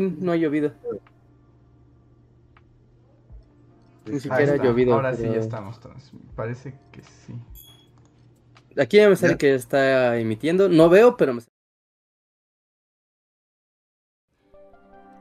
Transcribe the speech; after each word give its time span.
no 0.00 0.32
ha 0.32 0.36
llovido. 0.36 0.72
Ni 4.06 4.18
siquiera 4.20 4.54
ha 4.54 4.56
llovido. 4.56 4.94
Ahora 4.94 5.14
sí 5.14 5.22
ya 5.24 5.36
estamos. 5.36 5.78
trans- 5.80 6.10
Parece 6.34 6.74
que 6.92 7.02
sí. 7.02 7.34
Aquí 8.80 8.96
ya 8.96 9.08
me 9.08 9.16
sale 9.16 9.32
Ya. 9.34 9.38
que 9.38 9.54
está 9.54 10.18
emitiendo. 10.18 10.68
No 10.68 10.88
veo, 10.88 11.16
pero 11.16 11.34
me 11.34 11.40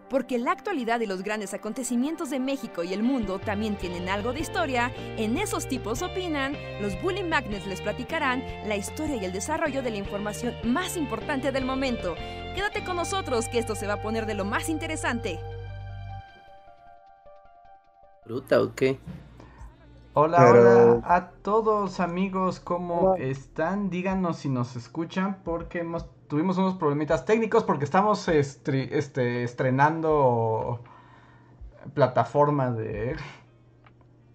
Porque 0.09 0.39
la 0.39 0.51
actualidad 0.51 0.99
y 1.01 1.05
los 1.05 1.21
grandes 1.21 1.53
acontecimientos 1.53 2.31
de 2.31 2.39
México 2.39 2.83
y 2.83 2.93
el 2.93 3.03
mundo 3.03 3.37
también 3.39 3.77
tienen 3.77 4.09
algo 4.09 4.33
de 4.33 4.39
historia, 4.39 4.91
en 5.17 5.37
esos 5.37 5.67
tipos 5.67 6.01
opinan, 6.01 6.57
los 6.81 6.99
Bully 7.01 7.23
Magnets 7.23 7.67
les 7.67 7.81
platicarán 7.81 8.43
la 8.67 8.75
historia 8.75 9.17
y 9.17 9.25
el 9.25 9.31
desarrollo 9.31 9.83
de 9.83 9.91
la 9.91 9.97
información 9.97 10.55
más 10.63 10.97
importante 10.97 11.51
del 11.51 11.65
momento. 11.65 12.15
Quédate 12.55 12.83
con 12.83 12.95
nosotros 12.95 13.47
que 13.49 13.59
esto 13.59 13.75
se 13.75 13.85
va 13.87 13.93
a 13.93 14.01
poner 14.01 14.25
de 14.25 14.33
lo 14.33 14.45
más 14.45 14.67
interesante. 14.69 15.39
fruta 18.23 18.61
o 18.61 18.75
qué. 18.75 18.99
Hola, 20.13 20.37
Pero- 20.37 20.61
hola 20.97 21.01
a 21.05 21.29
todos 21.41 21.99
amigos, 21.99 22.59
¿cómo 22.59 23.13
Hola. 23.13 23.23
están? 23.25 23.89
Díganos 23.89 24.37
si 24.37 24.49
nos 24.49 24.75
escuchan 24.75 25.39
porque 25.43 25.79
hemos, 25.79 26.05
tuvimos 26.29 26.57
unos 26.57 26.75
problemitas 26.75 27.25
técnicos 27.25 27.63
porque 27.65 27.83
estamos 27.83 28.27
estri- 28.29 28.87
este, 28.91 29.43
estrenando 29.43 30.79
plataforma 31.93 32.71
de 32.71 33.17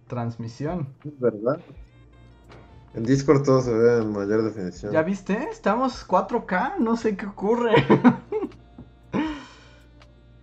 transmisión. 0.07 0.89
Es 1.03 1.19
verdad. 1.19 1.59
En 2.93 3.03
Discord 3.03 3.43
todo 3.43 3.61
se 3.61 3.73
ve 3.73 3.97
en 4.01 4.11
mayor 4.11 4.43
definición. 4.43 4.91
¿Ya 4.93 5.01
viste? 5.01 5.49
Estamos 5.51 6.05
4K, 6.07 6.77
no 6.79 6.95
sé 6.95 7.17
qué 7.17 7.25
ocurre. 7.25 7.71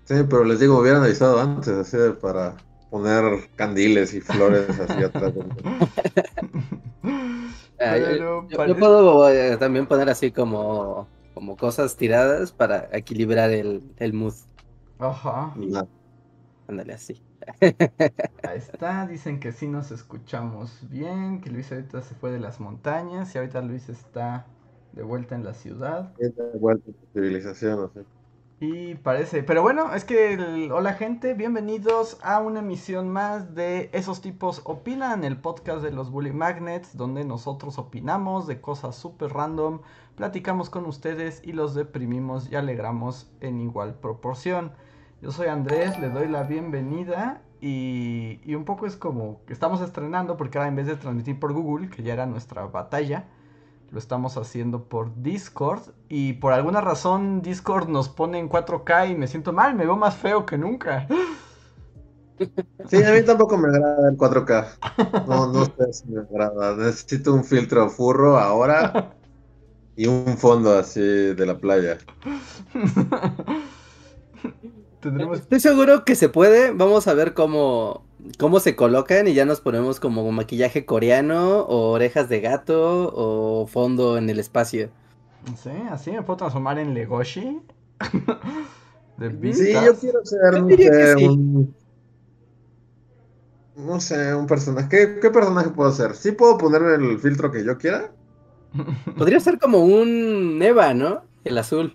Sí, 0.05 0.15
pero 0.29 0.45
les 0.45 0.59
digo, 0.61 0.79
hubieran 0.79 1.03
avisado 1.03 1.41
antes, 1.41 1.69
así 1.69 1.97
de 1.97 2.11
para 2.13 2.55
poner 2.91 3.49
candiles 3.57 4.13
y 4.13 4.21
flores 4.21 4.79
así 4.81 5.03
atrás. 5.05 5.33
Ah, 7.79 7.97
yo- 8.19 8.47
puedo 8.79 9.29
eh, 9.31 9.57
también 9.57 9.87
poner 9.87 10.11
así 10.11 10.31
como, 10.31 11.09
como 11.35 11.57
cosas 11.57 11.97
tiradas 11.97 12.53
para 12.53 12.89
equilibrar 12.93 13.51
el, 13.51 13.93
el 13.99 14.13
mood. 14.13 14.35
Ajá, 14.99 15.55
Nah. 15.55 15.87
Ándale 16.69 16.95
así. 16.95 17.25
ahí 18.43 18.59
está, 18.59 19.07
dicen 19.07 19.41
que 19.41 19.51
sí 19.53 19.67
nos 19.69 19.91
escuchamos 19.91 20.89
bien, 20.89 21.41
que 21.41 21.51
Luis 21.51 21.73
ahorita 21.73 22.03
se 22.03 22.15
fue 22.15 22.31
de 22.31 22.39
las 22.41 22.61
montañas 22.61 23.35
y 23.35 23.39
ahorita 23.39 23.61
Luis 23.63 23.89
está 23.89 24.47
de 24.93 25.03
vuelta 25.03 25.35
en 25.35 25.45
la 25.45 25.55
ciudad. 25.55 26.13
Es 26.17 26.35
de 26.35 26.59
vuelta 26.59 26.91
a 26.91 26.95
tu 26.95 27.07
civilización, 27.13 27.85
así. 27.85 28.01
Y 28.65 28.95
parece, 28.95 29.43
pero 29.43 29.61
bueno, 29.61 29.93
es 29.93 30.05
que 30.05 30.71
hola 30.73 30.95
gente, 30.95 31.35
bienvenidos 31.35 32.17
a 32.23 32.39
una 32.39 32.61
emisión 32.61 33.09
más 33.09 33.57
de 33.57 33.91
Esos 33.93 34.21
tipos 34.21 34.61
opinan, 34.63 35.25
el 35.25 35.37
podcast 35.37 35.83
de 35.83 35.91
los 35.91 36.13
Bully 36.13 36.31
Magnets, 36.31 36.97
donde 36.97 37.25
nosotros 37.25 37.77
opinamos 37.79 38.47
de 38.47 38.61
cosas 38.61 38.95
súper 38.95 39.33
random, 39.33 39.81
platicamos 40.15 40.71
con 40.71 40.87
ustedes 40.87 41.43
y 41.43 41.55
los 41.55 41.75
deprimimos 41.75 42.53
y 42.53 42.55
alegramos 42.55 43.33
en 43.41 43.61
igual 43.61 43.95
proporción. 43.95 44.71
Yo 45.21 45.33
soy 45.33 45.49
Andrés, 45.49 45.99
le 45.99 46.09
doy 46.11 46.29
la 46.29 46.45
bienvenida 46.45 47.43
y, 47.61 48.39
y 48.45 48.55
un 48.55 48.65
poco 48.65 48.87
es 48.87 48.95
como 48.95 49.41
que 49.45 49.55
estamos 49.55 49.81
estrenando 49.81 50.37
porque 50.37 50.59
ahora 50.59 50.69
en 50.69 50.77
vez 50.77 50.87
de 50.87 50.95
transmitir 50.95 51.41
por 51.41 51.53
Google, 51.53 51.89
que 51.89 52.05
ya 52.05 52.13
era 52.13 52.27
nuestra 52.27 52.65
batalla, 52.67 53.25
lo 53.93 53.99
estamos 53.99 54.39
haciendo 54.39 54.85
por 54.85 55.23
Discord 55.23 55.83
y 56.09 56.33
por 56.35 56.55
alguna 56.55 56.81
razón 56.81 57.43
Discord 57.43 57.89
nos 57.89 58.09
pone 58.09 58.39
en 58.39 58.49
4K 58.49 59.11
y 59.11 59.15
me 59.15 59.29
siento 59.29 59.53
mal, 59.53 59.75
me 59.75 59.85
veo 59.85 59.97
más 59.97 60.17
feo 60.17 60.47
que 60.47 60.57
nunca. 60.57 61.07
Sí, 62.89 63.05
a 63.05 63.13
mí 63.13 63.23
tampoco 63.23 63.59
me 63.59 63.69
agrada 63.69 64.09
el 64.09 64.17
4K. 64.17 65.27
No, 65.29 65.53
no 65.53 65.67
sé 65.67 65.93
si 65.93 66.09
me 66.09 66.23
agrada. 66.23 66.75
Necesito 66.75 67.35
un 67.35 67.45
filtro 67.45 67.89
furro 67.91 68.39
ahora 68.39 69.15
y 69.95 70.07
un 70.07 70.39
fondo 70.39 70.77
así 70.77 71.01
de 71.01 71.47
la 71.47 71.59
playa. 71.59 71.99
Tendremos 75.01 75.41
Estoy 75.41 75.61
seguro 75.61 76.05
que 76.05 76.17
se 76.17 76.31
puede. 76.31 76.73
Vamos 76.73 77.07
a 77.09 77.15
ver 77.15 77.35
cómo, 77.35 78.07
cómo 78.39 78.61
se 78.61 78.77
colocan 78.77 79.29
y 79.29 79.35
ya 79.35 79.45
nos 79.45 79.61
ponemos 79.61 80.01
como 80.01 80.31
maquillaje 80.33 80.85
coreano 80.85 81.61
o 81.61 81.91
orejas 81.91 82.29
de 82.29 82.41
gato 82.41 83.13
o 83.15 83.67
fondo 83.67 84.19
en 84.19 84.31
el 84.31 84.39
espacio. 84.39 84.91
sé, 85.57 85.73
así 85.91 86.11
me 86.11 86.23
puedo 86.23 86.39
transformar 86.39 86.79
en 86.79 86.95
Legoshi. 86.95 87.61
de 89.19 89.53
Sí, 89.53 89.73
yo 89.73 89.95
quiero 89.97 90.25
ser, 90.25 90.55
Yo 90.55 90.61
no 90.61 90.67
que 90.69 90.77
sé, 90.77 91.17
sí. 91.17 91.25
un... 91.27 91.75
No 93.77 94.01
sé, 94.01 94.35
un 94.35 94.47
personaje. 94.47 94.89
¿Qué, 94.89 95.21
qué 95.21 95.31
personaje 95.31 95.71
puedo 95.71 95.91
ser? 95.93 96.15
¿Sí 96.15 96.33
puedo 96.33 96.59
ponerme 96.59 96.95
el 96.95 97.19
filtro 97.19 97.51
que 97.51 97.65
yo 97.65 97.79
quiera? 97.79 98.13
Podría 99.17 99.41
ser 99.41 99.59
como 99.59 99.79
un 99.85 100.61
Eva, 100.63 100.95
¿no? 100.95 101.23
El 101.45 101.59
azul. 101.59 101.93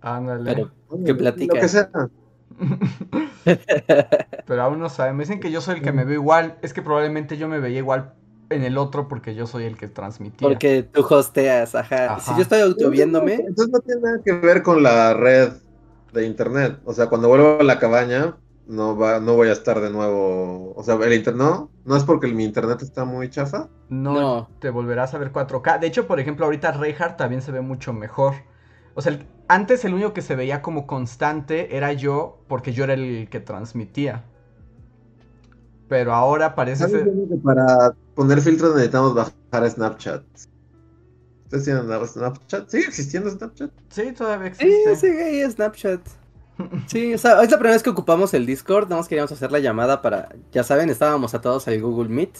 Ándale. 0.00 0.44
Pero 0.90 1.04
¿Qué 1.04 1.14
platica? 1.14 1.54
Lo 1.54 1.60
que 1.60 1.68
sea. 1.68 1.90
Pero 4.46 4.62
aún 4.62 4.78
no 4.78 4.88
saben. 4.88 5.16
Me 5.16 5.24
dicen 5.24 5.40
que 5.40 5.50
yo 5.50 5.60
soy 5.60 5.76
el 5.76 5.82
que 5.82 5.92
me 5.92 6.04
veo 6.04 6.14
igual. 6.14 6.56
Es 6.62 6.72
que 6.72 6.82
probablemente 6.82 7.36
yo 7.36 7.48
me 7.48 7.58
veía 7.60 7.78
igual 7.78 8.14
en 8.50 8.62
el 8.64 8.76
otro 8.78 9.08
porque 9.08 9.34
yo 9.34 9.46
soy 9.46 9.64
el 9.64 9.76
que 9.76 9.88
transmitía. 9.88 10.46
porque 10.46 10.82
tú 10.82 11.04
hosteas, 11.08 11.74
ajá. 11.74 12.20
Si 12.20 12.34
yo 12.36 12.42
estoy 12.42 12.60
autoviéndome, 12.60 13.34
Entonces 13.34 13.68
no 13.72 13.80
tiene 13.80 14.00
nada 14.02 14.20
que 14.24 14.32
ver 14.32 14.62
con 14.62 14.82
la 14.82 15.14
red 15.14 15.52
de 16.12 16.26
internet. 16.26 16.78
O 16.84 16.92
sea, 16.92 17.06
cuando 17.06 17.28
vuelvo 17.28 17.58
a 17.60 17.64
la 17.64 17.78
cabaña, 17.78 18.36
no 18.66 18.96
va, 18.96 19.18
no 19.20 19.34
voy 19.34 19.48
a 19.48 19.52
estar 19.52 19.80
de 19.80 19.90
nuevo. 19.90 20.74
O 20.76 20.82
sea, 20.84 20.96
el 20.96 21.12
internet 21.14 21.42
no, 21.42 21.70
no 21.84 21.96
es 21.96 22.04
porque 22.04 22.26
mi 22.28 22.44
internet 22.44 22.82
está 22.82 23.04
muy 23.04 23.30
chafa. 23.30 23.68
No, 23.88 24.12
No. 24.12 24.50
te 24.60 24.68
volverás 24.70 25.14
a 25.14 25.18
ver 25.18 25.32
4K. 25.32 25.78
De 25.80 25.86
hecho, 25.86 26.06
por 26.06 26.20
ejemplo, 26.20 26.44
ahorita 26.44 26.72
Reinhardt 26.72 27.16
también 27.16 27.40
se 27.42 27.52
ve 27.52 27.62
mucho 27.62 27.92
mejor. 27.94 28.34
O 28.94 29.00
sea, 29.00 29.12
el- 29.12 29.26
antes 29.52 29.84
el 29.84 29.92
único 29.92 30.14
que 30.14 30.22
se 30.22 30.34
veía 30.34 30.62
como 30.62 30.86
constante 30.86 31.76
era 31.76 31.92
yo, 31.92 32.38
porque 32.48 32.72
yo 32.72 32.84
era 32.84 32.94
el 32.94 33.28
que 33.30 33.38
transmitía. 33.38 34.24
Pero 35.88 36.14
ahora 36.14 36.54
parece 36.54 36.84
¿Sabes 36.84 37.04
ser... 37.04 37.12
que 37.28 37.36
para 37.36 37.94
poner 38.14 38.40
filtros 38.40 38.74
necesitamos 38.74 39.14
bajar 39.14 39.70
Snapchat? 39.70 40.24
¿Ustedes 41.44 41.64
tienen 41.64 42.06
Snapchat? 42.06 42.68
¿Sigue 42.70 42.86
existiendo 42.86 43.30
Snapchat? 43.30 43.70
Sí, 43.90 44.12
todavía 44.12 44.54
sí, 44.54 44.64
existe. 44.64 44.96
sigue 44.96 45.22
ahí 45.22 45.50
Snapchat. 45.50 46.00
Sí, 46.86 47.12
o 47.12 47.18
sea, 47.18 47.42
es 47.42 47.50
la 47.50 47.58
primera 47.58 47.74
vez 47.74 47.82
que 47.82 47.90
ocupamos 47.90 48.32
el 48.32 48.46
Discord, 48.46 48.84
nada 48.84 49.00
más 49.00 49.08
queríamos 49.08 49.32
hacer 49.32 49.52
la 49.52 49.58
llamada 49.58 50.00
para, 50.00 50.28
ya 50.52 50.62
saben, 50.62 50.88
estábamos 50.88 51.34
atados 51.34 51.66
al 51.68 51.80
Google 51.80 52.08
Meet, 52.08 52.38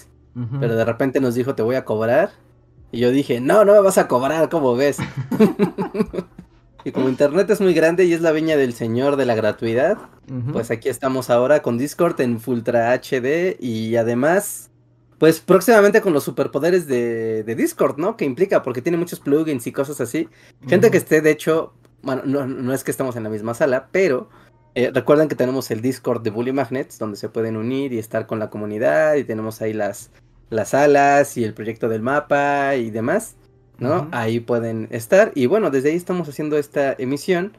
pero 0.61 0.77
de 0.77 0.85
repente 0.85 1.21
nos 1.21 1.35
dijo 1.35 1.55
te 1.55 1.63
voy 1.63 1.77
a 1.77 1.85
cobrar. 1.85 2.31
Y 2.91 3.01
yo 3.01 3.11
dije, 3.11 3.41
no, 3.41 3.65
no 3.65 3.73
me 3.73 3.81
vas 3.81 3.99
a 3.99 4.07
cobrar, 4.07 4.49
¿cómo 4.49 4.77
ves? 4.77 4.99
y 6.85 6.93
como 6.93 7.09
internet 7.09 7.49
es 7.51 7.61
muy 7.61 7.75
grande 7.75 8.05
y 8.05 8.13
es 8.13 8.21
la 8.21 8.33
viña 8.33 8.57
del 8.57 8.75
señor 8.75 9.17
de 9.17 9.27
la 9.27 9.35
gratuidad, 9.35 9.99
pues 10.53 10.71
aquí 10.71 10.89
estamos 10.89 11.31
ahora 11.31 11.63
con 11.63 11.79
Discord 11.79 12.21
en 12.21 12.41
Ultra 12.45 12.93
HD 12.95 13.57
y 13.61 13.97
además, 13.97 14.71
pues 15.19 15.41
próximamente 15.41 16.01
con 16.01 16.13
los 16.13 16.25
superpoderes 16.25 16.87
de, 16.87 17.45
de 17.45 17.55
Discord, 17.55 17.99
¿no? 17.99 18.17
Que 18.17 18.25
implica, 18.25 18.63
porque 18.63 18.83
tiene 18.83 18.99
muchos 18.99 19.21
plugins 19.21 19.67
y 19.67 19.73
cosas 19.73 20.01
así. 20.01 20.29
Gente 20.67 20.91
que 20.91 20.99
esté, 20.99 21.21
de 21.21 21.31
hecho, 21.31 21.75
bueno, 22.03 22.23
no, 22.25 22.47
no 22.47 22.73
es 22.73 22.85
que 22.85 22.91
estemos 22.91 23.17
en 23.17 23.25
la 23.25 23.31
misma 23.31 23.55
sala, 23.55 23.89
pero 23.93 24.29
eh, 24.75 24.91
recuerden 24.93 25.29
que 25.29 25.35
tenemos 25.35 25.71
el 25.71 25.83
Discord 25.83 26.23
de 26.23 26.31
Bully 26.31 26.53
Magnets, 26.53 26.99
donde 26.99 27.17
se 27.17 27.29
pueden 27.29 27.57
unir 27.57 27.93
y 27.93 27.99
estar 27.99 28.27
con 28.27 28.39
la 28.39 28.49
comunidad, 28.49 29.17
y 29.17 29.25
tenemos 29.25 29.61
ahí 29.61 29.73
las, 29.73 30.11
las 30.49 30.71
salas 30.71 31.37
y 31.37 31.45
el 31.45 31.55
proyecto 31.55 31.89
del 31.89 32.03
mapa 32.03 32.75
y 32.77 32.91
demás, 32.91 33.37
¿no? 33.83 34.09
Ahí 34.13 34.41
pueden 34.41 34.89
estar, 34.91 35.33
y 35.35 35.47
bueno, 35.47 35.71
desde 35.71 35.91
ahí 35.91 35.97
estamos 35.97 36.29
haciendo 36.29 36.57
esta 36.57 36.95
emisión. 36.99 37.53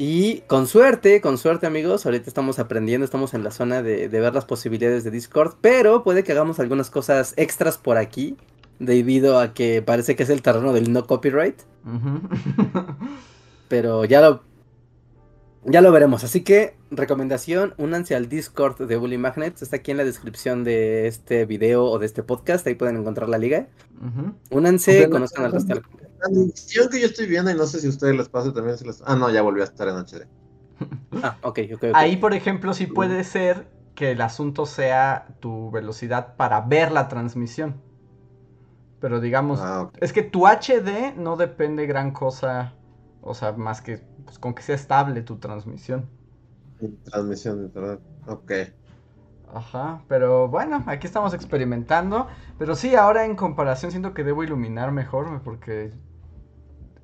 Y 0.00 0.42
con 0.46 0.68
suerte, 0.68 1.20
con 1.20 1.38
suerte 1.38 1.66
amigos, 1.66 2.06
ahorita 2.06 2.28
estamos 2.28 2.60
aprendiendo, 2.60 3.04
estamos 3.04 3.34
en 3.34 3.42
la 3.42 3.50
zona 3.50 3.82
de, 3.82 4.08
de 4.08 4.20
ver 4.20 4.32
las 4.32 4.44
posibilidades 4.44 5.02
de 5.02 5.10
Discord, 5.10 5.56
pero 5.60 6.04
puede 6.04 6.22
que 6.22 6.30
hagamos 6.30 6.60
algunas 6.60 6.88
cosas 6.88 7.34
extras 7.36 7.78
por 7.78 7.96
aquí, 7.96 8.36
debido 8.78 9.38
a 9.38 9.54
que 9.54 9.82
parece 9.82 10.16
que 10.16 10.22
es 10.22 10.30
el 10.30 10.42
terreno 10.42 10.72
del 10.72 10.92
no 10.92 11.06
copyright. 11.06 11.60
Pero 13.68 14.04
ya 14.04 14.20
lo. 14.20 14.42
Ya 15.70 15.80
lo 15.80 15.92
veremos. 15.92 16.24
Así 16.24 16.42
que, 16.42 16.76
recomendación: 16.90 17.74
únanse 17.78 18.14
al 18.14 18.28
Discord 18.28 18.86
de 18.86 18.96
Bully 18.96 19.18
Magnets. 19.18 19.62
Está 19.62 19.76
aquí 19.76 19.90
en 19.90 19.96
la 19.98 20.04
descripción 20.04 20.64
de 20.64 21.06
este 21.06 21.44
video 21.46 21.84
o 21.84 21.98
de 21.98 22.06
este 22.06 22.22
podcast. 22.22 22.66
Ahí 22.66 22.74
pueden 22.74 22.96
encontrar 22.96 23.28
la 23.28 23.38
liga. 23.38 23.68
Ujú. 24.00 24.34
Únanse, 24.50 25.04
Ok, 25.06 25.12
conozcan 25.12 25.44
al 25.46 25.52
resto. 25.52 25.74
del- 25.74 25.82
La 26.20 26.28
edición 26.42 26.88
que 26.88 27.00
yo 27.00 27.06
estoy 27.06 27.26
viendo, 27.26 27.50
y 27.50 27.54
no 27.54 27.66
sé 27.66 27.80
si 27.80 27.86
a 27.86 27.90
ustedes 27.90 28.16
les 28.16 28.28
pasa 28.28 28.52
también. 28.52 28.76
Si 28.78 28.84
les... 28.84 29.02
Ah, 29.06 29.14
no, 29.16 29.30
ya 29.30 29.42
volvió 29.42 29.62
a 29.62 29.66
estar 29.66 29.86
en 29.88 29.94
HD. 29.96 30.26
Ah, 31.22 31.36
ok, 31.42 31.58
ok, 31.74 31.84
ok. 31.84 31.90
Ahí, 31.94 32.16
por 32.16 32.34
ejemplo, 32.34 32.72
sí 32.74 32.86
puede 32.86 33.24
ser 33.24 33.68
que 33.94 34.12
el 34.12 34.20
asunto 34.20 34.64
sea 34.66 35.26
tu 35.40 35.70
velocidad 35.72 36.36
para 36.36 36.60
ver 36.60 36.92
la 36.92 37.08
transmisión. 37.08 37.80
Pero 39.00 39.20
digamos, 39.20 39.60
Ah, 39.62 39.90
es 40.00 40.12
que 40.12 40.22
tu 40.22 40.46
HD 40.46 41.14
no 41.16 41.36
depende 41.36 41.86
gran 41.86 42.10
cosa, 42.12 42.74
o 43.22 43.34
sea, 43.34 43.52
más 43.52 43.80
que 43.80 44.00
pues, 44.28 44.38
con 44.38 44.52
que 44.52 44.62
sea 44.62 44.74
estable 44.74 45.22
tu 45.22 45.36
transmisión. 45.36 46.06
Transmisión 47.04 47.60
de 47.60 47.64
internet. 47.64 48.00
Ok. 48.26 48.52
Ajá, 49.54 50.02
pero 50.06 50.48
bueno, 50.48 50.84
aquí 50.86 51.06
estamos 51.06 51.32
experimentando. 51.32 52.26
Pero 52.58 52.74
sí, 52.74 52.94
ahora 52.94 53.24
en 53.24 53.36
comparación 53.36 53.90
siento 53.90 54.12
que 54.12 54.24
debo 54.24 54.44
iluminar 54.44 54.92
mejor 54.92 55.40
porque 55.42 55.92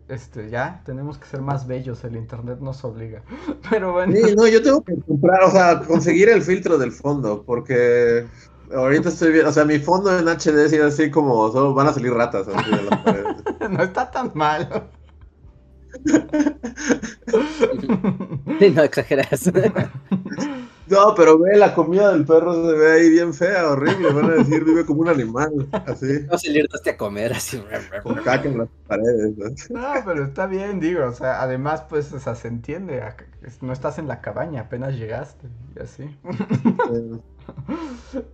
este 0.09 0.51
ya 0.51 0.83
tenemos 0.85 1.17
que 1.17 1.27
ser 1.27 1.41
más 1.41 1.67
bellos, 1.67 2.05
el 2.05 2.17
internet 2.17 2.59
nos 2.61 2.85
obliga. 2.85 3.23
Pero 3.71 3.95
bueno. 3.95 4.13
Sí, 4.15 4.35
no, 4.37 4.47
yo 4.47 4.63
tengo 4.63 4.85
que 4.85 4.95
comprar, 5.09 5.45
o 5.45 5.51
sea, 5.51 5.81
conseguir 5.81 6.29
el 6.29 6.43
filtro 6.43 6.77
del 6.77 6.93
fondo, 6.93 7.43
porque 7.47 8.27
ahorita 8.71 9.09
estoy 9.09 9.33
viendo, 9.33 9.49
o 9.49 9.53
sea, 9.55 9.65
mi 9.65 9.79
fondo 9.79 10.15
en 10.19 10.29
HD 10.29 10.67
es 10.67 10.75
así 10.75 11.11
como, 11.11 11.51
solo 11.51 11.73
van 11.73 11.87
a 11.87 11.95
salir 11.95 12.13
ratas 12.13 12.47
así 12.49 12.71
de 12.71 12.83
las 12.83 13.01
paredes. 13.01 13.37
no 13.71 13.83
está 13.83 14.11
tan 14.11 14.31
mal. 14.35 14.91
No 18.61 18.83
exageras. 18.83 19.51
No, 20.87 21.15
pero 21.15 21.39
ve, 21.39 21.57
la 21.57 21.75
comida 21.75 22.13
del 22.13 22.27
perro 22.27 22.55
se 22.55 22.77
ve 22.77 22.93
ahí 22.93 23.09
bien 23.09 23.33
fea, 23.33 23.71
horrible. 23.71 24.13
Van 24.13 24.31
a 24.31 24.35
decir, 24.35 24.63
vive 24.65 24.85
como 24.85 25.01
un 25.01 25.09
animal, 25.09 25.67
así, 25.87 26.27
No 26.31 26.37
salirte 26.37 26.91
a 26.91 26.97
comer 26.99 27.33
así. 27.33 27.63
con 28.03 28.17
caca 28.17 28.47
en 28.49 28.59
las 28.59 28.69
paredes. 28.87 29.33
¿no? 29.71 29.81
No, 29.81 29.95
pero 30.05 30.25
está 30.25 30.47
bien, 30.47 30.81
digo, 30.81 31.07
o 31.07 31.13
sea, 31.13 31.41
además, 31.41 31.85
pues, 31.89 32.13
o 32.13 32.21
sea, 32.21 32.35
se 32.35 32.49
entiende, 32.49 33.03
no 33.63 33.73
estás 33.73 33.99
en 33.99 34.09
la 34.09 34.21
cabaña, 34.21 34.63
apenas 34.63 34.95
llegaste, 34.95 35.47
y 35.75 35.81
así. 35.83 36.19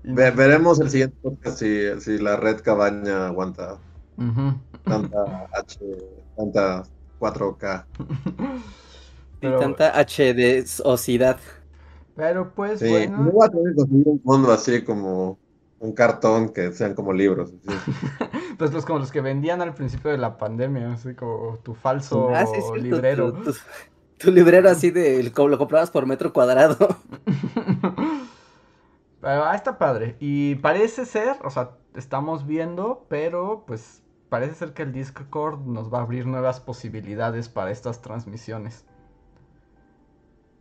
Ve- 0.03 0.31
veremos 0.33 0.81
el 0.81 0.91
siguiente 0.91 1.17
podcast 1.23 1.59
si, 1.59 2.01
si 2.01 2.19
la 2.19 2.37
red 2.37 2.61
cabaña 2.63 3.29
aguanta 3.29 3.79
tanta 4.85 5.49
H, 5.53 5.79
tanta 6.37 6.83
4K. 7.21 7.89
Y 9.43 9.53
tanta 9.55 9.99
HD-osidad. 9.99 11.41
pero 12.15 12.55
pues, 12.55 12.85
Sí, 12.85 12.87
bueno, 12.87 13.17
no 13.17 13.33
voy 13.33 13.47
a 13.47 13.51
tener 13.51 13.73
que 13.75 13.77
conseguir 13.77 14.09
un 14.09 14.23
fondo 14.23 14.53
así 14.53 14.83
como 14.85 15.41
un 15.79 15.93
cartón 15.93 16.53
que 16.53 16.73
sean 16.73 16.95
como 16.95 17.13
libros. 17.13 17.53
pues 18.59 18.73
los 18.73 18.85
como 18.85 18.99
los 18.99 19.11
que 19.13 19.21
vendían 19.21 19.63
al 19.63 19.75
principio 19.75 20.11
de 20.11 20.19
la 20.19 20.37
pandemia, 20.39 20.93
así 20.93 21.15
como 21.15 21.59
tu 21.59 21.75
falso 21.75 22.33
Ah, 22.35 22.47
sí, 22.47 22.61
librero. 22.77 23.33
Tu, 23.33 23.33
tu- 23.43 23.55
tu 24.19 24.31
librero 24.31 24.69
así 24.71 24.91
de 24.91 25.23
lo 25.23 25.59
comprabas 25.59 25.91
por 25.91 26.07
metro 26.07 26.33
cuadrado. 26.33 26.77
Pero, 29.21 29.45
ah, 29.45 29.55
está 29.55 29.79
padre. 29.79 30.17
Y 30.21 30.57
parece 30.57 31.05
ser, 31.07 31.37
o 31.45 31.51
sea, 31.51 31.79
estamos 31.95 32.47
viendo, 32.47 33.07
pero 33.09 33.65
pues 33.67 34.03
parece 34.31 34.55
ser 34.55 34.73
que 34.73 34.83
el 34.85 34.93
Discord 34.93 35.61
nos 35.67 35.93
va 35.93 35.99
a 35.99 36.03
abrir 36.03 36.27
nuevas 36.27 36.61
posibilidades 36.61 37.51
para 37.51 37.71
estas 37.71 38.01
transmisiones. 38.01 38.87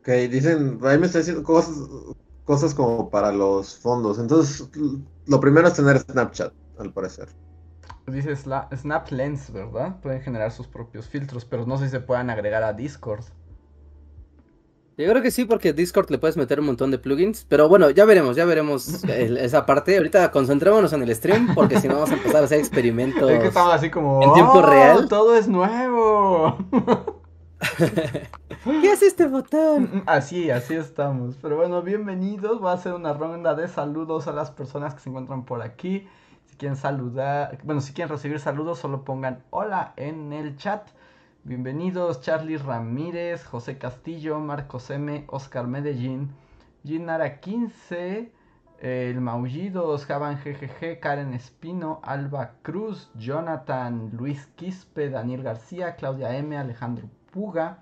Ok, 0.01 0.09
dicen, 0.29 0.79
ahí 0.83 0.97
me 0.97 1.05
están 1.05 1.21
diciendo 1.21 1.43
cosas, 1.43 1.77
cosas 2.43 2.73
como 2.73 3.09
para 3.09 3.31
los 3.31 3.77
fondos. 3.77 4.19
Entonces, 4.19 4.69
lo 5.27 5.39
primero 5.39 5.67
es 5.67 5.75
tener 5.75 5.99
Snapchat, 5.99 6.51
al 6.79 6.91
parecer. 6.91 7.29
Dice 8.07 8.35
Snap 8.35 9.11
Lens, 9.11 9.51
¿verdad? 9.53 9.99
Pueden 10.01 10.21
generar 10.21 10.51
sus 10.51 10.67
propios 10.67 11.07
filtros, 11.07 11.45
pero 11.45 11.65
no 11.65 11.77
sé 11.77 11.85
si 11.85 11.91
se 11.91 11.99
puedan 11.99 12.29
agregar 12.29 12.63
a 12.63 12.73
Discord. 12.73 13.23
Yo 14.99 15.09
creo 15.09 15.21
que 15.21 15.31
sí, 15.31 15.45
porque 15.45 15.71
Discord 15.71 16.09
le 16.11 16.17
puedes 16.17 16.35
meter 16.35 16.59
un 16.59 16.65
montón 16.65 16.91
de 16.91 16.99
plugins. 16.99 17.45
Pero 17.47 17.69
bueno, 17.69 17.89
ya 17.89 18.03
veremos, 18.03 18.35
ya 18.35 18.43
veremos 18.43 19.03
el- 19.05 19.37
esa 19.37 19.65
parte. 19.65 19.95
Ahorita 19.97 20.29
concentrémonos 20.31 20.91
en 20.91 21.03
el 21.03 21.15
stream, 21.15 21.53
porque 21.55 21.79
si 21.79 21.87
no 21.87 21.93
vamos 21.95 22.11
a 22.11 22.15
empezar 22.15 22.41
a 22.41 22.45
hacer 22.45 22.59
experimentos. 22.59 23.29
Es 23.31 23.39
que 23.39 23.47
estamos 23.47 23.73
así 23.73 23.89
como... 23.89 24.21
¿En 24.21 24.33
tiempo 24.33 24.53
"Oh, 24.55 24.61
real?" 24.61 25.07
Todo 25.07 25.37
es 25.37 25.47
nuevo. 25.47 26.57
¿Qué 28.81 28.91
hace 28.91 29.07
este 29.07 29.27
botón? 29.27 30.03
Así, 30.05 30.51
así 30.51 30.75
estamos. 30.75 31.35
Pero 31.41 31.55
bueno, 31.55 31.81
bienvenidos. 31.81 32.59
Voy 32.59 32.69
a 32.69 32.73
hacer 32.73 32.93
una 32.93 33.13
ronda 33.13 33.55
de 33.55 33.67
saludos 33.69 34.27
a 34.27 34.33
las 34.33 34.51
personas 34.51 34.93
que 34.95 34.99
se 35.01 35.09
encuentran 35.09 35.45
por 35.45 35.61
aquí. 35.61 36.07
Si 36.47 36.57
quieren 36.57 36.75
saludar, 36.75 37.57
bueno, 37.63 37.79
si 37.79 37.93
quieren 37.93 38.11
recibir 38.11 38.39
saludos, 38.39 38.79
solo 38.79 39.03
pongan 39.05 39.43
hola 39.49 39.93
en 39.95 40.33
el 40.33 40.57
chat. 40.57 40.89
Bienvenidos 41.49 42.21
Charlie 42.21 42.57
Ramírez, 42.57 43.43
José 43.43 43.79
Castillo, 43.79 44.39
Marcos 44.39 44.91
M, 44.91 45.25
Oscar 45.29 45.65
Medellín, 45.65 46.29
Ginara 46.85 47.39
15, 47.39 48.31
El 48.79 49.19
Maullidos, 49.19 50.05
Javan 50.05 50.37
GGG, 50.43 50.99
Karen 50.99 51.33
Espino, 51.33 52.01
Alba 52.03 52.51
Cruz, 52.61 53.09
Jonathan, 53.15 54.11
Luis 54.13 54.45
Quispe, 54.57 55.09
Daniel 55.09 55.41
García, 55.41 55.95
Claudia 55.95 56.37
M, 56.37 56.55
Alejandro 56.55 57.09
Puga, 57.31 57.79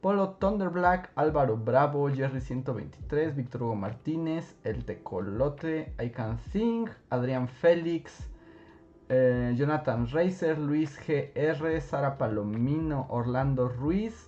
Polo 0.00 0.30
Thunderblack, 0.30 1.10
Álvaro 1.14 1.58
Bravo, 1.58 2.08
Jerry 2.08 2.40
123, 2.40 3.36
Víctor 3.36 3.64
Hugo 3.64 3.76
Martínez, 3.76 4.56
El 4.64 4.86
Tecolote, 4.86 5.92
I 6.02 6.08
Can 6.08 6.38
Sing, 6.50 6.88
Adrián 7.10 7.46
Félix, 7.46 8.31
eh, 9.12 9.54
Jonathan 9.54 10.06
Reiser, 10.06 10.58
Luis 10.58 10.98
GR, 11.06 11.80
Sara 11.82 12.16
Palomino, 12.16 13.06
Orlando 13.10 13.68
Ruiz, 13.68 14.26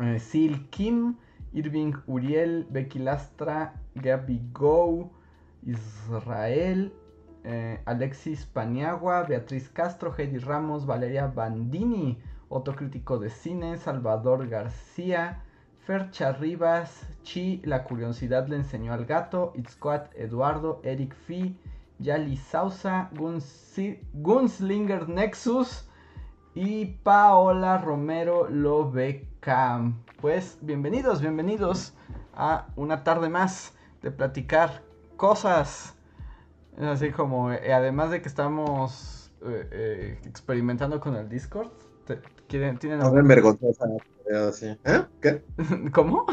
eh, 0.00 0.18
Sil 0.18 0.64
Kim, 0.70 1.18
Irving 1.52 1.92
Uriel, 2.06 2.66
Becky 2.70 3.00
Lastra, 3.00 3.74
Gaby 3.96 4.40
Go, 4.54 5.10
Israel, 5.66 6.90
eh, 7.44 7.82
Alexis 7.84 8.46
Paniagua, 8.46 9.24
Beatriz 9.24 9.68
Castro, 9.68 10.14
Heidi 10.16 10.38
Ramos, 10.38 10.86
Valeria 10.86 11.26
Bandini, 11.26 12.18
Otro 12.48 12.74
Crítico 12.74 13.18
de 13.18 13.28
Cine, 13.28 13.76
Salvador 13.76 14.48
García, 14.48 15.42
Fercha 15.80 16.32
Rivas, 16.32 17.06
Chi, 17.24 17.60
La 17.66 17.84
Curiosidad 17.84 18.48
le 18.48 18.56
enseñó 18.56 18.94
al 18.94 19.04
gato, 19.04 19.52
Itzcoat 19.54 20.14
Eduardo, 20.14 20.80
Eric 20.82 21.14
Fi, 21.14 21.54
Yali 22.00 22.36
Sausa, 22.36 23.10
Gunslinger 24.14 25.08
Nexus 25.08 25.86
y 26.54 26.86
Paola 26.86 27.78
Romero 27.78 28.48
Lobeca. 28.48 29.92
Pues 30.20 30.58
bienvenidos, 30.62 31.20
bienvenidos 31.20 31.94
a 32.34 32.68
una 32.76 33.04
tarde 33.04 33.28
más 33.28 33.74
de 34.02 34.10
platicar 34.10 34.82
cosas. 35.16 35.94
Así 36.78 37.10
como, 37.10 37.52
eh, 37.52 37.72
además 37.74 38.10
de 38.10 38.22
que 38.22 38.28
estamos 38.28 39.30
eh, 39.42 39.68
eh, 39.70 40.18
experimentando 40.24 41.00
con 41.00 41.16
el 41.16 41.28
Discord, 41.28 41.68
te- 42.06 42.20
¿quieren, 42.48 42.78
¿tienen 42.78 43.00
Ahora 43.02 43.20
en 43.20 43.30
algún- 43.30 43.58
vergonzosa. 43.58 43.84
así. 44.48 44.66
¿Eh? 44.84 45.02
¿Qué? 45.20 45.44
¿Cómo? 45.92 46.24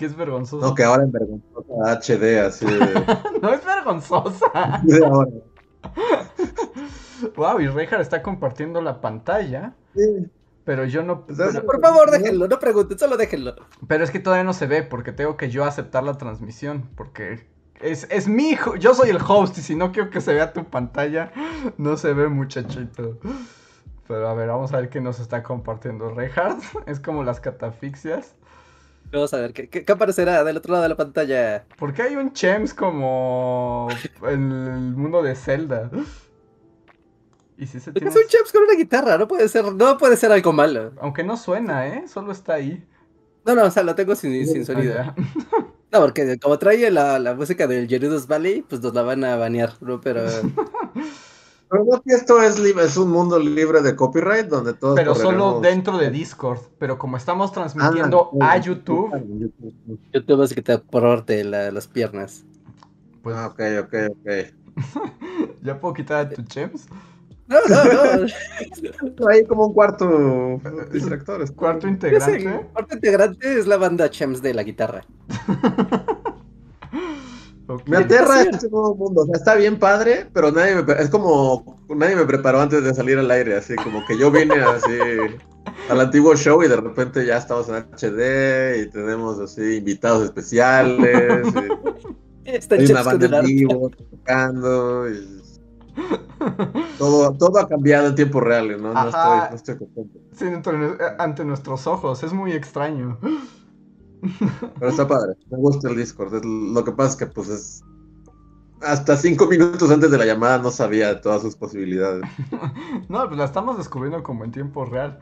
¿Qué 0.00 0.06
es 0.06 0.16
vergonzoso? 0.16 0.66
No, 0.66 0.74
que 0.74 0.82
ahora 0.82 1.02
en 1.02 1.12
vergonzosa 1.12 1.92
HD, 2.00 2.38
así 2.40 2.64
de, 2.64 2.78
no 3.42 3.52
es 3.52 3.62
vergonzosa. 3.62 4.80
de 4.82 5.04
ahora. 5.04 5.30
wow, 7.36 7.60
y 7.60 7.66
Rejar 7.68 8.00
está 8.00 8.22
compartiendo 8.22 8.80
la 8.80 9.02
pantalla, 9.02 9.74
Sí. 9.94 10.26
pero 10.64 10.86
yo 10.86 11.02
no... 11.02 11.26
Pues 11.26 11.38
es- 11.38 11.52
Pero, 11.52 11.66
Por 11.66 11.80
favor, 11.82 12.10
déjenlo, 12.10 12.48
no 12.48 12.58
pregunten, 12.58 12.98
solo 12.98 13.18
déjenlo. 13.18 13.56
pero 13.88 14.02
es 14.02 14.10
que 14.10 14.20
todavía 14.20 14.44
no 14.44 14.54
se 14.54 14.66
ve 14.66 14.82
porque 14.82 15.12
tengo 15.12 15.36
que 15.36 15.50
yo 15.50 15.64
aceptar 15.66 16.02
la 16.02 16.14
transmisión, 16.16 16.88
porque 16.96 17.46
es, 17.82 18.06
es 18.10 18.26
mi 18.26 18.48
hijo, 18.48 18.76
yo 18.76 18.94
soy 18.94 19.10
el 19.10 19.18
host 19.26 19.58
y 19.58 19.60
si 19.60 19.74
no 19.74 19.92
quiero 19.92 20.08
que 20.08 20.22
se 20.22 20.32
vea 20.32 20.54
tu 20.54 20.64
pantalla, 20.64 21.30
no 21.76 21.98
se 21.98 22.14
ve 22.14 22.28
muchachito. 22.28 23.18
Pero 24.08 24.28
a 24.28 24.32
ver, 24.34 24.48
vamos 24.48 24.72
a 24.72 24.78
ver 24.78 24.88
qué 24.88 25.00
nos 25.02 25.20
está 25.20 25.42
compartiendo 25.42 26.08
Reinhardt. 26.10 26.62
Es 26.86 26.98
como 27.00 27.22
las 27.22 27.38
catafixias. 27.40 28.34
Vamos 29.12 29.34
a 29.34 29.38
ver, 29.38 29.52
¿qué, 29.52 29.68
qué, 29.68 29.92
aparecerá 29.92 30.44
del 30.44 30.56
otro 30.56 30.72
lado 30.72 30.84
de 30.84 30.88
la 30.88 30.96
pantalla? 30.96 31.64
¿Por 31.76 31.92
qué 31.92 32.02
hay 32.02 32.16
un 32.16 32.32
Chems 32.32 32.72
como 32.72 33.88
el 34.28 34.38
mundo 34.38 35.22
de 35.22 35.34
Zelda? 35.34 35.90
Y 37.58 37.66
si 37.66 37.80
se 37.80 37.90
Es 37.90 38.16
un 38.16 38.26
Chaps 38.26 38.52
con 38.52 38.62
una 38.62 38.74
guitarra, 38.74 39.18
no 39.18 39.28
puede 39.28 39.48
ser, 39.48 39.72
no 39.74 39.98
puede 39.98 40.16
ser 40.16 40.32
algo 40.32 40.52
malo. 40.52 40.92
Aunque 41.00 41.24
no 41.24 41.36
suena, 41.36 41.88
¿eh? 41.88 42.08
Solo 42.08 42.32
está 42.32 42.54
ahí. 42.54 42.86
No, 43.44 43.54
no, 43.54 43.64
o 43.64 43.70
sea, 43.70 43.82
lo 43.82 43.94
tengo 43.94 44.14
sin, 44.14 44.46
sin 44.46 44.64
sonido. 44.64 44.94
Ah, 44.98 45.14
ya. 45.16 45.24
No, 45.92 46.00
porque 46.00 46.38
como 46.38 46.58
trae 46.58 46.90
la, 46.90 47.18
la 47.18 47.34
música 47.34 47.66
del 47.66 47.88
Gerudos 47.88 48.28
Valley, 48.28 48.62
pues 48.62 48.80
nos 48.80 48.94
la 48.94 49.02
van 49.02 49.24
a 49.24 49.36
banear, 49.36 49.72
¿no? 49.80 50.00
Pero 50.00 50.22
Pero 51.70 51.84
no 51.84 52.02
que 52.02 52.14
esto 52.14 52.42
es, 52.42 52.58
libre, 52.58 52.84
es 52.84 52.96
un 52.96 53.10
mundo 53.10 53.38
libre 53.38 53.80
de 53.80 53.94
copyright 53.94 54.48
donde 54.48 54.74
todos 54.74 54.96
Pero 54.96 55.14
solo 55.14 55.60
dentro 55.60 55.98
de 55.98 56.10
Discord. 56.10 56.58
Pero 56.78 56.98
como 56.98 57.16
estamos 57.16 57.52
transmitiendo 57.52 58.30
Ah, 58.40 58.52
a 58.52 58.56
YouTube, 58.58 59.10
YouTube. 60.12 60.42
Hace 60.42 60.54
que 60.56 60.62
te 60.62 60.78
porrarte 60.78 61.44
la- 61.44 61.70
las 61.70 61.86
piernas. 61.86 62.44
pues 63.22 63.36
Ah, 63.36 63.46
ok, 63.46 63.60
ok, 63.84 63.94
ok. 64.10 64.30
ya 65.62 65.78
puedo 65.78 65.94
quitar 65.94 66.26
a 66.26 66.28
tu 66.28 66.42
Chems. 66.42 66.86
No, 67.46 67.56
no, 67.68 67.84
no. 69.18 69.28
Hay 69.28 69.44
como 69.44 69.66
un 69.66 69.72
cuarto 69.74 70.60
distractor. 70.92 71.52
Cuarto 71.54 71.88
integrante. 71.88 72.66
parte 72.72 72.94
integrante 72.94 73.58
es 73.58 73.66
la 73.66 73.76
banda 73.76 74.08
Chems 74.10 74.40
de 74.42 74.54
la 74.54 74.62
guitarra. 74.62 75.04
Me 77.86 77.98
aterra 77.98 78.42
este 78.42 78.68
nuevo 78.68 78.94
mundo. 78.94 79.22
O 79.22 79.26
sea, 79.26 79.34
está 79.36 79.54
bien 79.54 79.78
padre, 79.78 80.26
pero 80.32 80.50
nadie 80.52 80.82
me, 80.82 80.92
es 80.94 81.10
como 81.10 81.80
nadie 81.88 82.16
me 82.16 82.24
preparó 82.24 82.60
antes 82.60 82.82
de 82.84 82.94
salir 82.94 83.18
al 83.18 83.30
aire, 83.30 83.56
así 83.56 83.74
como 83.76 84.04
que 84.06 84.16
yo 84.18 84.30
vine 84.30 84.54
así 84.54 84.98
al 85.88 86.00
antiguo 86.00 86.36
show 86.36 86.62
y 86.62 86.68
de 86.68 86.76
repente 86.76 87.24
ya 87.26 87.36
estamos 87.36 87.68
en 87.68 87.76
HD 87.76 88.82
y 88.82 88.90
tenemos 88.90 89.38
así 89.40 89.76
invitados 89.76 90.24
especiales. 90.24 91.46
y 92.44 92.50
Están 92.50 92.80
hay 92.80 92.90
una 92.90 93.02
banda 93.02 93.38
en 93.40 93.44
vivo 93.46 93.90
tocando. 93.90 95.08
y 95.10 95.40
todo, 96.98 97.32
todo 97.36 97.58
ha 97.58 97.68
cambiado 97.68 98.08
en 98.08 98.14
tiempo 98.14 98.40
real, 98.40 98.80
¿no? 98.80 98.92
No 98.94 98.98
Ajá. 98.98 99.48
estoy, 99.48 99.50
no 99.50 99.56
estoy 99.56 99.78
contento. 99.78 100.18
Sí, 100.32 100.46
ante 101.18 101.44
nuestros 101.44 101.86
ojos, 101.86 102.22
es 102.22 102.32
muy 102.32 102.52
extraño. 102.52 103.18
Pero 104.78 104.90
está 104.90 105.06
padre. 105.06 105.34
Me 105.50 105.58
gusta 105.58 105.88
el 105.90 105.96
Discord. 105.96 106.34
Es- 106.36 106.44
Lo 106.44 106.84
que 106.84 106.92
pasa 106.92 107.10
es 107.10 107.16
que, 107.16 107.26
pues, 107.26 107.48
es. 107.48 107.84
Hasta 108.82 109.16
cinco 109.16 109.46
minutos 109.46 109.90
antes 109.90 110.10
de 110.10 110.16
la 110.16 110.24
llamada 110.24 110.58
no 110.58 110.70
sabía 110.70 111.20
todas 111.20 111.42
sus 111.42 111.54
posibilidades. 111.56 112.22
No, 113.08 113.26
pues 113.26 113.36
la 113.38 113.44
estamos 113.44 113.76
descubriendo 113.76 114.22
como 114.22 114.44
en 114.44 114.52
tiempo 114.52 114.84
real. 114.84 115.18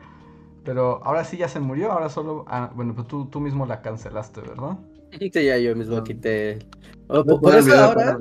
Pero 0.63 1.03
ahora 1.03 1.23
sí 1.23 1.37
ya 1.37 1.47
se 1.49 1.59
murió, 1.59 1.91
ahora 1.91 2.09
solo... 2.09 2.45
Ah, 2.47 2.71
bueno, 2.75 2.93
pues 2.93 3.07
tú, 3.07 3.25
tú 3.25 3.39
mismo 3.39 3.65
la 3.65 3.81
cancelaste, 3.81 4.41
¿verdad? 4.41 4.77
Sí, 5.17 5.31
ya 5.31 5.57
yo 5.57 5.75
mismo 5.75 6.03
quité. 6.03 6.59
O 7.07 7.23
¿No 7.23 7.39
por, 7.39 7.55
eso 7.55 7.75
ahora. 7.75 8.17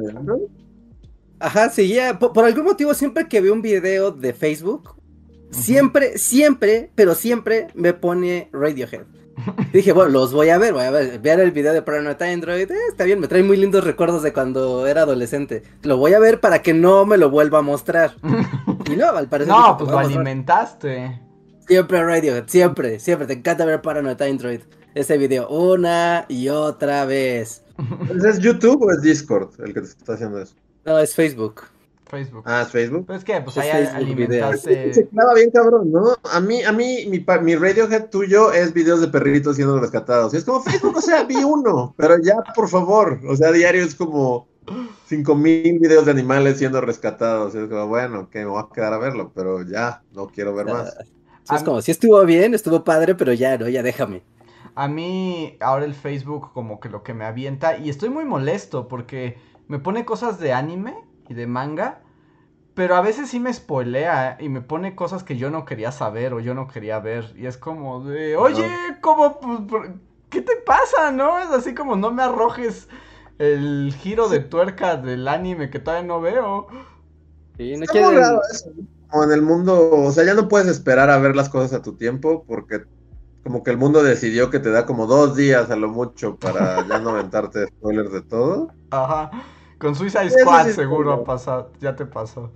Ajá, 1.41 1.69
sí, 1.71 1.89
ya. 1.89 2.19
Por, 2.19 2.33
por 2.33 2.45
algún 2.45 2.65
motivo, 2.65 2.95
siempre 2.95 3.29
que 3.29 3.41
veo 3.41 3.53
un 3.53 3.63
video 3.63 4.11
de 4.11 4.33
Facebook, 4.33 4.97
siempre, 5.51 6.19
siempre, 6.19 6.91
pero 6.95 7.15
siempre 7.15 7.69
me 7.75 7.93
pone 7.93 8.49
Radiohead. 8.53 9.05
Dije, 9.73 9.93
bueno, 9.93 10.11
los 10.11 10.33
voy 10.33 10.49
a 10.51 10.59
ver, 10.59 10.73
voy 10.73 10.85
a 10.85 10.91
ver, 10.91 11.19
ver 11.21 11.41
el 11.41 11.53
video 11.53 11.73
de 11.73 11.83
Paranoid 11.83 12.21
Android, 12.21 12.71
eh, 12.71 12.77
está 12.89 13.05
bien, 13.05 13.21
me 13.21 13.29
trae 13.29 13.43
muy 13.43 13.57
lindos 13.57 13.85
recuerdos 13.85 14.23
de 14.23 14.33
cuando 14.33 14.87
era 14.87 15.03
adolescente. 15.03 15.63
Lo 15.83 15.97
voy 15.97 16.15
a 16.15 16.19
ver 16.19 16.41
para 16.41 16.63
que 16.63 16.75
no 16.75 17.07
me 17.07 17.17
lo 17.17 17.31
vuelva 17.31 17.59
a 17.59 17.63
mostrar. 17.63 18.17
Y 18.91 18.97
no, 18.97 19.11
al 19.11 19.29
parecer. 19.29 19.49
No, 19.59 19.63
dije, 19.63 19.75
pues 19.79 19.91
lo 19.91 19.97
vamos 19.97 20.07
a 20.07 20.09
ver. 20.09 20.19
alimentaste. 20.19 21.21
Siempre 21.67 22.03
Radiohead, 22.03 22.45
siempre, 22.47 22.99
siempre, 22.99 23.27
te 23.27 23.35
encanta 23.35 23.65
ver 23.65 23.83
Paranoid 23.83 24.21
Android. 24.21 24.61
Ese 24.95 25.19
video 25.19 25.49
una 25.49 26.25
y 26.29 26.49
otra 26.49 27.05
vez. 27.05 27.63
¿Pues 28.07 28.25
¿Es 28.25 28.39
YouTube 28.41 28.83
o 28.83 28.91
es 28.91 29.03
Discord 29.03 29.51
el 29.61 29.75
que 29.75 29.81
te 29.81 29.87
está 29.87 30.15
haciendo 30.15 30.41
eso? 30.41 30.55
No, 30.85 30.99
es 30.99 31.15
Facebook. 31.15 31.63
Facebook. 32.09 32.43
Ah, 32.47 32.63
es 32.63 32.69
Facebook. 32.69 33.05
Pero 33.07 33.19
es 33.19 33.25
que, 33.25 33.41
pues 33.41 33.57
Es 33.57 33.63
ahí 33.65 33.71
Facebook 33.71 33.97
alimentaste... 33.97 34.95
Se 34.95 35.07
clava 35.09 35.35
bien 35.35 35.51
cabrón, 35.51 35.93
¿no? 35.93 36.17
A 36.33 36.41
mí, 36.41 36.63
a 36.63 36.73
mí, 36.73 37.07
mi, 37.07 37.55
Radiohead 37.57 38.11
tuyo 38.11 38.53
es 38.53 38.73
videos 38.73 39.01
de 39.01 39.09
perritos 39.09 39.57
siendo 39.57 39.79
rescatados. 39.79 40.35
Y 40.35 40.39
es 40.39 40.45
como 40.45 40.63
Facebook, 40.63 40.97
o 40.97 41.01
sea, 41.01 41.25
vi 41.25 41.37
uno, 41.37 41.95
pero 41.97 42.17
ya, 42.23 42.37
por 42.55 42.69
favor. 42.69 43.21
O 43.29 43.37
sea, 43.37 43.53
diario 43.53 43.85
es 43.85 43.95
como 43.95 44.49
cinco 45.07 45.35
mil 45.35 45.79
videos 45.79 46.05
de 46.05 46.11
animales 46.11 46.59
siendo 46.59 46.81
rescatados. 46.81 47.55
Y 47.55 47.59
es 47.59 47.69
como, 47.69 47.87
bueno, 47.87 48.29
que 48.31 48.41
me 48.41 48.47
voy 48.47 48.63
a 48.63 48.75
quedar 48.75 48.93
a 48.93 48.99
verlo, 48.99 49.33
pero 49.35 49.63
ya, 49.63 50.03
no 50.13 50.29
quiero 50.29 50.55
ver 50.55 50.67
más. 50.67 50.97
Sí, 51.45 51.55
es 51.55 51.63
como, 51.63 51.81
si 51.81 51.91
estuvo 51.91 52.25
bien, 52.25 52.55
estuvo 52.55 52.85
padre, 52.85 53.15
pero 53.15 53.33
ya, 53.33 53.57
no, 53.57 53.69
ya 53.69 53.83
déjame. 53.83 54.23
A 54.75 54.87
mí 54.87 55.57
ahora 55.61 55.87
el 55.87 55.95
Facebook 55.95 56.53
como 56.53 56.79
que 56.79 56.89
lo 56.89 57.03
que 57.03 57.15
me 57.15 57.25
avienta 57.25 57.79
y 57.79 57.89
estoy 57.89 58.11
muy 58.11 58.25
molesto 58.25 58.87
porque 58.87 59.39
me 59.67 59.79
pone 59.79 60.05
cosas 60.05 60.39
de 60.39 60.53
anime 60.53 60.95
y 61.29 61.35
de 61.35 61.47
manga, 61.47 62.03
pero 62.75 62.97
a 62.97 63.01
veces 63.03 63.29
sí 63.31 63.41
me 63.41 63.53
spoilea 63.53 64.39
y 64.41 64.49
me 64.49 64.61
pone 64.63 64.95
cosas 64.97 65.25
que 65.25 65.37
yo 65.37 65.51
no 65.51 65.65
quería 65.65 65.93
saber 65.93 66.33
o 66.35 66.41
yo 66.41 66.55
no 66.55 66.69
quería 66.69 67.01
ver 67.01 67.35
y 67.37 67.47
es 67.47 67.59
como 67.59 68.05
de, 68.05 68.37
oye, 68.37 68.65
¿cómo? 69.03 69.41
pues, 69.41 69.91
¿Qué 70.31 70.43
te 70.43 70.57
pasa, 70.67 71.11
no? 71.13 71.41
Es 71.41 71.49
así 71.51 71.75
como 71.75 71.97
no 71.97 72.13
me 72.13 72.23
arrojes 72.23 72.89
el 73.39 73.95
giro 73.99 74.29
de 74.29 74.41
tuerca 74.41 74.97
del 74.97 75.27
anime 75.29 75.71
que 75.71 75.79
todavía 75.81 76.07
no 76.07 76.21
veo. 76.21 76.69
Sí, 77.57 77.77
no 77.77 77.85
Está 77.85 77.93
quieren- 77.93 78.11
muy 78.11 78.15
raro 78.15 78.41
eso. 78.51 78.71
Como 79.09 79.25
en 79.25 79.33
el 79.33 79.43
mundo, 79.43 79.91
o 79.93 80.13
sea, 80.13 80.25
ya 80.25 80.35
no 80.35 80.49
puedes 80.49 80.69
esperar 80.69 81.11
a 81.11 81.19
ver 81.19 81.35
las 81.37 81.49
cosas 81.49 81.73
a 81.75 81.83
tu 81.83 81.97
tiempo 81.97 82.45
porque 82.47 82.85
como 83.45 83.63
que 83.65 83.71
el 83.73 83.79
mundo 83.79 84.03
decidió 84.05 84.51
que 84.51 84.61
te 84.61 84.71
da 84.71 84.87
como 84.87 85.07
dos 85.07 85.37
días 85.37 85.71
a 85.71 85.77
lo 85.77 85.89
mucho 85.91 86.39
para 86.39 86.87
ya 86.87 86.99
no 87.01 87.11
aventarte 87.11 87.67
spoilers 87.69 88.13
de 88.13 88.23
todo. 88.25 88.75
Ajá. 88.91 89.31
Con 89.79 89.95
Suicide 89.95 90.31
Squad 90.31 90.67
sí 90.67 90.73
seguro 90.73 91.13
ha 91.13 91.25
pasado, 91.25 91.71
ya 91.81 91.95
te 91.95 92.05
pasó. 92.05 92.51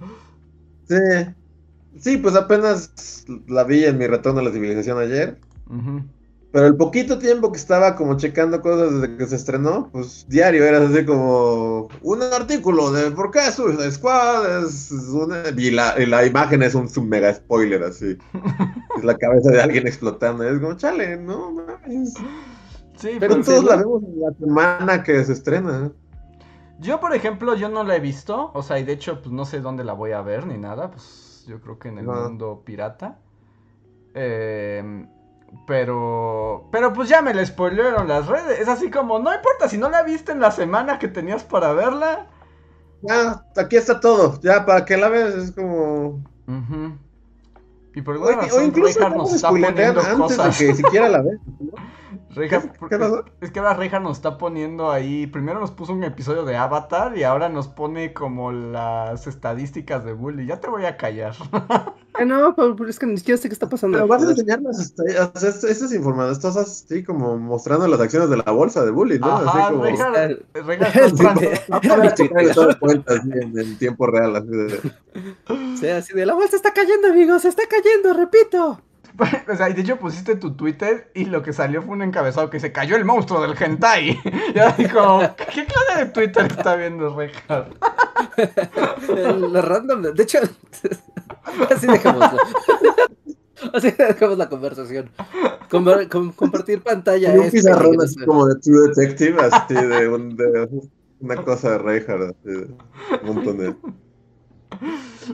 Sí. 0.88 0.96
Sí, 1.98 2.16
pues 2.16 2.34
apenas 2.34 3.24
la 3.48 3.64
vi 3.64 3.84
en 3.84 3.98
mi 3.98 4.06
retorno 4.06 4.40
a 4.40 4.42
la 4.42 4.50
civilización 4.50 4.98
ayer. 4.98 5.38
Pero 6.52 6.66
el 6.66 6.76
poquito 6.76 7.18
tiempo 7.18 7.50
que 7.50 7.58
estaba 7.58 7.96
como 7.96 8.16
checando 8.16 8.60
cosas 8.60 8.92
desde 8.92 9.16
que 9.16 9.26
se 9.26 9.36
estrenó, 9.36 9.88
pues 9.90 10.26
diario 10.28 10.64
era 10.64 10.86
así 10.86 11.04
como 11.04 11.88
un 12.02 12.22
artículo 12.22 12.92
de 12.92 13.10
por 13.10 13.30
qué 13.30 13.50
Suicide 13.50 13.90
Squad 13.90 14.64
es 14.64 14.90
una... 14.90 15.44
Y 15.56 15.70
la, 15.70 15.94
y 15.98 16.06
la 16.06 16.26
imagen 16.26 16.62
es 16.62 16.74
un, 16.74 16.90
un 16.94 17.08
mega 17.08 17.32
spoiler 17.32 17.82
así. 17.82 18.18
es 18.98 19.04
la 19.04 19.16
cabeza 19.16 19.50
de 19.50 19.62
alguien 19.62 19.86
explotando. 19.86 20.44
Es 20.44 20.58
como, 20.58 20.76
chale, 20.76 21.16
no 21.16 21.52
mames. 21.52 22.14
Sí, 22.96 23.16
Pero 23.18 23.20
Pero 23.20 23.34
en 23.36 23.42
todos 23.44 23.64
la 23.64 23.76
vemos 23.76 24.02
en 24.02 24.20
la 24.20 24.32
semana 24.38 25.02
que 25.02 25.24
se 25.24 25.32
estrena. 25.32 25.92
Yo, 26.82 27.00
por 27.00 27.14
ejemplo, 27.14 27.54
yo 27.54 27.68
no 27.68 27.84
la 27.84 27.96
he 27.96 28.00
visto, 28.00 28.50
o 28.54 28.62
sea, 28.62 28.78
y 28.78 28.84
de 28.84 28.92
hecho, 28.92 29.22
pues 29.22 29.32
no 29.32 29.44
sé 29.44 29.60
dónde 29.60 29.84
la 29.84 29.92
voy 29.92 30.12
a 30.12 30.20
ver 30.20 30.46
ni 30.46 30.58
nada, 30.58 30.90
pues 30.90 31.44
yo 31.46 31.60
creo 31.60 31.78
que 31.78 31.88
en 31.88 31.98
el 31.98 32.06
mundo 32.06 32.62
pirata. 32.64 33.18
Eh, 34.14 35.06
pero, 35.66 36.68
pero 36.72 36.92
pues 36.92 37.08
ya 37.08 37.22
me 37.22 37.34
la 37.34 37.44
spoilearon 37.44 38.08
las 38.08 38.26
redes, 38.26 38.58
es 38.58 38.68
así 38.68 38.90
como, 38.90 39.18
no 39.18 39.34
importa, 39.34 39.68
si 39.68 39.78
no 39.78 39.90
la 39.90 40.02
viste 40.02 40.32
en 40.32 40.40
la 40.40 40.50
semana 40.50 40.98
que 40.98 41.08
tenías 41.08 41.44
para 41.44 41.72
verla. 41.72 42.26
Ya, 43.02 43.44
aquí 43.56 43.76
está 43.76 44.00
todo. 44.00 44.40
Ya, 44.42 44.64
para 44.64 44.84
que 44.84 44.96
la 44.96 45.08
veas, 45.08 45.34
es 45.34 45.52
como. 45.52 46.22
Y 47.94 48.02
por 48.02 48.14
alguna 48.14 48.36
o 48.36 48.40
razón, 48.40 48.64
incluso 48.66 48.98
Reinhardt 48.98 49.16
no 49.16 49.22
nos 49.22 49.34
está 49.34 49.48
poniendo 49.50 50.00
antes 50.00 50.14
cosas. 50.14 50.58
de 50.58 50.66
que 50.66 50.74
siquiera 50.74 51.08
la 51.08 51.22
veas. 51.22 51.40
¿Qué 52.34 52.98
pasó? 52.98 53.24
es 53.40 53.50
que 53.50 53.58
ahora 53.58 53.74
Reinhardt 53.74 54.02
nos 54.04 54.16
está 54.16 54.38
poniendo 54.38 54.90
ahí. 54.90 55.26
Primero 55.26 55.60
nos 55.60 55.70
puso 55.70 55.92
un 55.92 56.02
episodio 56.04 56.44
de 56.44 56.56
Avatar 56.56 57.16
y 57.16 57.24
ahora 57.24 57.48
nos 57.48 57.68
pone 57.68 58.12
como 58.14 58.52
las 58.52 59.26
estadísticas 59.26 60.04
de 60.04 60.12
Bully. 60.14 60.46
Ya 60.46 60.58
te 60.60 60.68
voy 60.68 60.84
a 60.86 60.96
callar. 60.96 61.34
Ah, 62.14 62.26
no, 62.26 62.54
pero 62.54 62.76
es 62.90 62.98
que 62.98 63.06
ni 63.06 63.16
siquiera 63.16 63.40
sé 63.40 63.48
qué 63.48 63.54
está 63.54 63.70
pasando. 63.70 63.96
Pero 63.96 64.06
vas 64.06 64.22
a 64.22 64.30
enseñar 64.30 64.60
las 64.60 64.78
estrellas, 64.78 65.30
o 65.34 65.38
sea, 65.40 65.48
esto- 65.48 65.66
estas 65.66 65.94
informaciones, 65.94 66.36
estás 66.36 66.58
así 66.58 67.02
como 67.02 67.38
mostrando 67.38 67.88
las 67.88 67.98
acciones 68.00 68.28
de 68.28 68.36
la 68.36 68.52
bolsa 68.52 68.84
de 68.84 68.90
Bully, 68.90 69.18
¿no? 69.18 69.28
Ajá, 69.28 69.68
así 69.68 69.72
como... 69.72 69.82
Todo 72.54 72.78
cuenta 72.78 73.14
así 73.14 73.30
en, 73.32 73.58
en 73.58 73.78
tiempo 73.78 74.06
real, 74.06 74.36
así 74.36 74.48
de... 74.48 75.76
Sí, 75.78 75.88
así 75.88 76.12
de 76.12 76.26
la 76.26 76.34
bolsa 76.34 76.56
está 76.56 76.74
cayendo, 76.74 77.08
amigos, 77.08 77.42
se 77.42 77.48
está 77.48 77.62
cayendo, 77.66 78.12
repito. 78.12 78.80
O 79.52 79.56
sea, 79.56 79.68
y 79.68 79.74
de 79.74 79.82
hecho 79.82 79.98
pusiste 79.98 80.36
tu 80.36 80.54
Twitter 80.54 81.10
y 81.14 81.24
lo 81.26 81.42
que 81.42 81.52
salió 81.52 81.82
fue 81.82 81.92
un 81.94 82.02
encabezado 82.02 82.48
que 82.50 82.60
se 82.60 82.72
cayó 82.72 82.96
el 82.96 83.04
monstruo 83.04 83.42
del 83.42 83.54
hentai. 83.60 84.18
Ya 84.54 84.72
dijo, 84.72 85.20
¿qué 85.54 85.66
clase 85.66 86.04
de 86.04 86.06
Twitter 86.06 86.46
está 86.46 86.76
viendo 86.76 87.14
Reinhardt? 87.16 87.74
Lo 89.52 89.62
random. 89.62 90.02
De 90.14 90.22
hecho, 90.22 90.38
así 91.70 91.86
dejamos. 91.86 92.24
Así 93.72 93.90
dejamos 93.92 94.38
la 94.38 94.48
conversación. 94.48 95.10
Conver- 95.70 96.08
com- 96.08 96.32
compartir 96.32 96.82
pantalla. 96.82 97.34
Y 97.34 97.38
un 97.38 97.44
es 97.46 97.52
pizarrón 97.52 97.96
así 98.02 98.24
como 98.24 98.46
de 98.46 98.56
True 98.60 98.88
Detective, 98.88 99.40
así 99.40 99.74
de, 99.74 100.08
un- 100.08 100.36
de 100.36 100.68
una 101.20 101.36
cosa 101.36 101.72
de 101.72 101.78
Reinhardt, 101.78 102.30
así 102.30 102.50
de 102.50 102.74
un 103.22 103.34
montón 103.34 103.58
de... 103.58 103.74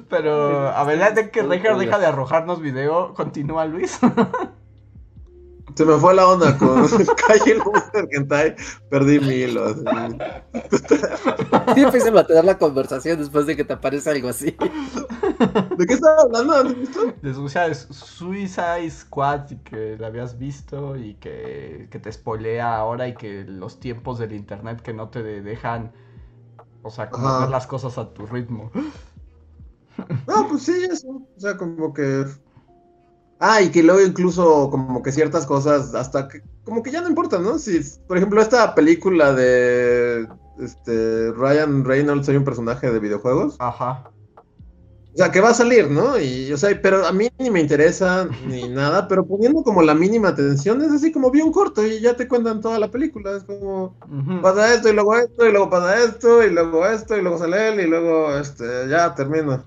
Pero 0.09 0.69
a 0.69 0.85
verdad 0.85 1.13
de 1.15 1.31
que 1.31 1.43
Reinhardt 1.43 1.79
deja 1.81 1.99
de 1.99 2.07
arrojarnos 2.07 2.61
video, 2.61 3.15
continúa 3.15 3.65
Luis. 3.67 3.99
Se 5.75 5.85
me 5.85 5.97
fue 5.97 6.13
la 6.15 6.27
onda 6.27 6.59
con 6.59 6.83
Calle 7.29 7.57
Monster 7.65 8.09
Hentai, 8.11 8.57
perdí 8.91 9.21
mi 9.21 9.35
hilo. 9.35 9.75
Sí, 11.75 11.83
empecé 11.83 12.09
a 12.09 12.13
mantener 12.13 12.45
la 12.45 12.59
conversación 12.59 13.19
después 13.19 13.47
de 13.47 13.55
que 13.57 13.65
te 13.65 13.75
aparece 13.75 14.11
algo 14.11 14.29
así. 14.29 14.57
¿De 15.77 15.87
qué 15.87 15.95
estaba 15.95 16.23
hablando? 16.23 16.65
De 17.23 17.33
Suicide, 17.35 17.75
Suicide 17.75 18.91
Squad 18.91 19.51
y 19.51 19.57
que 19.59 19.97
la 20.01 20.09
habías 20.09 20.37
visto 20.39 20.97
y 20.97 21.15
que, 21.15 21.87
que 21.93 21.99
te 22.01 22.11
spoilea 22.11 22.77
ahora 22.77 23.07
y 23.07 23.15
que 23.15 23.45
los 23.45 23.79
tiempos 23.79 24.19
del 24.19 24.33
internet 24.33 24.81
que 24.83 24.93
no 24.95 25.11
te 25.11 25.23
de- 25.23 25.43
dejan, 25.43 25.93
o 26.83 26.91
sea, 26.91 27.09
como 27.11 27.29
hacer 27.29 27.51
las 27.51 27.69
cosas 27.69 27.99
a 27.99 28.13
tu 28.15 28.27
ritmo. 28.27 28.73
No, 30.27 30.49
pues 30.49 30.63
sí, 30.63 30.87
eso. 30.91 31.09
O 31.09 31.41
sea, 31.41 31.57
como 31.57 31.93
que. 31.93 32.25
Ah, 33.41 33.63
y 33.63 33.71
que 33.71 33.83
luego 33.83 34.01
incluso 34.01 34.69
como 34.71 35.03
que 35.03 35.13
ciertas 35.13 35.47
cosas 35.47 35.95
hasta 35.95 36.29
que 36.29 36.43
como 36.69 36.83
que 36.83 36.91
ya 36.91 37.01
no 37.01 37.09
importan, 37.09 37.43
¿no? 37.43 37.59
Si, 37.59 37.81
por 38.07 38.19
ejemplo, 38.19 38.43
esta 38.43 38.75
película 38.75 39.33
de 39.33 40.29
este 40.61 41.33
Ryan 41.33 41.85
Reynolds 41.85 42.27
soy 42.27 42.37
un 42.37 42.45
personaje 42.45 42.91
de 42.91 42.99
videojuegos. 42.99 43.57
Ajá. 43.59 44.11
O 45.15 45.17
sea, 45.17 45.33
que 45.33 45.41
va 45.41 45.49
a 45.49 45.55
salir, 45.55 45.91
¿no? 45.91 46.19
Y, 46.21 46.53
o 46.53 46.59
sea, 46.59 46.79
pero 46.81 47.07
a 47.07 47.13
mí 47.13 47.29
ni 47.39 47.51
me 47.51 47.61
interesa 47.61 48.29
ni 48.47 48.69
nada, 48.69 49.09
pero 49.09 49.27
poniendo 49.27 49.63
como 49.63 49.83
la 49.83 49.95
mínima 49.95 50.29
atención, 50.29 50.83
es 50.83 50.93
así 50.93 51.11
como 51.11 51.31
vi 51.31 51.41
un 51.41 51.53
corto 51.53 51.85
y 51.85 52.01
ya 52.01 52.15
te 52.15 52.29
cuentan 52.29 52.61
toda 52.61 52.79
la 52.79 52.91
película. 52.91 53.33
Es 53.37 53.45
como, 53.45 53.97
pasa 54.43 54.75
esto 54.75 54.91
y 54.91 54.93
luego 54.93 55.17
esto 55.17 55.47
y 55.47 55.53
luego 55.53 55.71
pasa 55.71 56.05
esto 56.05 56.45
y 56.45 56.51
luego 56.51 56.87
esto 56.87 57.17
y 57.17 57.23
luego 57.23 57.39
sale 57.39 57.69
él 57.71 57.81
y 57.81 57.87
luego 57.87 58.37
este 58.37 58.89
ya 58.89 59.15
termino. 59.15 59.65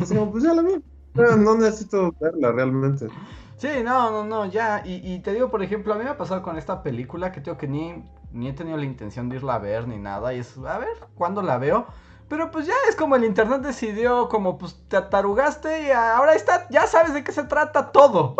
Así 0.00 0.14
como, 0.14 0.32
pues 0.32 0.44
ya 0.44 0.54
la 0.54 0.62
vi. 0.62 0.82
No, 1.14 1.36
no 1.36 1.56
necesito 1.56 2.12
verla 2.20 2.52
realmente. 2.52 3.08
Sí, 3.56 3.68
no, 3.84 4.10
no, 4.10 4.24
no, 4.24 4.46
ya. 4.46 4.82
Y, 4.84 5.00
y 5.14 5.20
te 5.20 5.32
digo, 5.32 5.50
por 5.50 5.62
ejemplo, 5.62 5.94
a 5.94 5.96
mí 5.96 6.04
me 6.04 6.10
ha 6.10 6.16
pasado 6.16 6.42
con 6.42 6.58
esta 6.58 6.82
película 6.82 7.32
que 7.32 7.40
tengo 7.40 7.56
que 7.56 7.68
ni, 7.68 8.04
ni 8.32 8.48
he 8.48 8.52
tenido 8.52 8.76
la 8.76 8.84
intención 8.84 9.28
de 9.28 9.36
irla 9.36 9.54
a 9.54 9.58
ver 9.58 9.86
ni 9.86 9.98
nada. 9.98 10.34
Y 10.34 10.40
es, 10.40 10.58
a 10.58 10.78
ver, 10.78 10.96
¿cuándo 11.14 11.40
la 11.42 11.58
veo? 11.58 11.86
Pero 12.28 12.50
pues 12.50 12.66
ya 12.66 12.74
es 12.88 12.96
como 12.96 13.16
el 13.16 13.24
internet 13.24 13.60
decidió, 13.60 14.28
como 14.28 14.58
pues 14.58 14.82
te 14.88 14.96
atarugaste 14.96 15.86
y 15.86 15.90
ahora 15.90 16.34
está, 16.34 16.66
ya 16.70 16.86
sabes 16.86 17.14
de 17.14 17.22
qué 17.22 17.32
se 17.32 17.44
trata 17.44 17.92
todo. 17.92 18.34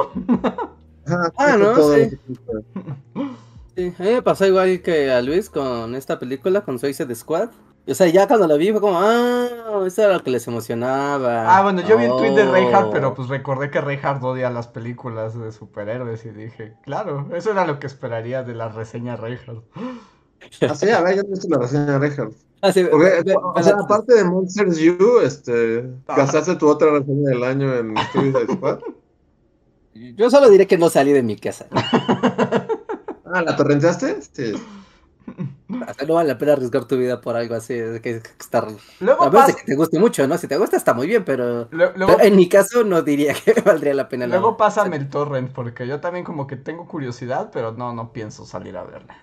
Ah, 1.07 1.31
sí, 1.39 1.59
no, 1.59 1.73
todo 1.75 1.95
sí. 1.95 2.19
Sí, 3.77 3.93
a 3.99 4.03
mí 4.03 4.11
me 4.11 4.23
pasó 4.23 4.47
igual 4.47 4.81
que 4.83 5.11
a 5.11 5.21
Luis 5.21 5.51
con 5.51 5.95
esta 5.95 6.19
película, 6.19 6.65
con 6.65 6.79
Suicide 6.79 7.15
Squad. 7.15 7.51
O 7.87 7.95
sea, 7.95 8.07
ya 8.09 8.27
cuando 8.27 8.47
la 8.47 8.57
vi 8.57 8.71
fue 8.73 8.81
como, 8.81 8.99
ah, 8.99 9.47
eso 9.87 10.03
era 10.03 10.15
lo 10.15 10.23
que 10.25 10.31
les 10.31 10.47
emocionaba. 10.49 11.55
Ah, 11.59 11.63
bueno, 11.63 11.83
yo 11.87 11.99
vi 11.99 12.05
el 12.05 12.11
tweet 12.13 12.35
de 12.35 12.51
Reinhardt, 12.51 12.91
pero 12.93 13.13
pues 13.15 13.29
recordé 13.29 13.71
que 13.71 13.81
Reinhardt 13.83 14.23
odia 14.25 14.49
las 14.49 14.69
películas 14.69 15.39
de 15.39 15.53
superhéroes 15.53 16.25
y 16.25 16.31
dije, 16.31 16.75
claro, 16.83 17.29
eso 17.35 17.51
era 17.51 17.67
lo 17.67 17.79
que 17.79 17.87
esperaría 17.87 18.43
de 18.43 18.55
la 18.55 18.69
reseña 18.71 19.17
Reinhardt. 19.17 19.65
Ah, 20.61 20.75
sí, 20.75 20.91
a 20.91 21.01
ver, 21.01 21.17
ya 21.17 21.23
no 21.23 21.29
he 21.29 21.31
visto 21.31 21.49
la 21.49 21.59
reseña 21.59 21.87
de 21.87 21.99
Reinhardt. 22.01 22.35
Ah, 22.61 22.71
sí, 22.71 22.85
Porque, 22.85 23.07
ve- 23.07 23.23
ve- 23.25 23.35
o 23.43 23.63
sea, 23.63 23.77
ve- 23.77 23.83
aparte 23.83 24.15
de 24.15 24.25
Monsters 24.25 24.79
U, 25.01 25.21
este, 25.23 25.89
Ah. 26.07 26.15
gastaste 26.19 26.57
tu 26.57 26.69
otra 26.69 26.91
reseña 26.91 27.31
del 27.31 27.45
año 27.45 27.75
en 27.75 27.95
Suicide 28.13 28.53
Squad. 28.53 28.79
Yo 29.95 30.29
solo 30.29 30.51
diré 30.51 30.67
que 30.67 30.77
no 30.77 30.91
salí 30.91 31.13
de 31.13 31.23
mi 31.23 31.37
casa. 31.37 31.67
Ah, 33.27 33.43
¿la 33.43 33.57
torrenteaste? 33.57 34.21
Sí. 34.33 34.53
No 36.07 36.15
vale 36.15 36.29
la 36.29 36.39
pena 36.39 36.53
arriesgar 36.53 36.85
tu 36.87 36.97
vida 36.97 37.21
por 37.21 37.37
algo 37.37 37.55
así. 37.55 37.75
de 37.75 38.01
que, 38.01 38.21
que 38.21 38.29
estar... 38.41 38.67
Luego 39.01 39.23
A 39.25 39.31
menos 39.31 39.47
de 39.47 39.53
pasa, 39.53 39.65
que 39.65 39.73
te 39.73 39.77
guste 39.77 39.99
mucho, 39.99 40.27
¿no? 40.29 40.37
Si 40.39 40.47
te 40.47 40.57
gusta 40.59 40.77
está 40.77 40.95
muy 40.95 41.07
bien, 41.07 41.25
pero... 41.25 41.69
lu- 41.71 41.91
luego, 41.97 42.17
pero 42.17 42.21
en 42.23 42.37
mi 42.37 42.49
caso 42.49 42.85
no 42.85 43.03
diría 43.03 43.35
que 43.35 43.61
valdría 43.65 43.95
la 43.95 44.09
pena. 44.09 44.27
la- 44.27 44.37
luego 44.37 44.57
pásame 44.57 44.97
el 44.97 45.09
torrent, 45.09 45.51
porque 45.53 45.87
yo 45.87 46.01
también 46.01 46.25
como 46.25 46.47
que 46.47 46.57
tengo 46.57 46.87
curiosidad, 46.87 47.51
pero 47.53 47.73
no, 47.73 47.93
no 47.95 48.13
pienso 48.13 48.45
salir 48.45 48.77
a 48.77 48.85
verla. 48.85 49.17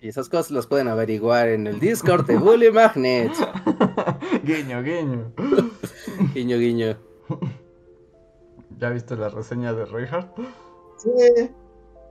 Y 0.00 0.08
esas 0.08 0.28
cosas 0.28 0.50
las 0.50 0.66
pueden 0.66 0.88
averiguar 0.88 1.48
en 1.48 1.66
el 1.68 1.78
Discord 1.78 2.26
de 2.26 2.36
Bully 2.36 2.72
Magnet. 2.72 3.32
guiño, 4.44 4.82
guiño. 4.82 5.32
Guiño, 6.34 6.58
guiño. 6.58 6.96
¿Ya 8.78 8.90
viste 8.90 9.16
la 9.16 9.28
reseña 9.28 9.72
de 9.72 9.84
Reinhardt? 9.86 10.36
Sí. 10.98 11.50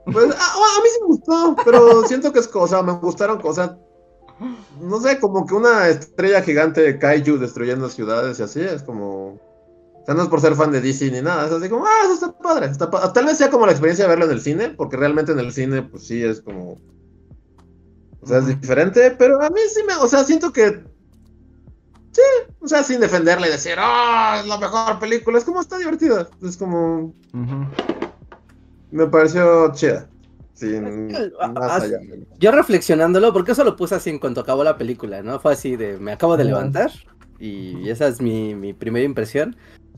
Pues, 0.04 0.34
ah, 0.36 0.54
a 0.54 0.82
mí 0.82 0.88
sí 0.92 1.00
me 1.00 1.06
gustó, 1.06 1.56
pero 1.64 2.06
siento 2.06 2.32
que 2.32 2.40
es 2.40 2.48
cosa, 2.48 2.82
me 2.82 2.92
gustaron 2.92 3.40
cosas. 3.40 3.72
No 4.80 5.00
sé, 5.00 5.20
como 5.20 5.46
que 5.46 5.54
una 5.54 5.88
estrella 5.88 6.42
gigante 6.42 6.80
de 6.80 6.98
Kaiju 6.98 7.38
destruyendo 7.38 7.88
ciudades 7.88 8.40
y 8.40 8.42
así, 8.42 8.60
es 8.60 8.82
como. 8.82 9.34
O 9.34 10.04
sea, 10.04 10.16
no 10.16 10.22
es 10.24 10.28
por 10.28 10.40
ser 10.40 10.56
fan 10.56 10.72
de 10.72 10.80
DC 10.80 11.12
ni 11.12 11.22
nada, 11.22 11.46
es 11.46 11.52
así 11.52 11.68
como, 11.68 11.86
ah, 11.86 12.00
eso 12.04 12.14
está 12.14 12.32
padre. 12.36 12.66
Está 12.66 12.90
pa-". 12.90 13.12
Tal 13.12 13.26
vez 13.26 13.38
sea 13.38 13.50
como 13.50 13.66
la 13.66 13.72
experiencia 13.72 14.04
de 14.04 14.08
verlo 14.08 14.24
en 14.24 14.32
el 14.32 14.40
cine, 14.40 14.70
porque 14.70 14.96
realmente 14.96 15.30
en 15.30 15.38
el 15.38 15.52
cine, 15.52 15.82
pues 15.82 16.04
sí, 16.04 16.22
es 16.24 16.40
como. 16.40 16.80
O 18.20 18.26
sea, 18.26 18.38
es 18.38 18.46
diferente, 18.48 19.12
pero 19.12 19.40
a 19.40 19.50
mí 19.50 19.60
sí 19.72 19.82
me. 19.86 19.94
O 19.96 20.08
sea, 20.08 20.24
siento 20.24 20.52
que. 20.52 20.84
Sí, 22.10 22.22
o 22.60 22.66
sea, 22.68 22.82
sin 22.82 23.00
defenderla 23.00 23.46
y 23.46 23.52
decir, 23.52 23.74
ah, 23.78 24.38
es 24.40 24.46
la 24.46 24.58
mejor 24.58 24.98
película, 24.98 25.38
es 25.38 25.44
como 25.44 25.60
está 25.60 25.78
divertida. 25.78 26.28
Es 26.42 26.56
como. 26.56 27.14
Ujú. 27.32 28.01
Me 28.92 29.06
pareció 29.06 29.72
chida. 29.72 30.08
Sin 30.54 31.08
más 31.54 31.82
allá. 31.82 31.98
Yo 32.38 32.52
reflexionándolo, 32.52 33.32
porque 33.32 33.52
eso 33.52 33.64
lo 33.64 33.74
puse 33.74 33.96
así 33.96 34.10
en 34.10 34.20
cuanto 34.20 34.40
acabó 34.40 34.62
la 34.62 34.78
película, 34.78 35.22
¿no? 35.22 35.40
Fue 35.40 35.54
así 35.54 35.74
de, 35.76 35.98
me 35.98 36.12
acabo 36.12 36.36
de 36.36 36.44
levantar 36.44 36.92
y 37.42 37.90
esa 37.90 38.06
es 38.06 38.20
mi, 38.20 38.54
mi 38.54 38.72
primera 38.72 39.04
impresión. 39.04 39.56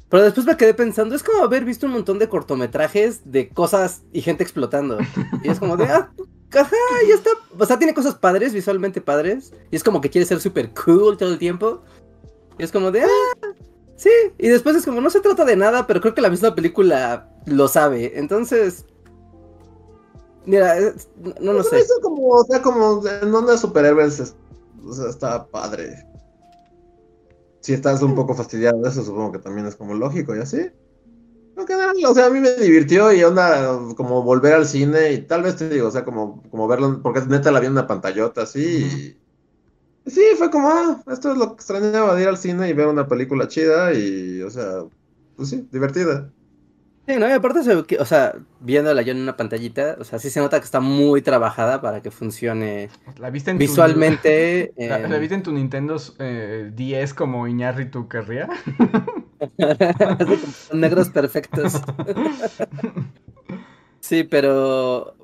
Pero 0.09 0.25
después 0.25 0.47
me 0.47 0.57
quedé 0.57 0.73
pensando, 0.73 1.15
es 1.15 1.23
como 1.23 1.43
haber 1.43 1.65
visto 1.65 1.87
un 1.87 1.93
montón 1.93 2.19
de 2.19 2.29
cortometrajes 2.29 3.31
de 3.31 3.49
cosas 3.49 4.03
y 4.13 4.23
gente 4.23 4.43
explotando. 4.43 4.99
Y 5.43 5.49
es 5.49 5.59
como 5.59 5.77
de, 5.77 5.85
ah, 5.85 6.11
ajá, 6.53 6.77
ya 7.07 7.15
está. 7.15 7.31
O 7.59 7.67
sea, 7.67 7.79
tiene 7.79 7.93
cosas 7.93 8.15
padres, 8.15 8.55
visualmente 8.55 9.01
padres. 9.01 9.53
Y 9.71 9.77
es 9.77 9.85
como 9.85 10.01
que 10.01 10.09
quiere 10.09 10.27
ser 10.27 10.41
súper 10.41 10.71
cool 10.71 11.17
todo 11.17 11.31
el 11.33 11.39
tiempo. 11.39 11.83
Y 12.59 12.63
es 12.63 12.73
como 12.73 12.91
de, 12.91 13.03
ah, 13.03 13.49
sí. 13.97 14.11
Y 14.39 14.49
después 14.49 14.77
es 14.77 14.85
como, 14.85 15.01
no 15.01 15.11
se 15.11 15.21
trata 15.21 15.45
de 15.45 15.57
nada, 15.57 15.87
pero 15.87 16.01
creo 16.01 16.15
que 16.15 16.21
la 16.21 16.31
misma 16.31 16.55
película 16.55 17.29
lo 17.47 17.69
sabe. 17.69 18.19
Entonces, 18.19 18.85
mira, 20.47 20.77
es- 20.79 21.09
no 21.41 21.53
lo 21.53 21.63
sé. 21.63 21.79
Eso 21.81 21.95
como, 22.03 22.29
o 22.29 22.45
sea, 22.45 22.63
como 22.63 23.07
en 23.07 23.35
onda 23.35 23.53
de 23.53 23.59
superhéroes, 23.59 24.21
es- 24.21 24.37
o 24.87 24.93
sea, 24.93 25.09
está 25.09 25.47
padre. 25.47 26.07
Si 27.61 27.73
estás 27.73 28.03
un 28.03 28.15
poco 28.15 28.35
fastidiado 28.35 28.81
de 28.83 28.91
eso, 28.91 29.03
supongo 29.03 29.33
que 29.33 29.39
también 29.39 29.67
es 29.67 29.75
como 29.77 29.95
lógico 29.95 30.37
y 30.37 30.41
así. 30.41 30.71
En 31.57 31.67
general, 31.67 31.97
o 32.07 32.13
sea, 32.15 32.27
a 32.27 32.31
mí 32.31 32.41
me 32.41 32.51
divirtió 32.57 33.13
y 33.13 33.23
onda 33.23 33.79
como 33.97 34.23
volver 34.23 34.55
al 34.55 34.67
cine 34.67 35.13
y 35.13 35.23
tal 35.23 35.43
vez 35.45 35.57
te 35.57 35.69
digo, 35.69 35.87
o 35.89 35.91
sea, 35.91 36.05
como, 36.05 36.43
como 36.51 36.67
verlo, 36.67 37.01
porque 37.01 37.23
neta 37.23 37.53
la 37.53 37.61
vi 37.61 37.67
en 37.67 37.73
una 37.73 37.87
pantallota 37.87 38.43
así 38.43 38.61
y... 38.61 39.24
Sí, 40.07 40.21
fue 40.37 40.51
como, 40.51 40.69
ah, 40.69 41.03
esto 41.11 41.33
es 41.33 41.39
lo 41.39 41.49
que 41.49 41.55
extrañaba 41.55 42.15
de 42.15 42.23
ir 42.23 42.29
al 42.29 42.37
cine 42.37 42.69
y 42.69 42.73
ver 42.75 42.87
una 42.89 43.09
película 43.09 43.49
chida 43.49 43.93
y, 43.95 44.43
o 44.43 44.51
sea, 44.51 44.83
pues 45.35 45.49
sí, 45.49 45.67
divertida. 45.73 46.31
Sí, 47.07 47.17
no, 47.19 47.29
y 47.29 47.33
aparte, 47.33 47.63
se 47.63 47.75
ve 47.75 47.85
que- 47.85 47.99
o 47.99 48.05
sea, 48.07 48.35
viéndola 48.61 49.03
yo 49.03 49.13
en 49.13 49.21
una 49.21 49.37
pantallita, 49.37 49.97
o 49.99 50.05
sea, 50.05 50.19
sí 50.19 50.31
se 50.31 50.41
nota 50.41 50.59
que 50.59 50.65
está 50.65 50.81
muy 50.81 51.21
trabajada 51.23 51.81
para 51.83 52.01
que 52.03 52.11
funcine 52.11 52.89
¿La 53.19 53.31
viste 53.31 53.51
en 53.51 53.59
tu- 53.59 53.63
visualmente. 53.63 54.73
¿La, 54.79 55.19
viste 55.19 55.35
en 55.35 55.43
tu 55.43 55.53
Nintendo 55.53 55.97
eh, 56.19 56.71
10 56.75 57.13
como 57.15 57.47
Iñárritu 57.47 58.09
querría? 58.09 58.49
negros 60.73 61.11
perfectos. 61.11 61.75
Sí, 64.01 64.23
pero. 64.25 65.17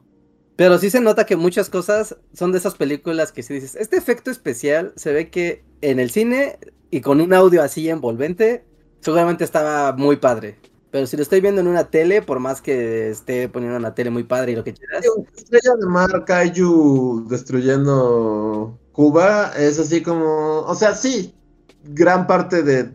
Pero 0.61 0.77
sí 0.77 0.91
se 0.91 1.01
nota 1.01 1.25
que 1.25 1.37
muchas 1.37 1.71
cosas 1.71 2.17
son 2.35 2.53
de 2.53 2.59
esas 2.59 2.75
películas 2.75 3.33
que 3.33 3.43
si 3.43 3.55
dices, 3.55 3.77
este 3.77 3.97
efecto 3.97 4.31
especial 4.31 4.93
se 4.95 5.11
ve 5.11 5.31
que 5.31 5.65
en 5.81 5.99
el 5.99 6.11
cine 6.11 6.59
y 6.91 7.01
con 7.01 7.23
un 7.23 7.33
audio 7.33 7.63
así 7.63 7.89
envolvente, 7.89 8.67
seguramente 9.01 9.43
estaba 9.43 9.95
muy 9.97 10.17
padre. 10.17 10.59
Pero 10.91 11.07
si 11.07 11.17
lo 11.17 11.23
estoy 11.23 11.41
viendo 11.41 11.63
en 11.63 11.67
una 11.67 11.85
tele, 11.85 12.21
por 12.21 12.41
más 12.41 12.61
que 12.61 13.09
esté 13.09 13.49
poniendo 13.49 13.79
una 13.79 13.95
tele 13.95 14.11
muy 14.11 14.25
padre 14.25 14.53
y 14.53 14.57
lo 14.57 14.63
que 14.63 14.75
quieras, 14.75 15.03
Estrella 15.35 15.77
de 15.81 15.87
Mar, 15.87 16.27
Kaiju 16.27 17.27
destruyendo 17.31 18.79
Cuba, 18.93 19.55
es 19.57 19.79
así 19.79 20.03
como, 20.03 20.61
o 20.61 20.75
sea, 20.75 20.95
sí, 20.95 21.35
gran 21.85 22.27
parte 22.27 22.63
de 22.63 22.91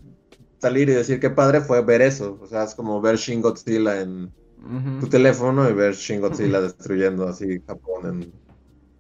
salir 0.60 0.88
y 0.90 0.94
decir 0.94 1.20
qué 1.20 1.32
padre 1.32 1.62
fue 1.62 1.82
ver 1.82 2.04
eso, 2.04 2.38
o 2.40 2.46
sea, 2.46 2.66
es 2.66 2.76
como 2.76 3.02
ver 3.02 3.16
Shin 3.16 3.42
Godzilla 3.42 4.02
en 4.02 4.32
Ujú. 4.66 5.00
tu 5.02 5.08
teléfono 5.08 5.70
y 5.70 5.74
ver 5.74 5.94
Shin 5.94 6.22
Godzilla 6.22 6.60
destruyendo 6.68 7.28
así 7.28 7.62
Japón 7.68 8.06
en, 8.06 8.22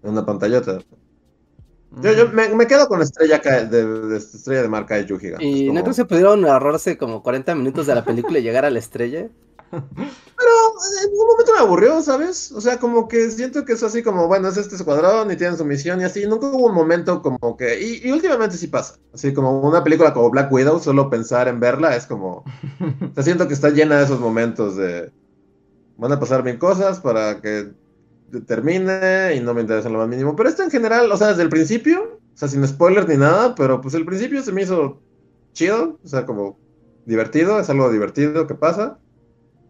en 0.04 0.10
una 0.12 0.26
pantallota. 0.26 0.80
Yo, 2.02 2.12
yo 2.14 2.30
me, 2.30 2.50
me 2.50 2.68
quedo 2.68 2.88
con 2.88 3.02
Estrella 3.02 3.40
de, 3.40 3.86
de 4.08 4.18
Estrella 4.18 4.64
de 4.64 4.68
Mar 4.68 4.86
Kaiju 4.86 5.18
gigante. 5.18 5.46
y 5.46 5.68
es 5.68 5.68
no 5.68 5.68
como- 5.68 5.82
creo 5.84 5.86
que 5.86 5.94
se 5.94 6.06
pudieron 6.06 6.46
ahorrarse 6.46 6.98
como 6.98 7.24
40 7.24 7.56
minutos 7.56 7.88
de 7.88 7.96
la 7.96 8.04
película 8.04 8.40
y 8.40 8.44
llegar 8.44 8.66
a 8.66 8.70
la 8.70 8.80
estrella. 8.80 9.30
Pero 9.72 10.52
en 11.04 11.12
un 11.12 11.28
momento 11.28 11.54
me 11.54 11.60
aburrió, 11.60 12.02
¿sabes? 12.02 12.52
O 12.52 12.60
sea, 12.62 12.78
como 12.78 13.08
que 13.08 13.30
siento 13.32 13.64
que 13.66 13.74
es 13.74 13.84
así 13.84 14.04
como, 14.04 14.28
bueno, 14.28 14.50
es 14.50 14.58
este 14.58 14.76
escuadrón 14.76 15.32
y 15.32 15.38
tienen 15.38 15.58
su 15.58 15.66
misión 15.66 16.02
y 16.02 16.04
así. 16.04 16.26
Nunca 16.28 16.48
hubo 16.48 16.68
un 16.68 16.76
momento 16.76 17.22
como 17.22 17.56
que. 17.58 17.80
Y, 17.82 18.08
y 18.08 18.12
últimamente 18.12 18.58
sí 18.58 18.68
pasa. 18.68 18.96
Así 19.14 19.34
como 19.34 19.62
una 19.62 19.84
película 19.84 20.14
como 20.14 20.30
Black 20.30 20.52
Widow, 20.52 20.80
solo 20.80 21.10
pensar 21.10 21.48
en 21.48 21.60
verla 21.60 21.96
es 21.96 22.06
como. 22.06 22.44
O 23.12 23.14
sea, 23.16 23.24
siento 23.24 23.48
que 23.48 23.54
está 23.54 23.70
llena 23.70 23.98
de 23.98 24.06
esos 24.06 24.20
momentos 24.20 24.76
de. 24.76 25.12
Van 25.98 26.12
a 26.12 26.20
pasar 26.20 26.44
mil 26.44 26.58
cosas 26.58 27.00
para 27.00 27.42
que 27.42 27.72
termine 28.48 29.36
y 29.36 29.40
no 29.40 29.54
me 29.54 29.62
interesa 29.62 29.90
lo 29.90 30.00
más 30.00 30.08
mínimo. 30.08 30.36
Pero 30.36 30.50
esto 30.50 30.64
en 30.64 30.72
general, 30.72 31.12
o 31.12 31.18
sea, 31.18 31.28
desde 31.30 31.44
el 31.44 31.50
principio, 31.50 32.20
o 32.34 32.38
sea, 32.38 32.48
sin 32.48 32.68
spoilers 32.68 33.08
ni 33.08 33.18
nada, 33.18 33.56
pero 33.56 33.82
pues 33.82 33.94
el 33.94 34.06
principio 34.06 34.42
se 34.42 34.52
me 34.52 34.64
hizo 34.64 35.02
chido, 35.54 36.00
o 36.04 36.08
sea, 36.08 36.26
como 36.26 36.60
divertido, 37.06 37.60
es 37.60 37.70
algo 37.70 37.92
divertido 37.92 38.48
que 38.48 38.56
pasa. 38.56 39.00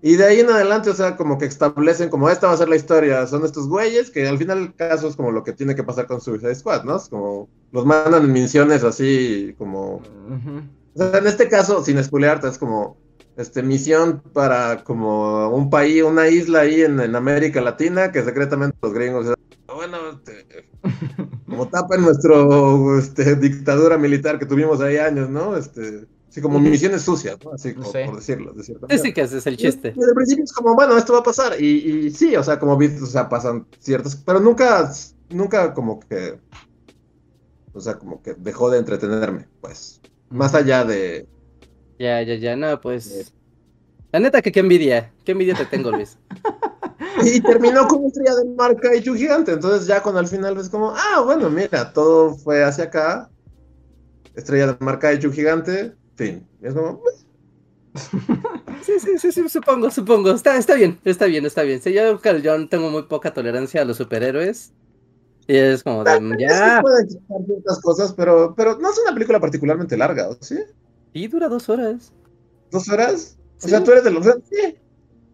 Y 0.02 0.18
de 0.18 0.26
ahí 0.26 0.40
en 0.40 0.50
adelante, 0.50 0.90
o 0.90 0.94
sea, 0.94 1.16
como 1.16 1.38
que 1.38 1.46
establecen 1.46 2.10
como 2.10 2.30
esta 2.30 2.48
va 2.48 2.54
a 2.54 2.58
ser 2.58 2.70
la 2.70 2.76
historia, 2.76 3.26
son 3.28 3.44
estos 3.44 3.68
güeyes 3.68 4.12
que 4.12 4.28
al 4.28 4.38
final 4.38 4.60
del 4.60 4.76
caso 4.76 5.08
es 5.08 5.16
como 5.16 5.32
lo 5.32 5.44
que 5.44 5.54
tiene 5.54 5.76
que 5.76 5.84
pasar 5.84 6.06
con 6.06 6.22
Suicide 6.22 6.54
Squad, 6.54 6.84
¿no? 6.84 6.98
Es 6.98 7.10
como 7.10 7.50
los 7.72 7.86
mandan 7.86 8.24
en 8.24 8.32
misiones 8.32 8.84
así 8.84 9.56
como... 9.58 9.96
Ujú. 9.96 10.62
O 10.94 10.98
sea, 10.98 11.20
en 11.20 11.28
este 11.28 11.50
caso, 11.50 11.84
sin 11.84 12.02
spoilearte, 12.04 12.48
es 12.48 12.58
como 12.58 12.98
este 13.38 13.64
misión 13.64 14.22
para 14.34 14.84
como 14.84 15.50
un 15.50 15.70
país, 15.70 16.04
una 16.04 16.28
isla 16.30 16.62
ahí 16.62 16.82
en, 16.82 17.00
en 17.00 17.16
América 17.16 17.62
Latina 17.62 18.12
que 18.12 18.24
secretamente 18.24 18.78
los 18.82 18.94
gringos 18.94 19.28
bueno, 19.68 19.98
este, 20.10 20.70
como 21.46 21.68
tapan 21.70 22.02
nuestro 22.04 22.98
este, 22.98 23.36
dictadura 23.36 23.98
militar 23.98 24.40
que 24.40 24.46
tuvimos 24.46 24.80
ahí 24.82 24.98
años, 24.98 25.30
¿no? 25.30 25.58
Este, 25.58 26.08
así 26.30 26.42
como 26.42 26.60
misiones 26.60 27.02
sucias, 27.02 27.38
¿no? 27.44 27.52
Así 27.54 27.74
como 27.74 27.92
Sí. 27.92 28.00
por 28.06 28.16
decirlo, 28.16 28.54
de 28.54 28.64
cierta 28.64 28.88
Sí, 28.88 28.94
manera. 28.94 29.04
sí, 29.04 29.14
que 29.14 29.22
ese 29.22 29.38
es 29.40 29.48
el 29.48 29.58
chiste. 29.58 29.92
Desde 29.92 30.10
el 30.12 30.16
principio 30.16 30.44
es 30.46 30.54
como, 30.54 30.76
bueno, 30.76 30.98
esto 30.98 31.14
va 31.14 31.20
a 31.20 31.24
pasar. 31.24 31.60
Y, 31.62 31.66
y 32.06 32.12
sí, 32.12 32.36
o 32.36 32.44
sea, 32.44 32.60
como 32.60 32.78
viste, 32.78 33.04
o 33.04 33.06
sea, 33.08 33.28
pasan 33.28 33.68
ciertas, 33.80 34.16
pero 34.16 34.40
nunca, 34.40 34.92
nunca 35.30 35.74
como 35.74 36.00
que, 36.00 36.40
o 37.74 37.80
sea, 37.82 37.98
como 37.98 38.22
que 38.22 38.34
dejó 38.36 38.70
de 38.70 38.80
entretenerme, 38.80 39.48
pues. 39.62 40.02
Más 40.30 40.54
allá 40.56 40.84
de, 40.86 41.28
Ya, 41.98 42.22
ya, 42.22 42.36
ya, 42.36 42.56
no, 42.56 42.80
pues. 42.82 43.34
La 44.12 44.20
neta 44.20 44.42
que 44.42 44.52
qué 44.52 44.62
envidia, 44.62 45.12
qué 45.24 45.34
envidia 45.34 45.56
te 45.56 45.66
tengo, 45.66 45.92
Luis. 45.92 46.18
Y 47.24 47.40
terminó 47.42 47.88
como 47.88 48.08
estrella 48.08 48.36
de 48.36 48.46
mar 48.56 48.76
Kaiju 48.78 49.16
gigante. 49.16 49.54
Entonces 49.54 49.88
ya 49.88 50.04
cuando 50.04 50.20
al 50.20 50.28
final 50.28 50.56
ves 50.56 50.70
como, 50.70 50.92
ah, 50.92 51.22
bueno, 51.24 51.50
mira, 51.50 51.94
todo 51.94 52.36
fue 52.36 52.64
hacia 52.64 52.86
acá. 52.86 53.30
Estrella 54.36 54.68
de 54.68 54.78
mar 54.80 55.00
Kaiju 55.00 55.32
gigante. 55.32 55.96
Fin. 56.16 56.46
Y 56.62 56.68
es 56.68 56.74
como, 56.74 57.02
"Pues, 57.02 57.26
Sí, 58.84 59.00
sí, 59.00 59.18
sí, 59.18 59.32
sí, 59.32 59.50
supongo, 59.50 59.90
supongo. 59.90 60.32
Está, 60.32 60.58
está 60.58 60.76
bien, 60.76 61.00
está 61.06 61.26
bien, 61.26 61.46
está 61.46 61.64
bien. 61.64 61.82
Sí, 61.82 61.94
yo, 61.94 62.22
yo 62.22 62.68
tengo 62.68 62.90
muy 62.92 63.04
poca 63.04 63.34
tolerancia 63.34 63.82
a 63.82 63.86
los 63.86 63.98
superhéroes. 63.98 64.74
Y 65.48 65.56
es 65.56 65.84
como 65.84 66.04
de, 66.04 66.12
ya. 66.40 66.82
pueden 66.82 67.08
quitar 67.08 67.38
ciertas 67.46 67.80
cosas, 67.82 68.14
pero, 68.14 68.54
pero 68.56 68.78
no 68.78 68.92
es 68.92 69.00
una 69.00 69.14
película 69.14 69.40
particularmente 69.40 69.96
larga, 69.96 70.30
¿o 70.30 70.38
¿sí? 70.42 70.58
Y 71.16 71.30
dura 71.30 71.48
dos 71.48 71.70
horas. 71.70 72.12
¿Dos 72.72 72.90
horas? 72.90 73.38
O 73.58 73.62
Sí. 73.64 73.70
sea, 73.70 73.82
tú 73.82 73.92
eres 73.92 74.04
de 74.04 74.12
los... 74.12 74.26
Sí, 74.26 74.78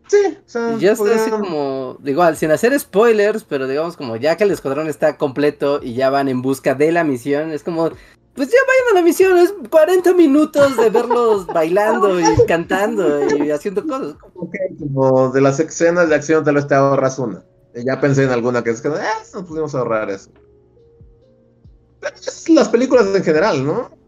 sí. 0.08 0.38
O 0.46 0.50
sea, 0.50 0.76
Y 0.76 0.80
ya 0.80 0.92
estoy 0.92 1.10
así 1.10 1.32
como, 1.32 1.98
igual, 2.06 2.38
sin 2.38 2.52
hacer 2.52 2.80
spoilers, 2.80 3.44
pero 3.44 3.68
digamos 3.68 3.98
como 3.98 4.16
ya 4.16 4.38
que 4.38 4.44
el 4.44 4.52
escuadrón 4.52 4.88
está 4.88 5.18
completo 5.18 5.80
y 5.82 5.96
ya 5.96 6.12
van 6.12 6.28
en 6.30 6.44
busca 6.44 6.76
de 6.76 6.92
la 6.92 7.04
misión, 7.04 7.50
es 7.50 7.64
como, 7.64 7.90
pues 8.36 8.50
ya 8.50 8.58
vayan 8.68 8.92
a 8.92 9.00
la 9.00 9.02
misión, 9.02 9.38
es 9.40 9.56
40 9.72 10.14
minutos 10.14 10.78
de 10.78 10.92
verlos 10.92 11.48
bailando 11.54 12.20
y 12.20 12.26
cantando 12.48 13.26
y 13.38 13.50
haciendo 13.50 13.84
cosas. 13.88 14.16
Ok, 14.36 14.54
como 14.78 15.30
de 15.32 15.42
las 15.42 15.60
escenas 15.60 16.10
de 16.10 16.16
acción 16.16 16.44
tal 16.44 16.56
vez 16.56 16.68
te 16.68 16.76
ahorras 16.76 17.18
una. 17.18 17.44
Y 17.74 17.84
ya 17.86 18.00
pensé 18.00 18.26
en 18.26 18.30
alguna 18.30 18.64
que 18.64 18.70
es 18.70 18.82
que, 18.82 18.90
eh, 18.90 18.92
nos 19.34 19.44
pudimos 19.46 19.74
ahorrar 19.74 20.12
eso. 20.12 20.30
Pero 22.02 22.16
es 22.16 22.50
las 22.50 22.70
películas 22.70 23.08
en 23.16 23.24
general, 23.24 23.66
¿no? 23.66 24.00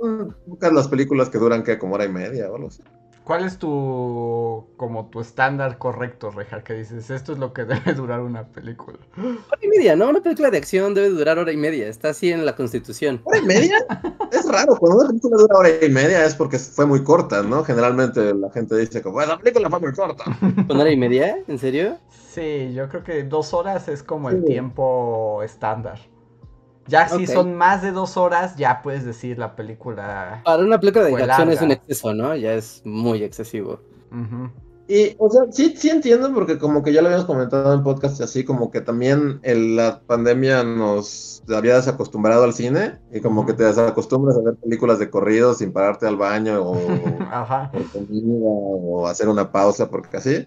Son 0.00 0.36
pocas 0.48 0.72
las 0.72 0.88
películas 0.88 1.28
que 1.28 1.38
duran 1.38 1.62
que 1.62 1.78
como 1.78 1.94
hora 1.94 2.04
y 2.04 2.08
media 2.08 2.50
o 2.50 2.56
algo 2.56 2.68
así. 2.68 2.82
¿Cuál 3.24 3.46
es 3.46 3.58
tu 3.58 4.66
como 4.76 5.06
tu 5.06 5.20
estándar 5.20 5.78
correcto, 5.78 6.30
Rejar? 6.30 6.62
Que 6.62 6.74
dices, 6.74 7.08
esto 7.08 7.32
es 7.32 7.38
lo 7.38 7.54
que 7.54 7.64
debe 7.64 7.94
durar 7.94 8.20
una 8.20 8.44
película. 8.48 8.98
Hora 9.16 9.60
y 9.62 9.68
media, 9.68 9.96
¿no? 9.96 10.10
Una 10.10 10.22
película 10.22 10.50
de 10.50 10.58
acción 10.58 10.92
debe 10.92 11.08
durar 11.08 11.38
hora 11.38 11.50
y 11.50 11.56
media, 11.56 11.88
está 11.88 12.10
así 12.10 12.30
en 12.30 12.44
la 12.44 12.54
constitución. 12.54 13.22
¿Hora 13.24 13.38
y 13.38 13.42
media? 13.42 13.78
es 14.30 14.46
raro, 14.46 14.76
cuando 14.76 14.98
una 14.98 15.08
película 15.08 15.36
dura 15.38 15.56
hora 15.56 15.70
y 15.84 15.88
media 15.88 16.24
es 16.26 16.34
porque 16.34 16.58
fue 16.58 16.84
muy 16.84 17.02
corta, 17.02 17.42
¿no? 17.42 17.64
Generalmente 17.64 18.34
la 18.34 18.50
gente 18.50 18.76
dice 18.76 19.00
como, 19.00 19.14
"Bueno, 19.14 19.32
la 19.32 19.38
película 19.38 19.70
fue 19.70 19.80
muy 19.80 19.92
corta. 19.94 20.24
¿Con 20.66 20.78
hora 20.78 20.90
y 20.90 20.96
media? 20.96 21.38
¿En 21.48 21.58
serio? 21.58 21.96
Sí, 22.10 22.74
yo 22.74 22.90
creo 22.90 23.04
que 23.04 23.22
dos 23.24 23.54
horas 23.54 23.88
es 23.88 24.02
como 24.02 24.28
el 24.28 24.44
tiempo 24.44 25.42
estándar. 25.42 25.98
Ya 26.86 27.08
si 27.08 27.26
son 27.26 27.54
más 27.54 27.82
de 27.82 27.92
dos 27.92 28.16
horas, 28.16 28.56
ya 28.56 28.82
puedes 28.82 29.04
decir 29.04 29.38
la 29.38 29.56
película. 29.56 30.42
Para 30.44 30.62
una 30.62 30.78
película 30.78 31.04
de 31.06 31.22
acción 31.22 31.50
es 31.50 31.62
un 31.62 31.70
exceso, 31.70 32.12
¿no? 32.14 32.36
Ya 32.36 32.54
es 32.54 32.82
muy 32.84 33.22
excesivo. 33.22 33.80
Ujú. 34.10 34.50
Y, 34.86 35.16
o 35.18 35.30
sea, 35.30 35.44
sí, 35.50 35.74
sí 35.78 35.88
entiendo, 35.88 36.30
porque 36.34 36.58
como 36.58 36.82
que 36.82 36.92
ya 36.92 37.00
lo 37.00 37.06
habíamos 37.06 37.26
comentado 37.26 37.72
en 37.72 37.82
podcast 37.82 38.20
así, 38.20 38.44
como 38.44 38.70
que 38.70 38.82
también 38.82 39.40
el- 39.42 39.76
la 39.76 40.02
pandemia 40.06 40.62
nos 40.62 41.42
había 41.48 41.76
desacostumbrado 41.76 42.44
al 42.44 42.52
cine, 42.52 42.98
y 43.10 43.20
como 43.20 43.46
que 43.46 43.54
te 43.54 43.64
desacostumbras 43.64 44.36
a 44.36 44.42
ver 44.42 44.56
películas 44.56 44.98
de 44.98 45.08
corrido 45.08 45.54
sin 45.54 45.72
pararte 45.72 46.06
al 46.06 46.16
baño 46.16 46.60
o 46.62 46.74
Ajá. 47.32 47.72
comida 47.94 48.26
o 48.28 49.06
hacer 49.06 49.30
una 49.30 49.50
pausa, 49.50 49.88
porque 49.88 50.18
así. 50.18 50.46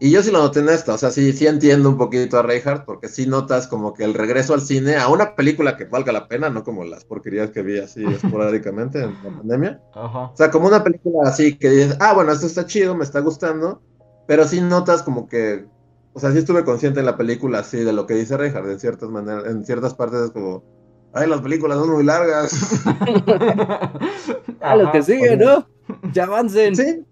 Y 0.00 0.10
yo 0.10 0.22
sí 0.22 0.30
lo 0.32 0.40
noté 0.40 0.60
en 0.60 0.68
esta, 0.68 0.94
o 0.94 0.98
sea, 0.98 1.10
sí, 1.10 1.32
sí 1.32 1.46
entiendo 1.46 1.88
un 1.88 1.96
poquito 1.96 2.38
a 2.38 2.42
Reinhardt, 2.42 2.84
porque 2.84 3.08
sí 3.08 3.26
notas 3.26 3.68
como 3.68 3.94
que 3.94 4.02
el 4.04 4.12
regreso 4.12 4.52
al 4.52 4.60
cine 4.60 4.96
a 4.96 5.08
una 5.08 5.36
película 5.36 5.76
que 5.76 5.84
valga 5.84 6.12
la 6.12 6.26
pena, 6.26 6.50
no 6.50 6.64
como 6.64 6.84
las 6.84 7.04
porquerías 7.04 7.50
que 7.50 7.62
vi 7.62 7.78
así 7.78 8.04
esporádicamente 8.08 9.02
en 9.02 9.14
la 9.22 9.30
pandemia. 9.36 9.80
Ajá. 9.94 10.30
O 10.32 10.36
sea, 10.36 10.50
como 10.50 10.66
una 10.66 10.82
película 10.82 11.28
así 11.28 11.56
que 11.56 11.70
dices, 11.70 11.96
ah, 12.00 12.12
bueno, 12.12 12.32
esto 12.32 12.46
está 12.46 12.66
chido, 12.66 12.96
me 12.96 13.04
está 13.04 13.20
gustando, 13.20 13.82
pero 14.26 14.44
sí 14.44 14.60
notas 14.60 15.02
como 15.02 15.28
que, 15.28 15.64
o 16.12 16.18
sea, 16.18 16.32
sí 16.32 16.38
estuve 16.38 16.64
consciente 16.64 17.00
en 17.00 17.06
la 17.06 17.16
película 17.16 17.60
así 17.60 17.78
de 17.78 17.92
lo 17.92 18.06
que 18.06 18.14
dice 18.14 18.36
Reinhardt, 18.36 18.70
en 18.70 18.80
ciertas 18.80 19.08
maneras, 19.10 19.44
en 19.46 19.64
ciertas 19.64 19.94
partes 19.94 20.20
es 20.20 20.30
como, 20.32 20.64
ay, 21.12 21.28
las 21.28 21.40
películas 21.40 21.78
son 21.78 21.92
muy 21.92 22.04
largas. 22.04 22.84
A 24.60 24.76
lo 24.76 24.90
que 24.90 25.02
sigue, 25.02 25.36
¿no? 25.36 25.66
Ya 26.12 26.24
avancen. 26.24 26.74
sí, 26.74 27.04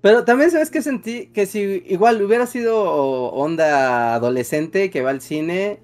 Pero 0.00 0.24
también 0.24 0.50
sabes 0.50 0.70
que 0.70 0.82
sentí 0.82 1.26
que 1.26 1.46
si 1.46 1.82
igual 1.86 2.22
hubiera 2.22 2.46
sido 2.46 2.82
onda 2.84 4.14
adolescente 4.14 4.90
que 4.90 5.02
va 5.02 5.10
al 5.10 5.20
cine, 5.20 5.80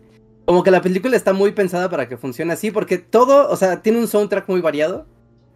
como 0.47 0.63
que 0.63 0.71
la 0.71 0.81
película 0.81 1.17
está 1.17 1.33
muy 1.33 1.53
pensada 1.53 1.91
para 1.91 2.09
que 2.09 2.17
funcione 2.17 2.53
así, 2.53 2.71
porque 2.71 2.99
todo, 2.99 3.51
o 3.51 3.57
sea, 3.57 3.83
tiene 3.83 3.99
un 3.99 4.09
soundtrack 4.09 4.49
muy 4.49 4.61
variado, 4.61 5.07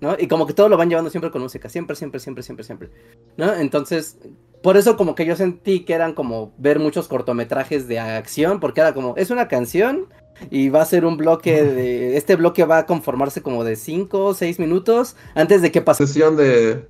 ¿no? 0.00 0.16
Y 0.18 0.28
como 0.28 0.46
que 0.46 0.52
todo 0.52 0.68
lo 0.68 0.76
van 0.76 0.88
llevando 0.88 1.10
siempre 1.10 1.30
con 1.30 1.42
música, 1.42 1.68
siempre, 1.68 1.96
siempre, 1.96 2.20
siempre, 2.20 2.42
siempre, 2.42 2.64
siempre, 2.64 2.90
¿no? 3.36 3.54
Entonces, 3.54 4.18
por 4.62 4.76
eso 4.76 4.96
como 4.96 5.14
que 5.14 5.24
yo 5.24 5.36
sentí 5.36 5.84
que 5.84 5.94
eran 5.94 6.12
como 6.12 6.52
ver 6.58 6.78
muchos 6.80 7.08
cortometrajes 7.08 7.88
de 7.88 7.98
acción, 7.98 8.60
porque 8.60 8.80
era 8.80 8.92
como, 8.92 9.14
es 9.16 9.30
una 9.30 9.48
canción 9.48 10.08
y 10.50 10.68
va 10.70 10.82
a 10.82 10.86
ser 10.86 11.04
un 11.04 11.16
bloque 11.16 11.62
de, 11.62 12.16
este 12.16 12.36
bloque 12.36 12.64
va 12.64 12.78
a 12.78 12.86
conformarse 12.86 13.42
como 13.42 13.64
de 13.64 13.76
5 13.76 14.24
o 14.24 14.34
6 14.34 14.58
minutos 14.58 15.16
antes 15.34 15.62
de 15.62 15.70
que 15.70 15.82
pase. 15.82 16.06
sesión 16.06 16.36
de, 16.36 16.88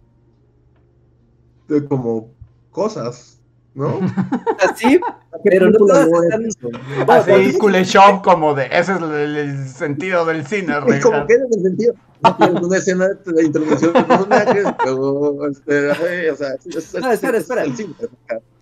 de 1.75 1.87
como 1.87 2.29
cosas, 2.71 3.41
¿no? 3.75 3.99
Así, 4.71 5.01
pero 5.45 5.71
no 5.71 5.79
todas 5.79 6.07
es 6.09 6.57
están-? 6.57 7.11
Así, 7.11 7.59
culeshop 7.59 8.23
como 8.23 8.55
de, 8.55 8.67
ese 8.67 8.93
es 8.93 9.01
el, 9.01 9.37
el 9.37 9.69
sentido 9.69 10.25
del 10.25 10.47
cine, 10.47 10.75
Y 10.97 11.01
como 11.01 11.27
que 11.27 11.35
en 11.35 11.43
el 11.53 11.63
sentido, 11.63 11.95
una 12.63 12.77
escena 12.77 13.09
de 13.25 13.45
introducción 13.45 13.93
de 13.95 14.03
personajes, 14.05 14.65
luego, 14.85 15.47
este, 15.47 15.91
ay, 15.93 16.29
o 16.29 16.37
sea, 16.37 16.49
es, 16.55 16.67
es- 16.77 16.95
No, 17.01 17.11
espera, 17.11 17.39
es- 17.39 17.45
espera. 17.45 17.63
es 17.65 17.71
el 17.71 17.77
cine. 17.77 17.95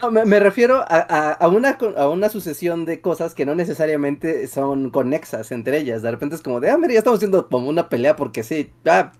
No, 0.01 0.11
me, 0.13 0.25
me 0.25 0.39
refiero 0.39 0.77
a, 0.77 0.85
a- 0.89 1.33
a 1.33 1.49
una, 1.49 1.77
a 1.97 2.09
una 2.09 2.29
sucesión 2.29 2.85
de 2.85 3.01
cosas 3.01 3.35
que 3.35 3.45
no 3.47 3.55
necesariamente 3.57 4.47
son 4.47 4.91
conexas 4.91 5.51
entre 5.51 5.79
ellas. 5.79 6.03
De 6.03 6.11
repente 6.13 6.37
es 6.37 6.43
como 6.43 6.61
de, 6.61 6.71
ah, 6.71 6.79
mira, 6.79 6.93
ya 6.93 6.99
estamos 7.01 7.19
haciendo 7.19 7.49
como 7.49 7.69
una 7.69 7.89
pelea 7.89 8.15
porque 8.15 8.45
sí. 8.45 8.71
Ah, 8.87 9.11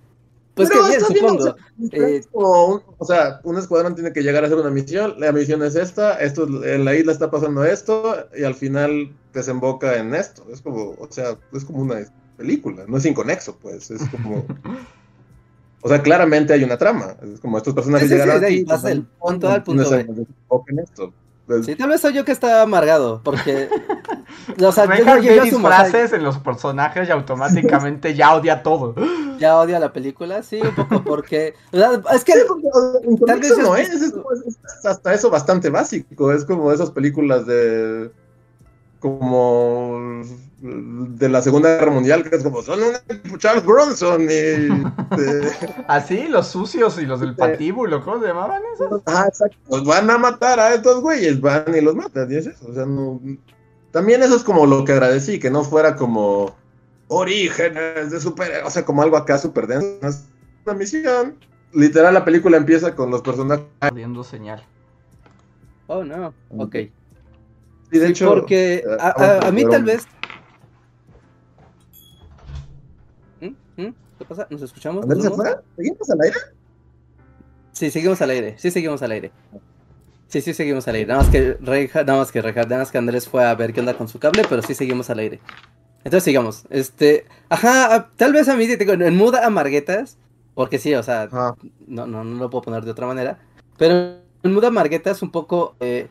pues 0.59 0.69
Pero 0.69 0.83
que 0.83 0.89
bien, 0.89 1.01
supongo. 1.01 1.39
o 1.39 1.43
sea, 1.43 1.55
Eh, 2.09 2.23
un, 2.33 2.83
o 2.99 3.05
sea, 3.05 3.41
un 3.45 3.57
escuadrón 3.57 3.95
tiene 3.95 4.13
que 4.13 4.23
llegar 4.23 4.43
a 4.45 4.47
hacer 4.47 4.59
una 4.59 4.71
misión, 4.71 5.15
la 5.19 5.33
misión 5.33 5.63
es 5.63 5.75
esta, 5.77 6.19
esto 6.21 6.45
es- 6.45 6.71
en 6.75 6.85
la 6.85 6.95
isla 6.95 7.13
está 7.13 7.31
pasando 7.31 7.65
esto, 7.65 8.27
y 8.37 8.45
al 8.45 8.55
final 8.55 9.15
desemboca 9.33 9.97
en 9.97 10.15
esto. 10.15 10.45
Es 10.53 10.61
como, 10.61 10.91
o 10.99 11.07
sea, 11.11 11.39
es 11.53 11.65
como 11.65 11.81
una 11.83 11.97
película, 12.37 12.85
no 12.87 12.97
es 12.99 13.07
inconexo, 13.07 13.57
pues, 13.57 13.91
es 13.91 14.03
como... 14.11 14.45
O 15.81 15.89
sea, 15.89 16.03
claramente 16.03 16.53
hay 16.53 16.65
una 16.65 16.77
trama. 16.77 17.15
Es 17.23 17.39
como 17.39 17.57
estos 17.57 17.73
personajes 17.73 18.09
Sí, 18.09 18.15
sí, 18.15 18.21
sí, 18.21 18.21
llegaron 18.21 18.41
de 18.41 18.47
ahí 18.49 18.65
pasa 18.65 18.91
el 18.91 19.05
punto 19.05 19.49
al 19.49 19.63
punto 19.63 19.89
B. 19.89 19.97
desemboque 19.99 20.73
en 20.73 20.79
esto. 20.81 21.13
Sí, 21.65 21.77
tal 21.77 21.89
vez 21.89 22.01
soy 22.01 22.13
yo 22.15 22.25
que 22.25 22.33
está 22.33 22.63
amargado, 22.63 23.21
porque... 23.25 23.69
o 24.63 24.73
sea, 24.73 24.85
yo, 24.87 25.05
yo- 25.05 25.15
ve 25.23 25.37
yo 25.37 25.43
asumo, 25.43 25.69
o 25.69 25.71
sea, 25.71 25.83
disfraces 25.85 26.13
en 26.13 26.23
los 26.23 26.39
personajes 26.39 27.09
y 27.09 27.11
automáticamente 27.13 28.15
ya 28.15 28.35
odia 28.35 28.63
todo. 28.63 28.95
ya 29.39 29.59
odio 29.59 29.79
la 29.79 29.93
película, 29.93 30.43
sí, 30.43 30.61
un 30.61 30.75
poco 30.75 31.03
porque... 31.05 31.55
o 31.73 31.77
sea, 31.77 31.91
es 32.15 32.25
que... 32.25 32.33
Sí, 32.35 32.39
porque, 32.47 32.69
Tal 33.27 33.41
vez 33.41 33.59
no 33.59 33.77
es- 33.77 33.89
es, 33.89 34.03
es, 34.03 34.13
como- 34.13 34.33
es 34.33 34.59
hasta 34.85 35.15
eso 35.15 35.31
bastante 35.31 35.71
básico, 35.71 36.33
es 36.33 36.45
como 36.45 36.71
esas 36.73 36.91
películas 36.91 37.47
de 37.47 38.11
como 39.01 40.23
de 40.61 41.29
la 41.29 41.41
Segunda 41.41 41.77
Guerra 41.79 41.93
Mundial, 41.93 42.29
que 42.29 42.35
es 42.37 42.43
como 42.43 42.63
son 42.63 42.81
un 43.31 43.39
Charles 43.39 43.65
Bronson 43.65 44.23
y 44.23 44.27
de- 44.27 45.51
Así, 45.89 46.27
los 46.29 46.49
sucios 46.49 46.99
y 47.01 47.07
los 47.07 47.21
del 47.21 47.37
patíbulo, 47.37 48.05
¿cómo 48.05 48.21
se 48.21 48.27
llamaban 48.27 48.61
esos? 48.75 49.01
ah, 49.07 49.27
exacto, 49.29 49.57
los 49.71 49.85
van 49.85 50.11
a 50.11 50.19
matar 50.19 50.59
a 50.59 50.75
estos 50.75 51.01
güeyes, 51.01 51.41
van 51.41 51.65
y 51.77 51.81
los 51.81 51.95
matan, 51.95 52.31
y 52.33 52.37
es 52.37 52.47
eso, 52.49 52.67
o 52.69 52.75
sea, 52.75 52.87
no, 52.87 53.21
también 53.93 54.23
eso 54.23 54.35
es 54.35 54.43
como 54.43 54.67
lo 54.67 54.85
que 54.85 54.93
agradecí, 54.93 55.39
que 55.39 55.51
no 55.51 55.63
fuera 55.63 55.95
como 55.95 56.57
orígenes 57.07 58.11
de 58.11 58.21
super, 58.21 58.63
o 58.65 58.71
sea, 58.71 58.85
como 58.85 59.03
algo 59.03 59.17
acá 59.17 59.39
súper 59.39 59.69
denso, 59.69 60.07
es 60.09 60.25
una 60.67 60.75
misión, 60.75 61.37
literal 61.73 62.15
la 62.15 62.25
película 62.25 62.57
empieza 62.57 62.97
con 62.97 63.11
los 63.13 63.23
personajes 63.23 63.65
Perdiendo 63.81 64.25
señal. 64.25 64.65
Oh, 65.87 66.03
no, 66.05 66.35
ok. 66.51 66.75
y 66.75 67.99
de 67.99 68.07
Sí, 68.07 68.13
hecho 68.13 68.27
porque 68.35 68.75
eh, 68.79 68.85
a, 68.99 69.15
vamos 69.17 69.45
a- 69.45 69.49
a 69.49 69.53
mí 69.53 69.65
tal 69.71 69.85
vez... 69.85 70.07
¿Qué 74.19 74.25
pasa? 74.25 74.47
¿Nos 74.51 74.63
escuchamos? 74.63 75.05
¿Andrés 75.05 75.23
se 75.23 75.31
¿Nos 75.31 75.39
vemos? 75.39 75.55
fue? 75.55 75.85
¿Seguimos 75.85 76.11
al 76.11 76.21
aire? 76.21 76.37
Sí, 77.73 77.91
seguimos 77.91 78.23
al 78.23 78.31
aire. 78.31 78.55
Sí, 78.59 78.71
seguimos 78.71 79.03
al 79.03 79.11
aire. 79.13 79.33
Sí, 80.27 80.41
sí, 80.41 80.55
seguimos 80.55 80.89
al 80.89 80.95
aire. 80.97 81.07
Nada 81.07 81.23
más 81.23 81.31
que 81.31 81.57
Reja, 81.61 82.05
nada 82.05 82.19
más 82.19 82.33
que 82.33 82.43
Reja, 82.43 82.65
nada 82.65 82.79
más 82.79 82.91
que 82.91 82.99
Andrés 82.99 83.29
fue 83.29 83.45
a 83.45 83.55
ver 83.55 83.73
qué 83.73 83.81
onda 83.81 83.97
con 83.97 84.09
su 84.09 84.19
cable, 84.19 84.43
pero 84.49 84.63
sí 84.63 84.75
seguimos 84.75 85.09
al 85.11 85.21
aire. 85.21 85.41
Entonces 85.99 86.25
sigamos. 86.25 86.65
Este, 86.71 87.27
ajá, 87.49 88.11
tal 88.17 88.33
vez 88.33 88.49
a 88.49 88.57
mí 88.57 88.67
te 88.67 88.83
en 88.91 89.17
muda 89.17 89.47
amarguetas, 89.47 90.19
porque 90.55 90.79
sí, 90.79 90.95
o 90.95 91.03
sea, 91.03 91.29
no, 91.87 92.07
no, 92.07 92.25
no 92.25 92.25
lo 92.25 92.51
puedo 92.51 92.63
poner 92.63 92.85
de 92.85 92.91
otra 92.91 93.07
manera. 93.07 93.39
Pero 93.79 94.19
en 94.43 94.53
Muda 94.53 94.71
Margueta 94.71 95.11
es 95.11 95.23
un 95.23 95.31
poco 95.31 95.77
eh, 95.81 96.09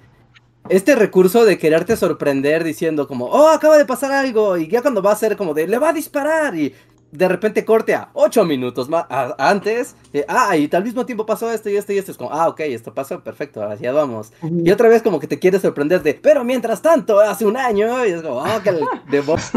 este 0.70 0.96
recurso 0.96 1.46
de 1.46 1.58
quererte 1.58 1.96
sorprender 1.96 2.64
diciendo 2.64 3.08
como, 3.08 3.26
oh, 3.26 3.50
acaba 3.50 3.78
de 3.78 3.86
pasar 3.86 4.12
algo. 4.12 4.58
Y 4.58 4.68
ya 4.68 4.82
cuando 4.82 5.02
va 5.02 5.12
a 5.12 5.18
ser 5.18 5.38
como 5.38 5.54
de, 5.54 5.68
le 5.68 5.78
va 5.78 5.90
a 5.90 5.94
disparar. 5.94 6.56
Y 6.56 6.74
de 7.12 7.28
repente 7.28 7.66
corte 7.66 7.96
a 7.96 8.10
8 8.14 8.46
minutos 8.46 8.90
más 8.90 9.06
antes. 9.38 9.96
eh, 10.14 10.26
ah, 10.28 10.56
y 10.58 10.70
al 10.74 10.84
mismo 10.84 11.06
tiempo 11.06 11.26
pasó 11.26 11.52
esto 11.52 11.70
y 11.70 11.76
esto 11.78 11.94
y 11.94 11.98
esto. 11.98 12.12
Es 12.12 12.18
como, 12.18 12.32
ah, 12.32 12.48
ok, 12.50 12.60
esto 12.62 12.94
pasó, 12.94 13.24
perfecto, 13.24 13.64
allá 13.64 13.92
vamos. 13.94 14.32
Y 14.64 14.72
otra 14.72 14.90
vez 14.90 15.02
como 15.02 15.20
que 15.20 15.28
te 15.28 15.40
quieres 15.40 15.62
sorprender 15.62 16.04
de, 16.04 16.14
pero 16.16 16.44
mientras 16.44 16.82
tanto, 16.82 17.20
hace 17.20 17.46
un 17.46 17.58
año. 17.58 18.06
Y 18.06 18.12
es 18.12 18.22
como, 18.22 18.38
oh, 18.44 18.62
que 18.64 18.70
el- 18.70 18.86
de 19.10 19.22
voz. 19.22 19.52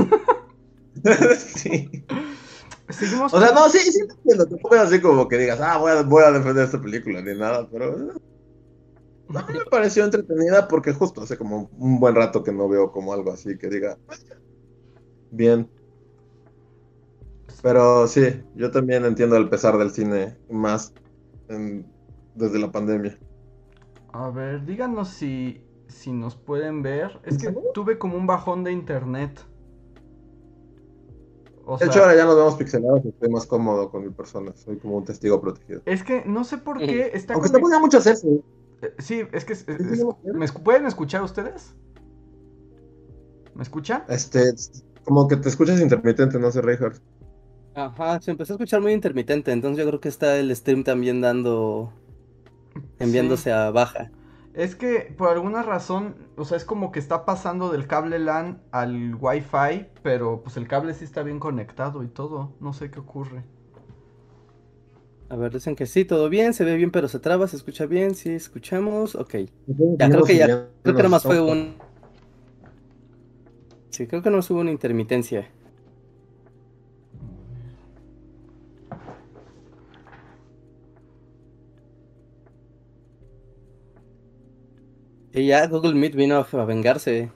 sí. 1.38 1.90
Seguimos. 2.88 3.32
O 3.34 3.40
sea, 3.40 3.52
no, 3.52 3.68
sí, 3.68 3.78
sí, 3.78 4.00
entiendo. 4.00 4.46
Tampoco 4.48 4.74
es 4.74 4.80
así 4.82 5.00
como 5.00 5.28
que 5.28 5.38
digas, 5.38 5.60
ah, 5.60 5.78
voy 5.78 5.92
a, 5.92 6.02
voy 6.02 6.24
a 6.24 6.32
defender 6.32 6.64
esta 6.64 6.80
película 6.80 7.22
ni 7.22 7.38
nada, 7.38 7.68
pero. 7.70 7.96
eh, 8.12 8.12
A 9.34 9.42
mí 9.46 9.58
me 9.58 9.64
pareció 9.64 10.04
entretenida 10.04 10.66
porque 10.68 10.92
justo 10.92 11.22
hace 11.22 11.38
como 11.38 11.70
un 11.78 12.00
buen 12.00 12.14
rato 12.14 12.42
que 12.42 12.52
no 12.52 12.68
veo 12.68 12.90
como 12.92 13.12
algo 13.12 13.32
así 13.32 13.56
que 13.58 13.68
diga. 13.68 13.96
Bien. 15.30 15.68
Pero 17.62 18.06
sí, 18.08 18.22
yo 18.54 18.70
también 18.70 19.04
entiendo 19.04 19.36
el 19.36 19.48
pesar 19.48 19.76
del 19.78 19.90
cine 19.90 20.36
más 20.48 20.92
en- 21.48 21.86
desde 22.34 22.58
la 22.58 22.70
pandemia. 22.72 23.18
A 24.12 24.30
ver, 24.30 24.64
díganos 24.64 25.08
si, 25.08 25.62
si 25.88 26.12
nos 26.12 26.36
pueden 26.36 26.82
ver. 26.82 27.20
Es 27.24 27.38
que 27.38 27.54
tuve 27.74 27.98
como 27.98 28.16
un 28.16 28.26
bajón 28.26 28.64
de 28.64 28.72
internet. 28.72 29.44
O 31.66 31.76
De 31.76 31.86
hecho, 31.86 32.00
ahora 32.00 32.16
ya 32.16 32.24
nos 32.24 32.34
vemos 32.36 32.54
pixelados 32.56 33.04
y 33.04 33.08
estoy 33.10 33.28
más 33.28 33.46
cómodo 33.46 33.90
con 33.90 34.02
mi 34.04 34.10
persona. 34.10 34.52
Soy 34.56 34.78
como 34.78 34.96
un 34.96 35.04
testigo 35.04 35.40
protegido. 35.40 35.82
es 35.84 36.02
que 36.02 36.24
no 36.24 36.42
sé 36.44 36.58
por 36.58 36.78
qué 36.78 37.10
está 37.14 37.34
Aunque 37.34 37.46
está 37.46 37.58
conect- 37.58 37.62
poniendo 37.62 37.80
mucho 37.80 37.98
hacerse. 37.98 38.28
Eh, 38.82 38.94
Sí, 38.98 39.22
es 39.32 39.44
que... 39.44 39.52
es- 39.52 39.68
es- 39.68 39.76
sí, 39.76 39.96
sí. 39.96 40.04
¿me 40.32 40.48
¿Pueden 40.48 40.86
escuchar 40.86 41.22
ustedes? 41.22 41.74
¿Me 43.54 43.62
escuchan? 43.62 44.04
Este, 44.08 44.52
como 45.04 45.28
que 45.28 45.36
te 45.36 45.48
escuchas 45.50 45.80
intermitente, 45.80 46.38
no 46.38 46.50
sé, 46.50 46.62
Reinhardt. 46.62 47.00
Ajá, 47.74 48.20
se 48.20 48.30
empezó 48.30 48.52
a 48.52 48.56
escuchar 48.56 48.80
muy 48.80 48.92
intermitente. 48.92 49.50
Entonces 49.52 49.78
yo 49.85 49.88
creo 49.88 50.00
que 50.00 50.09
está 50.09 50.37
el 50.38 50.54
stream 50.54 50.85
también 50.85 51.20
dando. 51.20 51.92
enviándose 53.00 53.50
Sí. 53.50 53.50
a 53.50 53.70
baja. 53.70 54.12
Es 54.52 54.76
que 54.76 55.12
por 55.16 55.28
alguna 55.30 55.62
razón, 55.62 56.14
o 56.37 56.44
sea, 56.44 56.56
es 56.56 56.64
como 56.64 56.92
que 56.92 56.98
está 57.00 57.24
pasando 57.24 57.70
del 57.70 57.87
cable 57.88 58.18
LAN 58.20 58.62
al 58.72 59.14
Wi-Fi, 59.16 59.88
pero 60.02 60.42
pues 60.42 60.56
el 60.56 60.68
cable 60.68 60.94
sí 60.94 61.04
está 61.04 61.22
bien 61.24 61.40
conectado 61.40 62.02
y 62.04 62.09
todo. 62.09 62.56
No 62.61 62.72
sé 62.72 62.90
qué 62.92 63.00
ocurre. 63.00 63.44
A 65.28 65.37
ver, 65.37 65.52
dicen 65.52 65.76
que 65.76 65.87
sí, 65.87 66.04
todo 66.04 66.28
bien, 66.28 66.52
se 66.54 66.64
ve 66.64 66.76
bien, 66.76 66.90
pero 66.90 67.06
se 67.09 67.20
traba, 67.20 67.46
se 67.46 67.56
escucha 67.56 67.87
bien, 67.87 68.14
sí, 68.16 68.30
escuchamos, 68.30 69.14
ok. 69.14 69.35
Ya, 69.98 70.11
creo 70.11 70.24
que 70.24 70.37
ya, 70.37 70.46
creo 70.83 70.94
que 70.96 71.02
nada 71.02 71.09
más 71.09 71.22
fue 71.22 71.40
un... 71.40 71.76
Sí, 73.90 74.06
creo 74.06 74.22
que 74.22 74.30
no 74.30 74.38
hubo 74.38 74.61
una 74.61 74.70
intermitencia. 74.72 75.48
Y 85.32 85.46
ya 85.46 85.66
Google 85.68 85.94
Meet 85.94 86.14
vino 86.16 86.46
a 86.52 86.64
vengarse. 86.64 87.30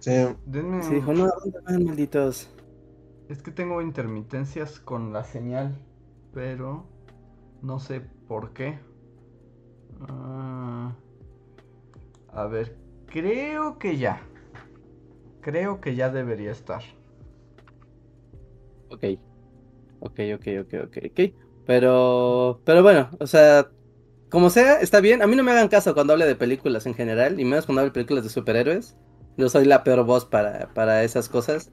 Sí, 0.00 0.10
Denme 0.46 0.82
Sí, 0.82 0.94
dijo, 0.96 1.12
no, 1.12 1.28
¿dónde 1.42 1.60
van, 1.64 1.84
malditos? 1.84 2.48
Es 3.28 3.42
que 3.42 3.52
tengo 3.52 3.80
intermitencias 3.80 4.80
con 4.80 5.12
la 5.12 5.24
señal, 5.24 5.74
pero 6.34 6.84
no 7.62 7.78
sé 7.78 8.02
por 8.28 8.52
qué. 8.52 8.78
Ah, 10.08 10.92
a 12.32 12.46
ver, 12.46 12.76
creo 13.06 13.78
que 13.78 13.96
ya. 13.96 14.20
Creo 15.40 15.80
que 15.80 15.94
ya 15.94 16.10
debería 16.10 16.50
estar. 16.50 16.82
Ok. 18.90 19.04
Ok, 20.00 20.18
ok, 20.34 20.46
ok, 20.62 20.74
ok, 20.86 20.96
ok. 21.10 21.20
Pero, 21.66 22.60
pero 22.64 22.82
bueno, 22.82 23.10
o 23.20 23.26
sea, 23.26 23.70
como 24.32 24.50
sea, 24.50 24.80
está 24.80 25.00
bien. 25.00 25.22
A 25.22 25.26
mí 25.28 25.36
no 25.36 25.44
me 25.44 25.52
hagan 25.52 25.68
caso 25.68 25.94
cuando 25.94 26.14
hable 26.14 26.26
de 26.26 26.34
películas 26.36 26.86
en 26.86 26.94
general, 26.94 27.38
y 27.38 27.44
menos 27.44 27.66
cuando 27.66 27.82
hable 27.82 27.90
de 27.90 27.94
películas 27.94 28.24
de 28.24 28.30
superhéroes. 28.30 28.96
Yo 29.36 29.48
soy 29.50 29.66
la 29.66 29.84
peor 29.84 30.04
voz 30.04 30.24
para, 30.26 30.72
para 30.74 31.04
esas 31.04 31.28
cosas, 31.28 31.70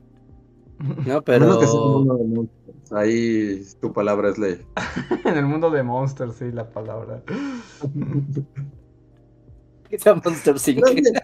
¿no? 1.06 1.24
Menos 1.39 1.58
que 1.58 1.67
sea 1.67 1.80
Pero... 1.80 1.89
mundo 1.89 2.17
de 2.17 2.26
monstruos. 2.26 2.91
Ahí 2.91 3.63
tu 3.82 3.93
palabra 3.93 4.30
es 4.30 4.38
ley. 4.38 4.62
en 5.26 5.38
el 5.38 5.45
mundo 5.45 5.69
de 5.72 5.84
Monsters, 5.84 6.36
sí, 6.38 6.52
la 6.52 6.69
palabra. 6.69 7.24
Que 9.89 10.00
sea 10.00 10.15
Monster 10.15 10.56
Inc. 10.67 11.17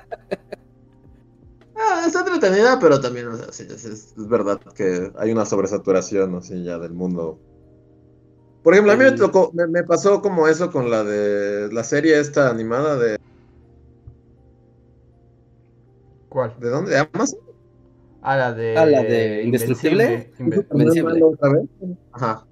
Ah, 1.77 2.05
está 2.07 2.19
entretenida, 2.21 2.79
pero 2.79 3.01
también, 3.01 3.27
o 3.27 3.37
sea, 3.37 3.51
sí, 3.51 3.63
es, 3.69 3.85
es- 3.85 4.13
verdad 4.15 4.59
que 4.75 5.11
hay 5.17 5.31
una 5.31 5.45
sobresaturación, 5.45 6.35
así 6.35 6.63
ya 6.63 6.79
del 6.79 6.93
mundo. 6.93 7.39
Por 8.65 8.73
ejemplo, 8.73 8.93
a 8.93 8.97
mí 8.97 9.03
me 9.03 9.11
tocó, 9.11 9.51
me, 9.53 9.67
me 9.67 9.83
pasó 9.83 10.21
como 10.23 10.47
eso 10.47 10.71
con 10.71 10.89
la 10.89 11.03
de 11.03 11.71
la 11.71 11.83
serie 11.83 12.19
esta 12.19 12.49
animada 12.49 12.97
de, 12.97 13.15
¿Cuál? 16.29 16.55
¿de 16.59 16.69
dónde? 16.69 16.91
¿De 16.91 16.97
Amazon? 17.13 17.39
Ah, 18.23 18.35
la 18.35 18.53
de... 18.53 18.75
Ah, 18.75 18.85
la 18.87 19.03
de 19.03 19.43
Indestructible. 19.43 20.31
Invencible. 20.39 21.03
¿También 21.03 21.23
otra 21.23 21.49
vez? 21.49 21.63
Ajá. 22.11 22.47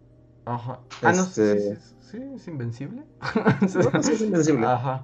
Ajá. 0.45 0.79
Ah, 1.01 1.13
no, 1.13 1.25
sí, 1.25 1.41
Este- 1.41 1.75
sí, 1.75 1.81
sí, 1.81 1.95
sí, 2.11 2.17
es 2.35 2.47
invencible. 2.47 3.03
Sí 3.67 3.79
es 4.13 4.21
invencible. 4.21 4.67
Ajá. 4.67 5.03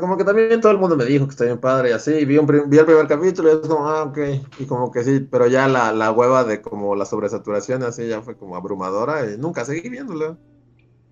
Como 0.00 0.16
que 0.16 0.24
también 0.24 0.60
todo 0.60 0.72
el 0.72 0.78
mundo 0.78 0.96
me 0.96 1.04
dijo 1.04 1.26
que 1.26 1.32
está 1.32 1.44
bien 1.44 1.58
padre 1.58 1.90
y 1.90 1.92
así, 1.92 2.12
y 2.12 2.24
vi, 2.24 2.38
un 2.38 2.46
vi 2.46 2.78
el 2.78 2.86
primer 2.86 3.06
capítulo 3.06 3.50
y 3.50 3.52
es 3.52 3.68
como, 3.68 3.86
ah, 3.88 4.04
ok, 4.04 4.18
y 4.58 4.64
como 4.64 4.90
que 4.90 5.04
sí, 5.04 5.20
pero 5.30 5.46
ya 5.46 5.68
la, 5.68 5.92
la 5.92 6.10
hueva 6.10 6.44
de 6.44 6.62
como 6.62 6.94
la 6.94 7.04
sobresaturación 7.04 7.82
así 7.82 8.08
ya 8.08 8.22
fue 8.22 8.36
como 8.36 8.56
abrumadora 8.56 9.30
y 9.30 9.36
nunca 9.36 9.64
seguí 9.64 9.88
viéndola. 9.88 10.38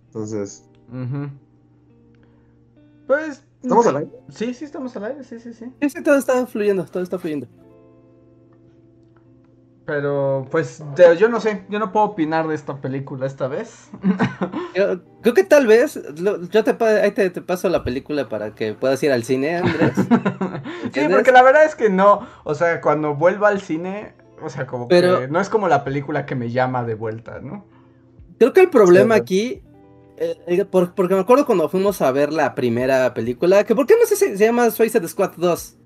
Entonces. 0.06 0.64
Pues... 3.06 3.44
¿estamos 3.62 3.86
al 3.86 3.96
aire? 3.96 4.10
Sí, 4.30 4.54
sí, 4.54 4.64
estamos 4.64 4.96
al 4.96 5.04
aire, 5.04 5.24
sí, 5.24 5.38
sí, 5.38 5.52
sí. 5.52 5.66
Sí, 5.80 5.90
sí, 5.90 6.02
todo 6.02 6.16
está 6.16 6.46
fluyendo, 6.46 6.84
todo 6.86 7.02
está 7.02 7.18
fluyendo. 7.18 7.46
Pero, 9.90 10.46
pues, 10.52 10.84
de- 10.94 11.16
yo 11.16 11.28
no 11.28 11.40
sé, 11.40 11.64
yo 11.68 11.80
no 11.80 11.90
puedo 11.90 12.06
opinar 12.06 12.46
de 12.46 12.54
esta 12.54 12.76
película 12.76 13.26
esta 13.26 13.48
vez. 13.48 13.88
Yo- 14.76 15.00
creo 15.20 15.34
que 15.34 15.42
tal 15.42 15.66
vez, 15.66 15.98
lo- 16.20 16.42
yo 16.48 16.62
te, 16.62 16.74
pa- 16.74 16.90
ahí 16.90 17.10
te, 17.10 17.28
te 17.28 17.42
paso 17.42 17.68
la 17.68 17.82
película 17.82 18.28
para 18.28 18.54
que 18.54 18.72
puedas 18.74 19.02
ir 19.02 19.10
al 19.10 19.24
cine, 19.24 19.56
Andrés. 19.56 19.94
sí, 20.94 21.00
porque 21.10 21.32
la 21.32 21.42
verdad 21.42 21.64
es 21.64 21.74
que 21.74 21.90
no, 21.90 22.24
o 22.44 22.54
sea, 22.54 22.80
cuando 22.80 23.16
vuelva 23.16 23.48
al 23.48 23.60
cine, 23.60 24.12
o 24.40 24.48
sea, 24.48 24.64
como 24.68 24.86
Pero- 24.86 25.22
que 25.22 25.26
no 25.28 25.40
es 25.40 25.48
como 25.48 25.66
la 25.66 25.82
película 25.82 26.24
que 26.24 26.36
me 26.36 26.52
llama 26.52 26.84
de 26.84 26.94
vuelta, 26.94 27.40
¿no? 27.40 27.64
Creo 28.38 28.52
que 28.52 28.60
el 28.60 28.70
problema 28.70 29.16
Sí. 29.16 29.20
aquí, 29.22 29.62
eh, 30.18 30.38
eh, 30.46 30.64
por- 30.66 30.94
porque 30.94 31.14
me 31.14 31.20
acuerdo 31.22 31.46
cuando 31.46 31.68
fuimos 31.68 32.00
a 32.00 32.12
ver 32.12 32.32
la 32.32 32.54
primera 32.54 33.12
película, 33.12 33.64
que 33.64 33.74
por 33.74 33.86
qué 33.86 33.94
no 34.00 34.06
sé 34.06 34.14
si 34.14 34.36
se 34.36 34.44
llama 34.44 34.70
Suicide 34.70 35.08
Squad 35.08 35.32
2. 35.36 35.78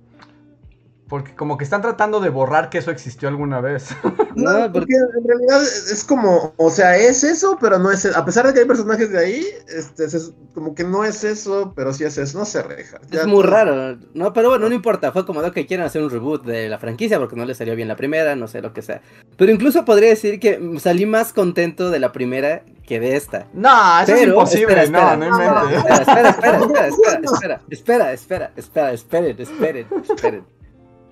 Porque 1.08 1.34
como 1.34 1.58
que 1.58 1.64
están 1.64 1.82
tratando 1.82 2.18
de 2.20 2.30
borrar 2.30 2.70
que 2.70 2.78
eso 2.78 2.90
existió 2.90 3.28
alguna 3.28 3.60
vez. 3.60 3.88
No, 4.34 4.72
porque 4.72 4.94
en 4.94 5.28
realidad 5.28 5.62
es 5.62 6.02
como, 6.02 6.54
o 6.56 6.70
sea, 6.70 6.96
es 6.96 7.22
eso, 7.22 7.56
pero 7.60 7.78
no 7.78 7.92
es, 7.92 8.04
a 8.04 8.24
pesar 8.24 8.46
de 8.46 8.52
que 8.52 8.60
hay 8.60 8.66
personajes 8.66 9.10
de 9.10 9.18
ahí, 9.18 9.46
este, 9.68 10.04
es 10.06 10.32
como 10.54 10.74
que 10.74 10.82
no 10.82 11.04
es 11.04 11.22
eso, 11.22 11.72
pero 11.76 11.92
sí 11.92 12.02
es 12.02 12.18
eso, 12.18 12.38
no 12.38 12.44
se 12.44 12.62
reja. 12.62 12.98
Es 13.12 13.26
muy 13.26 13.44
raro, 13.44 13.96
¿no? 14.12 14.32
Pero 14.32 14.50
bueno, 14.50 14.68
no 14.68 14.74
importa, 14.74 15.12
fue 15.12 15.24
como 15.24 15.40
de 15.40 15.52
que 15.52 15.66
quieren 15.66 15.86
hacer 15.86 16.02
un 16.02 16.10
reboot 16.10 16.44
de 16.44 16.68
la 16.68 16.78
franquicia 16.78 17.18
porque 17.18 17.36
no 17.36 17.44
les 17.44 17.58
salió 17.58 17.76
bien 17.76 17.86
la 17.86 17.96
primera, 17.96 18.34
no 18.34 18.48
sé 18.48 18.60
lo 18.60 18.72
que 18.72 18.82
sea. 18.82 19.02
Pero 19.36 19.52
incluso 19.52 19.84
podría 19.84 20.08
decir 20.08 20.40
que 20.40 20.58
mm, 20.58 20.78
salí 20.78 21.06
más 21.06 21.32
contento 21.32 21.90
de 21.90 22.00
la 22.00 22.10
primera 22.12 22.62
que 22.86 23.00
de 23.00 23.16
esta. 23.16 23.46
no, 23.52 24.00
eso 24.02 24.14
es 24.14 24.26
imposible, 24.26 24.82
espera, 24.82 24.82
espera, 24.82 25.16
no, 25.16 25.30
no 25.30 25.70
espera, 25.70 25.98
espera, 25.98 26.28
espera, 26.30 26.58
espera, 26.58 26.88
espera, 26.88 27.60
espera, 27.70 28.12
espera, 28.12 28.52
espera, 28.56 28.92
esperen, 28.92 29.40
esperen, 29.40 29.86
esperen, 30.10 30.44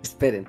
esperen. 0.02 0.46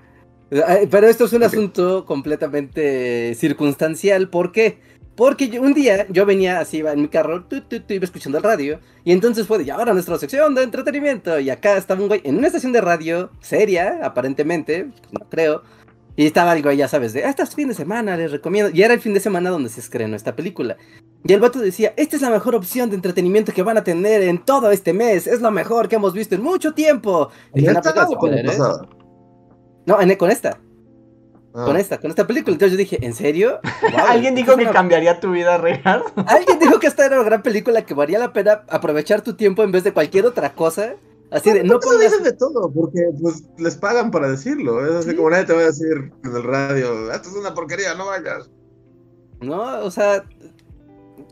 Ay, 0.67 0.87
Pero 0.89 1.07
esto 1.07 1.25
es 1.25 1.33
un 1.33 1.43
asunto 1.43 2.05
completamente 2.05 3.33
circunstancial, 3.35 4.29
¿por 4.29 4.51
qué? 4.51 4.77
Porque 5.15 5.47
yo- 5.49 5.61
un 5.61 5.73
día 5.73 6.07
yo 6.09 6.25
venía 6.25 6.59
así, 6.59 6.77
iba 6.77 6.91
en 6.91 7.01
mi 7.01 7.07
carro, 7.07 7.43
tu, 7.45 7.61
tu, 7.61 7.79
tu, 7.81 7.93
iba 7.93 8.03
escuchando 8.05 8.37
el 8.39 8.43
radio, 8.43 8.79
y 9.03 9.11
entonces 9.11 9.45
fue 9.47 9.59
de, 9.59 9.65
ya 9.65 9.75
ahora 9.75 9.93
nuestra 9.93 10.17
sección 10.17 10.55
de 10.55 10.63
entretenimiento, 10.63 11.39
y 11.39 11.49
acá 11.51 11.77
estaba 11.77 12.01
un 12.01 12.07
güey 12.07 12.21
en 12.23 12.37
una 12.37 12.47
estación 12.47 12.71
de 12.71 12.81
radio 12.81 13.29
seria, 13.39 13.99
aparentemente, 14.03 14.87
no 15.11 15.27
creo, 15.29 15.61
y 16.15 16.25
estaba 16.25 16.55
el 16.55 16.63
güey, 16.63 16.77
ya 16.77 16.87
sabes, 16.87 17.13
de, 17.13 17.23
ah, 17.25 17.29
este 17.29 17.43
es 17.43 17.53
fin 17.55 17.67
de 17.67 17.75
semana, 17.75 18.17
les 18.17 18.31
recomiendo, 18.31 18.71
y 18.75 18.81
era 18.81 18.93
el 18.95 19.01
fin 19.01 19.13
de 19.13 19.19
semana 19.19 19.51
donde 19.51 19.69
se 19.69 19.79
estrenó 19.81 20.15
esta 20.15 20.35
película. 20.35 20.77
Y 21.23 21.31
el 21.33 21.39
vato 21.39 21.59
decía, 21.59 21.93
esta 21.95 22.15
es 22.15 22.21
la 22.23 22.29
mejor 22.31 22.55
opción 22.55 22.89
de 22.89 22.95
entretenimiento 22.95 23.53
que 23.53 23.61
van 23.63 23.77
a 23.77 23.83
tener 23.83 24.23
en 24.23 24.39
todo 24.43 24.71
este 24.71 24.93
mes, 24.93 25.25
es 25.27 25.41
lo 25.41 25.51
mejor 25.51 25.89
que 25.89 25.95
hemos 25.95 26.13
visto 26.13 26.33
en 26.35 26.41
mucho 26.41 26.73
tiempo. 26.73 27.29
Dije, 27.53 27.67
"No, 27.67 27.81
pues, 27.81 27.93
superhéroes". 28.31 28.57
No, 29.85 29.99
en- 30.01 30.15
con 30.15 30.31
esta, 30.31 30.59
Ah. 31.55 31.65
con 31.65 31.77
esta, 31.77 31.99
con 31.99 32.09
esta 32.09 32.25
película. 32.25 32.53
Entonces 32.53 32.71
yo 32.71 32.77
dije, 32.77 33.05
¿en 33.05 33.13
serio? 33.13 33.59
Wow, 33.81 34.05
¿Alguien 34.07 34.33
dijo 34.35 34.55
que 34.55 34.63
una- 34.63 34.71
cambiaría 34.71 35.19
tu 35.19 35.31
vida, 35.31 35.57
real? 35.57 36.03
Alguien 36.27 36.57
dijo 36.59 36.79
que 36.79 36.87
esta 36.87 37.05
era 37.05 37.15
una 37.17 37.25
gran 37.25 37.43
película 37.43 37.85
que 37.85 37.93
valía 37.93 38.17
la 38.19 38.33
pena 38.33 38.63
aprovechar 38.69 39.21
tu 39.21 39.35
tiempo 39.35 39.63
en 39.63 39.71
vez 39.71 39.83
de 39.83 39.93
cualquier 39.93 40.25
otra 40.25 40.53
cosa. 40.53 40.95
Así 41.31 41.51
de, 41.51 41.63
no 41.63 41.73
¿Por 41.73 41.81
qué 41.81 41.87
pongas... 41.87 42.01
dicen 42.11 42.23
de 42.23 42.33
todo? 42.33 42.71
Porque 42.71 43.01
pues 43.21 43.43
les 43.57 43.75
pagan 43.75 44.11
para 44.11 44.29
decirlo. 44.29 44.85
Es 44.85 45.05
así 45.05 45.15
como 45.15 45.29
nadie 45.31 45.45
te 45.45 45.53
va 45.53 45.61
a 45.61 45.65
decir 45.65 46.11
en 46.23 46.35
el 46.35 46.43
radio, 46.43 47.11
esto 47.11 47.29
es 47.29 47.35
una 47.35 47.53
porquería, 47.55 47.95
no 47.95 48.05
vayas. 48.07 48.49
No, 49.41 49.79
o 49.83 49.89
sea, 49.91 50.23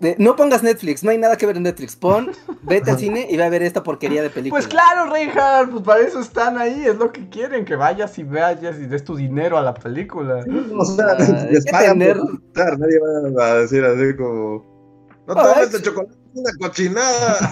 de- 0.01 0.15
no 0.19 0.35
pongas 0.35 0.63
Netflix, 0.63 1.03
no 1.03 1.11
hay 1.11 1.17
nada 1.17 1.37
que 1.37 1.45
ver 1.45 1.55
en 1.57 1.63
Netflix. 1.63 1.95
Pon, 1.95 2.31
vete 2.63 2.91
al 2.91 2.97
cine 2.99 3.27
y 3.29 3.37
va 3.37 3.45
a 3.45 3.49
ver 3.49 3.63
esta 3.63 3.83
porquería 3.83 4.21
de 4.21 4.29
película. 4.29 4.59
Pues 4.59 4.67
claro, 4.67 5.09
Reinhardt, 5.11 5.71
pues 5.71 5.83
para 5.83 6.01
eso 6.01 6.19
están 6.19 6.57
ahí, 6.57 6.83
es 6.85 6.95
lo 6.97 7.11
que 7.11 7.29
quieren, 7.29 7.63
que 7.63 7.75
vayas 7.75 8.17
y 8.19 8.23
vayas 8.23 8.77
y 8.79 8.87
des 8.87 9.03
tu 9.03 9.15
dinero 9.15 9.57
a 9.57 9.61
la 9.61 9.73
película. 9.73 10.43
O 10.77 10.85
sea, 10.85 11.15
Ah, 11.17 11.45
les 11.51 11.65
pagan 11.65 11.99
tener- 11.99 12.17
por 12.17 12.79
nadie 12.79 12.99
va 13.37 13.45
a 13.51 13.55
decir 13.55 13.83
así 13.85 14.15
como, 14.17 15.15
no 15.27 15.35
tomes 15.35 15.57
es- 15.67 15.71
de 15.73 15.81
chocolate, 15.83 16.13
es 16.13 16.39
una 16.39 16.51
cochinada. 16.67 17.51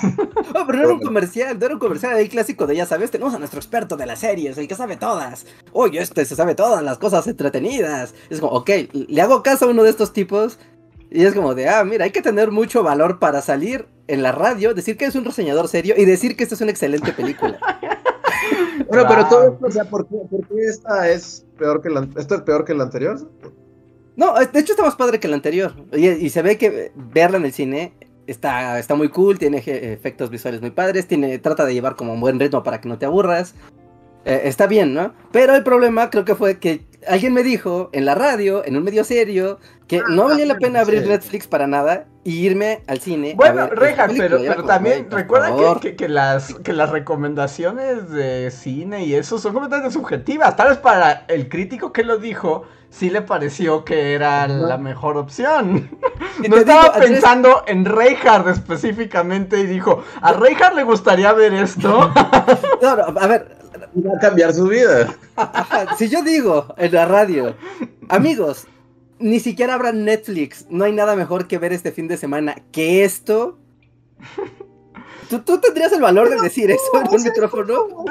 No, 0.54 0.66
pero 0.66 0.78
no 0.80 0.84
era 0.86 0.94
un 0.94 1.00
comercial, 1.02 1.60
no 1.60 1.66
era 1.66 1.74
un 1.76 1.80
comercial 1.80 2.14
ahí 2.16 2.30
clásico 2.30 2.66
de 2.66 2.76
ya 2.78 2.86
sabes, 2.86 3.12
tenemos 3.12 3.34
a 3.34 3.40
nuestro 3.40 3.60
experto 3.60 3.96
de 3.98 4.06
las 4.06 4.20
series, 4.20 4.58
el 4.58 4.68
que 4.68 4.76
sabe 4.76 4.96
todas. 4.96 5.46
Oye, 5.74 6.00
este 6.02 6.26
se 6.26 6.36
sabe 6.36 6.56
todas 6.56 6.82
las 6.84 6.98
cosas 6.98 7.28
entretenidas. 7.28 8.14
Es 8.30 8.40
como, 8.40 8.54
ok, 8.54 8.70
le 8.94 9.22
hago 9.22 9.44
caso 9.44 9.66
a 9.66 9.70
uno 9.70 9.84
de 9.84 9.90
estos 9.92 10.14
tipos. 10.14 10.58
Y 11.12 11.26
es 11.26 11.34
como 11.34 11.56
de, 11.56 11.68
ah, 11.68 11.84
mira, 11.84 12.06
hay 12.06 12.12
que 12.12 12.22
tener 12.22 12.52
mucho 12.52 12.84
valor 12.84 13.20
para 13.20 13.42
salir 13.42 13.88
en 14.08 14.22
la 14.22 14.32
radio, 14.32 14.74
decir 14.74 14.98
que 14.98 15.06
es 15.06 15.16
un 15.16 15.26
reseñador 15.26 15.68
serio 15.68 15.96
y 15.98 16.06
decir 16.06 16.36
que 16.36 16.44
esta 16.44 16.56
es 16.56 16.62
una 16.62 16.72
excelente 16.72 17.12
película. 17.14 17.60
Bueno, 18.88 19.06
pero 19.08 19.28
todo 19.28 19.54
esto, 19.54 19.68
o 19.68 19.72
sea, 19.72 19.86
¿por 19.86 20.08
qué, 20.08 20.16
por 20.32 20.48
qué 20.48 20.66
esta 20.66 21.10
es 21.10 21.46
peor 21.60 21.82
que 21.82 21.90
la, 21.90 22.08
esta 22.18 22.36
es 22.36 22.42
peor 22.42 22.66
que 22.66 22.74
la 22.74 22.84
anterior? 22.84 23.20
No, 24.16 24.34
de 24.34 24.60
hecho 24.60 24.74
está 24.74 24.84
más 24.84 24.96
padre 24.96 25.20
que 25.20 25.28
la 25.28 25.36
anterior. 25.36 25.74
Y, 25.92 26.08
y 26.08 26.30
se 26.30 26.42
ve 26.42 26.58
que 26.58 26.92
verla 26.96 27.38
en 27.38 27.46
el 27.46 27.54
cine 27.54 27.94
está, 28.26 28.80
está 28.80 28.96
muy 28.96 29.10
cool, 29.10 29.38
tiene 29.38 29.62
efectos 29.66 30.30
visuales 30.30 30.62
muy 30.62 30.72
padres, 30.72 31.08
tiene, 31.08 31.38
trata 31.40 31.66
de 31.66 31.74
llevar 31.74 31.96
como 31.96 32.14
un 32.14 32.22
buen 32.22 32.40
ritmo 32.40 32.64
para 32.64 32.82
que 32.82 32.90
no 32.90 32.98
te 32.98 33.06
aburras. 33.06 33.56
Eh, 34.26 34.42
está 34.46 34.68
bien, 34.68 34.94
¿no? 34.94 35.14
Pero 35.32 35.56
el 35.56 35.64
problema 35.64 36.10
creo 36.10 36.26
que 36.26 36.36
fue 36.36 36.60
que 36.60 36.86
alguien 37.08 37.34
me 37.34 37.44
dijo 37.44 37.90
en 37.94 38.06
la 38.06 38.16
radio, 38.16 38.66
en 38.66 38.78
un 38.78 38.84
medio 38.84 39.04
serio, 39.04 39.60
que 39.90 40.02
no 40.08 40.26
valía 40.26 40.46
la 40.46 40.56
pena 40.56 40.82
abrir. 40.82 41.06
Netflix 41.06 41.48
para 41.48 41.66
nada 41.68 42.06
y 42.24 42.46
irme 42.46 42.84
al 42.88 43.00
cine. 43.00 43.32
a 43.32 43.36
Bueno, 43.36 43.70
película. 43.70 44.08
pero, 44.16 44.38
como, 44.38 44.68
también 44.68 45.10
recuerda 45.10 45.56
que, 45.56 45.90
que- 45.90 45.96
que 45.96 46.08
las, 46.08 46.54
que 46.54 46.74
las 46.74 46.92
recomendaciones 46.92 48.10
de 48.12 48.52
cine 48.52 49.04
y 49.06 49.16
eso 49.16 49.40
son 49.40 49.52
completamente 49.54 49.92
subjetivas. 49.92 50.56
Tal 50.56 50.70
vez 50.70 50.78
para 50.78 51.26
el 51.28 51.50
crítico 51.50 51.92
que 51.92 52.04
lo 52.04 52.18
dijo, 52.20 52.66
sí 52.92 53.10
le 53.10 53.24
pareció 53.24 53.84
que 53.84 54.14
era 54.14 54.48
la 54.48 54.78
mejor 54.78 55.18
opción. 55.18 55.90
No 56.48 56.56
estaba 56.56 56.84
digo, 56.84 56.94
Andrés, 56.94 57.12
pensando 57.12 57.64
en 57.68 57.84
Reinhardt 57.84 58.48
específicamente 58.48 59.60
y 59.60 59.66
dijo, 59.66 60.04
¿a 60.22 60.32
Reinhardt 60.34 60.76
le 60.76 60.84
gustaría 60.84 61.34
ver 61.34 61.54
esto? 61.54 62.12
no, 62.82 62.96
no, 62.96 63.20
a 63.20 63.28
ver, 63.28 63.58
va 64.06 64.16
a 64.16 64.20
cambiar 64.20 64.54
su 64.54 64.68
vida. 64.68 65.14
Ajá, 65.36 65.96
si 65.98 66.08
yo 66.10 66.22
digo 66.22 66.74
en 66.78 66.94
la 66.94 67.06
radio, 67.06 67.56
amigos, 68.08 68.68
ni 69.20 69.40
siquiera 69.40 69.74
habrá 69.74 69.92
Netflix, 69.92 70.66
no 70.70 70.86
hay 70.86 70.94
nada 70.94 71.16
mejor 71.16 71.48
que 71.48 71.58
ver 71.58 71.74
este 71.74 71.92
fin 71.92 72.08
de 72.08 72.18
semana 72.18 72.56
que 72.72 73.04
esto. 73.04 73.58
¿Tú, 75.30 75.40
tú 75.42 75.60
tendrías 75.60 75.92
el 75.92 76.02
valor 76.02 76.30
de 76.30 76.42
decir 76.42 76.72
eso 76.72 76.92
en 76.96 77.14
un 77.14 77.24
micrófono? 77.24 78.06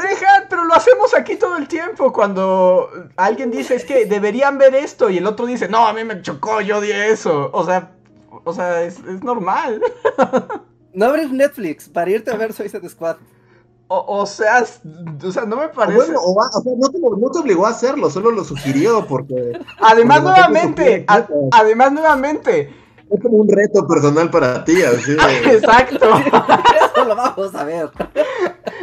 Pero 0.49 0.65
lo 0.65 0.75
hacemos 0.75 1.15
aquí 1.15 1.37
todo 1.37 1.57
el 1.57 1.67
tiempo 1.67 2.13
cuando 2.13 2.91
alguien 3.17 3.51
dice 3.51 3.75
es 3.75 3.85
que 3.85 4.05
deberían 4.07 4.57
ver 4.57 4.75
esto 4.75 5.11
y 5.11 5.19
el 5.19 5.27
otro 5.27 5.47
dice, 5.47 5.69
no, 5.69 5.87
a 5.87 5.93
mí 5.93 6.05
me 6.05 6.23
chocó, 6.23 6.61
yo 6.61 6.79
odié 6.79 7.11
eso. 7.11 7.51
O 7.53 7.65
sea, 7.65 7.91
o 8.45 8.53
sea, 8.53 8.83
es, 8.83 8.99
es 9.01 9.23
normal. 9.23 9.83
No 10.95 11.05
abres 11.05 11.31
Netflix 11.31 11.89
para 11.89 12.11
irte 12.11 12.33
a 12.33 12.37
ver 12.37 12.53
Suicide 12.53 12.89
Squad. 12.89 13.19
O, 13.91 14.05
o 14.21 14.27
sea, 14.27 14.65
o 15.25 15.33
sea, 15.33 15.45
no 15.47 15.57
me 15.57 15.69
parece. 15.69 15.97
Bueno, 15.97 16.21
o, 16.23 16.35
va- 16.35 16.51
o 16.55 16.61
sea, 16.61 16.73
no 16.77 16.89
te, 16.91 16.99
no 16.99 17.31
te 17.31 17.39
obligó 17.39 17.67
a 17.67 17.71
hacerlo, 17.71 18.11
solo 18.11 18.31
lo 18.31 18.45
sugirió 18.45 19.07
porque 19.07 19.35
además, 19.81 20.21
porque 20.21 20.31
nuevamente, 20.41 21.05
a- 21.09 21.27
además, 21.53 21.93
nuevamente. 21.93 22.75
es 23.11 23.23
como 23.23 23.39
un 23.39 23.49
reto 23.49 23.87
personal 23.87 24.31
para 24.31 24.63
ti. 24.65 24.83
Así 24.83 25.13
de- 25.13 25.19
Exacto, 25.57 26.07
Eso 26.19 27.05
lo 27.07 27.17
vamos 27.17 27.55
a 27.55 27.65
ver. 27.65 27.89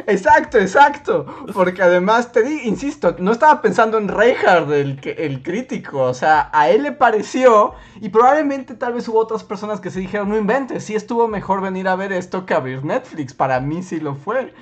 exacto, 0.07 0.57
exacto. 0.57 1.25
Porque 1.53 1.83
además, 1.83 2.31
te 2.31 2.41
digo, 2.41 2.61
insisto, 2.63 3.15
no 3.19 3.31
estaba 3.31 3.61
pensando 3.61 3.99
en 3.99 4.07
Reinhardt, 4.07 4.71
el, 4.71 4.99
que- 4.99 5.11
el 5.11 5.43
crítico. 5.43 6.01
O 6.01 6.13
sea, 6.15 6.49
a 6.51 6.69
él 6.69 6.81
le 6.81 6.91
pareció, 6.93 7.73
y 8.01 8.09
probablemente 8.09 8.73
tal 8.73 8.93
vez 8.93 9.07
hubo 9.07 9.19
otras 9.19 9.43
personas 9.43 9.79
que 9.79 9.91
se 9.91 9.99
dijeron, 9.99 10.29
no 10.29 10.37
inventes, 10.37 10.83
sí 10.83 10.95
estuvo 10.95 11.27
mejor 11.27 11.61
venir 11.61 11.87
a 11.87 11.95
ver 11.95 12.11
esto 12.11 12.45
que 12.47 12.55
abrir 12.55 12.83
Netflix. 12.83 13.35
Para 13.35 13.59
mí 13.59 13.83
sí 13.83 13.99
lo 13.99 14.15
fue. 14.15 14.53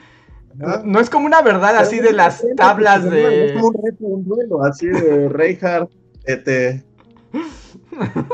No 0.56 1.00
es 1.00 1.10
como 1.10 1.26
una 1.26 1.42
verdad 1.42 1.78
así 1.78 2.00
de 2.00 2.14
las 2.14 2.44
tablas 2.56 3.04
Es 3.06 3.12
de... 3.12 3.54
como 3.54 3.68
un 3.70 3.84
reto, 3.84 4.06
un 4.06 4.24
duelo, 4.24 4.64
así 4.64 4.88
de 4.88 5.30
Reinhardt, 5.30 5.92
te, 6.26 6.84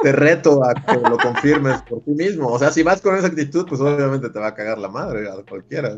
te 0.04 0.12
reto 0.12 0.64
a 0.64 0.74
que 0.74 0.98
lo 0.98 1.18
confirmes 1.18 1.82
por 1.84 2.02
ti 2.02 2.12
mismo. 2.12 2.48
O 2.48 2.60
sea, 2.60 2.72
si 2.72 2.84
vas 2.84 3.02
con 3.02 3.16
esa 3.16 3.28
actitud, 3.28 3.66
pues 3.68 3.80
obviamente 3.82 4.30
te 4.30 4.40
va 4.40 4.48
a 4.48 4.54
cagar 4.54 4.78
la 4.78 4.90
madre 4.90 5.30
a 5.30 5.36
cualquiera. 5.48 5.96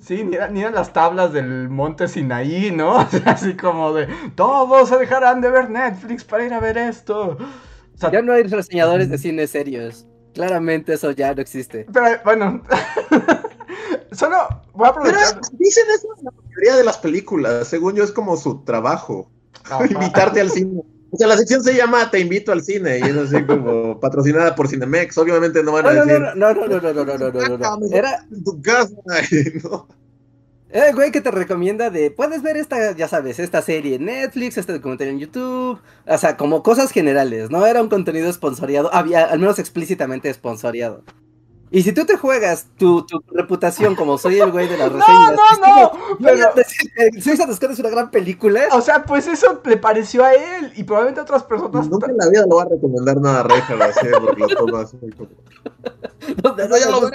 Sí, 0.00 0.22
ni 0.22 0.36
eran, 0.36 0.54
ni 0.54 0.60
eran 0.60 0.74
las 0.74 0.92
tablas 0.92 1.32
del 1.32 1.68
monte 1.68 2.08
Sinaí, 2.08 2.70
¿no? 2.70 2.96
O 2.98 3.06
sea, 3.06 3.22
así 3.32 3.54
como 3.54 3.92
de, 3.92 4.06
todos 4.34 4.88
se 4.88 4.96
dejarán 4.96 5.40
de 5.40 5.50
ver 5.50 5.70
Netflix 5.70 6.24
para 6.24 6.44
ir 6.44 6.54
a 6.54 6.60
ver 6.60 6.78
esto. 6.78 7.30
O 7.30 7.98
sea, 7.98 8.10
Ya 8.10 8.22
no 8.22 8.32
hay 8.32 8.44
reseñadores 8.44 9.10
de 9.10 9.18
cine 9.18 9.46
serios. 9.46 10.06
Claramente 10.34 10.92
eso 10.92 11.10
ya 11.10 11.34
no 11.34 11.40
existe. 11.40 11.86
pero 11.92 12.06
bueno, 12.24 12.62
solo 14.12 14.36
voy 14.74 14.88
a 14.88 14.92
Pero 14.94 15.08
aprovechar. 15.10 15.40
dicen 15.52 15.84
eso 15.94 16.08
en 16.18 16.24
la 16.24 16.30
mayoría 16.30 16.76
de 16.76 16.84
las 16.84 16.98
películas. 16.98 17.68
Según 17.68 17.94
yo, 17.94 18.04
es 18.04 18.12
como 18.12 18.36
su 18.36 18.62
trabajo. 18.64 19.30
Invitarte 19.90 20.40
al 20.40 20.50
cine. 20.50 20.82
O 21.10 21.16
sea, 21.16 21.26
la 21.26 21.36
sección 21.38 21.62
se 21.62 21.74
llama 21.74 22.10
Te 22.10 22.20
invito 22.20 22.52
al 22.52 22.62
cine 22.62 22.98
y 22.98 23.02
es 23.02 23.16
así 23.16 23.42
como 23.46 23.98
patrocinada 23.98 24.54
por 24.54 24.68
Cinemex. 24.68 25.16
Obviamente 25.16 25.62
no 25.62 25.72
van 25.72 25.84
No, 25.84 25.90
a 25.90 25.94
no, 25.94 26.04
decir. 26.04 26.20
no, 26.20 26.34
no, 26.34 26.54
no, 26.54 26.66
no, 26.66 26.80
no, 26.92 27.04
no, 27.04 27.16
no, 27.16 27.30
no, 27.58 27.76
no. 27.78 27.86
Era, 27.96 28.26
en 28.30 28.44
tu 28.44 28.60
casa. 28.60 28.94
¿no? 29.64 29.88
Era 30.70 30.88
el 30.90 30.94
güey 30.94 31.10
que 31.10 31.22
te 31.22 31.30
recomienda 31.30 31.88
de, 31.88 32.10
puedes 32.10 32.42
ver 32.42 32.58
esta, 32.58 32.92
ya 32.94 33.08
sabes, 33.08 33.38
esta 33.38 33.62
serie 33.62 33.94
en 33.96 34.04
Netflix, 34.04 34.58
este 34.58 34.74
documental 34.74 35.08
en 35.08 35.18
YouTube, 35.18 35.80
o 36.06 36.18
sea, 36.18 36.36
como 36.36 36.62
cosas 36.62 36.90
generales, 36.90 37.50
no 37.50 37.64
era 37.64 37.80
un 37.80 37.88
contenido 37.88 38.30
sponsoriado, 38.30 38.92
había, 38.92 39.24
al 39.24 39.38
menos 39.38 39.58
explícitamente 39.58 40.32
sponsoriado. 40.34 41.04
Y 41.70 41.82
si 41.82 41.92
tú 41.92 42.06
te 42.06 42.16
juegas 42.16 42.66
tu, 42.78 43.04
tu 43.04 43.22
reputación 43.32 43.94
como 43.94 44.16
soy 44.16 44.40
el 44.40 44.50
güey 44.50 44.68
de 44.68 44.78
las 44.78 44.90
No, 44.92 44.98
reseñas, 44.98 45.32
no, 45.60 45.66
no, 45.66 45.84
a 45.84 46.18
pero- 46.22 46.52
Suicide 47.20 47.54
Squad 47.54 47.72
es 47.72 47.78
una 47.78 47.90
gran 47.90 48.10
película. 48.10 48.62
O 48.72 48.80
sea, 48.80 49.04
pues 49.04 49.26
eso 49.26 49.60
le 49.64 49.76
pareció 49.76 50.24
a 50.24 50.32
él 50.32 50.72
y 50.76 50.84
probablemente 50.84 51.20
a 51.20 51.24
otras 51.24 51.42
personas. 51.42 51.88
Nunca 51.88 52.10
en 52.10 52.16
la 52.16 52.28
vida 52.28 52.44
lo 52.48 52.56
va 52.56 52.62
a 52.62 52.68
recomendar 52.70 53.16
nada 53.20 53.40
a 53.40 53.42
Reinhardt 53.42 53.82
así 53.98 54.06
porque 54.20 54.40
lo 54.40 54.48
toma 54.48 54.80
así 54.82 54.96
como. 55.16 55.28
No, 56.42 56.56
ya 56.56 56.86
no 56.90 57.00
lo. 57.00 57.10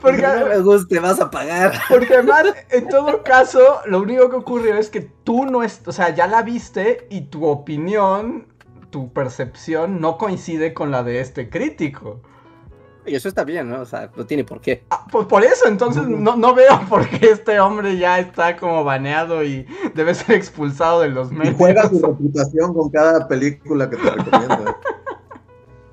Porque, 0.00 0.22
no 0.22 0.46
me 0.46 0.58
guste, 0.60 0.98
vas 1.00 1.20
a 1.20 1.30
pagar. 1.30 1.74
porque 1.88 2.14
además, 2.14 2.44
en 2.70 2.88
todo 2.88 3.22
caso, 3.22 3.80
lo 3.86 4.00
único 4.00 4.30
que 4.30 4.36
ocurrió 4.36 4.74
es 4.76 4.88
que 4.88 5.00
tú 5.02 5.44
no 5.44 5.62
es, 5.62 5.80
o 5.86 5.92
sea, 5.92 6.14
ya 6.14 6.26
la 6.26 6.42
viste 6.42 7.06
y 7.10 7.22
tu 7.22 7.44
opinión, 7.44 8.46
tu 8.90 9.12
percepción 9.12 10.00
no 10.00 10.18
coincide 10.18 10.74
con 10.74 10.90
la 10.90 11.02
de 11.02 11.20
este 11.20 11.48
crítico. 11.48 12.20
Y 13.06 13.14
eso 13.14 13.28
está 13.28 13.44
bien, 13.44 13.70
¿no? 13.70 13.80
O 13.80 13.86
sea, 13.86 14.10
no 14.14 14.26
tiene 14.26 14.44
por 14.44 14.60
qué. 14.60 14.84
Ah, 14.90 15.06
pues 15.10 15.26
por 15.26 15.42
eso, 15.42 15.66
entonces 15.66 16.06
no, 16.06 16.36
no 16.36 16.54
veo 16.54 16.80
por 16.88 17.08
qué 17.08 17.30
este 17.30 17.58
hombre 17.58 17.96
ya 17.96 18.18
está 18.18 18.56
como 18.56 18.84
baneado 18.84 19.42
y 19.42 19.66
debe 19.94 20.14
ser 20.14 20.36
expulsado 20.36 21.00
de 21.00 21.08
los 21.08 21.32
Y 21.32 21.34
medios. 21.36 21.54
juega 21.56 21.88
su 21.88 22.00
reputación 22.00 22.74
con 22.74 22.90
cada 22.90 23.26
película 23.26 23.88
que 23.88 23.96
te 23.96 24.10
recomienda. 24.10 24.76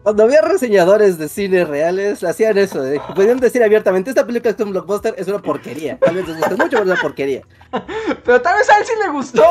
Cuando 0.08 0.24
había 0.24 0.40
reseñadores 0.40 1.18
de 1.18 1.28
cine 1.28 1.66
reales, 1.66 2.24
hacían 2.24 2.58
eso. 2.58 2.82
¿eh? 2.88 3.02
Podían 3.14 3.42
decir 3.42 3.62
abiertamente, 3.62 4.10
esta 4.12 4.26
película 4.26 4.52
es 4.58 4.64
un 4.64 4.72
blockbuster, 4.72 5.14
es 5.18 5.28
una 5.28 5.40
porquería. 5.40 6.00
Tal 6.00 6.16
vez 6.16 6.26
les 6.26 6.38
guste 6.38 6.52
mucho, 6.56 6.70
pero 6.70 6.84
es 6.84 6.88
una 6.92 7.02
porquería. 7.02 7.42
Pero 8.24 8.42
tal 8.42 8.58
vez 8.58 8.70
a 8.70 8.78
él 8.80 8.86
sí 8.86 8.94
le 9.06 9.12
gustó. 9.12 9.44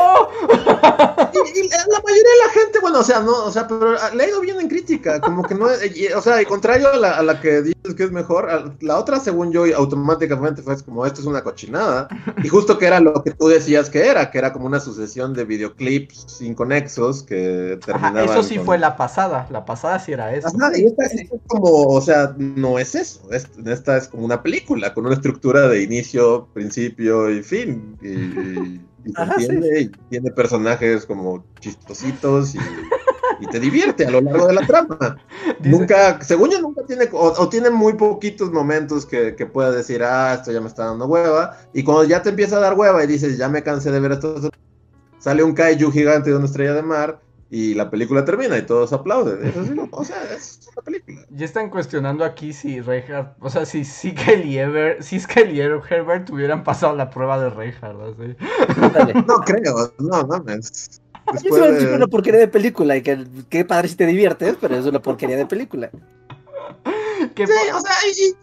Y, 0.53 1.59
y 1.59 1.69
la 1.69 1.99
mayoría 2.03 2.23
de 2.23 2.45
la 2.47 2.51
gente, 2.53 2.79
bueno, 2.81 2.99
o 2.99 3.03
sea, 3.03 3.19
no, 3.19 3.31
o 3.45 3.51
sea, 3.51 3.67
pero 3.67 3.93
le 4.15 4.23
ha 4.23 4.27
ido 4.27 4.39
bien 4.41 4.59
en 4.59 4.67
crítica, 4.67 5.19
como 5.21 5.43
que 5.43 5.53
no, 5.55 5.69
es- 5.69 5.95
y- 5.95 6.07
o 6.13 6.21
sea, 6.21 6.41
y 6.41 6.45
contrario 6.45 6.89
a 6.91 6.97
la, 6.97 7.11
a 7.17 7.21
la 7.23 7.39
que 7.39 7.61
dices 7.61 7.95
que 7.95 8.03
es 8.03 8.11
mejor, 8.11 8.49
a- 8.49 8.73
la 8.81 8.97
otra, 8.97 9.19
según 9.19 9.51
yo, 9.51 9.63
automáticamente 9.75 10.61
fue 10.63 10.75
como, 10.83 11.05
esto 11.05 11.21
es 11.21 11.27
una 11.27 11.43
cochinada, 11.43 12.07
y 12.43 12.47
justo 12.49 12.77
que 12.79 12.87
era 12.87 12.99
lo 12.99 13.23
que 13.23 13.31
tú 13.31 13.47
decías 13.47 13.89
que 13.89 14.07
era, 14.07 14.31
que 14.31 14.37
era 14.39 14.51
como 14.53 14.65
una 14.65 14.79
sucesión 14.79 15.33
de 15.33 15.45
videoclips 15.45 16.41
inconexos 16.41 17.21
que 17.23 17.77
Ajá, 17.79 17.85
terminaban 17.99 18.23
eso 18.29 18.43
sí 18.43 18.57
con- 18.57 18.65
fue 18.65 18.77
la 18.79 18.95
pasada. 18.97 19.47
La 19.51 19.65
pasada 19.65 19.99
sí 19.99 20.11
era 20.13 20.33
eso. 20.33 20.46
Ajá, 20.55 20.77
y 20.77 20.85
esta, 20.85 21.03
esta 21.05 21.35
es 21.35 21.41
como, 21.47 21.69
o 21.87 22.01
sea, 22.01 22.35
no 22.37 22.79
es 22.79 22.95
eso. 22.95 23.31
es- 23.31 23.47
esta 23.65 23.97
es 23.97 24.07
como 24.07 24.25
una 24.25 24.41
película 24.41 24.93
con 24.93 25.05
una 25.05 25.15
estructura 25.15 25.67
de 25.67 25.83
inicio, 25.83 26.47
principio 26.53 27.29
y 27.29 27.43
fin. 27.43 27.97
Y, 28.01 28.07
y- 28.09 28.81
sí. 29.05 29.13
entiende, 29.17 29.81
y 29.81 29.87
tiene 30.09 30.31
personajes 30.31 31.05
como 31.05 31.45
chistositos 31.59 32.55
y, 32.55 32.59
y 33.39 33.47
te 33.47 33.59
divierte 33.59 34.05
a 34.05 34.11
lo 34.11 34.21
largo 34.21 34.47
de 34.47 34.53
la 34.53 34.65
trama. 34.65 35.17
Dice- 35.59 35.69
Nunca, 35.69 36.21
según 36.21 36.49
yo, 36.51 36.59
nunca 36.61 36.83
tiene, 36.85 37.07
o, 37.11 37.33
o 37.37 37.49
tiene 37.49 37.69
muy 37.69 37.93
poquitos 37.93 38.51
momentos 38.51 39.05
que, 39.05 39.35
que 39.35 39.45
pueda 39.45 39.71
decir, 39.71 40.03
ah, 40.03 40.33
esto 40.35 40.51
ya 40.51 40.61
me 40.61 40.67
está 40.67 40.85
dando 40.85 41.05
hueva. 41.07 41.57
Y 41.73 41.83
cuando 41.83 42.03
ya 42.03 42.21
te 42.21 42.29
empieza 42.29 42.57
a 42.57 42.61
dar 42.61 42.73
hueva 42.77 43.03
y 43.03 43.07
dices, 43.07 43.37
ya 43.37 43.47
me 43.49 43.63
cansé 43.63 43.91
de 43.91 43.99
ver 43.99 44.13
esto, 44.13 44.49
sale 45.19 45.43
un 45.43 45.53
kaiju 45.53 45.91
gigante 45.91 46.29
de 46.29 46.35
una 46.35 46.45
estrella 46.45 46.73
de 46.73 46.83
mar 46.83 47.21
y 47.49 47.73
la 47.75 47.89
película 47.89 48.25
termina 48.25 48.57
y 48.57 48.63
todos 48.63 48.91
aplauden. 48.93 49.45
Es 49.47 49.55
así, 49.55 49.73
o 49.91 50.03
sea, 50.03 50.17
es 50.35 50.59
una 50.73 50.81
película. 50.81 51.21
Ya 51.29 51.45
están 51.45 51.69
cuestionando 51.69 52.25
aquí 52.25 52.51
si 52.53 52.81
Reinhardt, 52.81 53.35
o 53.39 53.49
sea, 53.49 53.65
si 53.65 53.85
si 53.85 54.13
Kelly 54.13 54.57
Ever, 54.57 55.01
si 55.03 55.15
y 55.17 55.59
Herbert 55.59 56.29
hubieran 56.29 56.63
pasado 56.63 56.95
la 56.95 57.09
prueba 57.09 57.39
de 57.39 57.49
Reinhardt, 57.49 58.19
así. 58.19 58.35
No 59.27 59.35
creo, 59.45 59.93
no, 59.99 60.23
no, 60.23 60.53
es- 60.53 60.99
Yo 61.27 61.33
después 61.33 61.61
de- 61.73 61.79
digo 61.79 61.95
una 61.95 62.07
porquería 62.07 62.39
de 62.39 62.47
película 62.47 62.95
y 62.97 63.01
que 63.01 63.25
qué 63.49 63.63
padre 63.65 63.87
si 63.87 63.95
te 63.95 64.05
diviertes, 64.05 64.55
pero 64.59 64.75
es 64.75 64.85
una 64.85 65.01
porquería 65.01 65.37
de 65.37 65.45
película. 65.45 65.89
Que 67.35 67.47
Sí, 67.47 67.53
po- 67.71 67.77
o 67.77 67.81
sea, 67.81 67.91
y- 68.17 68.35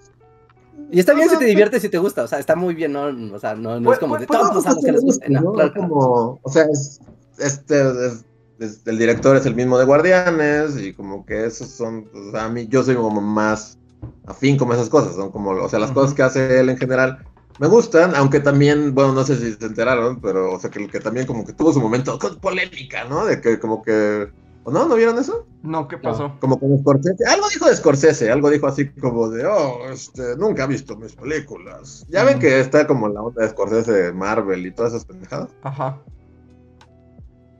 Y 0.97 1.01
está 1.01 1.15
bien 1.15 1.27
O 1.27 1.31
sea, 1.31 1.39
si 1.39 1.45
te 1.45 1.49
diviertes 1.51 1.83
y 1.85 1.89
te 1.89 1.99
gusta, 1.99 2.25
o 2.25 2.27
sea, 2.27 2.39
está 2.39 2.55
muy 2.57 2.75
bien, 2.75 2.93
no, 2.93 3.07
o 3.35 3.39
sea, 3.39 3.55
no, 3.55 3.79
no 3.81 3.85
Pues- 3.87 3.97
es 3.97 4.01
como 4.01 4.19
de 4.19 4.27
pues- 4.27 4.39
todos 4.39 4.53
pues, 4.53 4.67
los 4.75 4.85
que 4.85 4.93
les 4.93 5.03
pues, 5.03 5.17
guste, 5.19 5.29
no, 5.31 5.41
¿no? 5.41 5.53
claro 5.53 5.69
Es 5.69 5.75
que 5.75 5.81
como, 5.81 6.41
o 6.43 6.51
sea, 6.51 6.65
es- 6.65 7.01
este, 7.39 7.81
es- 8.07 8.25
es- 8.59 8.87
el 8.87 8.99
director 8.99 9.37
es 9.37 9.47
el 9.47 9.55
mismo 9.55 9.79
de 9.79 9.85
Guardianes 9.85 10.79
y 10.81 10.93
como 10.93 11.25
que 11.27 11.47
esos 11.47 11.69
son, 11.69 12.09
o 12.15 12.31
sea, 12.31 12.45
a 12.45 12.49
mí, 12.49 12.67
yo 12.69 12.83
soy 12.83 12.95
como 12.97 13.21
más 13.21 13.79
afín 14.27 14.57
como 14.57 14.75
esas 14.75 14.89
cosas, 14.89 15.15
son 15.15 15.31
como, 15.31 15.51
o 15.51 15.69
sea, 15.69 15.79
las 15.79 15.93
cosas 15.93 16.15
que 16.15 16.23
hace 16.23 16.61
él 16.61 16.69
en 16.69 16.77
general 16.77 17.25
me 17.59 17.69
gustan, 17.69 18.15
aunque 18.17 18.41
también, 18.41 18.95
bueno, 18.95 19.13
no 19.13 19.25
sé 19.25 19.37
si 19.37 19.53
se 19.55 19.67
enteraron, 19.67 20.21
pero, 20.21 20.53
o 20.53 20.59
sea, 20.61 20.71
que, 20.71 20.87
que 20.89 21.01
también 21.01 21.27
como 21.27 21.45
que 21.47 21.53
tuvo 21.53 21.73
su 21.73 21.81
momento 21.81 22.19
con 22.19 22.39
polémica, 22.41 23.05
¿no? 23.05 23.25
De 23.27 23.41
que 23.41 23.59
como 23.61 23.83
que, 23.83 24.29
¿o 24.65 24.71
no? 24.73 24.87
¿No 24.89 24.95
vieron 24.97 25.19
eso? 25.19 25.47
No, 25.63 25.89
¿qué 25.89 25.97
pasó? 25.97 26.33
Como 26.41 26.59
con 26.59 26.77
Scorsese, 26.79 27.25
algo 27.27 27.49
dijo 27.49 27.67
de 27.67 27.77
Scorsese, 27.77 28.31
algo 28.31 28.51
dijo 28.51 28.67
así 28.67 28.91
como 28.91 29.31
de, 29.31 29.47
oh, 29.47 29.89
este, 29.91 30.37
nunca 30.37 30.65
ha 30.65 30.67
visto 30.67 30.97
mis 30.97 31.15
películas. 31.15 32.05
Ya 32.09 32.25
ven 32.25 32.39
que 32.39 32.61
está 32.61 32.87
como 32.87 33.09
la 33.09 33.23
onda 33.23 33.43
de 33.43 33.49
Scorsese, 33.51 34.13
Marvel 34.13 34.67
y 34.67 34.73
todas 34.73 34.93
esas 34.93 35.05
pendejadas. 35.07 35.51
Ajá. 35.63 36.03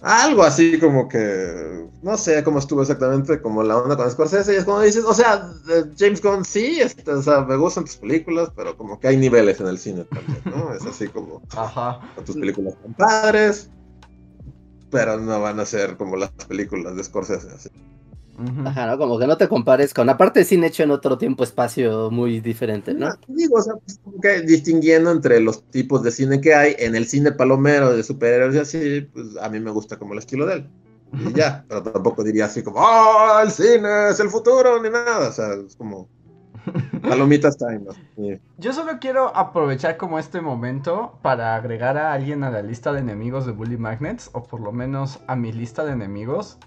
Algo 0.05 0.43
así 0.43 0.79
como 0.79 1.09
que, 1.09 1.89
no 2.03 2.19
sé 2.19 2.45
cómo 2.45 2.59
estuvo 2.59 2.83
exactamente, 2.83 3.41
como 3.41 3.63
la 3.63 3.79
onda 3.79 3.97
con 3.97 4.11
Scorsese, 4.11 4.53
y 4.53 4.57
es 4.57 4.65
como 4.67 4.83
dices, 4.83 5.03
o 5.03 5.15
sea, 5.15 5.51
eh, 5.71 5.85
James 5.99 6.21
Gunn 6.21 6.45
sí, 6.45 6.79
este, 6.79 7.11
o 7.11 7.23
sea, 7.23 7.41
me 7.41 7.57
gustan 7.57 7.87
tus 7.87 7.97
películas, 7.97 8.51
pero 8.55 8.77
como 8.77 9.01
que 9.01 9.09
hay 9.09 9.17
niveles 9.17 9.61
en 9.61 9.67
el 9.69 9.79
cine 9.79 10.05
también, 10.05 10.43
¿no? 10.45 10.75
Es 10.75 10.85
así 10.85 11.09
como, 11.09 11.41
Ajá. 11.57 12.01
tus 12.27 12.37
películas 12.37 12.75
son 12.83 12.93
padres, 12.93 13.71
pero 14.91 15.19
no 15.19 15.41
van 15.41 15.59
a 15.59 15.65
ser 15.65 15.97
como 15.97 16.17
las 16.17 16.31
películas 16.33 16.97
de 16.97 17.03
Scorsese, 17.03 17.49
así. 17.55 17.71
Ujú. 18.39 18.67
Ajá, 18.67 18.87
¿no? 18.87 18.99
Como 18.99 19.19
que 19.19 19.27
no 19.27 19.37
te 19.37 19.49
compares 19.49 19.95
con, 19.95 20.09
aparte 20.09 20.41
de 20.41 20.45
cine 20.45 20.67
hecho 20.67 20.83
en 20.83 20.91
otro 20.91 21.17
tiempo, 21.19 21.45
espacio 21.45 22.11
muy 22.11 22.41
diferente, 22.41 22.93
¿no? 22.93 23.11
No, 23.11 23.15
digo, 23.29 23.57
o 23.57 23.63
sea, 23.63 23.75
pues, 23.75 24.01
como 24.03 24.21
que 24.21 24.41
distinguiendo 24.43 25.11
entre 25.11 25.41
los 25.41 25.63
tipos 25.71 26.03
de 26.03 26.11
cine 26.11 26.41
que 26.41 26.55
hay, 26.55 26.75
en 26.79 26.97
el 26.97 27.07
cine 27.07 27.33
palomero 27.33 27.97
de 27.97 28.03
superhéroes 28.03 28.55
y 28.57 28.59
así, 28.59 29.01
pues 29.13 29.37
a 29.41 29.49
mí 29.49 29.61
me 29.61 29.71
gusta 29.71 29.99
como 29.99 30.15
el 30.15 30.19
estilo 30.19 30.47
de 30.47 30.55
él. 30.55 30.71
Y 31.13 31.33
ya, 31.33 31.65
pero 31.69 31.83
tampoco 31.83 32.25
diría 32.25 32.47
así 32.47 32.63
como, 32.63 32.79
¡oh, 32.81 33.39
el 33.41 33.51
cine 33.51 34.09
es 34.11 34.19
el 34.19 34.31
futuro! 34.31 34.83
ni 34.83 34.91
nada. 34.91 35.29
O 35.29 35.33
sea, 35.33 35.55
es 35.55 35.77
como 35.77 36.09
palomitas 37.03 37.57
time. 37.57 37.81
¿no? 37.81 37.93
Sí. 38.17 38.41
Yo 38.59 38.73
solo 38.73 38.99
quiero 39.01 39.37
aprovechar 39.37 39.97
como 39.97 40.19
este 40.19 40.41
momento 40.41 41.19
para 41.23 41.55
agregar 41.55 41.97
a 41.99 42.13
alguien 42.13 42.43
a 42.43 42.51
la 42.51 42.63
lista 42.63 42.93
de 42.93 43.01
enemigos 43.01 43.47
de 43.47 43.53
Bully 43.53 43.77
Magnets, 43.77 44.31
o 44.33 44.43
por 44.43 44.61
lo 44.61 44.73
menos 44.73 45.21
a 45.27 45.37
mi 45.37 45.53
lista 45.53 45.85
de 45.85 45.93
enemigos. 45.93 46.59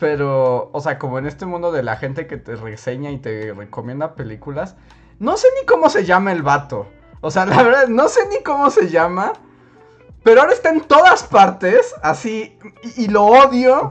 Pero, 0.00 0.70
o 0.72 0.80
sea, 0.80 0.98
como 0.98 1.18
en 1.18 1.26
este 1.26 1.44
mundo 1.46 1.70
de 1.70 1.82
la 1.82 1.96
gente 1.96 2.26
que 2.26 2.38
te 2.38 2.56
reseña 2.56 3.10
y 3.10 3.18
te 3.18 3.52
recomienda 3.52 4.14
películas, 4.14 4.74
no 5.18 5.36
sé 5.36 5.46
ni 5.60 5.66
cómo 5.66 5.90
se 5.90 6.04
llama 6.04 6.32
el 6.32 6.42
vato. 6.42 6.86
O 7.20 7.30
sea, 7.30 7.44
la 7.44 7.62
verdad, 7.62 7.86
no 7.88 8.08
sé 8.08 8.20
ni 8.30 8.42
cómo 8.42 8.70
se 8.70 8.88
llama. 8.88 9.34
Pero 10.22 10.40
ahora 10.40 10.54
está 10.54 10.70
en 10.70 10.80
todas 10.80 11.22
partes, 11.24 11.94
así, 12.02 12.58
y, 12.96 13.04
y 13.04 13.08
lo 13.08 13.24
odio. 13.26 13.90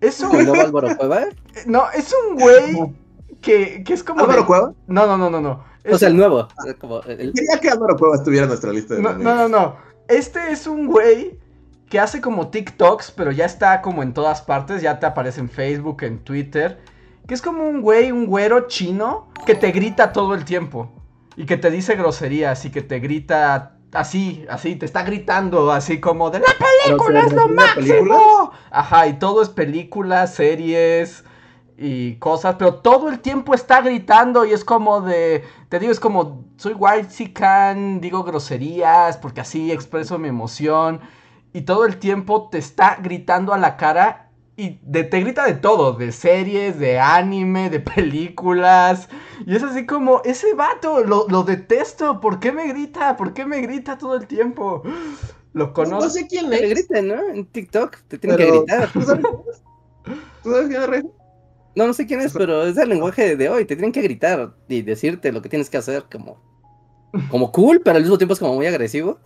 Es 0.00 0.20
un, 0.20 0.32
nuevo 0.32 0.54
Álvaro 0.54 0.96
Cueva. 0.96 1.26
no, 1.66 1.84
es 1.92 2.12
un 2.26 2.36
güey 2.36 2.94
que, 3.40 3.84
que 3.84 3.92
es 3.94 4.02
como... 4.02 4.22
¿Álvaro 4.22 4.40
de- 4.40 4.46
Cueva? 4.46 4.74
No, 4.88 5.06
no, 5.06 5.16
no, 5.16 5.30
no, 5.30 5.40
no. 5.40 5.64
O 5.90 5.96
sea, 5.96 6.08
el 6.08 6.16
nuevo. 6.16 6.48
Como 6.80 7.02
el- 7.02 7.32
Quería 7.32 7.58
que 7.60 7.68
Álvaro 7.70 7.96
Cueva 7.96 8.16
estuviera 8.16 8.44
en 8.44 8.48
nuestra 8.48 8.72
lista 8.72 8.94
de 8.94 9.02
No, 9.02 9.12
no, 9.12 9.34
no, 9.34 9.48
no. 9.48 9.76
Este 10.08 10.50
es 10.50 10.66
un 10.66 10.86
güey 10.88 11.38
que 11.90 11.98
hace 11.98 12.20
como 12.20 12.48
TikToks, 12.48 13.10
pero 13.10 13.32
ya 13.32 13.44
está 13.44 13.82
como 13.82 14.04
en 14.04 14.14
todas 14.14 14.40
partes. 14.40 14.80
Ya 14.80 15.00
te 15.00 15.06
aparece 15.06 15.40
en 15.40 15.50
Facebook, 15.50 16.04
en 16.04 16.20
Twitter. 16.20 16.80
Que 17.26 17.34
es 17.34 17.42
como 17.42 17.64
un 17.68 17.82
güey, 17.82 18.12
un 18.12 18.26
güero 18.26 18.68
chino 18.68 19.28
que 19.44 19.56
te 19.56 19.72
grita 19.72 20.12
todo 20.12 20.34
el 20.34 20.44
tiempo. 20.44 20.90
Y 21.36 21.46
que 21.46 21.56
te 21.56 21.68
dice 21.70 21.96
groserías 21.96 22.64
y 22.64 22.70
que 22.70 22.80
te 22.80 23.00
grita 23.00 23.76
así, 23.92 24.46
así, 24.48 24.76
te 24.76 24.86
está 24.86 25.02
gritando 25.02 25.72
así 25.72 25.98
como 25.98 26.30
de 26.30 26.38
la 26.38 26.46
película 26.86 27.20
es 27.22 27.32
lo 27.32 27.42
a 27.42 27.74
películas. 27.74 28.18
máximo. 28.18 28.52
Ajá, 28.70 29.08
y 29.08 29.14
todo 29.14 29.42
es 29.42 29.48
películas, 29.48 30.34
series 30.34 31.24
y 31.76 32.16
cosas, 32.16 32.54
pero 32.56 32.74
todo 32.74 33.08
el 33.08 33.18
tiempo 33.18 33.52
está 33.52 33.80
gritando 33.80 34.44
y 34.44 34.52
es 34.52 34.64
como 34.64 35.00
de, 35.00 35.44
te 35.70 35.80
digo, 35.80 35.90
es 35.90 35.98
como, 35.98 36.44
soy 36.56 36.74
white 36.74 37.32
can, 37.32 38.00
digo 38.00 38.22
groserías 38.22 39.16
porque 39.16 39.40
así 39.40 39.72
expreso 39.72 40.18
mi 40.18 40.28
emoción 40.28 41.00
y 41.52 41.62
todo 41.62 41.84
el 41.84 41.98
tiempo 41.98 42.48
te 42.50 42.58
está 42.58 42.96
gritando 43.02 43.52
a 43.54 43.58
la 43.58 43.76
cara 43.76 44.30
y 44.56 44.78
de- 44.82 45.04
te 45.04 45.20
grita 45.20 45.44
de 45.46 45.54
todo, 45.54 45.92
de 45.94 46.12
series, 46.12 46.78
de 46.78 46.98
anime, 47.00 47.70
de 47.70 47.80
películas 47.80 49.08
y 49.46 49.56
es 49.56 49.62
así 49.62 49.86
como, 49.86 50.20
ese 50.24 50.54
vato, 50.54 51.02
lo, 51.04 51.26
lo 51.28 51.42
detesto, 51.44 52.20
¿por 52.20 52.40
qué 52.40 52.52
me 52.52 52.68
grita? 52.68 53.16
¿Por 53.16 53.32
qué 53.32 53.46
me 53.46 53.60
grita 53.60 53.96
todo 53.98 54.16
el 54.16 54.26
tiempo? 54.26 54.82
Lo 55.52 55.66
No, 55.66 55.72
conozco. 55.72 56.04
no 56.04 56.10
sé 56.10 56.26
quién 56.26 56.52
es. 56.52 56.60
griten, 56.70 57.08
¿no? 57.08 57.28
En 57.28 57.46
TikTok 57.46 57.96
te 58.08 58.18
tienen 58.18 58.36
que 58.38 58.46
gritar. 58.46 58.92
¿Tú 58.92 59.02
sabes 59.02 59.26
quién 59.26 59.40
es? 59.50 59.62
¿Tú 60.42 60.50
sabes 60.50 60.68
quién? 60.68 61.10
No, 61.74 61.86
no 61.86 61.94
sé 61.94 62.06
quién 62.06 62.20
es, 62.20 62.32
pero 62.32 62.64
es 62.64 62.76
el 62.76 62.88
lenguaje 62.88 63.36
de 63.36 63.48
hoy. 63.48 63.64
Te 63.64 63.76
tienen 63.76 63.92
que 63.92 64.02
gritar 64.02 64.54
y 64.68 64.82
decirte 64.82 65.32
lo 65.32 65.40
que 65.40 65.48
tienes 65.48 65.70
que 65.70 65.76
hacer 65.78 66.04
como, 66.10 66.36
como 67.30 67.52
cool, 67.52 67.80
pero 67.84 67.96
al 67.96 68.02
mismo 68.02 68.18
tiempo 68.18 68.34
es 68.34 68.40
como 68.40 68.54
muy 68.54 68.66
agresivo. 68.66 69.18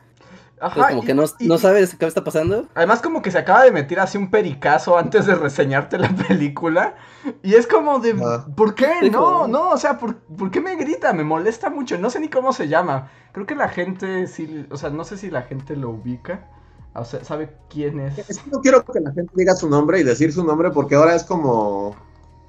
Ajá, 0.66 0.74
Entonces, 0.90 0.90
como 0.94 1.02
y- 1.02 1.06
que 1.06 1.14
no, 1.14 1.24
y- 1.40 1.48
no 1.48 1.58
sabes 1.58 1.94
qué 1.94 2.06
está 2.06 2.24
pasando. 2.24 2.66
Además 2.74 3.02
como 3.02 3.20
que 3.20 3.30
se 3.30 3.38
acaba 3.38 3.64
de 3.64 3.70
meter 3.70 4.00
así 4.00 4.16
un 4.16 4.30
pericazo 4.30 4.96
antes 4.96 5.26
de 5.26 5.34
reseñarte 5.34 5.98
la 5.98 6.08
película. 6.28 6.94
Y 7.42 7.54
es 7.54 7.66
como 7.66 7.98
de... 7.98 8.14
¿Por 8.56 8.74
qué? 8.74 8.88
Sí, 9.00 9.10
No, 9.10 9.18
como- 9.24 9.48
no, 9.48 9.70
o 9.70 9.76
sea, 9.76 9.98
¿por, 9.98 10.16
por 10.16 10.50
qué 10.50 10.60
me 10.60 10.76
grita? 10.76 11.12
Me 11.12 11.24
molesta 11.24 11.68
mucho. 11.70 11.98
No 11.98 12.08
sé 12.10 12.18
ni 12.20 12.28
cómo 12.28 12.52
se 12.52 12.68
llama. 12.68 13.10
Creo 13.32 13.46
que 13.46 13.54
la 13.54 13.68
gente 13.68 14.26
sí... 14.26 14.66
O 14.70 14.76
sea, 14.76 14.90
no 14.90 15.04
sé 15.04 15.18
si 15.18 15.30
la 15.30 15.42
gente 15.42 15.76
lo 15.76 15.90
ubica. 15.90 16.48
O 16.94 17.04
sea, 17.04 17.24
¿sabe 17.24 17.56
quién 17.68 17.98
es? 18.00 18.18
Es 18.18 18.38
que 18.38 18.50
no 18.50 18.60
quiero 18.60 18.84
que 18.84 19.00
la 19.00 19.12
gente 19.12 19.32
diga 19.34 19.54
su 19.56 19.68
nombre 19.68 19.98
y 19.98 20.04
decir 20.04 20.32
su 20.32 20.44
nombre 20.44 20.70
porque 20.70 20.94
ahora 20.94 21.14
es 21.16 21.24
como, 21.24 21.96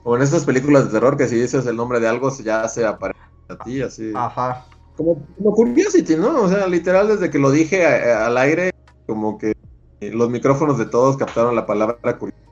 como 0.04 0.16
en 0.18 0.22
esas 0.22 0.46
películas 0.46 0.86
de 0.86 0.92
terror 0.92 1.18
que 1.18 1.28
si 1.28 1.36
dices 1.36 1.66
el 1.66 1.76
nombre 1.76 2.00
de 2.00 2.08
algo 2.08 2.30
ya 2.44 2.68
se 2.70 2.86
aparece 2.86 3.20
a 3.50 3.58
ti, 3.58 3.82
así. 3.82 4.14
Ajá. 4.16 4.64
Como, 4.96 5.26
como 5.38 5.54
Curiosity, 5.54 6.16
¿no? 6.16 6.42
O 6.44 6.48
sea, 6.50 6.68
literal 6.68 7.08
desde 7.08 7.30
que 7.30 7.40
lo 7.40 7.52
dije 7.52 7.86
a- 7.86 8.24
a- 8.24 8.28
al 8.28 8.38
aire, 8.38 8.72
como 9.08 9.38
que 9.38 9.54
los 10.02 10.30
micrófonos 10.30 10.78
de 10.78 10.86
todos 10.86 11.18
captaron 11.18 11.56
la 11.56 11.66
palabra 11.66 12.18
Curiosity. 12.18 12.46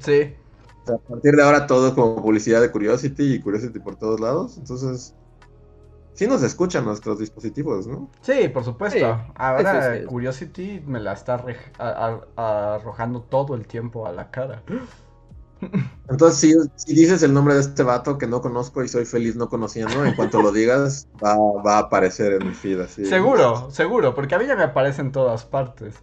Sí. 0.00 0.34
O 0.82 0.86
sea, 0.86 0.94
a 0.96 0.98
partir 0.98 1.34
de 1.36 1.42
ahora 1.42 1.66
todo 1.66 1.88
es 1.88 1.94
como 1.94 2.22
publicidad 2.22 2.60
de 2.60 2.70
Curiosity 2.70 3.34
y 3.34 3.40
Curiosity 3.40 3.78
por 3.80 3.96
todos 3.96 4.18
lados. 4.20 4.56
Entonces, 4.56 5.14
sí 6.14 6.26
nos 6.26 6.42
escuchan 6.42 6.84
nuestros 6.84 7.18
dispositivos, 7.18 7.86
¿no? 7.86 8.08
Sí, 8.22 8.48
por 8.48 8.64
supuesto. 8.64 8.98
Sí, 8.98 9.32
Ahora 9.34 9.94
sí, 9.94 10.00
sí. 10.00 10.06
Curiosity 10.06 10.82
me 10.86 11.00
la 11.00 11.12
está 11.12 11.44
arrojando 12.36 13.22
todo 13.22 13.54
el 13.54 13.66
tiempo 13.66 14.06
a 14.06 14.12
la 14.12 14.30
cara. 14.30 14.62
Entonces, 16.08 16.40
si, 16.40 16.54
si 16.76 16.94
dices 16.94 17.22
el 17.22 17.32
nombre 17.32 17.54
de 17.54 17.60
este 17.60 17.82
vato 17.82 18.18
que 18.18 18.26
no 18.26 18.40
conozco 18.40 18.82
y 18.82 18.88
soy 18.88 19.04
feliz 19.04 19.36
no 19.36 19.48
conociendo, 19.48 20.04
en 20.04 20.14
cuanto 20.14 20.42
lo 20.42 20.52
digas, 20.52 21.08
va, 21.22 21.36
va 21.62 21.76
a 21.76 21.80
aparecer 21.80 22.32
en 22.32 22.48
mi 22.48 22.54
feed 22.54 22.80
así. 22.80 23.04
Seguro, 23.04 23.70
seguro, 23.70 24.14
porque 24.14 24.34
a 24.34 24.38
mí 24.38 24.46
ya 24.46 24.56
me 24.56 24.64
aparece 24.64 25.02
en 25.02 25.12
todas 25.12 25.44
partes. 25.44 26.02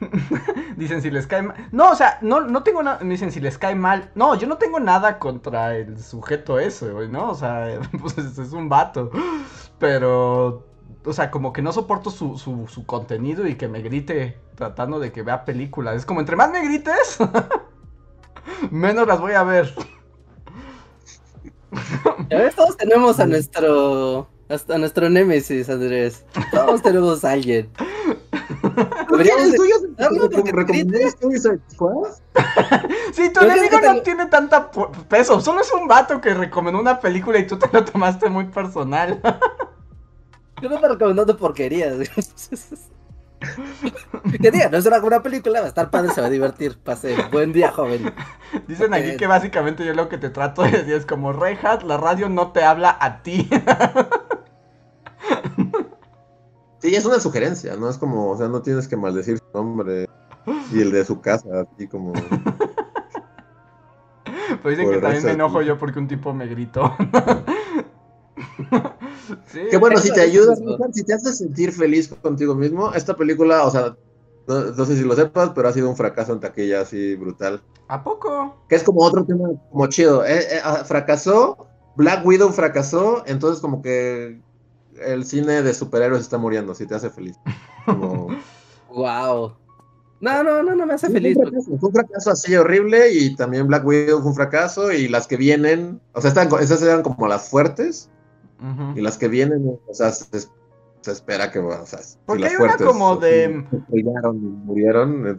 dicen 0.76 1.02
si 1.02 1.10
les 1.10 1.26
cae 1.26 1.42
mal. 1.42 1.68
No, 1.72 1.90
o 1.90 1.94
sea, 1.94 2.18
no, 2.22 2.40
no 2.40 2.62
tengo 2.62 2.82
nada. 2.82 2.98
Dicen 3.02 3.32
si 3.32 3.40
les 3.40 3.58
cae 3.58 3.74
mal. 3.74 4.10
No, 4.14 4.34
yo 4.34 4.46
no 4.46 4.58
tengo 4.58 4.80
nada 4.80 5.18
contra 5.18 5.76
el 5.76 5.98
sujeto 6.02 6.58
ese, 6.58 6.90
güey, 6.90 7.08
¿no? 7.08 7.30
O 7.30 7.34
sea, 7.34 7.80
pues 8.00 8.18
es, 8.18 8.38
es 8.38 8.52
un 8.52 8.68
vato. 8.68 9.10
Pero, 9.78 10.66
o 11.04 11.12
sea, 11.12 11.30
como 11.30 11.52
que 11.52 11.62
no 11.62 11.72
soporto 11.72 12.10
su, 12.10 12.38
su, 12.38 12.66
su 12.68 12.86
contenido 12.86 13.46
y 13.46 13.56
que 13.56 13.68
me 13.68 13.82
grite 13.82 14.38
tratando 14.54 14.98
de 14.98 15.12
que 15.12 15.22
vea 15.22 15.44
películas. 15.44 15.96
Es 15.96 16.06
como, 16.06 16.20
entre 16.20 16.36
más 16.36 16.50
me 16.50 16.64
grites, 16.64 17.18
menos 18.70 19.06
las 19.06 19.20
voy 19.20 19.32
a 19.32 19.42
ver. 19.44 19.74
Ya 22.30 22.38
ves, 22.38 22.54
Todos 22.54 22.76
tenemos 22.76 23.18
a 23.20 23.26
nuestro, 23.26 24.28
hasta 24.48 24.76
a 24.76 24.78
nuestro 24.78 25.10
némesis, 25.10 25.68
Andrés. 25.68 26.24
Todos 26.52 26.82
tenemos 26.82 27.24
a 27.24 27.32
alguien. 27.32 27.68
Deberíamos 29.10 29.50
de- 29.52 29.56
¿Tú 29.56 29.64
ya 29.66 29.74
darlo 29.96 30.30
porque 30.30 30.52
te? 30.84 31.04
Sí, 33.12 33.30
tu 33.32 33.40
enemigo 33.40 33.80
no 33.80 33.94
te- 33.94 34.00
tiene 34.02 34.26
tanta 34.26 34.70
peso. 35.08 35.40
Solo 35.40 35.60
es 35.60 35.72
un 35.72 35.86
vato 35.88 36.20
que 36.20 36.34
recomendó 36.34 36.80
una 36.80 36.98
película 37.00 37.38
y 37.38 37.46
tú 37.46 37.58
te 37.58 37.68
lo 37.72 37.84
tomaste 37.84 38.28
muy 38.28 38.44
personal. 38.46 39.20
Yo 40.62 40.68
no 40.68 40.80
me 40.80 40.88
recomendando 40.88 41.36
porquerías. 41.36 41.94
que 44.40 44.50
diga, 44.50 44.68
no 44.68 44.78
es 44.78 44.86
una 44.86 45.00
buena 45.00 45.22
película, 45.22 45.60
va 45.60 45.66
a 45.66 45.68
estar 45.68 45.90
padre, 45.90 46.12
se 46.12 46.20
va 46.20 46.26
a 46.28 46.30
divertir. 46.30 46.78
Pase 46.78 47.16
buen 47.32 47.52
día, 47.52 47.70
joven. 47.72 48.12
Dicen 48.66 48.92
aquí 48.94 49.16
que 49.16 49.26
básicamente 49.26 49.84
yo 49.84 49.94
lo 49.94 50.08
que 50.08 50.18
te 50.18 50.30
trato 50.30 50.62
de 50.62 50.70
decir 50.70 50.94
es 50.94 51.06
como, 51.06 51.32
Reinhardt, 51.32 51.82
la 51.82 51.96
radio 51.96 52.28
no 52.28 52.52
te 52.52 52.64
habla 52.64 52.96
a 53.00 53.22
ti. 53.22 53.48
Sí, 56.84 56.94
es 56.94 57.06
una 57.06 57.18
sugerencia, 57.18 57.76
no 57.76 57.88
es 57.88 57.96
como, 57.96 58.28
o 58.28 58.36
sea, 58.36 58.48
no 58.48 58.60
tienes 58.60 58.86
que 58.86 58.94
maldecir 58.98 59.38
su 59.38 59.44
nombre 59.54 60.06
y 60.70 60.82
el 60.82 60.92
de 60.92 61.02
su 61.06 61.18
casa, 61.22 61.48
así 61.62 61.88
como. 61.88 62.12
Pero 64.62 64.68
dicen 64.68 64.84
Por 64.84 64.94
que 64.94 65.00
también 65.00 65.24
me 65.24 65.30
enojo 65.30 65.62
yo 65.62 65.78
porque 65.78 65.98
un 65.98 66.08
tipo 66.08 66.34
me 66.34 66.46
gritó. 66.46 66.94
sí, 69.52 69.60
Que 69.70 69.76
bueno, 69.76 69.98
si 69.98 70.10
te 70.12 70.20
eso 70.24 70.30
ayuda, 70.30 70.52
es 70.54 70.60
lo- 70.60 70.78
si 70.92 71.04
te 71.04 71.14
hace 71.14 71.32
sentir 71.32 71.72
feliz 71.72 72.08
contigo 72.22 72.54
mismo, 72.54 72.92
esta 72.94 73.16
película, 73.16 73.64
o 73.64 73.70
sea, 73.70 73.96
no, 74.46 74.60
no 74.72 74.84
sé 74.84 74.96
si 74.96 75.02
lo 75.04 75.14
sepas, 75.14 75.50
pero 75.54 75.68
ha 75.68 75.72
sido 75.72 75.88
un 75.88 75.96
fracaso 75.96 76.32
en 76.32 76.40
taquilla 76.40 76.80
así 76.82 77.14
brutal. 77.16 77.62
¿A 77.88 78.02
poco? 78.02 78.56
Que 78.68 78.76
es 78.76 78.82
como 78.82 79.02
otro 79.02 79.24
tema 79.24 79.48
como 79.70 79.86
chido. 79.88 80.24
Eh, 80.24 80.38
eh, 80.38 80.60
ah, 80.62 80.84
fracasó, 80.84 81.66
Black 81.96 82.24
Widow 82.26 82.50
fracasó, 82.50 83.22
entonces 83.26 83.60
como 83.60 83.82
que 83.82 84.40
el 85.04 85.24
cine 85.24 85.62
de 85.62 85.74
superhéroes 85.74 86.22
está 86.22 86.38
muriendo, 86.38 86.74
si 86.74 86.86
te 86.86 86.94
hace 86.94 87.10
feliz. 87.10 87.36
Como... 87.86 88.28
Wow. 88.90 89.56
No, 90.20 90.42
no, 90.44 90.62
no, 90.62 90.74
no 90.76 90.86
me 90.86 90.94
hace 90.94 91.08
Sí, 91.08 91.12
feliz. 91.12 91.34
Fue 91.34 91.44
un, 91.44 91.50
fracaso, 91.50 91.78
fue 91.78 91.88
un 91.88 91.94
fracaso 91.94 92.30
así 92.30 92.54
horrible 92.54 93.12
y 93.12 93.34
también 93.34 93.66
Black 93.66 93.84
Widow 93.84 94.20
fue 94.20 94.30
un 94.30 94.36
fracaso 94.36 94.92
y 94.92 95.08
las 95.08 95.26
que 95.26 95.36
vienen, 95.36 96.00
o 96.12 96.20
sea, 96.20 96.28
están, 96.28 96.48
esas 96.60 96.80
eran 96.80 97.02
como 97.02 97.26
las 97.26 97.48
fuertes 97.48 98.08
Y 98.96 99.00
las 99.00 99.18
que 99.18 99.28
vienen, 99.28 99.78
o 99.86 99.94
sea, 99.94 100.10
se, 100.10 100.40
se 101.00 101.12
espera 101.12 101.50
que, 101.50 101.58
o 101.58 101.86
sea, 101.86 101.98
si 101.98 102.16
Porque 102.24 102.42
las 102.42 102.50
hay 102.50 102.56
una 102.56 102.64
fuertes 102.66 102.86
como 102.86 103.16
de- 103.16 103.64
se 103.90 103.98
y 104.00 104.02
murieron, 104.04 105.26
eh, 105.28 105.36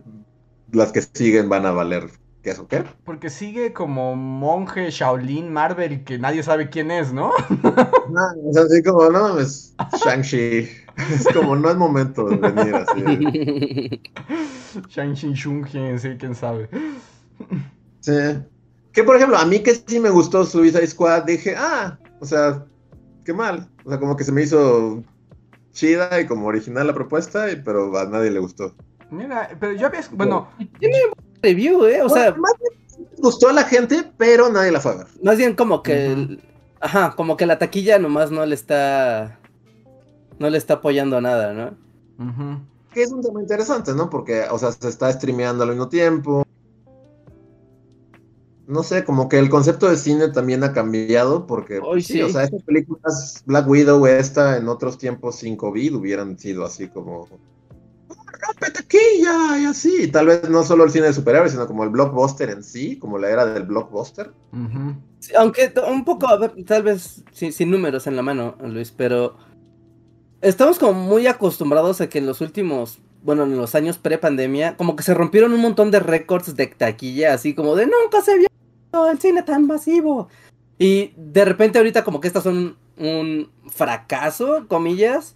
las 0.71 0.91
que 0.91 1.01
siguen 1.01 1.49
van 1.49 1.65
a 1.65 1.71
valer 1.71 2.09
queso, 2.43 2.67
¿qué? 2.67 2.83
Porque 3.03 3.31
sigue 3.31 3.73
como 3.73 4.15
monje 4.15 4.91
Shaolin 4.91 5.51
Marvel 5.51 6.03
que 6.03 6.19
nadie 6.19 6.43
sabe 6.43 6.69
quién 6.69 6.91
es, 6.91 7.11
¿no? 7.11 7.31
No, 8.09 8.21
o 8.45 8.53
sea, 8.53 8.63
así 8.63 8.83
como, 8.83 9.09
no 9.09 9.21
mames, 9.29 9.75
Shang-Chi, 10.03 10.37
es 11.11 11.27
como, 11.33 11.55
no 11.55 11.71
es 11.71 11.75
momento 11.77 12.25
de 12.27 12.35
venir 12.37 12.75
así. 12.75 14.01
Shang-Chi 14.89 15.33
Shung-Chi, 15.33 15.97
sí, 15.97 16.09
quién 16.19 16.35
sabe. 16.35 16.69
Sí. 18.01 18.11
Que 18.91 19.03
por 19.03 19.15
ejemplo, 19.15 19.37
a 19.37 19.45
mí 19.45 19.59
que 19.59 19.73
sí 19.75 19.99
me 19.99 20.09
gustó 20.09 20.45
Suicide 20.45 20.85
Squad, 20.87 21.23
dije, 21.23 21.55
ah, 21.57 21.97
o 22.19 22.25
sea, 22.25 22.65
qué 23.25 23.33
mal. 23.33 23.69
O 23.83 23.89
sea, 23.89 23.99
como 23.99 24.15
que 24.15 24.23
se 24.23 24.31
me 24.31 24.43
hizo 24.43 25.03
chida 25.73 26.21
y 26.21 26.25
como 26.27 26.47
original 26.47 26.87
la 26.87 26.93
propuesta, 26.93 27.51
y- 27.51 27.57
pero 27.57 27.97
a 27.97 28.05
nadie 28.05 28.31
le 28.31 28.39
gustó. 28.39 28.73
Mira, 29.11 29.49
pero 29.59 29.73
yo 29.73 29.87
había... 29.87 30.01
Bueno, 30.11 30.47
Review, 31.41 31.85
eh. 31.85 32.01
O 32.01 32.09
sea, 32.09 32.33
más 32.35 32.53
bien 32.59 33.07
gustó 33.17 33.49
a 33.49 33.53
la 33.53 33.63
gente, 33.63 34.09
pero 34.17 34.49
nadie 34.49 34.71
la 34.71 34.79
fue 34.79 34.91
a 34.93 34.95
ver. 34.95 35.07
más 35.21 35.37
bien 35.37 35.55
como 35.55 35.83
que. 35.83 36.07
El- 36.13 36.41
Ajá, 36.81 37.13
como 37.15 37.35
que 37.37 37.45
la 37.45 37.57
taquilla 37.57 37.97
nomás 37.99 38.29
no 38.31 38.45
le 38.45 38.53
está. 38.55 39.39
No 40.37 40.49
le 40.49 40.57
está 40.57 40.75
apoyando 40.75 41.19
nada, 41.21 41.53
¿no? 41.53 41.75
ujú. 42.23 42.59
Que 42.93 43.03
es 43.03 43.11
un 43.11 43.21
tema 43.21 43.41
interesante, 43.41 43.93
¿no? 43.93 44.09
Porque, 44.09 44.43
o 44.51 44.57
sea, 44.59 44.71
se 44.71 44.87
está 44.89 45.11
streameando 45.11 45.63
al 45.63 45.69
mismo 45.71 45.89
tiempo. 45.89 46.44
No 48.67 48.81
sé, 48.81 49.03
como 49.03 49.29
que 49.29 49.37
el 49.37 49.49
concepto 49.49 49.87
de 49.89 49.95
cine 49.95 50.29
también 50.29 50.63
ha 50.63 50.73
cambiado, 50.73 51.45
porque, 51.45 51.79
sí, 51.97 52.01
sí. 52.13 52.21
o 52.21 52.29
sea, 52.29 52.43
estas 52.43 52.63
películas, 52.63 53.43
Black 53.45 53.67
Widow, 53.67 54.05
esta, 54.07 54.57
en 54.57 54.67
otros 54.67 54.97
tiempos 54.97 55.35
sin 55.35 55.55
COVID, 55.55 55.95
hubieran 55.95 56.37
sido 56.39 56.65
así 56.65 56.87
como... 56.87 57.27
"¡Ah, 58.09 58.15
¡Rompe 58.47 58.71
taquilla! 58.71 59.59
Y 59.59 59.65
así. 59.65 60.03
Y 60.03 60.07
tal 60.07 60.27
vez 60.27 60.49
no 60.49 60.63
solo 60.63 60.83
el 60.83 60.89
cine 60.91 61.07
de 61.07 61.13
superhéroes, 61.13 61.51
sino 61.51 61.67
como 61.67 61.83
el 61.83 61.89
blockbuster 61.91 62.49
en 62.49 62.63
sí, 62.63 62.97
como 62.97 63.19
la 63.19 63.29
era 63.29 63.45
del 63.45 63.63
blockbuster. 63.63 64.31
Sí, 65.19 65.33
aunque 65.37 65.71
un 65.87 66.03
poco, 66.03 66.27
a 66.27 66.37
ver, 66.37 66.53
tal 66.65 66.83
vez 66.83 67.23
sin, 67.31 67.53
sin 67.53 67.69
números 67.69 68.07
en 68.07 68.15
la 68.15 68.23
mano, 68.23 68.55
Luis, 68.63 68.91
pero 68.91 69.37
estamos 70.41 70.79
como 70.79 70.93
muy 70.93 71.27
acostumbrados 71.27 72.01
a 72.01 72.09
que 72.09 72.17
en 72.19 72.25
los 72.25 72.41
últimos, 72.41 72.99
bueno, 73.23 73.43
en 73.43 73.57
los 73.57 73.75
años 73.75 73.97
pre-pandemia, 73.97 74.75
como 74.77 74.95
que 74.95 75.03
se 75.03 75.13
rompieron 75.13 75.53
un 75.53 75.61
montón 75.61 75.91
de 75.91 75.99
récords 75.99 76.55
de 76.55 76.67
taquilla, 76.67 77.33
así 77.33 77.53
como 77.53 77.75
de 77.75 77.85
nunca 77.85 78.21
se 78.23 78.33
había 78.33 78.47
el 79.09 79.19
cine 79.19 79.43
tan 79.43 79.67
masivo. 79.67 80.27
Y 80.77 81.13
de 81.17 81.45
repente 81.45 81.77
ahorita 81.77 82.03
como 82.03 82.19
que 82.19 82.27
estas 82.27 82.43
son 82.43 82.77
un 82.97 83.49
fracaso, 83.69 84.65
comillas, 84.67 85.35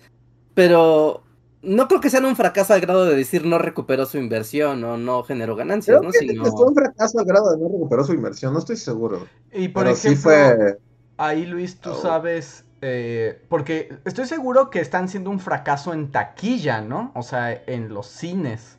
pero 0.53 1.23
no 1.61 1.87
creo 1.87 1.99
que 2.01 2.09
sean 2.09 2.25
un 2.25 2.35
fracaso 2.35 2.73
al 2.73 2.81
grado 2.81 3.05
de 3.05 3.15
decir 3.15 3.45
no 3.45 3.57
recuperó 3.57 4.05
su 4.05 4.17
inversión 4.17 4.83
o 4.83 4.97
no 4.97 5.23
generó 5.23 5.55
ganancias, 5.55 5.97
Creo 5.97 6.07
¿no? 6.07 6.11
que 6.11 6.19
Sino- 6.19 6.45
fue 6.45 6.65
un 6.67 6.75
fracaso 6.75 7.19
al 7.19 7.25
grado 7.25 7.51
de 7.51 7.57
no 7.57 7.67
recuperar 7.69 8.05
su 8.05 8.13
inversión, 8.13 8.53
no 8.53 8.59
estoy 8.59 8.77
seguro. 8.77 9.27
Y 9.51 9.67
por 9.69 9.83
Pero 9.83 9.95
ejemplo, 9.95 10.09
sí 10.11 10.15
fue... 10.23 10.77
ahí 11.17 11.45
Luis, 11.45 11.77
tú 11.79 11.91
Oh. 11.91 12.01
sabes, 12.01 12.63
eh, 12.81 13.41
porque 13.49 13.93
estoy 14.05 14.25
seguro 14.25 14.69
que 14.69 14.79
están 14.79 15.09
siendo 15.09 15.29
un 15.29 15.39
fracaso 15.39 15.93
en 15.93 16.11
taquilla, 16.11 16.81
¿no? 16.81 17.11
O 17.15 17.23
sea, 17.23 17.51
en 17.67 17.89
los 17.93 18.07
cines. 18.07 18.77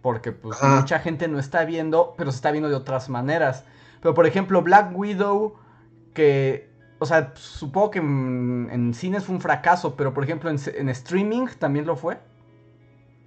Porque 0.00 0.32
pues 0.32 0.62
Ajá. 0.62 0.80
mucha 0.80 0.98
gente 0.98 1.28
no 1.28 1.38
está 1.38 1.64
viendo, 1.64 2.14
pero 2.18 2.30
se 2.30 2.36
está 2.36 2.50
viendo 2.50 2.68
de 2.68 2.74
otras 2.74 3.08
maneras. 3.08 3.64
Pero 4.04 4.12
por 4.12 4.26
ejemplo, 4.26 4.60
Black 4.60 4.94
Widow, 4.94 5.54
que, 6.12 6.68
o 6.98 7.06
sea, 7.06 7.32
supongo 7.36 7.90
que 7.90 8.00
en, 8.00 8.68
en 8.70 8.92
cines 8.92 9.24
fue 9.24 9.34
un 9.34 9.40
fracaso, 9.40 9.96
pero 9.96 10.12
por 10.12 10.24
ejemplo 10.24 10.50
en, 10.50 10.58
en 10.74 10.90
streaming 10.90 11.46
también 11.58 11.86
lo 11.86 11.96
fue. 11.96 12.18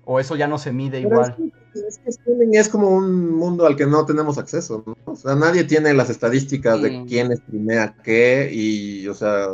O 0.06 0.20
eso 0.20 0.36
ya 0.36 0.46
no 0.46 0.60
se 0.60 0.72
mide 0.72 1.02
Pero 1.02 1.16
igual. 1.16 1.32
Es 1.74 1.82
que, 1.82 1.88
es 1.88 1.98
que 1.98 2.10
streaming 2.12 2.50
es 2.54 2.70
como 2.70 2.90
un 2.90 3.36
mundo 3.36 3.66
al 3.66 3.76
que 3.76 3.88
no 3.88 4.06
tenemos 4.06 4.38
acceso, 4.38 4.84
¿no? 4.86 4.96
O 5.06 5.16
sea, 5.16 5.34
nadie 5.34 5.64
tiene 5.64 5.96
las 5.96 6.12
estadísticas 6.12 6.80
de 6.80 7.06
quién 7.06 7.36
streamea 7.36 7.96
qué 8.04 8.52
y, 8.54 9.08
o 9.08 9.16
sea, 9.16 9.48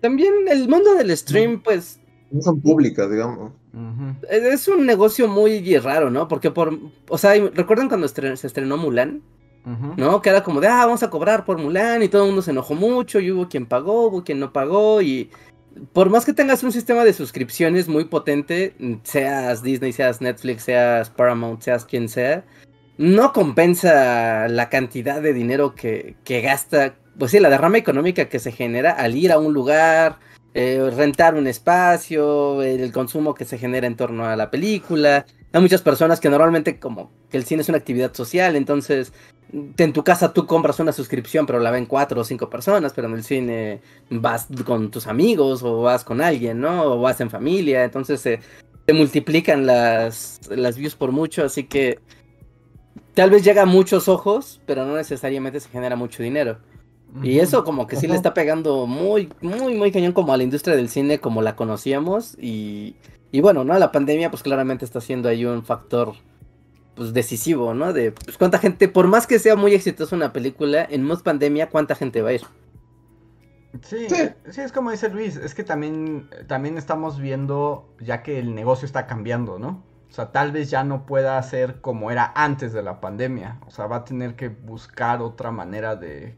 También 0.00 0.32
el 0.48 0.68
mundo 0.68 0.94
del 0.94 1.16
stream, 1.16 1.60
pues, 1.60 1.98
no 2.30 2.40
son 2.40 2.60
públicas, 2.60 3.10
digamos. 3.10 3.50
Es 4.30 4.68
un 4.68 4.86
negocio 4.86 5.26
muy 5.26 5.76
raro, 5.78 6.08
¿no? 6.08 6.28
Porque 6.28 6.52
por, 6.52 6.78
o 7.08 7.18
sea, 7.18 7.32
¿recuerdan 7.52 7.88
cuando 7.88 8.06
se 8.06 8.46
estrenó 8.46 8.76
Mulan? 8.76 9.22
¿No? 9.96 10.20
Que 10.20 10.30
era 10.30 10.42
como 10.42 10.60
de, 10.60 10.66
ah, 10.66 10.86
vamos 10.86 11.02
a 11.02 11.10
cobrar 11.10 11.44
por 11.44 11.58
Mulan 11.58 12.02
y 12.02 12.08
todo 12.08 12.22
el 12.22 12.28
mundo 12.28 12.42
se 12.42 12.50
enojó 12.50 12.74
mucho 12.74 13.20
y 13.20 13.30
hubo 13.30 13.48
quien 13.48 13.66
pagó, 13.66 14.08
hubo 14.08 14.24
quien 14.24 14.40
no 14.40 14.52
pagó 14.52 15.00
y 15.02 15.30
por 15.92 16.10
más 16.10 16.24
que 16.24 16.32
tengas 16.32 16.62
un 16.62 16.72
sistema 16.72 17.04
de 17.04 17.12
suscripciones 17.12 17.88
muy 17.88 18.04
potente, 18.04 18.74
seas 19.04 19.62
Disney, 19.62 19.92
seas 19.92 20.20
Netflix, 20.20 20.64
seas 20.64 21.10
Paramount, 21.10 21.62
seas 21.62 21.84
quien 21.84 22.08
sea, 22.08 22.44
no 22.98 23.32
compensa 23.32 24.48
la 24.48 24.68
cantidad 24.68 25.22
de 25.22 25.32
dinero 25.32 25.74
que, 25.74 26.16
que 26.24 26.40
gasta, 26.40 26.96
pues 27.18 27.30
sí, 27.30 27.40
la 27.40 27.50
derrama 27.50 27.78
económica 27.78 28.28
que 28.28 28.38
se 28.38 28.52
genera 28.52 28.92
al 28.92 29.16
ir 29.16 29.32
a 29.32 29.38
un 29.38 29.52
lugar, 29.52 30.18
eh, 30.54 30.90
rentar 30.94 31.34
un 31.34 31.46
espacio, 31.46 32.62
el 32.62 32.92
consumo 32.92 33.34
que 33.34 33.44
se 33.44 33.58
genera 33.58 33.86
en 33.86 33.96
torno 33.96 34.26
a 34.26 34.36
la 34.36 34.50
película. 34.50 35.24
Hay 35.52 35.60
muchas 35.60 35.82
personas 35.82 36.20
que 36.20 36.28
normalmente 36.28 36.78
como 36.78 37.10
que 37.30 37.38
el 37.38 37.44
cine 37.44 37.62
es 37.62 37.68
una 37.68 37.78
actividad 37.78 38.12
social, 38.14 38.56
entonces 38.56 39.12
en 39.52 39.92
tu 39.92 40.02
casa 40.02 40.32
tú 40.32 40.46
compras 40.46 40.80
una 40.80 40.92
suscripción, 40.92 41.46
pero 41.46 41.58
la 41.58 41.70
ven 41.70 41.86
cuatro 41.86 42.20
o 42.20 42.24
cinco 42.24 42.48
personas, 42.48 42.92
pero 42.94 43.08
en 43.08 43.14
el 43.14 43.24
cine 43.24 43.80
vas 44.10 44.48
con 44.64 44.90
tus 44.90 45.06
amigos 45.06 45.62
o 45.62 45.82
vas 45.82 46.04
con 46.04 46.20
alguien, 46.20 46.60
¿no? 46.60 46.84
O 46.84 47.00
vas 47.00 47.20
en 47.20 47.30
familia, 47.30 47.84
entonces 47.84 48.20
se, 48.20 48.40
se 48.86 48.92
multiplican 48.92 49.66
las, 49.66 50.40
las 50.50 50.76
views 50.76 50.94
por 50.94 51.12
mucho, 51.12 51.44
así 51.44 51.64
que 51.64 51.98
tal 53.14 53.30
vez 53.30 53.44
llega 53.44 53.62
a 53.62 53.66
muchos 53.66 54.08
ojos, 54.08 54.60
pero 54.66 54.86
no 54.86 54.96
necesariamente 54.96 55.60
se 55.60 55.68
genera 55.68 55.96
mucho 55.96 56.22
dinero. 56.22 56.58
Y 57.20 57.40
eso 57.40 57.64
como 57.64 57.86
que 57.86 57.96
sí 57.96 58.06
le 58.06 58.14
está 58.14 58.32
pegando 58.32 58.86
muy, 58.86 59.30
muy, 59.42 59.74
muy 59.74 59.92
cañón 59.92 60.12
como 60.12 60.32
a 60.32 60.36
la 60.36 60.44
industria 60.44 60.76
del 60.76 60.88
cine 60.88 61.20
como 61.20 61.42
la 61.42 61.56
conocíamos 61.56 62.36
y, 62.38 62.96
y 63.30 63.40
bueno, 63.40 63.64
¿no? 63.64 63.78
La 63.78 63.92
pandemia 63.92 64.30
pues 64.30 64.42
claramente 64.42 64.84
está 64.84 65.00
siendo 65.00 65.28
ahí 65.28 65.44
un 65.44 65.64
factor 65.64 66.14
pues 66.94 67.12
decisivo, 67.12 67.74
¿no? 67.74 67.92
De 67.92 68.12
pues 68.12 68.38
cuánta 68.38 68.58
gente, 68.58 68.88
por 68.88 69.08
más 69.08 69.26
que 69.26 69.38
sea 69.38 69.56
muy 69.56 69.74
exitosa 69.74 70.16
una 70.16 70.32
película, 70.32 70.86
en 70.88 71.06
post 71.08 71.24
pandemia 71.24 71.70
cuánta 71.70 71.94
gente 71.94 72.22
va 72.22 72.30
a 72.30 72.34
ir. 72.34 72.42
Sí, 73.82 74.08
Sí. 74.08 74.34
sí, 74.50 74.60
es 74.60 74.72
como 74.72 74.90
dice 74.90 75.08
Luis, 75.08 75.36
es 75.36 75.54
que 75.54 75.64
también, 75.64 76.28
también 76.46 76.76
estamos 76.76 77.18
viendo 77.18 77.94
ya 78.00 78.22
que 78.22 78.38
el 78.38 78.54
negocio 78.54 78.84
está 78.86 79.06
cambiando, 79.06 79.58
¿no? 79.58 79.86
O 80.10 80.12
sea, 80.14 80.30
tal 80.30 80.52
vez 80.52 80.68
ya 80.70 80.84
no 80.84 81.06
pueda 81.06 81.42
ser 81.42 81.80
como 81.80 82.10
era 82.10 82.32
antes 82.36 82.72
de 82.74 82.82
la 82.82 83.00
pandemia. 83.00 83.60
O 83.66 83.70
sea, 83.70 83.86
va 83.86 83.96
a 83.96 84.04
tener 84.04 84.36
que 84.36 84.48
buscar 84.48 85.22
otra 85.22 85.50
manera 85.52 85.96
de, 85.96 86.36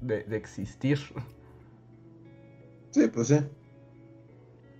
de, 0.00 0.24
de 0.24 0.36
existir. 0.36 0.98
Sí, 2.90 3.06
pues 3.08 3.28
sí. 3.28 3.38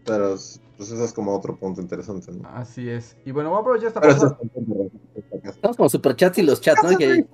Pero 0.05 0.31
pues 0.77 0.91
eso 0.91 1.05
es 1.05 1.13
como 1.13 1.37
otro 1.37 1.57
punto 1.57 1.81
interesante, 1.81 2.33
¿no? 2.33 2.49
Así 2.49 2.89
es. 2.89 3.17
Y 3.25 3.33
bueno, 3.33 3.51
voy 3.51 3.59
a 3.59 3.61
aprovechar 3.61 3.89
esta 3.89 4.01
Pero 4.01 4.13
es 4.15 5.55
Estamos 5.55 5.77
como 5.77 5.89
superchats 5.89 6.39
y 6.39 6.43
los 6.43 6.61
chats, 6.61 6.83
¿no? 6.83 6.97
Que- 6.97 7.25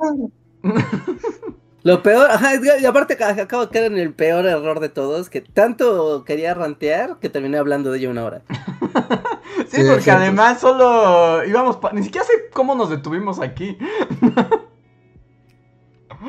Lo 1.83 2.03
peor, 2.03 2.29
ajá, 2.29 2.55
es 2.55 2.61
que- 2.61 2.81
y 2.83 2.85
aparte 2.85 3.17
ca- 3.17 3.31
acabo 3.41 3.67
de 3.67 3.71
caer 3.73 3.93
en 3.93 3.99
el 3.99 4.13
peor 4.13 4.45
error 4.47 4.81
de 4.81 4.89
todos, 4.89 5.31
que 5.31 5.41
tanto 5.41 6.25
quería 6.25 6.53
rantear 6.53 7.19
que 7.21 7.29
terminé 7.31 7.59
hablando 7.59 7.93
de 7.93 7.99
ello 7.99 8.11
una 8.11 8.25
hora. 8.25 8.43
Sí, 9.71 9.81
Sí, 9.83 9.89
porque 9.91 10.11
además 10.11 10.61
solo 10.61 11.43
íbamos. 11.45 11.77
pa- 11.79 11.91
Ni 11.93 12.03
siquiera 12.03 12.27
sé 12.27 12.33
cómo 12.53 12.75
nos 12.75 12.91
detuvimos 12.91 13.41
aquí. 13.41 13.77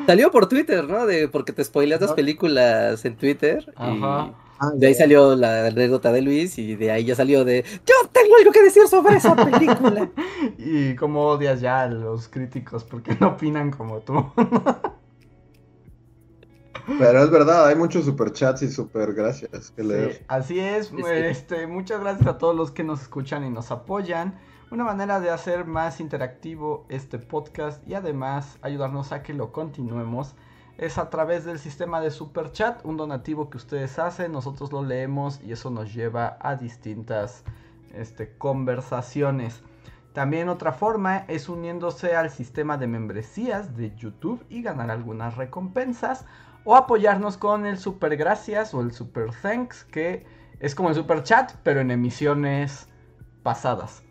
Salió 0.06 0.30
por 0.30 0.48
Twitter, 0.48 0.84
¿no? 0.88 1.06
De 1.06 1.28
porque 1.28 1.52
te 1.52 1.62
spoileas 1.64 2.00
las 2.00 2.12
películas 2.12 3.04
en 3.04 3.16
Twitter. 3.16 3.72
Ajá. 3.76 4.34
Ah, 4.60 4.72
Y 4.74 4.78
de 4.80 4.86
ahí 4.88 4.94
salió 4.94 5.36
la 5.36 5.66
anécdota 5.66 6.10
de 6.10 6.20
Luis 6.22 6.58
y 6.58 6.74
de 6.76 6.90
ahí 6.90 7.04
ya 7.04 7.14
salió 7.14 7.44
de 7.44 7.64
yo 7.86 7.94
tengo 8.12 8.34
algo 8.36 8.50
que 8.50 8.62
decir 8.62 8.88
sobre 8.88 9.16
esa 9.16 9.36
película. 9.36 10.10
Y 10.58 10.94
cómo 10.96 11.26
odias 11.26 11.60
ya 11.60 11.82
a 11.82 11.88
los 11.88 12.28
críticos 12.28 12.84
porque 12.84 13.16
no 13.20 13.28
opinan 13.28 13.70
como 13.70 14.00
tú. 14.00 14.32
Pero 16.98 17.22
es 17.22 17.30
verdad, 17.30 17.66
hay 17.66 17.76
muchos 17.76 18.04
superchats 18.06 18.62
y 18.62 18.70
super 18.70 19.12
gracias 19.12 19.70
que 19.72 19.82
Sí, 19.82 19.88
leer. 19.88 20.24
así 20.28 20.58
es. 20.58 20.88
Sí, 20.88 20.96
sí. 20.96 21.30
Este, 21.30 21.66
muchas 21.66 22.00
gracias 22.00 22.26
a 22.26 22.38
todos 22.38 22.56
los 22.56 22.70
que 22.70 22.82
nos 22.82 23.02
escuchan 23.02 23.44
y 23.44 23.50
nos 23.50 23.70
apoyan. 23.70 24.38
Una 24.70 24.84
manera 24.84 25.18
de 25.18 25.30
hacer 25.30 25.64
más 25.64 25.98
interactivo 25.98 26.84
este 26.90 27.18
podcast 27.18 27.82
y 27.88 27.94
además 27.94 28.58
ayudarnos 28.60 29.12
a 29.12 29.22
que 29.22 29.32
lo 29.32 29.50
continuemos 29.50 30.34
es 30.76 30.98
a 30.98 31.08
través 31.08 31.46
del 31.46 31.58
sistema 31.58 32.02
de 32.02 32.10
super 32.10 32.52
chat, 32.52 32.84
un 32.84 32.98
donativo 32.98 33.48
que 33.48 33.56
ustedes 33.56 33.98
hacen, 33.98 34.30
nosotros 34.30 34.70
lo 34.70 34.84
leemos 34.84 35.40
y 35.42 35.52
eso 35.52 35.70
nos 35.70 35.94
lleva 35.94 36.36
a 36.42 36.56
distintas 36.56 37.44
este, 37.94 38.36
conversaciones. 38.36 39.62
También 40.12 40.50
otra 40.50 40.72
forma 40.72 41.24
es 41.28 41.48
uniéndose 41.48 42.14
al 42.14 42.28
sistema 42.28 42.76
de 42.76 42.88
membresías 42.88 43.74
de 43.74 43.96
YouTube 43.96 44.44
y 44.50 44.60
ganar 44.60 44.90
algunas 44.90 45.38
recompensas 45.38 46.26
o 46.64 46.76
apoyarnos 46.76 47.38
con 47.38 47.64
el 47.64 47.78
super 47.78 48.18
gracias 48.18 48.74
o 48.74 48.82
el 48.82 48.92
super 48.92 49.30
thanks 49.30 49.84
que 49.84 50.26
es 50.60 50.74
como 50.74 50.90
el 50.90 50.94
super 50.94 51.22
chat 51.22 51.52
pero 51.62 51.80
en 51.80 51.90
emisiones 51.90 52.86
pasadas. 53.42 54.02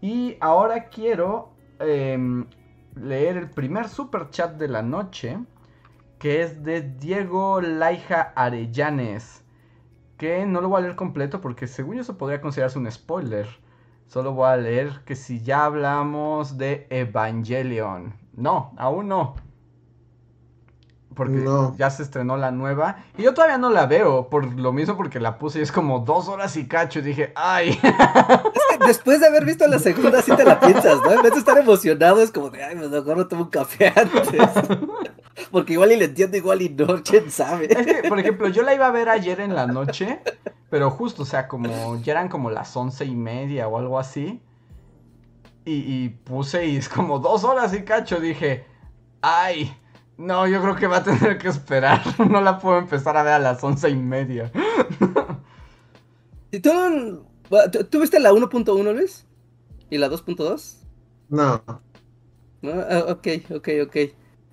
Y 0.00 0.36
ahora 0.40 0.88
quiero 0.88 1.52
em, 1.78 2.46
leer 2.94 3.36
el 3.36 3.50
primer 3.50 3.88
super 3.88 4.30
chat 4.30 4.56
de 4.56 4.68
la 4.68 4.82
noche 4.82 5.38
que 6.18 6.42
es 6.42 6.62
de 6.62 6.82
Diego 6.82 7.60
Laija 7.60 8.32
Arellanes. 8.34 9.44
Que 10.16 10.46
no 10.46 10.60
lo 10.60 10.68
voy 10.70 10.78
a 10.78 10.82
leer 10.82 10.96
completo 10.96 11.40
porque 11.40 11.66
según 11.66 11.96
yo 11.96 12.00
eso 12.00 12.16
podría 12.16 12.40
considerarse 12.40 12.78
un 12.78 12.90
spoiler. 12.90 13.46
Solo 14.06 14.32
voy 14.32 14.48
a 14.48 14.56
leer 14.56 15.02
que 15.04 15.14
si 15.14 15.42
ya 15.42 15.64
hablamos 15.64 16.56
de 16.56 16.86
Evangelion. 16.90 18.14
No, 18.32 18.72
aún 18.78 19.08
no. 19.08 19.34
Porque 21.16 21.32
No. 21.38 21.74
ya 21.78 21.90
se 21.90 22.02
estrenó 22.04 22.36
la 22.36 22.50
nueva. 22.52 22.98
Y 23.18 23.22
yo 23.22 23.32
todavía 23.34 23.56
no 23.58 23.70
la 23.70 23.86
veo. 23.86 24.28
Por 24.28 24.54
lo 24.54 24.72
mismo 24.72 24.96
porque 24.96 25.18
la 25.18 25.38
puse 25.38 25.58
y 25.58 25.62
es 25.62 25.72
como 25.72 26.00
dos 26.00 26.28
horas 26.28 26.56
y 26.56 26.68
cacho. 26.68 26.98
Y 27.00 27.02
dije, 27.02 27.32
ay. 27.34 27.70
Es 27.82 28.78
que 28.78 28.86
después 28.86 29.20
de 29.20 29.26
haber 29.26 29.44
visto 29.46 29.66
la 29.66 29.78
segunda 29.78 30.20
sí 30.22 30.30
te 30.36 30.44
la 30.44 30.60
piensas, 30.60 31.00
¿no? 31.02 31.10
En 31.12 31.22
vez 31.22 31.32
de 31.32 31.38
estar 31.38 31.56
emocionado 31.58 32.20
es 32.20 32.30
como 32.30 32.50
de 32.50 32.62
ay, 32.62 32.76
pues 32.76 32.90
mejor 32.90 33.16
no 33.16 33.26
tomo 33.26 33.44
un 33.44 33.48
café 33.50 33.86
antes. 33.96 34.50
Porque 35.50 35.72
igual 35.74 35.92
y 35.92 35.96
le 35.96 36.04
entiendo, 36.06 36.36
igual 36.36 36.60
y 36.62 36.68
no, 36.68 37.02
quién 37.02 37.30
sabe. 37.30 37.66
Es 37.70 37.86
que, 37.86 38.08
por 38.08 38.18
ejemplo, 38.20 38.48
yo 38.48 38.62
la 38.62 38.74
iba 38.74 38.86
a 38.86 38.90
ver 38.90 39.08
ayer 39.08 39.40
en 39.40 39.54
la 39.54 39.66
noche. 39.66 40.20
Pero 40.68 40.90
justo, 40.90 41.22
o 41.22 41.26
sea, 41.26 41.48
como 41.48 41.96
ya 42.02 42.12
eran 42.12 42.28
como 42.28 42.50
las 42.50 42.76
once 42.76 43.04
y 43.06 43.14
media 43.14 43.68
o 43.68 43.78
algo 43.78 43.98
así. 43.98 44.42
Y, 45.64 45.72
y 46.04 46.08
puse 46.10 46.66
y 46.66 46.76
es 46.76 46.88
como 46.90 47.18
dos 47.20 47.44
horas 47.44 47.72
y 47.74 47.82
cacho. 47.84 48.20
Dije, 48.20 48.66
ay, 49.22 49.74
no, 50.18 50.46
yo 50.46 50.60
creo 50.62 50.76
que 50.76 50.86
va 50.86 50.98
a 50.98 51.02
tener 51.04 51.38
que 51.38 51.48
esperar. 51.48 52.02
No 52.30 52.40
la 52.40 52.58
puedo 52.58 52.78
empezar 52.78 53.16
a 53.16 53.22
ver 53.22 53.34
a 53.34 53.38
las 53.38 53.62
once 53.64 53.88
y 53.90 53.96
media. 53.96 54.50
¿Y 56.50 56.60
tú, 56.60 56.70
¿tú, 57.72 57.84
tú 57.84 58.00
viste 58.00 58.20
la 58.20 58.32
1.1, 58.32 58.92
Luis? 58.94 59.26
¿Y 59.90 59.98
la 59.98 60.08
2.2? 60.08 60.84
No, 61.28 61.62
¿No? 62.62 62.70
Ah, 62.88 63.04
ok, 63.08 63.26
ok, 63.54 63.68
ok. 63.86 63.96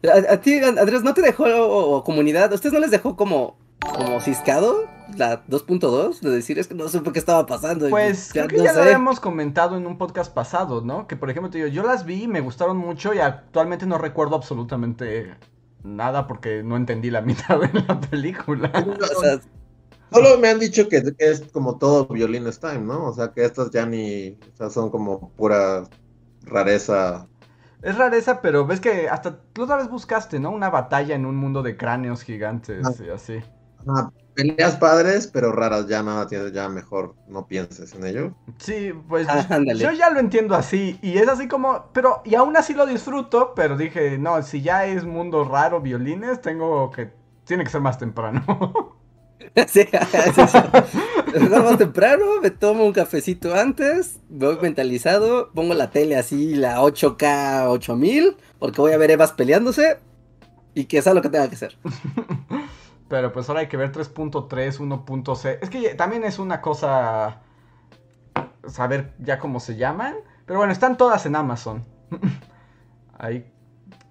A, 0.06 0.34
a 0.34 0.42
ti, 0.42 0.58
Andrés, 0.60 1.04
¿no 1.04 1.14
te 1.14 1.22
dejó 1.22 1.46
o, 1.46 1.98
o 1.98 2.04
comunidad? 2.04 2.52
¿A 2.52 2.56
ustedes 2.56 2.74
no 2.74 2.80
les 2.80 2.92
dejó 2.92 3.16
como, 3.16 3.58
como 3.96 4.20
ciscado 4.20 4.92
la 5.18 5.46
2.2? 5.48 6.20
De 6.22 6.30
decir, 6.32 6.60
es 6.60 6.68
que 6.68 6.76
no 6.76 6.90
supe 6.90 7.12
qué 7.14 7.20
estaba 7.20 7.46
pasando. 7.46 7.90
y 7.90 7.92
Pues 7.92 8.34
creo 8.34 8.48
que 8.50 8.58
no 8.58 8.66
ya 8.66 8.74
lo 8.74 8.82
sé. 8.82 8.82
habíamos 8.82 9.20
comentado 9.20 9.78
en 9.78 9.86
un 9.86 9.98
podcast 9.98 10.34
pasado, 10.34 10.82
¿no? 10.82 11.08
Que 11.08 11.16
por 11.16 11.30
ejemplo 11.30 11.50
te 11.52 11.60
digo, 11.60 11.70
yo 11.70 11.84
las 11.84 12.06
vi 12.06 12.24
y 12.24 12.28
me 12.28 12.42
gustaron 12.42 12.78
mucho 12.78 13.14
y 13.14 13.20
actualmente 13.20 13.86
no 13.86 13.98
recuerdo 13.98 14.36
absolutamente 14.36 15.36
nada 15.84 16.28
porque 16.28 16.64
no 16.64 16.78
entendí 16.78 17.10
la 17.12 17.22
mitad 17.22 17.60
de 17.60 17.70
la 17.88 18.00
película. 18.00 18.72
O 19.18 19.22
sea, 19.22 19.40
solo 20.12 20.38
me 20.40 20.50
han 20.50 20.60
dicho 20.60 20.88
que, 20.90 21.02
que 21.02 21.30
es 21.30 21.42
como 21.52 21.78
todo 21.78 22.08
Violín 22.08 22.46
Time, 22.60 22.80
¿no? 22.80 23.06
O 23.08 23.14
sea, 23.14 23.32
que 23.32 23.44
estas 23.46 23.72
ya 23.72 23.86
ni, 23.86 24.38
o 24.54 24.56
sea, 24.58 24.70
son 24.70 24.90
como 24.90 25.32
pura 25.32 25.84
rareza. 26.44 27.28
Es 27.82 27.98
rareza, 27.98 28.42
pero 28.42 28.66
ves 28.66 28.80
que 28.80 29.10
hasta 29.10 29.42
tú 29.54 29.64
otra 29.64 29.76
vez 29.76 29.90
buscaste, 29.90 30.40
¿no? 30.40 30.52
Una 30.52 30.70
batalla 30.70 31.16
en 31.16 31.26
un 31.26 31.36
mundo 31.36 31.62
de 31.64 31.76
cráneos 31.76 32.24
gigantes 32.24 32.86
Ah. 32.86 33.04
y 33.06 33.10
así. 33.10 33.40
Ajá, 33.86 34.12
peleas 34.36 34.78
padres, 34.78 35.28
pero 35.28 35.52
raras, 35.52 35.88
ya 35.88 36.04
nada 36.04 36.28
tienes, 36.28 36.54
ya 36.54 36.70
mejor 36.70 37.16
no 37.28 37.48
pienses 37.48 37.94
en 37.94 38.06
ello. 38.06 38.36
Sí, 38.60 38.94
pues 39.10 39.28
Ah, 39.28 39.46
ándale. 39.50 39.80
yo 39.80 39.92
ya 39.92 40.10
lo 40.10 40.20
entiendo 40.20 40.56
así 40.56 40.98
y 41.02 41.18
es 41.18 41.28
así 41.28 41.48
como, 41.48 41.90
pero 41.94 42.22
y 42.26 42.36
aún 42.36 42.56
así 42.58 42.74
lo 42.74 42.86
disfruto, 42.86 43.54
pero 43.56 43.78
dije, 43.78 44.18
no, 44.18 44.42
si 44.44 44.62
ya 44.62 44.86
es 44.86 45.04
mundo 45.06 45.44
raro 45.44 45.82
violines, 45.82 46.42
tengo 46.42 46.92
que 46.92 47.12
tiene 47.46 47.64
que 47.64 47.70
ser 47.72 47.82
más 47.82 47.98
temprano. 47.98 48.44
sí, 49.68 49.88
más 51.50 51.78
temprano, 51.78 52.26
me 52.42 52.50
tomo 52.52 52.86
un 52.86 52.94
cafecito 52.94 53.54
antes, 53.56 54.20
voy 54.30 54.58
mentalizado, 54.62 55.52
pongo 55.54 55.74
la 55.74 55.92
tele 55.92 56.16
así, 56.18 56.56
la 56.56 56.82
8K 56.82 57.68
8000, 57.68 58.38
porque 58.60 58.82
voy 58.82 58.94
a 58.94 58.98
ver 58.98 59.12
Evas 59.12 59.34
peleándose 59.34 60.00
y 60.76 60.86
que 60.86 61.02
sea 61.02 61.14
lo 61.14 61.22
que 61.22 61.30
tenga 61.30 61.50
que 61.50 61.58
ser. 61.58 61.78
Pero 63.14 63.32
pues 63.32 63.48
ahora 63.48 63.62
hay 63.62 63.68
que 63.68 63.78
ver 63.78 63.92
3.3, 63.92 64.80
1.c. 64.80 65.60
Es 65.62 65.70
que 65.70 65.94
también 65.94 66.24
es 66.24 66.40
una 66.40 66.62
cosa 66.62 67.42
saber 68.66 69.14
ya 69.20 69.38
cómo 69.38 69.60
se 69.60 69.76
llaman. 69.76 70.16
Pero 70.48 70.58
bueno, 70.58 70.74
están 70.74 70.98
todas 70.98 71.24
en 71.28 71.36
Amazon. 71.36 71.86
Ahí 73.20 73.46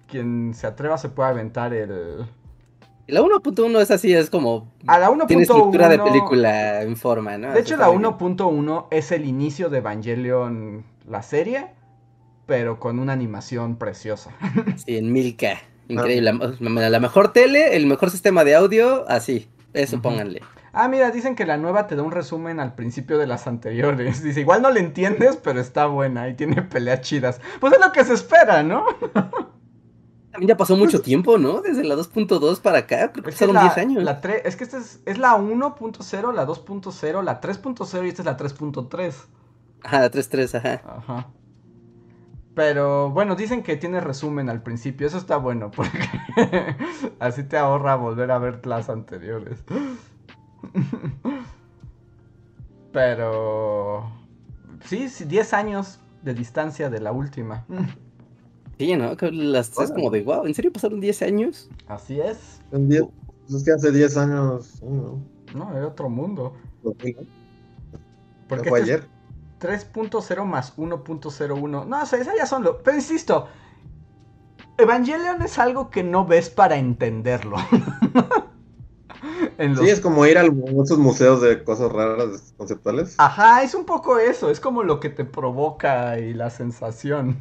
quien 0.07 0.53
se 0.53 0.67
atreva 0.67 0.97
se 0.97 1.09
puede 1.09 1.31
aventar 1.31 1.73
el... 1.73 2.19
La 3.07 3.19
1.1 3.19 3.77
es 3.81 3.91
así, 3.91 4.13
es 4.13 4.29
como... 4.29 4.71
A 4.87 4.97
la 4.99 5.09
1.1... 5.09 5.27
Tiene 5.27 5.43
estructura 5.43 5.89
de 5.89 5.99
película 5.99 6.81
en 6.83 6.95
forma, 6.95 7.37
¿no? 7.37 7.51
De 7.51 7.59
hecho, 7.59 7.75
la 7.75 7.87
Está 7.87 7.99
muy 7.99 8.09
bien. 8.09 8.37
1.1 8.37 8.87
es 8.89 9.11
el 9.11 9.25
inicio 9.25 9.69
de 9.69 9.79
Evangelion, 9.79 10.85
la 11.09 11.23
serie, 11.23 11.71
pero 12.45 12.79
con 12.79 12.99
una 12.99 13.11
animación 13.11 13.75
preciosa. 13.75 14.31
Sí, 14.77 14.95
en 14.95 15.13
1000K. 15.13 15.72
Increíble. 15.87 16.33
La, 16.59 16.89
la 16.89 16.99
mejor 16.99 17.33
tele, 17.33 17.75
el 17.75 17.85
mejor 17.85 18.09
sistema 18.09 18.43
de 18.43 18.55
audio, 18.55 19.05
así. 19.09 19.49
Eso 19.73 20.01
pónganle. 20.01 20.41
Ah, 20.71 20.87
mira, 20.87 21.11
dicen 21.11 21.35
que 21.35 21.45
la 21.45 21.57
nueva 21.57 21.85
te 21.85 21.95
da 21.95 22.01
un 22.01 22.11
resumen 22.11 22.59
al 22.59 22.73
principio 22.73 23.19
de 23.19 23.27
las 23.27 23.45
anteriores. 23.45 24.23
Dice, 24.23 24.41
igual 24.41 24.61
no 24.61 24.71
le 24.71 24.79
entiendes, 24.79 25.37
pero 25.37 25.59
está 25.59 25.85
buena 25.85 26.27
y 26.29 26.33
tiene 26.33 26.63
peleas 26.63 27.01
chidas. 27.01 27.39
Pues 27.59 27.73
es 27.73 27.79
lo 27.79 27.91
que 27.91 28.03
se 28.03 28.13
espera, 28.13 28.63
¿no? 28.63 28.85
También 30.31 30.49
ya 30.49 30.57
pasó 30.57 30.75
mucho 30.75 30.99
tiempo, 30.99 31.37
¿no? 31.37 31.61
Desde 31.61 31.83
la 31.83 31.93
2.2 31.93 32.59
para 32.59 32.79
acá. 32.79 33.11
Creo 33.11 33.23
que 33.23 33.31
pasaron 33.31 33.53
la, 33.53 33.61
10 33.61 33.77
años. 33.77 34.03
la 34.03 34.19
es 34.43 34.55
que 34.55 34.63
esta 34.63 34.79
es, 34.79 34.99
es 35.05 35.19
la 35.19 35.37
1.0, 35.37 36.33
la 36.33 36.47
2.0, 36.47 37.23
la 37.23 37.39
3.0 37.39 38.05
y 38.05 38.09
esta 38.09 38.21
es 38.23 38.25
la 38.25 38.35
3.3. 38.35 39.13
Ajá, 39.83 39.99
la 39.99 40.09
3.3, 40.09 40.57
ajá. 40.57 40.81
Ajá. 40.97 41.27
Pero 42.55 43.09
bueno, 43.09 43.35
dicen 43.35 43.63
que 43.63 43.77
tiene 43.77 43.99
resumen 43.99 44.49
al 44.49 44.61
principio. 44.61 45.07
Eso 45.07 45.17
está 45.17 45.37
bueno 45.37 45.71
porque 45.71 45.97
así 47.19 47.43
te 47.43 47.57
ahorra 47.57 47.95
volver 47.95 48.31
a 48.31 48.37
ver 48.37 48.65
las 48.67 48.89
anteriores. 48.89 49.63
Pero 52.91 54.09
sí, 54.85 55.09
sí, 55.09 55.25
10 55.25 55.53
años 55.53 55.99
de 56.21 56.33
distancia 56.33 56.89
de 56.89 56.99
la 57.01 57.11
última. 57.11 57.65
Sí, 58.77 58.95
¿no? 58.95 59.15
Que 59.17 59.31
Las 59.31 59.77
es 59.79 59.91
como 59.91 60.09
de, 60.11 60.23
wow, 60.23 60.45
¿en 60.45 60.53
serio 60.53 60.71
pasaron 60.71 60.99
10 60.99 61.21
años? 61.21 61.69
Así 61.87 62.19
es. 62.19 62.61
En 62.71 62.89
diez- 62.89 63.09
pues 63.47 63.53
es 63.55 63.63
que 63.63 63.71
hace 63.71 63.91
10 63.91 64.17
años, 64.17 64.81
no, 64.83 65.19
No, 65.53 65.75
era 65.77 65.87
otro 65.87 66.09
mundo. 66.09 66.53
no, 66.83 66.93
Porque 68.47 68.69
fue 68.69 68.79
este 68.79 68.83
es 68.83 68.91
ayer. 68.97 69.09
3.0 69.63 70.45
más 70.45 70.75
1.01. 70.77 71.85
No, 71.87 72.01
o 72.01 72.05
sea, 72.05 72.19
esas 72.19 72.35
ya 72.35 72.45
son 72.45 72.63
lo. 72.63 72.83
Pero 72.83 72.97
insisto, 72.97 73.47
Evangelion 74.77 75.41
es 75.41 75.57
algo 75.57 75.89
que 75.89 76.03
no 76.03 76.25
ves 76.25 76.49
para 76.49 76.77
entenderlo. 76.77 77.57
En 79.57 79.75
los... 79.75 79.85
Sí, 79.85 79.89
es 79.89 80.01
como 80.01 80.25
ir 80.25 80.37
a 80.37 80.43
esos 80.43 80.97
museos 80.97 81.41
de 81.41 81.63
cosas 81.63 81.91
raras 81.91 82.53
conceptuales. 82.57 83.15
Ajá, 83.19 83.61
es 83.63 83.75
un 83.75 83.85
poco 83.85 84.17
eso, 84.17 84.49
es 84.49 84.59
como 84.59 84.83
lo 84.83 84.99
que 84.99 85.09
te 85.09 85.25
provoca 85.25 86.17
y 86.19 86.33
la 86.33 86.49
sensación. 86.49 87.37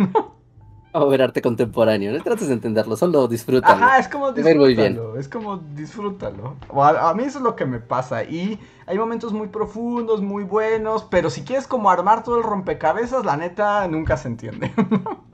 O 0.95 1.09
ver 1.09 1.23
arte 1.23 1.41
contemporáneo, 1.41 2.13
no 2.13 2.23
trates 2.23 2.49
de 2.49 2.55
entenderlo, 2.55 2.97
solo 2.97 3.27
disfrútalo. 3.27 3.83
Ajá, 3.83 3.99
es 3.99 4.09
como 4.09 4.29
ir 4.29 4.57
muy 4.59 4.75
bien. 4.75 4.93
disfrútalo, 4.93 5.19
es 5.19 5.29
como 5.29 5.57
disfrútalo. 5.57 6.57
A, 6.75 7.11
a 7.11 7.15
mí 7.15 7.25
eso 7.25 7.39
es 7.39 7.45
lo 7.45 7.57
que 7.57 7.65
me 7.65 7.81
pasa 7.81 8.25
y 8.25 8.59
hay 8.87 8.99
momentos 8.99 9.33
muy 9.33 9.49
profundos, 9.49 10.21
muy 10.21 10.45
buenos, 10.45 11.05
pero 11.05 11.31
si 11.31 11.45
quieres 11.45 11.67
como 11.67 11.91
armar 11.91 12.25
todo 12.25 12.37
el 12.37 12.43
rompecabezas, 12.43 13.25
la 13.25 13.39
neta 13.39 13.89
nunca 13.89 14.19
se 14.19 14.29
entiende. 14.29 14.71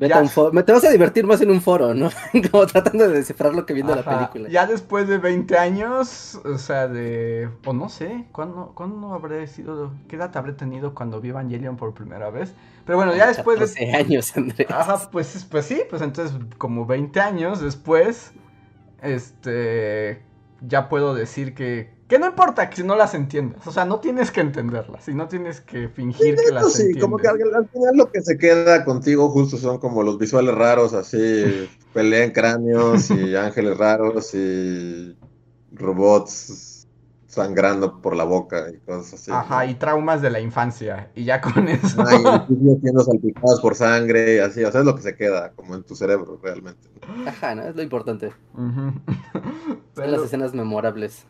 Vete 0.00 0.18
a 0.18 0.22
un 0.22 0.28
foro- 0.28 0.52
me- 0.52 0.62
Te 0.62 0.72
vas 0.72 0.84
a 0.84 0.90
divertir 0.90 1.26
más 1.26 1.40
en 1.40 1.50
un 1.50 1.60
foro, 1.60 1.94
¿no? 1.94 2.10
como 2.50 2.66
tratando 2.66 3.08
de 3.08 3.14
descifrar 3.18 3.54
lo 3.54 3.66
que 3.66 3.74
viendo 3.74 3.94
la 3.94 4.00
Ajá, 4.00 4.08
película. 4.08 4.48
Ya 4.48 4.66
después 4.66 5.08
de 5.08 5.18
20 5.18 5.58
años, 5.58 6.40
o 6.44 6.58
sea, 6.58 6.88
de... 6.88 7.50
O 7.64 7.72
no 7.72 7.88
sé, 7.88 8.26
¿cuándo, 8.32 8.72
¿cuándo 8.74 9.12
habré 9.14 9.46
sido... 9.46 9.92
¿Qué 10.08 10.16
edad 10.16 10.36
habré 10.36 10.52
tenido 10.54 10.94
cuando 10.94 11.20
vi 11.20 11.28
Evangelion 11.30 11.76
por 11.76 11.94
primera 11.94 12.30
vez? 12.30 12.54
Pero 12.84 12.98
bueno, 12.98 13.14
ya 13.14 13.26
después 13.28 13.58
de... 13.60 13.66
14 13.66 13.92
años, 13.94 14.36
Andrés. 14.36 14.68
Ajá, 14.68 15.10
pues, 15.10 15.46
pues 15.50 15.66
sí, 15.66 15.82
pues 15.90 16.02
entonces 16.02 16.36
como 16.58 16.86
20 16.86 17.20
años 17.20 17.60
después, 17.60 18.32
este, 19.02 20.22
ya 20.60 20.88
puedo 20.88 21.14
decir 21.14 21.54
que, 21.54 21.94
que 22.12 22.18
no 22.18 22.26
importa 22.26 22.68
que 22.68 22.76
si 22.76 22.82
no 22.84 22.94
las 22.94 23.14
entiendas, 23.14 23.66
o 23.66 23.72
sea, 23.72 23.86
no 23.86 23.98
tienes 23.98 24.30
que 24.30 24.42
entenderlas 24.42 25.08
y 25.08 25.14
no 25.14 25.28
tienes 25.28 25.62
que 25.62 25.88
fingir 25.88 26.36
que 26.36 26.42
Eso 26.42 26.52
las 26.52 26.70
sí, 26.74 26.98
como 26.98 27.16
que 27.16 27.26
al, 27.26 27.40
al 27.54 27.66
final 27.68 27.96
lo 27.96 28.12
que 28.12 28.20
se 28.20 28.36
queda 28.36 28.84
contigo 28.84 29.30
justo 29.30 29.56
son 29.56 29.78
como 29.78 30.02
los 30.02 30.18
visuales 30.18 30.54
raros, 30.54 30.92
así, 30.92 31.16
pelean 31.94 32.32
cráneos 32.32 33.10
y 33.10 33.34
ángeles 33.36 33.78
raros 33.78 34.34
y 34.34 35.16
robots 35.72 36.86
sangrando 37.28 38.02
por 38.02 38.14
la 38.14 38.24
boca 38.24 38.66
y 38.70 38.76
cosas 38.80 39.14
así. 39.14 39.30
Ajá, 39.32 39.64
y 39.64 39.76
traumas 39.76 40.20
de 40.20 40.28
la 40.28 40.40
infancia, 40.40 41.10
y 41.14 41.24
ya 41.24 41.40
con 41.40 41.66
eso. 41.66 42.04
Ay, 42.06 42.18
edificios 42.18 42.78
siendo 42.82 43.04
salpicados 43.04 43.60
por 43.62 43.74
sangre 43.74 44.34
y 44.34 44.38
así, 44.40 44.62
o 44.62 44.70
sea, 44.70 44.80
es 44.80 44.86
lo 44.86 44.94
que 44.94 45.00
se 45.00 45.16
queda 45.16 45.52
como 45.52 45.76
en 45.76 45.82
tu 45.82 45.96
cerebro 45.96 46.38
realmente. 46.42 46.90
Ajá, 47.26 47.54
¿no? 47.54 47.62
Es 47.62 47.74
lo 47.74 47.80
importante. 47.80 48.34
Son 48.54 49.02
Pero, 49.94 50.10
las 50.10 50.24
escenas 50.24 50.52
memorables. 50.52 51.24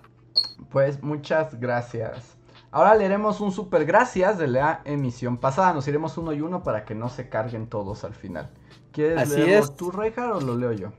Pues 0.71 1.03
muchas 1.03 1.59
gracias. 1.59 2.37
Ahora 2.71 2.95
leeremos 2.95 3.41
un 3.41 3.53
super 3.53 3.85
gracias 3.85 4.39
de 4.39 4.49
la 4.49 4.81
emisión 4.85 5.37
pasada. 5.37 5.75
Nos 5.75 5.87
iremos 5.89 6.17
uno 6.17 6.33
y 6.33 6.41
uno 6.41 6.63
para 6.63 6.85
que 6.85 6.95
no 6.95 7.11
se 7.11 7.29
carguen 7.29 7.67
todos 7.67 8.03
al 8.05 8.15
final. 8.15 8.49
¿Quieres 8.93 9.19
Así 9.19 9.37
leerlo 9.37 9.65
es. 9.65 9.77
tú, 9.77 9.91
Reinhardt, 9.91 10.37
o 10.37 10.41
lo 10.41 10.57
leo 10.57 10.73
yo? 10.73 10.93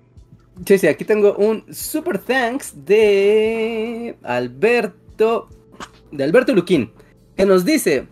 Sí, 0.65 0.77
sí, 0.77 0.87
aquí 0.87 1.03
tengo 1.03 1.35
un 1.35 1.65
super 1.73 2.19
thanks 2.19 2.85
de 2.85 4.17
Alberto, 4.21 5.49
de 6.11 6.23
Alberto 6.23 6.53
Luquín, 6.53 6.91
que 7.35 7.45
nos 7.45 7.65
dice, 7.65 8.07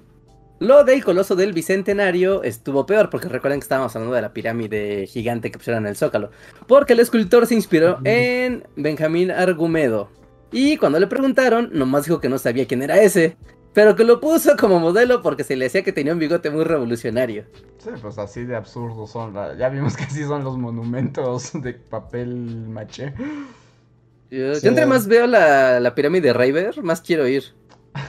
lo 0.58 0.84
del 0.84 1.04
coloso 1.04 1.36
del 1.36 1.54
Bicentenario 1.54 2.42
estuvo 2.44 2.86
peor, 2.88 3.12
porque 3.12 3.28
recuerden 3.28 3.60
que 3.60 3.66
estábamos 3.66 3.96
hablando 3.96 4.16
de 4.16 4.24
la 4.24 4.34
pirámide 4.34 5.06
gigante 5.06 5.52
que 5.52 5.60
pusieron 5.60 5.84
en 5.84 5.90
el 5.90 5.98
Zócalo, 5.98 6.32
porque 6.68 6.94
el 6.94 7.00
escultor 7.00 7.46
se 7.46 7.54
inspiró 7.54 8.00
en 8.04 8.68
Benjamín 8.76 9.30
Argumedo, 9.30 10.10
y 10.52 10.78
cuando 10.78 11.00
le 11.00 11.08
preguntaron, 11.08 11.70
nomás 11.74 12.06
dijo 12.06 12.20
que 12.20 12.30
no 12.30 12.38
sabía 12.38 12.68
quién 12.68 12.82
era 12.84 13.02
ese, 13.02 13.38
pero 13.74 13.96
que 13.96 14.04
lo 14.04 14.20
puso 14.20 14.58
como 14.58 14.80
modelo 14.80 15.22
porque 15.22 15.44
se 15.44 15.56
le 15.56 15.66
decía 15.66 15.84
que 15.84 15.94
tenía 15.94 16.14
un 16.14 16.20
bigote 16.20 16.50
muy 16.50 16.64
revolucionario. 16.66 17.46
Sí, 17.78 17.90
pues 18.02 18.18
así 18.18 18.44
de 18.46 18.56
absurdos 18.56 19.12
son. 19.12 19.34
la- 19.34 19.56
Ya 19.58 19.70
vimos 19.70 19.96
que 19.96 20.04
así 20.04 20.24
son 20.24 20.44
los 20.44 20.58
monumentos 20.58 21.52
de 21.54 21.74
papel 21.74 22.68
maché. 22.70 23.14
Yo, 24.30 24.56
Sí. 24.56 24.62
yo 24.64 24.70
entre 24.70 24.86
más 24.86 25.08
veo 25.08 25.26
la, 25.28 25.80
la 25.80 25.96
pirámide 25.96 26.28
de 26.30 26.34
River, 26.34 26.84
más 26.84 27.02
quiero 27.02 27.28
ir. 27.28 27.44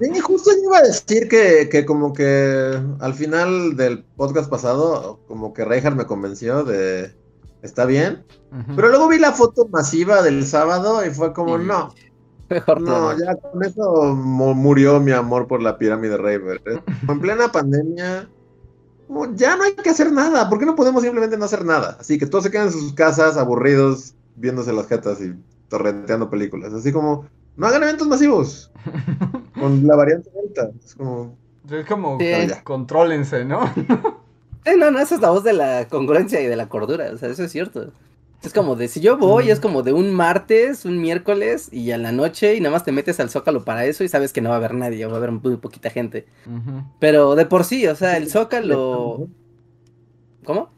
Sí, 0.00 0.18
justo 0.20 0.50
yo 0.50 0.64
iba 0.64 0.78
a 0.78 0.82
decir 0.82 1.28
que, 1.28 1.68
que 1.70 1.84
como 1.86 2.12
que 2.12 2.78
al 3.00 3.14
final 3.14 3.76
del 3.76 4.02
podcast 4.02 4.50
pasado, 4.50 5.20
como 5.28 5.54
que 5.54 5.64
Reinhardt 5.64 5.96
me 5.96 6.04
convenció 6.06 6.64
de 6.64 7.14
está 7.64 7.84
bien, 7.86 8.24
Ujú. 8.52 8.76
pero 8.76 8.88
luego 8.88 9.08
vi 9.08 9.18
la 9.18 9.32
foto 9.32 9.66
masiva 9.68 10.22
del 10.22 10.46
sábado 10.46 11.04
y 11.04 11.10
fue 11.10 11.32
como, 11.32 11.58
Y- 11.58 11.64
no, 11.64 11.92
Mejor 12.48 12.80
no, 12.82 13.12
no. 13.12 13.18
ya 13.18 13.34
con 13.36 13.64
eso 13.64 14.14
mu- 14.14 14.54
murió 14.54 15.00
mi 15.00 15.12
amor 15.12 15.46
por 15.48 15.60
la 15.62 15.76
pirámide 15.78 16.16
Raver. 16.16 16.60
¿eh? 16.66 16.80
En 17.08 17.20
plena 17.20 17.50
pandemia, 17.50 18.28
ya 19.34 19.56
no 19.56 19.64
hay 19.64 19.74
que 19.74 19.90
hacer 19.90 20.12
nada, 20.12 20.48
¿por 20.48 20.58
qué 20.58 20.66
no 20.66 20.76
podemos 20.76 21.02
simplemente 21.02 21.36
no 21.38 21.44
hacer 21.46 21.64
nada? 21.64 21.96
Así 22.00 22.18
que 22.18 22.26
todos 22.26 22.44
se 22.44 22.50
quedan 22.50 22.66
en 22.66 22.72
sus 22.72 22.92
casas 22.94 23.36
aburridos, 23.36 24.14
viéndose 24.36 24.72
las 24.72 24.86
jetas 24.86 25.20
y 25.20 25.34
torrenteando 25.68 26.28
películas, 26.30 26.72
así 26.72 26.92
como, 26.92 27.26
no 27.56 27.66
hagan 27.66 27.82
eventos 27.84 28.06
masivos 28.08 28.70
con 29.58 29.86
la 29.86 29.96
variante 29.96 30.30
delta, 30.30 30.70
es 30.84 30.94
como... 30.94 31.36
Es 31.70 31.86
como, 31.86 32.18
Sí. 32.20 32.26
con- 32.48 32.62
contrólense, 32.64 33.44
¿no? 33.46 33.60
Eh, 34.64 34.76
no, 34.78 34.90
no, 34.90 34.98
esa 34.98 35.16
es 35.16 35.20
la 35.20 35.30
voz 35.30 35.44
de 35.44 35.52
la 35.52 35.88
congruencia 35.88 36.40
y 36.40 36.46
de 36.46 36.56
la 36.56 36.68
cordura, 36.68 37.10
o 37.12 37.18
sea, 37.18 37.28
eso 37.28 37.44
es 37.44 37.52
cierto. 37.52 37.92
Es 38.42 38.52
como 38.52 38.76
de, 38.76 38.88
si 38.88 39.00
yo 39.00 39.16
voy, 39.16 39.46
Mm. 39.46 39.50
es 39.50 39.60
como 39.60 39.82
de 39.82 39.92
un 39.92 40.12
martes, 40.12 40.84
un 40.84 41.00
miércoles 41.00 41.68
y 41.72 41.92
a 41.92 41.98
la 41.98 42.12
noche 42.12 42.54
y 42.56 42.60
nada 42.60 42.72
más 42.72 42.84
te 42.84 42.92
metes 42.92 43.18
al 43.20 43.30
Zócalo 43.30 43.64
para 43.64 43.86
eso 43.86 44.04
y 44.04 44.08
sabes 44.08 44.32
que 44.32 44.40
no 44.42 44.50
va 44.50 44.56
a 44.56 44.58
haber 44.58 44.74
nadie, 44.74 45.04
o 45.06 45.08
va 45.08 45.14
a 45.14 45.18
haber 45.18 45.32
muy 45.32 45.56
poquita 45.56 45.88
gente. 45.90 46.26
Pero 46.98 47.34
de 47.36 47.46
por 47.46 47.64
sí, 47.64 47.86
o 47.86 47.94
sea, 47.96 48.16
el 48.16 48.28
Zócalo... 48.30 49.28
¿Cómo? 50.44 50.70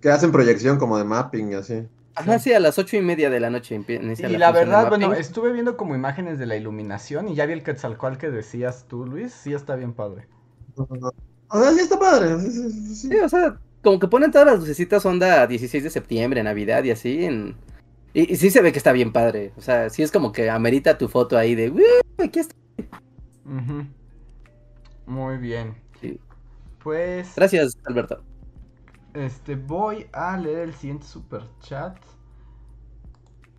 Que 0.00 0.10
hacen 0.10 0.32
proyección 0.32 0.78
como 0.78 0.98
de 0.98 1.04
mapping 1.04 1.52
y 1.52 1.54
así. 1.54 1.86
Ajá, 2.14 2.38
sí, 2.40 2.52
a 2.52 2.60
las 2.60 2.76
ocho 2.78 2.96
y 2.96 3.02
media 3.02 3.30
de 3.30 3.40
la 3.40 3.48
noche 3.48 3.74
inicia 3.74 4.28
Y 4.28 4.36
la 4.36 4.50
verdad, 4.52 4.88
bueno, 4.88 5.14
estuve 5.14 5.52
viendo 5.52 5.76
como 5.76 5.94
imágenes 5.94 6.38
de 6.38 6.46
la 6.46 6.56
iluminación 6.56 7.28
y 7.28 7.34
ya 7.36 7.46
vi 7.46 7.52
el 7.52 7.62
Quetzalcoatl 7.62 8.18
que 8.18 8.30
decías 8.30 8.86
tú, 8.88 9.06
Luis. 9.06 9.32
Sí, 9.32 9.54
está 9.54 9.76
bien 9.76 9.92
padre. 9.94 10.26
O 11.52 11.60
sea, 11.60 11.72
sí 11.72 11.80
está 11.80 11.98
padre. 11.98 12.40
sí, 12.40 12.50
sí, 12.50 12.70
sí, 12.72 12.94
sí. 12.96 13.08
Sí, 13.08 13.16
o 13.18 13.28
sea, 13.28 13.58
como 13.82 13.98
que 13.98 14.08
ponen 14.08 14.30
todas 14.30 14.46
las 14.46 14.58
lucecitas 14.60 15.04
onda 15.06 15.46
16 15.46 15.84
de 15.84 15.90
septiembre, 15.90 16.42
Navidad 16.42 16.82
y 16.84 16.90
así. 16.92 17.24
En... 17.24 17.56
Y, 18.14 18.32
y 18.32 18.36
sí 18.36 18.50
se 18.50 18.62
ve 18.62 18.72
que 18.72 18.78
está 18.78 18.92
bien 18.92 19.12
padre. 19.12 19.52
O 19.56 19.60
sea, 19.60 19.90
sí 19.90 20.02
es 20.02 20.12
como 20.12 20.32
que 20.32 20.50
amerita 20.50 20.98
tu 20.98 21.08
foto 21.08 21.36
ahí 21.38 21.54
de, 21.54 21.70
"Uy, 21.70 21.84
aquí 22.18 22.40
está. 22.40 22.54
Ujú. 23.44 23.86
Muy 25.06 25.36
bien. 25.38 25.74
Sí. 26.00 26.18
Pues, 26.82 27.32
Gracias, 27.36 27.76
Alberto. 27.84 28.22
este, 29.14 29.56
voy 29.56 30.06
a 30.12 30.36
leer 30.38 30.60
el 30.68 30.74
siguiente 30.74 31.06
super 31.06 31.42
chat. 31.60 31.96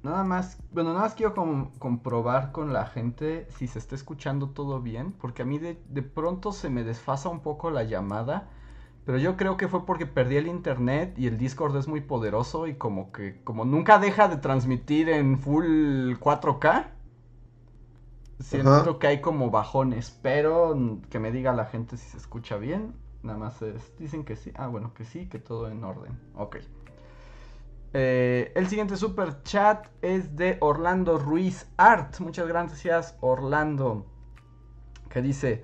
Nada 0.04 0.24
más, 0.24 0.62
bueno, 0.72 0.90
nada 0.92 1.06
más 1.06 1.16
quiero 1.16 1.34
com- 1.34 1.72
comprobar 1.80 2.52
con 2.52 2.74
la 2.74 2.86
gente 2.86 3.48
si 3.50 3.68
se 3.68 3.80
está 3.80 3.96
escuchando 3.96 4.50
todo 4.50 4.82
bien, 4.82 5.14
porque 5.14 5.42
a 5.44 5.46
mí 5.46 5.58
de, 5.60 5.82
de 5.90 6.02
pronto 6.04 6.52
se 6.52 6.70
me 6.70 6.84
desfasa 6.84 7.30
un 7.30 7.40
poco 7.40 7.72
la 7.72 7.84
llamada, 7.84 8.50
pero 9.06 9.18
yo 9.18 9.38
creo 9.38 9.58
que 9.58 9.68
fue 9.70 9.86
porque 9.86 10.06
perdí 10.06 10.38
el 10.38 10.48
internet 10.48 11.18
y 11.18 11.28
el 11.28 11.38
Discord 11.38 11.76
es 11.78 11.88
muy 11.88 12.02
poderoso 12.02 12.68
y 12.68 12.76
como 12.76 13.12
que, 13.14 13.42
como 13.46 13.66
nunca 13.66 13.98
deja 14.00 14.28
de 14.28 14.38
transmitir 14.38 15.10
en 15.10 15.40
full 15.40 16.16
4K, 16.20 16.92
siento 18.40 18.70
Ajá. 18.70 19.00
que 19.00 19.08
hay 19.08 19.22
como 19.22 19.50
bajones, 19.50 20.18
pero 20.22 20.78
que 21.10 21.20
me 21.20 21.32
diga 21.32 21.54
la 21.54 21.66
gente 21.66 21.98
si 21.98 22.10
se 22.10 22.18
escucha 22.18 22.58
bien, 22.58 22.94
nada 23.24 23.38
más 23.40 23.62
es, 23.62 23.96
dicen 23.98 24.24
que 24.26 24.36
sí, 24.36 24.52
ah 24.56 24.68
bueno, 24.68 24.94
que 24.94 25.06
sí, 25.06 25.28
que 25.28 25.40
todo 25.40 25.70
en 25.70 25.84
orden, 25.84 26.20
ok. 26.36 26.58
Eh, 27.94 28.52
el 28.56 28.68
siguiente 28.68 28.98
super 28.98 29.44
chat 29.44 29.88
es 30.02 30.36
de 30.36 30.58
Orlando 30.62 31.20
Ruiz 31.20 31.68
Art. 31.78 32.20
Muchas 32.20 32.48
gracias, 32.48 33.16
Orlando. 33.22 34.08
Que 35.10 35.22
dice: 35.22 35.64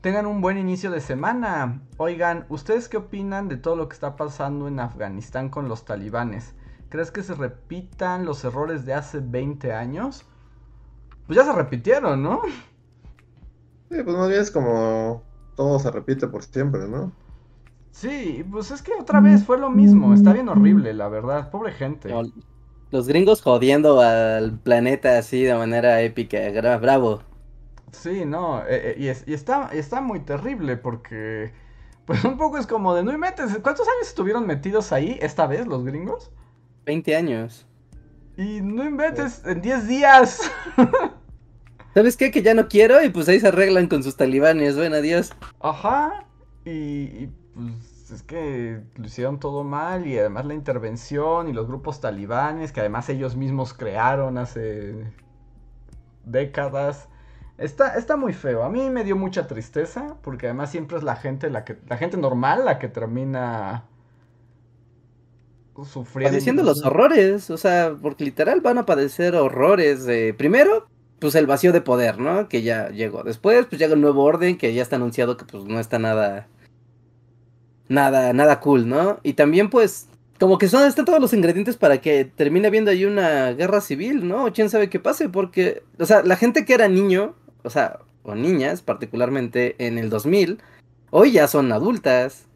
Tengan 0.00 0.26
un 0.26 0.40
buen 0.40 0.56
inicio 0.56 0.90
de 0.90 1.00
semana. 1.00 1.82
Oigan, 1.98 2.46
¿ustedes 2.48 2.88
qué 2.88 2.96
opinan 2.96 3.48
de 3.48 3.58
todo 3.58 3.76
lo 3.76 3.88
que 3.88 3.94
está 3.94 4.16
pasando 4.16 4.68
en 4.68 4.80
Afganistán 4.80 5.50
con 5.50 5.68
los 5.68 5.84
talibanes? 5.84 6.54
¿Crees 6.88 7.10
que 7.10 7.22
se 7.22 7.34
repitan 7.34 8.24
los 8.24 8.42
errores 8.44 8.86
de 8.86 8.94
hace 8.94 9.20
20 9.20 9.72
años? 9.72 10.24
Pues 11.26 11.36
ya 11.36 11.44
se 11.44 11.52
repitieron, 11.52 12.22
¿no? 12.22 12.40
Sí, 13.90 14.02
pues 14.02 14.16
más 14.16 14.28
bien 14.28 14.40
es 14.40 14.50
como 14.50 15.22
todo 15.56 15.78
se 15.78 15.90
repite 15.90 16.26
por 16.28 16.42
siempre, 16.42 16.88
¿no? 16.88 17.12
Sí, 17.96 18.44
pues 18.50 18.70
es 18.70 18.82
que 18.82 18.92
otra 18.94 19.20
vez 19.20 19.44
fue 19.44 19.58
lo 19.58 19.70
mismo. 19.70 20.12
Está 20.12 20.32
bien 20.32 20.48
horrible, 20.48 20.92
la 20.94 21.08
verdad. 21.08 21.50
Pobre 21.50 21.72
gente. 21.72 22.20
Los 22.90 23.06
gringos 23.08 23.42
jodiendo 23.42 24.00
al 24.00 24.58
planeta 24.58 25.18
así 25.18 25.42
de 25.42 25.54
manera 25.54 26.02
épica. 26.02 26.38
Bravo. 26.78 27.22
Sí, 27.92 28.24
no, 28.24 28.60
eh, 28.62 28.92
eh, 28.92 28.96
y, 28.98 29.08
es- 29.08 29.24
y 29.26 29.34
está, 29.34 29.68
está 29.72 30.00
muy 30.00 30.20
terrible 30.20 30.76
porque, 30.76 31.52
pues 32.04 32.24
un 32.24 32.36
poco 32.36 32.58
es 32.58 32.66
como 32.66 32.94
de, 32.94 33.02
no 33.04 33.12
inventes, 33.12 33.58
¿cuántos 33.62 33.86
años 33.88 34.08
estuvieron 34.08 34.46
metidos 34.46 34.92
ahí 34.92 35.18
esta 35.22 35.46
vez 35.46 35.66
los 35.66 35.84
gringos? 35.84 36.30
20 36.84 37.14
años. 37.16 37.66
Y 38.36 38.60
no 38.60 38.84
inventes, 38.84 39.42
en 39.46 39.60
10 39.62 39.86
días. 39.88 40.40
¿Sabes 41.94 42.16
qué? 42.16 42.30
Que 42.30 42.42
ya 42.42 42.54
no 42.54 42.68
quiero 42.68 43.02
y 43.02 43.08
pues 43.10 43.28
ahí 43.28 43.40
se 43.40 43.48
arreglan 43.48 43.88
con 43.88 44.02
sus 44.02 44.16
talibanes. 44.16 44.76
Bueno, 44.76 44.96
adiós. 44.96 45.32
Ajá, 45.60 46.26
y, 46.64 46.70
y, 46.70 47.32
pues 47.56 48.10
es 48.10 48.22
que 48.22 48.80
lo 48.96 49.06
hicieron 49.06 49.40
todo 49.40 49.64
mal 49.64 50.06
y 50.06 50.18
además 50.18 50.44
la 50.44 50.54
intervención 50.54 51.48
y 51.48 51.52
los 51.52 51.66
grupos 51.66 52.00
talibanes 52.00 52.70
que 52.70 52.80
además 52.80 53.08
ellos 53.08 53.34
mismos 53.34 53.72
crearon 53.72 54.36
hace 54.36 55.10
décadas. 56.24 57.08
Está, 57.56 57.96
está 57.96 58.16
muy 58.16 58.34
feo. 58.34 58.62
A 58.62 58.68
mí 58.68 58.90
me 58.90 59.04
dio 59.04 59.16
mucha 59.16 59.46
tristeza 59.46 60.16
porque 60.22 60.46
además 60.46 60.70
siempre 60.70 60.98
es 60.98 61.02
la 61.02 61.16
gente 61.16 61.48
la 61.48 61.64
que 61.64 61.78
la 61.88 61.96
gente 61.96 62.18
normal 62.18 62.66
la 62.66 62.78
que 62.78 62.88
termina 62.88 63.84
sufriendo. 65.84 66.30
Padeciendo 66.30 66.62
los 66.62 66.84
horrores, 66.84 67.48
o 67.50 67.56
sea, 67.56 67.96
porque 68.00 68.24
literal 68.24 68.60
van 68.60 68.78
a 68.78 68.86
padecer 68.86 69.34
horrores 69.34 70.06
primero 70.36 70.88
pues 71.18 71.34
el 71.34 71.46
vacío 71.46 71.72
de 71.72 71.80
poder, 71.80 72.18
¿no? 72.18 72.50
Que 72.50 72.60
ya 72.60 72.90
llegó. 72.90 73.22
Después 73.22 73.64
pues 73.66 73.80
llega 73.80 73.94
el 73.94 74.02
nuevo 74.02 74.24
orden 74.24 74.58
que 74.58 74.74
ya 74.74 74.82
está 74.82 74.96
anunciado 74.96 75.38
que 75.38 75.46
pues 75.46 75.64
no 75.64 75.80
está 75.80 75.98
nada 75.98 76.48
nada 77.88 78.32
nada 78.32 78.60
cool, 78.60 78.88
¿no? 78.88 79.20
Y 79.22 79.34
también 79.34 79.70
pues 79.70 80.08
como 80.38 80.58
que 80.58 80.68
son, 80.68 80.86
están 80.86 81.04
todos 81.04 81.20
los 81.20 81.32
ingredientes 81.32 81.76
para 81.76 82.00
que 82.00 82.24
termine 82.24 82.68
habiendo 82.68 82.90
ahí 82.90 83.04
una 83.04 83.52
guerra 83.52 83.80
civil, 83.80 84.26
¿no? 84.26 84.52
quién 84.52 84.68
sabe 84.68 84.90
qué 84.90 85.00
pase, 85.00 85.28
porque, 85.28 85.82
o 85.98 86.04
sea, 86.04 86.22
la 86.22 86.36
gente 86.36 86.64
que 86.64 86.74
era 86.74 86.88
niño, 86.88 87.34
o 87.62 87.70
sea, 87.70 88.00
o 88.22 88.34
niñas 88.34 88.82
particularmente 88.82 89.76
en 89.78 89.98
el 89.98 90.10
2000, 90.10 90.58
hoy 91.10 91.32
ya 91.32 91.48
son 91.48 91.72
adultas, 91.72 92.46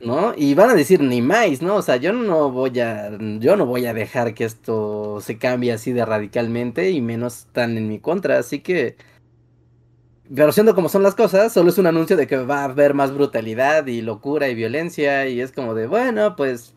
¿no? 0.00 0.32
Y 0.36 0.54
van 0.54 0.70
a 0.70 0.74
decir 0.74 1.02
ni 1.02 1.20
más, 1.20 1.60
¿no? 1.60 1.76
O 1.76 1.82
sea, 1.82 1.96
yo 1.96 2.12
no 2.12 2.50
voy 2.50 2.80
a, 2.80 3.10
yo 3.38 3.56
no 3.56 3.66
voy 3.66 3.86
a 3.86 3.92
dejar 3.92 4.32
que 4.32 4.44
esto 4.44 5.20
se 5.20 5.36
cambie 5.36 5.72
así 5.72 5.92
de 5.92 6.06
radicalmente 6.06 6.90
y 6.90 7.00
menos 7.02 7.46
tan 7.52 7.76
en 7.76 7.88
mi 7.88 7.98
contra, 7.98 8.38
así 8.38 8.60
que... 8.60 8.96
Pero 10.34 10.52
siendo 10.52 10.74
como 10.74 10.88
son 10.88 11.02
las 11.02 11.14
cosas, 11.14 11.52
solo 11.52 11.70
es 11.70 11.78
un 11.78 11.86
anuncio 11.86 12.16
de 12.16 12.26
que 12.26 12.36
va 12.36 12.60
a 12.60 12.64
haber 12.64 12.94
más 12.94 13.12
brutalidad 13.12 13.86
y 13.86 14.00
locura 14.00 14.48
y 14.48 14.54
violencia 14.54 15.26
y 15.26 15.40
es 15.40 15.50
como 15.50 15.74
de, 15.74 15.86
bueno, 15.86 16.36
pues 16.36 16.74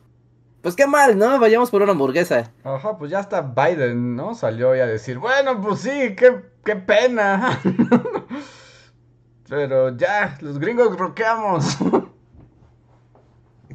pues 0.64 0.76
qué 0.78 0.88
mal, 0.88 1.18
¿no? 1.18 1.40
Vayamos 1.40 1.70
por 1.70 1.82
una 1.82 1.92
hamburguesa. 1.92 2.54
Ajá, 2.64 2.98
pues 2.98 3.12
ya 3.12 3.20
hasta 3.20 3.42
Biden, 3.42 4.16
¿no? 4.16 4.34
Salió 4.34 4.74
ya 4.74 4.86
a 4.86 4.88
decir, 4.88 5.20
bueno, 5.20 5.60
pues 5.60 5.82
sí, 5.82 6.16
qué, 6.16 6.42
qué 6.64 6.78
pena. 6.78 7.60
Pero 9.50 9.96
ya, 9.98 10.38
los 10.40 10.58
gringos 10.58 10.98
roqueamos. 10.98 11.78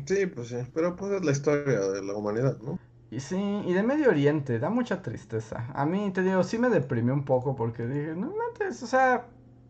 sí, 0.06 0.26
pues 0.26 0.48
sí, 0.48 0.56
pero 0.72 0.96
pues 0.96 1.12
es 1.12 1.24
la 1.24 1.30
historia 1.30 1.78
de 1.78 2.02
la 2.02 2.14
humanidad, 2.14 2.58
¿no? 2.58 2.78
Y 3.10 3.20
sí, 3.20 3.36
y 3.66 3.72
de 3.74 3.82
Medio 3.82 4.08
Oriente, 4.08 4.58
da 4.58 4.70
mucha 4.70 5.02
tristeza. 5.02 5.66
A 5.74 5.86
mí, 5.86 6.10
te 6.10 6.22
digo, 6.22 6.42
sí 6.42 6.58
me 6.58 6.70
deprimió 6.70 7.12
un 7.12 7.24
poco 7.24 7.54
porque 7.54 7.86
dije, 7.86 8.14
no 8.16 8.32
mames, 8.34 8.82
o 8.82 8.86
sea, 8.86 9.26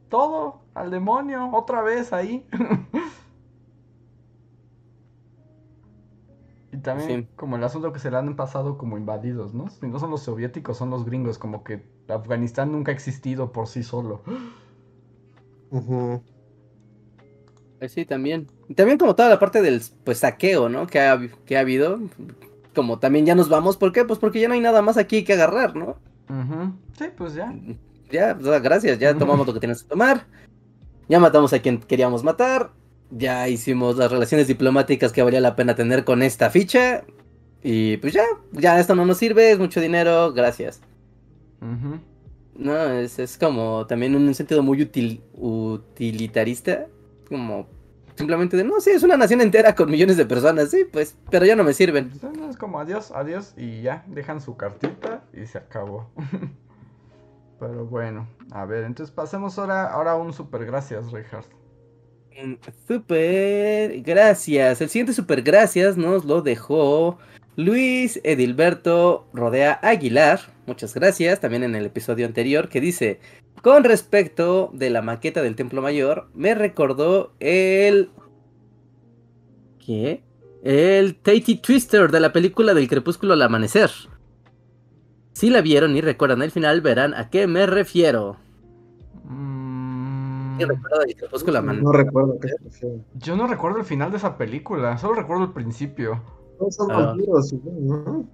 todo 0.09 0.61
al 0.75 0.91
demonio, 0.91 1.51
otra 1.53 1.83
vez 1.83 2.13
ahí. 2.13 2.47
y 6.73 6.77
también 6.79 7.29
como 7.37 7.57
el 7.57 7.65
asunto 7.65 7.93
que 7.93 7.99
se 7.99 8.11
le 8.11 8.17
han 8.17 8.37
pasado 8.37 8.79
como 8.79 8.99
invadidos, 8.99 9.55
¿no? 9.55 9.69
Si 9.69 9.87
no 9.87 9.99
son 9.99 10.11
los 10.11 10.23
soviéticos, 10.23 10.77
son 10.77 10.91
los 10.91 11.05
gringos, 11.05 11.39
como 11.39 11.65
que 11.65 11.83
Afganistán 12.09 12.73
nunca 12.73 12.93
ha 12.93 12.95
existido 12.95 13.53
por 13.53 13.69
sí 13.69 13.83
solo. 13.83 14.23
Eh, 17.81 17.89
sí, 17.89 18.05
también. 18.05 18.49
También 18.75 18.99
como 18.99 19.15
toda 19.15 19.29
la 19.29 19.39
parte 19.39 19.63
del 19.63 19.81
pues 20.03 20.19
saqueo, 20.19 20.69
¿no? 20.69 20.87
Que 20.87 20.99
ha, 20.99 21.21
que 21.47 21.57
ha 21.57 21.61
habido. 21.61 22.01
Como 22.75 22.99
también 22.99 23.27
ya 23.27 23.35
nos 23.35 23.49
vamos. 23.49 23.77
¿Por 23.77 23.93
qué? 23.93 24.05
Pues 24.05 24.19
porque 24.19 24.41
ya 24.41 24.49
no 24.49 24.55
hay 24.55 24.61
nada 24.61 24.83
más 24.83 24.97
aquí 24.97 25.23
que 25.23 25.35
agarrar, 25.35 25.77
¿no? 25.77 25.97
Sí, 26.99 27.07
pues 27.17 27.35
ya. 27.35 27.55
Ya, 28.11 28.35
gracias. 28.35 28.99
Ya 28.99 29.15
tomamos 29.15 29.47
lo 29.47 29.55
que 29.55 29.61
tienes 29.61 29.83
que 29.83 29.89
tomar. 29.89 30.27
Ya 31.09 31.19
matamos 31.19 31.53
a 31.53 31.61
quien 31.61 31.79
queríamos 31.79 32.25
matar. 32.25 32.71
Ya 33.11 33.49
hicimos 33.49 33.97
las 33.97 34.11
relaciones 34.11 34.47
diplomáticas 34.47 35.13
que 35.13 35.23
valía 35.23 35.41
la 35.41 35.57
pena 35.57 35.75
tener 35.75 36.05
con 36.05 36.23
esta 36.23 36.51
ficha. 36.51 37.05
Y 37.63 37.97
pues 37.99 38.13
ya, 38.13 38.25
ya 38.53 38.79
esto 38.79 38.95
no 38.95 39.05
nos 39.05 39.19
sirve, 39.19 39.51
es 39.51 39.59
mucho 39.59 39.81
dinero, 39.81 40.33
gracias. 40.33 40.81
No, 42.55 42.91
es, 42.93 43.19
es, 43.19 43.37
como 43.37 43.87
también 43.87 44.15
un 44.15 44.33
sentido 44.35 44.63
muy 44.63 44.83
util, 44.83 45.23
utilitarista. 45.35 46.87
Como 47.29 47.67
simplemente 48.15 48.57
de, 48.57 48.65
no, 48.65 48.81
sí, 48.81 48.91
es 48.91 49.03
una 49.03 49.17
nación 49.17 49.41
entera 49.41 49.75
con 49.75 49.91
millones 49.91 50.17
de 50.17 50.27
personas, 50.27 50.71
sí, 50.71 50.85
pues, 50.91 51.17
pero 51.31 51.47
ya 51.47 51.57
no 51.57 51.65
me 51.65 51.73
sirven. 51.73 52.13
Es 52.49 52.57
como 52.57 52.81
adiós, 52.81 53.13
adiós, 53.13 53.55
y 53.57 53.83
ya, 53.83 54.05
dejan 54.09 54.41
su 54.41 54.57
cartita 54.57 55.25
y 55.33 55.47
se 55.47 55.59
acabó. 55.59 56.11
pero 57.59 57.87
bueno, 57.87 58.29
a 58.51 58.65
ver, 58.65 58.85
entonces 58.85 59.15
pasemos 59.15 59.59
ahora, 59.59 59.91
ahora 59.93 60.13
a 60.13 60.17
un 60.17 60.33
super 60.33 60.65
gracias, 60.65 61.11
Richard. 61.13 61.45
Super 62.87 64.01
gracias. 64.03 64.81
El 64.81 64.89
siguiente 64.89 65.13
super 65.13 65.43
gracias 65.43 65.97
nos 65.97 66.25
lo 66.25 66.41
dejó 66.41 67.19
Luis 67.57 68.21
Edilberto 68.23 69.27
Rodea 69.33 69.81
Aguilar. 69.83 70.41
Muchas 70.67 70.95
gracias. 70.95 71.41
También 71.41 71.65
en 71.65 71.75
el 71.75 71.87
episodio 71.87 72.27
anterior 72.27 72.69
que 72.69 72.81
dice, 72.81 73.19
con 73.63 73.83
respecto 73.83 74.71
de 74.73 74.91
la 74.91 75.03
maqueta 75.03 75.43
del 75.43 75.57
Templo 75.57 75.83
Mayor, 75.83 76.29
me 76.35 76.55
recordó 76.55 77.33
el... 77.41 78.11
¿Qué? 79.85 80.23
El 80.63 81.17
Tatey 81.17 81.57
Twister 81.61 82.11
de 82.11 82.21
la 82.21 82.33
película 82.33 82.75
del 82.75 82.89
crepúsculo 82.89 83.33
al 83.33 83.43
amanecer. 83.43 83.91
Si 85.39 85.51
la 85.51 85.61
vieron 85.61 85.97
y 85.97 86.01
recuerdan 86.01 86.43
el 86.43 86.51
final, 86.51 86.81
verán 86.81 87.15
a 87.15 87.31
qué 87.31 87.47
me 87.47 87.65
refiero. 87.65 88.35
Mm, 89.23 90.59
no 90.59 91.93
recuerdo 91.93 92.41
qué 92.41 92.49
Yo 93.15 93.37
no 93.37 93.47
recuerdo 93.47 93.79
el 93.79 93.85
final 93.85 94.11
de 94.11 94.17
esa 94.17 94.37
película, 94.37 94.99
solo 94.99 95.15
recuerdo 95.15 95.45
el 95.45 95.53
principio. 95.53 96.21
No 96.61 96.69
son 96.73 96.91
ah. 96.91 97.15
¿no? 97.17 98.27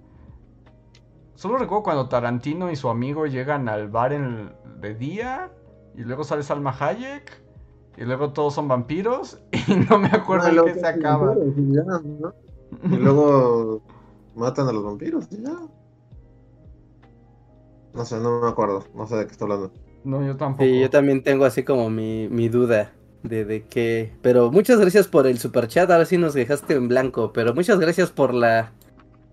Solo 1.35 1.59
recuerdo 1.59 1.83
cuando 1.83 2.09
Tarantino 2.09 2.71
y 2.71 2.77
su 2.77 2.89
amigo 2.89 3.27
llegan 3.27 3.69
al 3.69 3.91
bar 3.91 4.15
en 4.15 4.55
de 4.81 4.95
día 4.95 5.53
y 5.95 6.05
luego 6.05 6.25
sale 6.25 6.43
Salma 6.43 6.75
Hayek 6.81 7.39
y 7.99 8.05
luego 8.05 8.33
todos 8.33 8.55
son 8.55 8.67
vampiros 8.67 9.43
y 9.69 9.75
no 9.75 9.99
me 9.99 10.09
acuerdo 10.09 10.49
en 10.49 10.73
qué 10.73 10.81
se 10.81 10.87
acaba. 10.87 11.35
y, 12.83 12.97
luego 12.97 13.83
matan 14.35 14.69
a 14.69 14.73
los 14.73 14.83
vampiros 14.83 15.27
y 15.31 15.43
ya. 15.43 15.53
No 17.95 18.05
sé, 18.05 18.19
no 18.19 18.41
me 18.41 18.49
acuerdo, 18.49 18.85
no 18.95 19.07
sé 19.07 19.17
de 19.17 19.27
qué 19.27 19.33
está 19.33 19.45
hablando. 19.45 19.73
No, 20.05 20.25
yo 20.25 20.37
tampoco. 20.37 20.65
Sí, 20.65 20.81
yo 20.81 20.91
también 20.91 21.23
tengo 21.23 21.45
así 21.45 21.63
como 21.63 21.89
mi, 21.91 22.29
mi 22.29 22.49
duda 22.49 22.93
de, 23.23 23.45
de 23.45 23.65
qué. 23.65 24.13
Pero 24.23 24.51
muchas 24.51 24.79
gracias 24.79 25.09
por 25.09 25.27
el 25.27 25.39
super 25.39 25.69
chat, 25.69 25.91
ahora 25.91 26.05
sí 26.05 26.19
nos 26.19 26.35
dejaste 26.35 26.75
en 26.75 26.89
blanco, 26.89 27.33
pero 27.33 27.55
muchas 27.55 27.79
gracias 27.79 28.11
por 28.11 28.35
la 28.35 28.73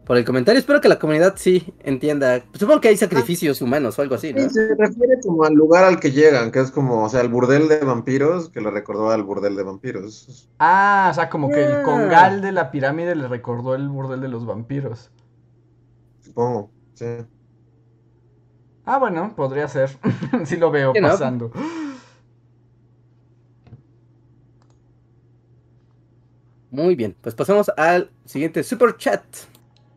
por 0.06 0.18
el 0.18 0.26
comentario. 0.26 0.60
Espero 0.60 0.82
que 0.82 0.90
la 0.90 1.00
comunidad 1.00 1.36
sí 1.38 1.74
entienda. 1.80 2.44
Supongo 2.54 2.82
que 2.82 2.90
hay 2.90 2.98
sacrificios 2.98 3.62
humanos 3.62 3.98
o 3.98 4.02
algo 4.02 4.16
así, 4.16 4.34
¿no? 4.34 4.42
Sí, 4.42 4.50
se 4.50 4.76
refiere 4.76 5.20
como 5.24 5.44
al 5.44 5.54
lugar 5.54 5.84
al 5.84 6.00
que 6.00 6.12
llegan, 6.12 6.52
que 6.52 6.60
es 6.60 6.72
como, 6.72 7.06
o 7.06 7.10
sea, 7.10 7.22
el 7.22 7.30
burdel 7.30 7.68
de 7.68 7.80
vampiros, 7.80 8.50
que 8.50 8.62
le 8.62 8.72
recordó 8.72 9.12
al 9.12 9.24
burdel 9.24 9.56
de 9.56 9.64
vampiros. 9.64 10.50
Ah, 10.60 11.10
o 11.12 11.14
sea, 11.14 11.30
como 11.30 11.50
que 11.50 11.64
el 11.64 11.74
ah. 11.76 11.84
congal 11.84 12.42
de 12.42 12.52
la 12.52 12.72
pirámide 12.72 13.16
le 13.16 13.28
recordó 13.28 13.76
el 13.76 13.88
burdel 13.90 14.22
de 14.22 14.28
los 14.28 14.46
vampiros. 14.46 15.12
Supongo, 16.20 16.72
sí. 16.94 17.06
Ah, 18.94 18.98
bueno, 18.98 19.34
podría 19.38 19.70
ser. 19.70 19.90
sí 20.44 20.58
lo 20.58 20.70
veo 20.70 20.92
pasando. 20.92 21.50
Muy 26.72 26.96
bien, 26.96 27.16
pues 27.22 27.34
pasamos 27.34 27.72
al 27.78 28.12
siguiente 28.26 28.64
super 28.64 28.98
chat. 28.98 29.24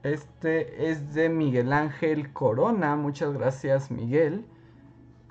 Este 0.04 0.92
es 0.92 1.12
de 1.12 1.28
Miguel 1.28 1.72
Ángel 1.72 2.32
Corona. 2.32 2.94
Muchas 2.94 3.32
gracias, 3.32 3.90
Miguel. 3.90 4.46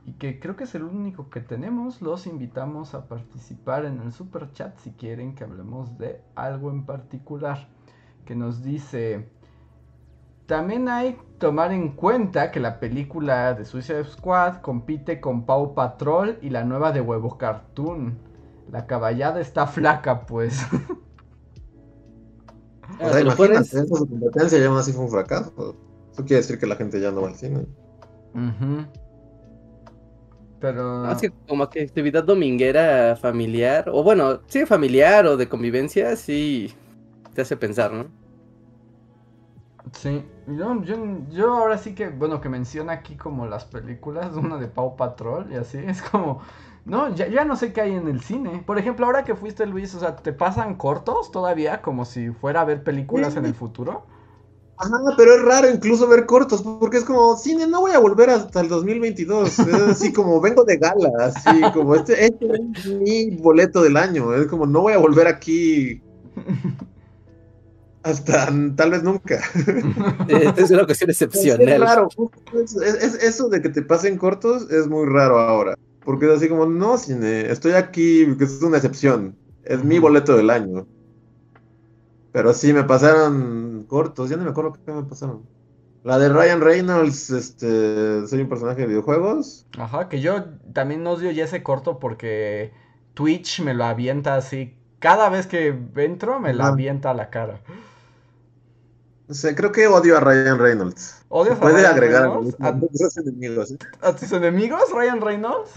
Y 0.05 0.11
que 0.15 0.41
creo 0.41 0.57
que 0.57 0.65
es 0.65 0.75
el 0.75 0.83
único 0.83 1.29
que 1.29 1.39
tenemos. 1.39 2.01
Los 2.01 2.27
invitamos 2.27 2.93
a 2.93 3.07
participar 3.07 3.85
en 3.85 4.01
el 4.01 4.11
super 4.11 4.51
chat 4.51 4.77
si 4.79 4.91
quieren 4.91 5.35
que 5.35 5.45
hablemos 5.45 5.97
de 5.97 6.19
algo 6.35 6.69
en 6.69 6.85
particular. 6.85 7.69
Que 8.25 8.35
nos 8.35 8.61
dice. 8.61 9.29
También 10.47 10.89
hay 10.89 11.17
tomar 11.43 11.73
en 11.73 11.89
cuenta 11.89 12.51
que 12.51 12.61
la 12.61 12.79
película 12.79 13.53
de 13.53 13.65
Suicide 13.65 14.05
Squad 14.05 14.61
compite 14.61 15.19
con 15.19 15.45
Pau 15.45 15.73
Patrol 15.73 16.37
y 16.41 16.49
la 16.49 16.63
nueva 16.63 16.93
de 16.93 17.01
Huevo 17.01 17.37
Cartoon. 17.37 18.17
La 18.71 18.87
caballada 18.87 19.41
está 19.41 19.67
flaca, 19.67 20.25
pues. 20.25 20.65
O 23.01 23.09
sea, 23.09 23.21
imagínate, 23.21 23.59
esa 23.61 23.87
competencia 23.87 24.59
ya 24.59 24.67
aún 24.67 24.77
así 24.77 24.91
fue 24.91 25.05
un 25.05 25.09
fracaso. 25.09 25.75
Eso 26.11 26.23
quiere 26.25 26.41
decir 26.41 26.59
que 26.59 26.67
la 26.67 26.75
gente 26.75 27.01
ya 27.01 27.11
no 27.11 27.21
va 27.21 27.29
al 27.29 27.35
cine. 27.35 27.65
Pero. 30.59 31.11
Es 31.11 31.17
que 31.19 31.31
como 31.47 31.67
que 31.69 31.81
actividad 31.81 32.23
dominguera 32.23 33.15
familiar, 33.15 33.89
o 33.91 34.03
bueno, 34.03 34.41
sí, 34.45 34.65
familiar 34.67 35.25
o 35.25 35.37
de 35.37 35.49
convivencia, 35.49 36.15
sí 36.15 36.71
te 37.33 37.41
hace 37.41 37.57
pensar, 37.57 37.91
¿no? 37.91 38.22
Sí, 39.91 40.25
yo, 40.47 40.81
yo, 41.29 41.53
ahora 41.53 41.77
sí 41.77 41.93
que, 41.93 42.09
bueno, 42.09 42.39
que 42.41 42.49
menciona 42.49 42.93
aquí 42.93 43.15
como 43.17 43.45
las 43.45 43.65
películas, 43.65 44.35
una 44.35 44.57
de 44.57 44.67
Pau 44.67 44.95
Patrol 44.95 45.51
y 45.51 45.55
así, 45.55 45.77
es 45.77 46.01
como, 46.01 46.41
No, 46.85 47.13
ya, 47.15 47.27
ya 47.27 47.45
no 47.45 47.55
sé 47.55 47.73
qué 47.73 47.81
hay 47.81 47.93
en 47.93 48.07
el 48.07 48.21
cine. 48.21 48.63
Por 48.65 48.79
ejemplo, 48.79 49.05
ahora 49.05 49.23
que 49.25 49.35
fuiste 49.35 49.65
Luis, 49.65 49.93
o 49.95 49.99
sea, 49.99 50.15
¿te 50.17 50.33
pasan 50.33 50.75
cortos 50.75 51.31
todavía 51.31 51.81
como 51.81 52.05
si 52.05 52.31
fuera 52.31 52.61
a 52.61 52.65
ver 52.65 52.83
películas 52.83 53.35
en 53.37 53.45
el 53.45 53.55
futuro? 53.55 54.07
Ajá, 54.77 54.97
pero 55.17 55.35
es 55.35 55.41
raro 55.43 55.69
incluso 55.69 56.07
ver 56.07 56.25
cortos, 56.25 56.63
porque 56.63 56.97
es 56.97 57.05
como, 57.05 57.37
cine, 57.37 57.67
no 57.67 57.81
voy 57.81 57.91
a 57.91 57.99
volver 57.99 58.29
hasta 58.31 58.59
el 58.61 58.67
2022. 58.69 59.67
Es 59.67 59.81
así 59.81 60.11
como, 60.11 60.41
vengo 60.41 60.63
de 60.65 60.77
gala, 60.77 61.09
así 61.21 61.71
como, 61.71 61.95
este, 61.95 62.25
este 62.25 62.45
es 62.55 62.85
mi 62.85 63.29
boleto 63.37 63.81
del 63.83 63.97
año. 63.97 64.33
Es 64.33 64.47
como, 64.47 64.65
no 64.65 64.81
voy 64.81 64.93
a 64.93 64.97
volver 64.97 65.27
aquí 65.27 66.03
hasta 68.03 68.47
tal 68.75 68.91
vez 68.91 69.03
nunca. 69.03 69.41
Eh, 70.27 70.53
es 70.57 70.71
una 70.71 70.85
cuestión 70.85 71.09
Es 71.09 71.21
excepcional. 71.21 71.81
raro, 71.81 72.07
es- 72.63 72.75
es- 72.75 73.15
eso 73.23 73.49
de 73.49 73.61
que 73.61 73.69
te 73.69 73.81
pasen 73.83 74.17
cortos 74.17 74.69
es 74.71 74.87
muy 74.87 75.07
raro 75.07 75.39
ahora. 75.39 75.75
Porque 76.03 76.25
es 76.27 76.31
así 76.37 76.49
como, 76.49 76.65
no, 76.65 76.97
cine, 76.97 77.49
estoy 77.51 77.73
aquí, 77.73 78.35
que 78.37 78.43
es 78.45 78.61
una 78.61 78.77
excepción. 78.77 79.37
Es 79.63 79.83
mi 79.83 79.99
boleto 79.99 80.35
del 80.35 80.49
año. 80.49 80.85
Pero 82.31 82.53
sí, 82.53 82.73
me 82.73 82.83
pasaron 82.83 83.85
cortos, 83.87 84.29
ya 84.29 84.37
no 84.37 84.43
me 84.43 84.49
acuerdo 84.49 84.73
qué 84.73 84.91
me 84.91 85.03
pasaron. 85.03 85.47
La 86.03 86.17
de 86.19 86.29
Ryan 86.29 86.61
Reynolds, 86.61 87.29
este, 87.29 88.27
soy 88.27 88.41
un 88.41 88.49
personaje 88.49 88.81
de 88.81 88.87
videojuegos. 88.87 89.65
Ajá, 89.77 90.07
que 90.09 90.21
yo 90.21 90.45
también 90.73 91.05
odio 91.07 91.31
ya 91.31 91.45
ese 91.45 91.63
corto 91.63 91.99
porque 91.99 92.73
Twitch 93.13 93.61
me 93.61 93.73
lo 93.73 93.85
avienta 93.85 94.35
así. 94.35 94.77
Cada 94.99 95.29
vez 95.29 95.47
que 95.47 95.75
entro 95.95 96.39
me 96.39 96.53
la 96.53 96.67
Ajá. 96.67 96.73
avienta 96.73 97.11
a 97.11 97.13
la 97.13 97.29
cara. 97.29 97.61
No 99.27 99.33
sé, 99.35 99.55
creo 99.55 99.71
que 99.71 99.87
odio 99.87 100.17
a 100.17 100.19
Ryan 100.19 100.59
Reynolds. 100.59 101.15
¿Odias 101.29 101.57
a 101.57 101.61
Puede 101.61 101.75
Ryan 101.75 101.91
agregar 101.91 102.23
a 102.23 102.27
Reynolds? 102.27 102.55
¿A, 102.59 102.67
a 102.67 102.73
mis 102.73 103.17
enemigos. 103.17 103.71
¿eh? 103.71 103.77
a 104.01 104.15
tus 104.15 104.31
enemigos, 104.33 104.81
Ryan 104.93 105.21
Reynolds? 105.21 105.69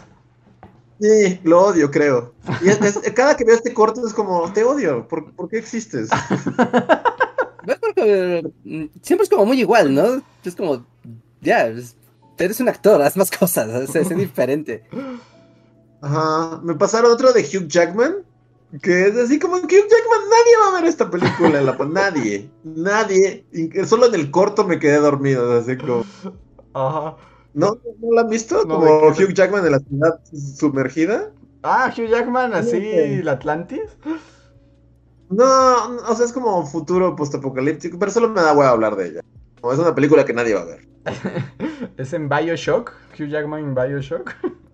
Sí, 1.01 1.40
lo 1.44 1.62
odio, 1.66 1.90
creo. 1.90 2.32
Y 2.62 2.68
es- 2.70 2.80
es- 2.80 3.12
cada 3.12 3.36
que 3.36 3.44
veo 3.44 3.55
este 3.55 3.72
corto 3.74 4.07
es 4.07 4.14
como, 4.14 4.53
te 4.53 4.64
odio, 4.64 5.07
¿por, 5.07 5.30
por 5.32 5.49
qué 5.49 5.59
existes? 5.59 6.11
Pues 7.97 8.44
mm, 8.64 8.84
siempre 9.03 9.24
es 9.24 9.28
como 9.30 9.44
muy 9.47 9.59
igual, 9.61 9.92
¿no? 9.92 10.22
Es 10.44 10.55
como, 10.55 10.86
ya, 11.40 11.66
es- 11.66 11.97
eres 12.38 12.61
un 12.61 12.68
actor, 12.68 13.01
haz 13.03 13.16
más 13.16 13.30
cosas, 13.30 13.68
o 13.88 13.92
sea, 13.92 14.03
es 14.03 14.09
diferente. 14.11 14.84
Ajá, 16.01 16.61
me 16.62 16.74
pasaron 16.74 17.11
otro 17.11 17.32
de 17.32 17.40
Hugh 17.42 17.66
Jackman, 17.66 18.16
que 18.83 19.07
es 19.07 19.16
así 19.16 19.39
como 19.39 19.57
Hugh 19.57 19.68
Jackman, 19.68 20.29
nadie 20.31 20.55
va 20.62 20.68
a 20.79 20.81
ver 20.81 20.89
esta 20.89 21.11
película, 21.11 21.61
la, 21.61 21.77
nadie, 21.87 22.51
nadie, 22.64 23.45
que 23.72 23.87
solo 23.87 24.07
en 24.07 24.14
el 24.14 24.31
corto 24.31 24.66
me 24.66 24.79
quedé 24.79 24.99
dormido, 24.99 25.59
así 25.59 25.77
como, 25.77 26.05
Ajá. 26.74 27.16
¿no? 27.55 27.79
¿No 28.01 28.12
la 28.12 28.22
han 28.22 28.29
visto? 28.29 28.64
No, 28.64 28.74
como. 28.74 29.09
Hugh 29.09 29.33
Jackman 29.33 29.64
en 29.66 29.72
la 29.72 29.79
ciudad 29.79 30.20
sumergida. 30.59 31.31
Ah, 31.62 31.93
Hugh 31.97 32.09
Jackman, 32.09 32.55
así, 32.55 32.77
Ok. 32.77 32.83
el 32.83 33.29
Atlantis. 33.29 33.97
No, 35.29 35.89
no, 35.89 36.03
o 36.09 36.14
sea, 36.14 36.24
es 36.27 36.33
como 36.33 36.64
futuro 36.66 37.16
postapocalíptico, 37.16 37.99
pero 37.99 38.12
solo 38.12 38.29
me 38.29 38.43
da 38.43 38.53
huevo 38.53 38.70
hablar 38.70 38.95
de 38.97 39.09
ella. 39.09 39.20
Como 39.61 39.72
es 39.72 39.79
una 39.79 39.95
película 39.95 40.24
que 40.24 40.33
nadie 40.33 40.55
va 40.55 40.61
a 40.61 40.64
ver. 40.66 40.87
¿Es 41.97 42.12
en 42.12 42.29
Bioshock? 42.29 42.93
¿Hugh 43.18 43.29
Jackman 43.29 43.61
en 43.61 43.74
Bioshock? 43.74 44.35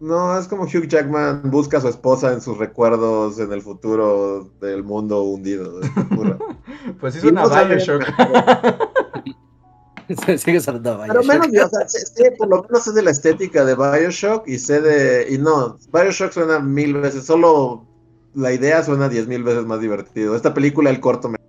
No, 0.00 0.38
es 0.38 0.46
como 0.46 0.62
Hugh 0.64 0.86
Jackman 0.86 1.50
busca 1.50 1.78
a 1.78 1.80
su 1.80 1.88
esposa 1.88 2.32
en 2.32 2.40
sus 2.40 2.56
recuerdos 2.56 3.38
en 3.40 3.52
el 3.52 3.62
futuro 3.62 4.48
del 4.60 4.84
mundo 4.84 5.22
hundido. 5.22 5.80
es. 5.80 5.90
Pues 7.00 7.14
sí 7.14 7.18
Y 7.18 7.22
suena 7.22 7.42
no 7.42 7.46
a 7.48 7.50
sale- 7.50 7.74
Bioshock. 7.76 8.02
Sigue 10.38 10.60
sonando 10.60 11.00
Pero 11.06 11.20
Bioshock. 11.20 11.48
menos, 11.50 11.66
o 11.66 11.68
sea, 11.76 11.88
sé- 11.88 12.06
sé, 12.06 12.30
por 12.38 12.48
lo 12.48 12.62
menos 12.62 12.84
sé 12.84 12.92
de 12.92 13.02
la 13.02 13.10
estética 13.10 13.64
de 13.64 13.74
Bioshock 13.74 14.46
y 14.48 14.58
sé 14.58 14.80
de. 14.80 15.26
Y 15.34 15.38
no, 15.38 15.76
Bioshock 15.92 16.30
suena 16.32 16.60
mil 16.60 16.94
veces, 16.94 17.24
solo 17.26 17.84
la 18.34 18.52
idea 18.52 18.82
suena 18.84 19.08
diez 19.08 19.26
mil 19.26 19.42
veces 19.42 19.66
más 19.66 19.80
divertido. 19.80 20.36
Esta 20.36 20.54
película, 20.54 20.90
el 20.90 21.00
corto 21.00 21.28
me. 21.28 21.38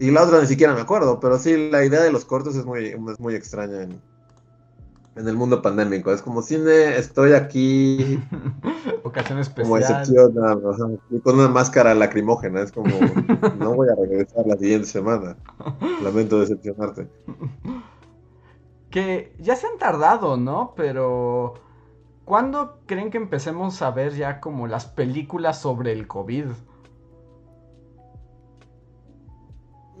Y 0.00 0.10
la 0.10 0.22
otra 0.24 0.40
ni 0.40 0.46
siquiera 0.46 0.74
me 0.74 0.80
acuerdo, 0.80 1.20
pero 1.20 1.38
sí, 1.38 1.68
la 1.70 1.84
idea 1.84 2.00
de 2.02 2.10
los 2.10 2.24
cortos 2.24 2.56
es 2.56 2.64
muy, 2.64 2.86
es 2.86 3.20
muy 3.20 3.34
extraña 3.34 3.82
en, 3.82 4.00
en 5.16 5.28
el 5.28 5.36
mundo 5.36 5.62
pandémico. 5.62 6.12
Es 6.12 6.22
como 6.22 6.42
cine, 6.42 6.96
estoy 6.96 7.32
aquí 7.32 8.18
Ocasión 9.02 9.42
como 9.54 9.76
especial. 9.76 10.02
excepción, 10.02 10.34
ajá, 10.44 10.88
y 11.10 11.20
con 11.20 11.38
una 11.38 11.48
máscara 11.48 11.94
lacrimógena. 11.94 12.62
Es 12.62 12.72
como, 12.72 12.90
no 13.58 13.74
voy 13.74 13.88
a 13.88 13.94
regresar 13.94 14.46
la 14.46 14.56
siguiente 14.56 14.86
semana. 14.86 15.36
Lamento 16.02 16.40
decepcionarte. 16.40 17.08
Que 18.90 19.34
ya 19.38 19.56
se 19.56 19.66
han 19.66 19.78
tardado, 19.78 20.36
¿no? 20.36 20.74
Pero... 20.76 21.54
¿Cuándo 22.24 22.78
creen 22.86 23.10
que 23.10 23.18
empecemos 23.18 23.82
a 23.82 23.90
ver 23.90 24.14
ya 24.14 24.38
como 24.38 24.68
las 24.68 24.86
películas 24.86 25.60
sobre 25.60 25.90
el 25.90 26.06
COVID? 26.06 26.44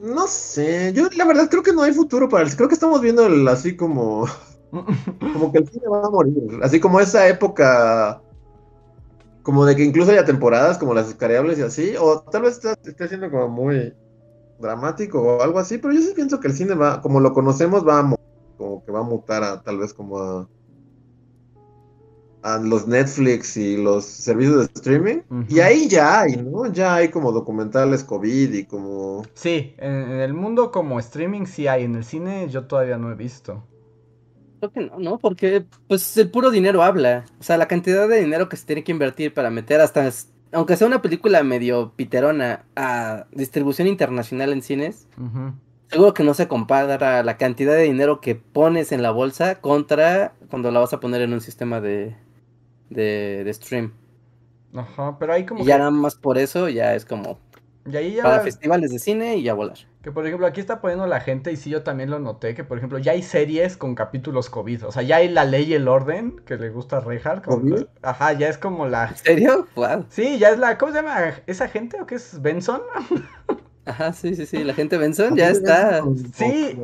No 0.00 0.28
sé, 0.28 0.92
yo 0.94 1.08
la 1.16 1.24
verdad 1.24 1.50
creo 1.50 1.64
que 1.64 1.72
no 1.72 1.82
hay 1.82 1.92
futuro 1.92 2.28
para 2.28 2.44
el... 2.44 2.54
Creo 2.54 2.68
que 2.68 2.74
estamos 2.74 3.00
viendo 3.00 3.26
el, 3.26 3.48
así 3.48 3.76
como... 3.76 4.26
Como 4.70 5.52
que 5.52 5.58
el 5.58 5.68
cine 5.68 5.88
va 5.88 6.06
a 6.06 6.10
morir. 6.10 6.60
Así 6.62 6.80
como 6.80 7.00
esa 7.00 7.26
época... 7.28 8.22
Como 9.42 9.64
de 9.64 9.74
que 9.74 9.84
incluso 9.84 10.10
haya 10.10 10.24
temporadas 10.24 10.78
como 10.78 10.94
las 10.94 11.08
escariables 11.08 11.58
y 11.58 11.62
así. 11.62 11.94
O 11.98 12.20
tal 12.20 12.42
vez 12.42 12.52
está, 12.52 12.72
esté 12.84 13.08
siendo 13.08 13.30
como 13.30 13.48
muy 13.48 13.94
dramático 14.58 15.20
o 15.20 15.42
algo 15.42 15.58
así. 15.58 15.78
Pero 15.78 15.94
yo 15.94 16.00
sí 16.00 16.12
pienso 16.14 16.40
que 16.40 16.48
el 16.48 16.54
cine 16.54 16.74
va... 16.74 17.00
Como 17.00 17.20
lo 17.20 17.32
conocemos 17.32 17.86
va 17.86 18.00
a... 18.00 18.02
mo- 18.02 18.20
Como 18.58 18.84
que 18.84 18.92
va 18.92 19.00
a 19.00 19.04
mutar 19.04 19.42
a 19.42 19.62
tal 19.62 19.78
vez 19.78 19.94
como 19.94 20.18
a... 20.18 20.48
A 22.42 22.56
los 22.56 22.86
Netflix 22.88 23.56
y 23.58 23.76
los 23.76 24.06
servicios 24.06 24.56
de 24.60 24.64
streaming. 24.74 25.18
Y 25.48 25.60
ahí 25.60 25.88
ya 25.88 26.20
hay, 26.20 26.36
¿no? 26.36 26.64
Ya 26.72 26.94
hay 26.94 27.08
como 27.10 27.32
documentales 27.32 28.02
COVID 28.02 28.54
y 28.54 28.64
como... 28.64 29.24
Sí, 29.34 29.74
en, 29.76 29.92
en 29.92 30.20
el 30.20 30.32
mundo 30.32 30.70
como 30.70 30.98
streaming 30.98 31.44
sí 31.44 31.66
hay, 31.66 31.84
en 31.84 31.96
el 31.96 32.04
cine 32.04 32.48
yo 32.48 32.66
todavía 32.66 32.96
no 32.96 33.10
he 33.12 33.14
visto. 33.14 33.62
Creo 34.60 34.72
que 34.72 34.80
no, 34.80 34.98
¿no? 34.98 35.18
Porque 35.18 35.64
pues 35.88 36.16
el 36.18 36.30
puro 36.30 36.50
dinero 36.50 36.82
habla. 36.82 37.24
O 37.40 37.42
sea, 37.42 37.56
la 37.56 37.66
cantidad 37.66 38.06
de 38.06 38.20
dinero 38.20 38.48
que 38.48 38.56
se 38.56 38.66
tiene 38.66 38.84
que 38.84 38.92
invertir 38.92 39.32
para 39.32 39.50
meter 39.50 39.80
hasta, 39.80 40.10
aunque 40.52 40.76
sea 40.76 40.86
una 40.86 41.00
película 41.02 41.42
medio 41.42 41.94
piterona, 41.96 42.66
a 42.76 43.26
distribución 43.32 43.88
internacional 43.88 44.52
en 44.52 44.62
cines, 44.62 45.08
seguro 45.88 46.12
que 46.14 46.24
no 46.24 46.34
se 46.34 46.46
compara 46.46 47.22
la 47.22 47.36
cantidad 47.38 47.74
de 47.74 47.84
dinero 47.84 48.20
que 48.20 48.34
pones 48.34 48.92
en 48.92 49.02
la 49.02 49.10
bolsa 49.12 49.60
contra 49.62 50.34
cuando 50.50 50.70
la 50.70 50.80
vas 50.80 50.92
a 50.92 51.00
poner 51.00 51.22
en 51.22 51.32
un 51.32 51.40
sistema 51.40 51.80
de, 51.80 52.16
de, 52.90 53.44
de 53.44 53.54
stream. 53.54 53.94
Ajá, 54.74 55.18
pero 55.18 55.32
ahí 55.32 55.46
como 55.46 55.62
Y 55.62 55.66
ya 55.66 55.78
nada 55.78 55.90
más 55.90 56.14
por 56.16 56.38
eso 56.38 56.68
ya 56.68 56.94
es 56.94 57.04
como 57.04 57.40
Y 57.86 57.96
ahí 57.96 58.14
ya... 58.14 58.22
para 58.22 58.40
festivales 58.40 58.90
de 58.92 58.98
cine 58.98 59.36
y 59.36 59.48
a 59.48 59.54
volar. 59.54 59.78
Que 60.02 60.10
por 60.12 60.26
ejemplo, 60.26 60.46
aquí 60.46 60.60
está 60.60 60.80
poniendo 60.80 61.06
la 61.06 61.20
gente, 61.20 61.52
y 61.52 61.56
sí, 61.56 61.68
yo 61.68 61.82
también 61.82 62.08
lo 62.10 62.18
noté, 62.18 62.54
que 62.54 62.64
por 62.64 62.78
ejemplo, 62.78 62.98
ya 62.98 63.12
hay 63.12 63.22
series 63.22 63.76
con 63.76 63.94
capítulos 63.94 64.48
COVID. 64.48 64.86
O 64.86 64.92
sea, 64.92 65.02
ya 65.02 65.16
hay 65.16 65.28
la 65.28 65.44
ley 65.44 65.64
y 65.64 65.74
el 65.74 65.88
orden, 65.88 66.40
que 66.46 66.56
le 66.56 66.70
gusta 66.70 66.96
a 66.96 67.00
Reinhardt. 67.00 67.44
como- 67.44 67.58
¿COVID? 67.60 67.84
Ajá, 68.02 68.32
ya 68.32 68.48
es 68.48 68.56
como 68.56 68.86
la. 68.86 69.08
¿En 69.08 69.16
serio? 69.16 69.66
Wow. 69.76 70.06
Sí, 70.08 70.38
ya 70.38 70.50
es 70.50 70.58
la. 70.58 70.78
¿Cómo 70.78 70.92
se 70.92 70.98
llama? 71.02 71.16
¿Esa 71.46 71.68
gente 71.68 72.00
o 72.00 72.06
qué 72.06 72.14
es? 72.14 72.40
¿Benson? 72.40 72.80
Ajá, 73.86 74.12
sí, 74.12 74.34
sí, 74.36 74.46
sí. 74.46 74.62
La 74.64 74.72
gente 74.74 74.96
Benson 74.98 75.36
ya 75.36 75.50
está. 75.50 76.02
Sí. 76.34 76.78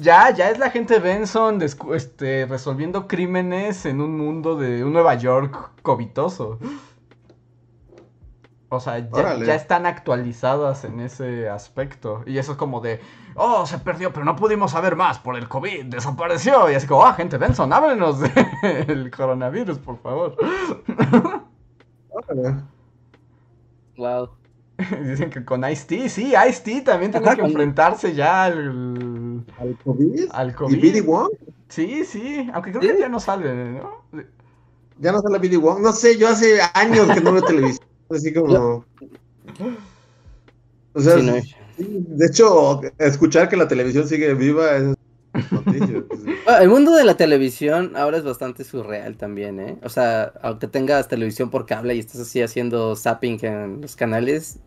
Ya, 0.00 0.30
ya 0.30 0.50
es 0.50 0.58
la 0.58 0.70
gente 0.70 1.00
Benson 1.00 1.58
descu- 1.60 1.94
este, 1.96 2.46
resolviendo 2.46 3.08
crímenes 3.08 3.84
en 3.86 4.00
un 4.00 4.16
mundo 4.16 4.56
de 4.56 4.84
un 4.84 4.92
Nueva 4.92 5.14
York 5.16 5.70
covitoso. 5.82 6.58
O 8.72 8.80
sea, 8.80 8.98
ya, 8.98 9.36
ya 9.36 9.54
están 9.54 9.84
actualizadas 9.84 10.84
en 10.84 11.00
ese 11.00 11.48
aspecto. 11.50 12.22
Y 12.26 12.38
eso 12.38 12.52
es 12.52 12.58
como 12.58 12.80
de, 12.80 13.00
oh, 13.34 13.66
se 13.66 13.78
perdió, 13.78 14.12
pero 14.12 14.24
no 14.24 14.34
pudimos 14.34 14.70
saber 14.70 14.96
más 14.96 15.18
por 15.18 15.36
el 15.36 15.46
COVID, 15.46 15.86
desapareció. 15.86 16.70
Y 16.70 16.74
así 16.74 16.86
como, 16.86 17.04
ah, 17.04 17.12
gente 17.12 17.36
Benson, 17.36 17.70
háblenos 17.72 18.20
del 18.20 19.10
coronavirus, 19.16 19.78
por 19.78 19.98
favor. 20.00 20.36
Órale. 22.08 22.62
Wow. 23.96 24.30
Y 24.78 24.84
Dicen 25.10 25.30
que 25.30 25.44
con 25.44 25.68
Ice-T, 25.68 26.08
sí, 26.08 26.32
Ice-T 26.48 26.82
también 26.82 27.10
tiene 27.12 27.26
Ajá, 27.26 27.36
que 27.36 27.42
enfrentarse 27.42 28.14
ya 28.14 28.44
al, 28.44 29.44
¿Al 29.58 29.76
COVID? 29.84 30.30
al 30.32 30.50
¿Y 30.50 30.54
COVID. 30.54 31.02
BD 31.02 31.06
Wong? 31.06 31.30
Sí, 31.68 32.04
sí, 32.04 32.50
aunque 32.54 32.70
creo 32.72 32.82
¿Sí? 32.82 32.88
que 32.88 32.98
ya 32.98 33.08
no 33.08 33.20
sale, 33.20 33.54
¿no? 33.54 34.04
Ya 34.98 35.12
no 35.12 35.20
sale 35.20 35.38
BD 35.38 35.58
Wong. 35.58 35.80
No 35.80 35.92
sé, 35.92 36.16
yo 36.18 36.28
hace 36.28 36.60
años 36.74 37.08
que 37.12 37.20
no 37.20 37.32
veo 37.32 37.42
televisión. 37.42 37.86
Así 38.14 38.32
como. 38.32 38.84
O 40.94 41.00
sea, 41.00 41.18
Sí, 41.18 41.22
no. 41.22 41.40
sí, 41.40 41.54
de 41.78 42.26
hecho, 42.26 42.80
escuchar 42.98 43.48
que 43.48 43.56
la 43.56 43.68
televisión 43.68 44.06
sigue 44.06 44.34
viva 44.34 44.76
es 44.76 44.94
pues, 45.32 45.90
Bueno, 46.44 46.58
el 46.60 46.68
mundo 46.68 46.94
de 46.94 47.04
la 47.04 47.16
televisión 47.16 47.92
ahora 47.96 48.18
es 48.18 48.24
bastante 48.24 48.64
surreal 48.64 49.16
también, 49.16 49.58
¿eh? 49.60 49.78
O 49.82 49.88
sea, 49.88 50.32
aunque 50.42 50.66
tengas 50.66 51.08
televisión 51.08 51.50
por 51.50 51.64
cable 51.64 51.94
y 51.94 52.00
estés 52.00 52.20
así 52.20 52.42
haciendo 52.42 52.94
zapping 52.96 53.38
en 53.42 53.80
los 53.80 53.96
canales, 53.96 54.58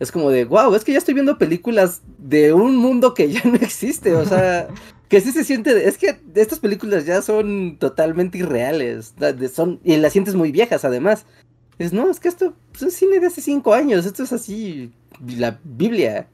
es 0.00 0.10
como 0.10 0.30
de, 0.30 0.44
wow, 0.44 0.74
es 0.74 0.84
que 0.84 0.92
ya 0.92 0.98
estoy 0.98 1.14
viendo 1.14 1.38
películas 1.38 2.02
de 2.18 2.52
un 2.52 2.76
mundo 2.76 3.14
que 3.14 3.30
ya 3.30 3.42
no 3.44 3.54
existe, 3.56 4.14
o 4.14 4.24
sea, 4.24 4.68
que 5.08 5.20
sí 5.20 5.32
se 5.32 5.44
siente, 5.44 5.88
es 5.88 5.98
que 5.98 6.20
estas 6.34 6.58
películas 6.58 7.06
ya 7.06 7.22
son 7.22 7.78
totalmente 7.78 8.38
irreales, 8.38 9.14
son, 9.52 9.80
y 9.84 9.96
las 9.96 10.12
sientes 10.12 10.34
muy 10.34 10.50
viejas 10.52 10.84
además. 10.84 11.26
Es, 11.78 11.92
no, 11.92 12.10
es 12.10 12.18
que 12.20 12.28
esto 12.28 12.52
es 12.74 12.82
un 12.82 12.90
cine 12.90 13.20
de 13.20 13.28
hace 13.28 13.40
cinco 13.40 13.72
años, 13.72 14.04
esto 14.04 14.24
es 14.24 14.32
así, 14.32 14.92
la 15.24 15.58
Biblia, 15.62 16.26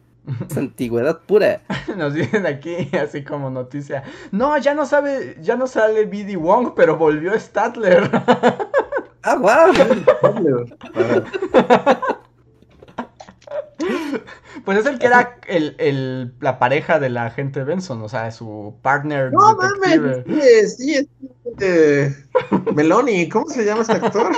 es 0.49 0.57
antigüedad 0.57 1.21
pura. 1.27 1.61
Nos 1.97 2.15
dicen 2.15 2.47
aquí, 2.47 2.89
así 2.97 3.23
como 3.25 3.51
noticia. 3.51 4.05
No, 4.33 4.57
ya 4.59 4.73
no 4.75 4.87
sabe, 4.87 5.37
ya 5.43 5.57
no 5.57 5.67
sale 5.67 6.07
BD 6.07 6.37
Wong, 6.39 6.73
pero 6.75 6.97
volvió 6.97 7.39
Statler. 7.39 8.11
Ah, 9.27 9.37
wow. 9.37 9.73
Pues 14.65 14.79
es 14.79 14.87
el 14.87 14.99
que 14.99 15.07
era 15.07 15.39
el, 15.47 15.75
el- 15.79 16.33
la 16.41 16.59
pareja 16.59 16.99
de 16.99 17.11
la 17.11 17.27
agente 17.27 17.65
Benson, 17.65 18.01
o 18.03 18.09
sea, 18.09 18.31
su 18.31 18.77
partner 18.83 19.33
No 19.33 19.57
mames, 19.57 20.77
sí, 20.77 20.95
es 20.95 21.07
eh, 21.61 22.15
Meloni, 22.75 23.29
¿cómo 23.29 23.47
se 23.49 23.65
llama 23.65 23.83
este 23.83 23.95
actor? 23.95 24.33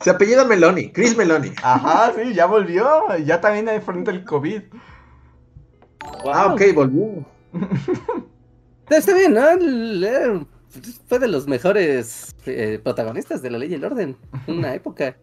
Se 0.00 0.10
apellida 0.10 0.44
Meloni, 0.44 0.90
Chris 0.90 1.16
Meloni. 1.16 1.52
Ajá, 1.62 2.12
sí, 2.14 2.34
ya 2.34 2.46
volvió. 2.46 3.16
Ya 3.24 3.40
también 3.40 3.68
hay 3.68 3.80
frente 3.80 4.10
el 4.10 4.24
COVID. 4.24 4.62
Ah, 6.32 6.52
ok, 6.52 6.62
volvió. 6.74 7.24
Está 8.90 9.14
bien, 9.14 9.34
¿no? 9.34 10.46
Fue 11.06 11.18
de 11.18 11.28
los 11.28 11.46
mejores 11.46 12.34
eh, 12.46 12.80
protagonistas 12.82 13.42
de 13.42 13.50
La 13.50 13.58
Ley 13.58 13.70
y 13.70 13.74
el 13.74 13.84
Orden, 13.84 14.16
en 14.46 14.58
una 14.58 14.74
época. 14.74 15.16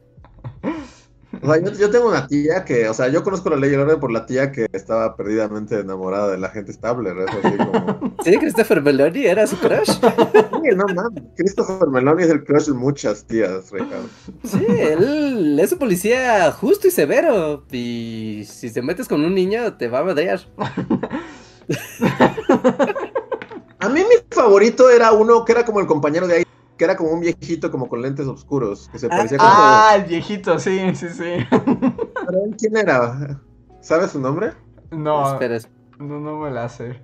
O 1.44 1.52
sea, 1.52 1.64
yo, 1.64 1.72
yo 1.72 1.90
tengo 1.90 2.10
una 2.10 2.28
tía 2.28 2.64
que, 2.66 2.88
o 2.88 2.94
sea, 2.94 3.08
yo 3.08 3.24
conozco 3.24 3.50
la 3.50 3.56
ley 3.56 3.72
y 3.72 3.74
el 3.74 3.80
orden 3.82 4.00
por 4.00 4.12
la 4.12 4.26
tía 4.26 4.52
que 4.52 4.68
estaba 4.72 5.16
perdidamente 5.16 5.80
enamorada 5.80 6.32
de 6.32 6.38
la 6.38 6.50
gente 6.50 6.74
Stabler. 6.74 7.18
Es 7.18 7.30
así 7.30 7.58
como. 7.58 8.16
Sí, 8.24 8.38
Christopher 8.38 8.84
Meloni 8.84 9.26
era 9.26 9.48
su 9.48 9.58
crush. 9.58 9.90
Sí, 9.90 10.70
no 10.76 10.86
mames. 10.94 11.24
Christopher 11.36 11.88
Meloni 11.88 12.24
es 12.24 12.30
el 12.30 12.44
crush 12.44 12.68
de 12.68 12.74
muchas 12.74 13.26
tías, 13.26 13.72
Ricardo. 13.72 14.08
Sí, 14.44 14.64
él 14.68 15.60
es 15.60 15.72
un 15.72 15.80
policía 15.80 16.52
justo 16.52 16.88
y 16.88 16.92
severo. 16.92 17.64
Y 17.72 18.44
si 18.48 18.72
te 18.72 18.84
metes 18.84 19.08
con 19.08 19.24
un 19.24 19.34
niño, 19.34 19.78
te 19.78 19.88
va 19.88 20.00
a 20.00 20.04
madrear. 20.04 20.42
A 23.80 23.90
mí 23.90 24.02
mi 24.02 24.16
favorito 24.30 24.92
era 24.92 25.12
uno 25.12 25.44
que 25.44 25.54
era 25.54 25.66
como 25.66 25.80
el 25.80 25.88
compañero 25.88 26.28
de 26.28 26.36
ahí, 26.36 26.44
que 26.82 26.86
era 26.86 26.98
como 26.98 27.12
un 27.12 27.20
viejito 27.20 27.70
como 27.70 27.88
con 27.88 28.02
lentes 28.02 28.26
oscuros, 28.26 28.90
que 28.92 28.98
se 28.98 29.06
Ah, 29.06 29.10
parecía 29.16 29.38
como... 29.38 29.52
Ah, 29.52 29.96
el 29.98 30.06
viejito, 30.06 30.58
sí, 30.58 30.96
sí, 30.96 31.10
sí. 31.10 31.24
¿Pero 31.52 32.44
él 32.44 32.56
quién 32.58 32.76
era? 32.76 33.40
¿Sabes 33.82 34.10
su 34.10 34.20
nombre? 34.20 34.54
No, 34.90 35.32
Espera, 35.34 35.58
es- 35.58 35.70
no, 36.00 36.20
no 36.20 36.40
me 36.40 36.50
la 36.50 36.68
sé. 36.70 37.00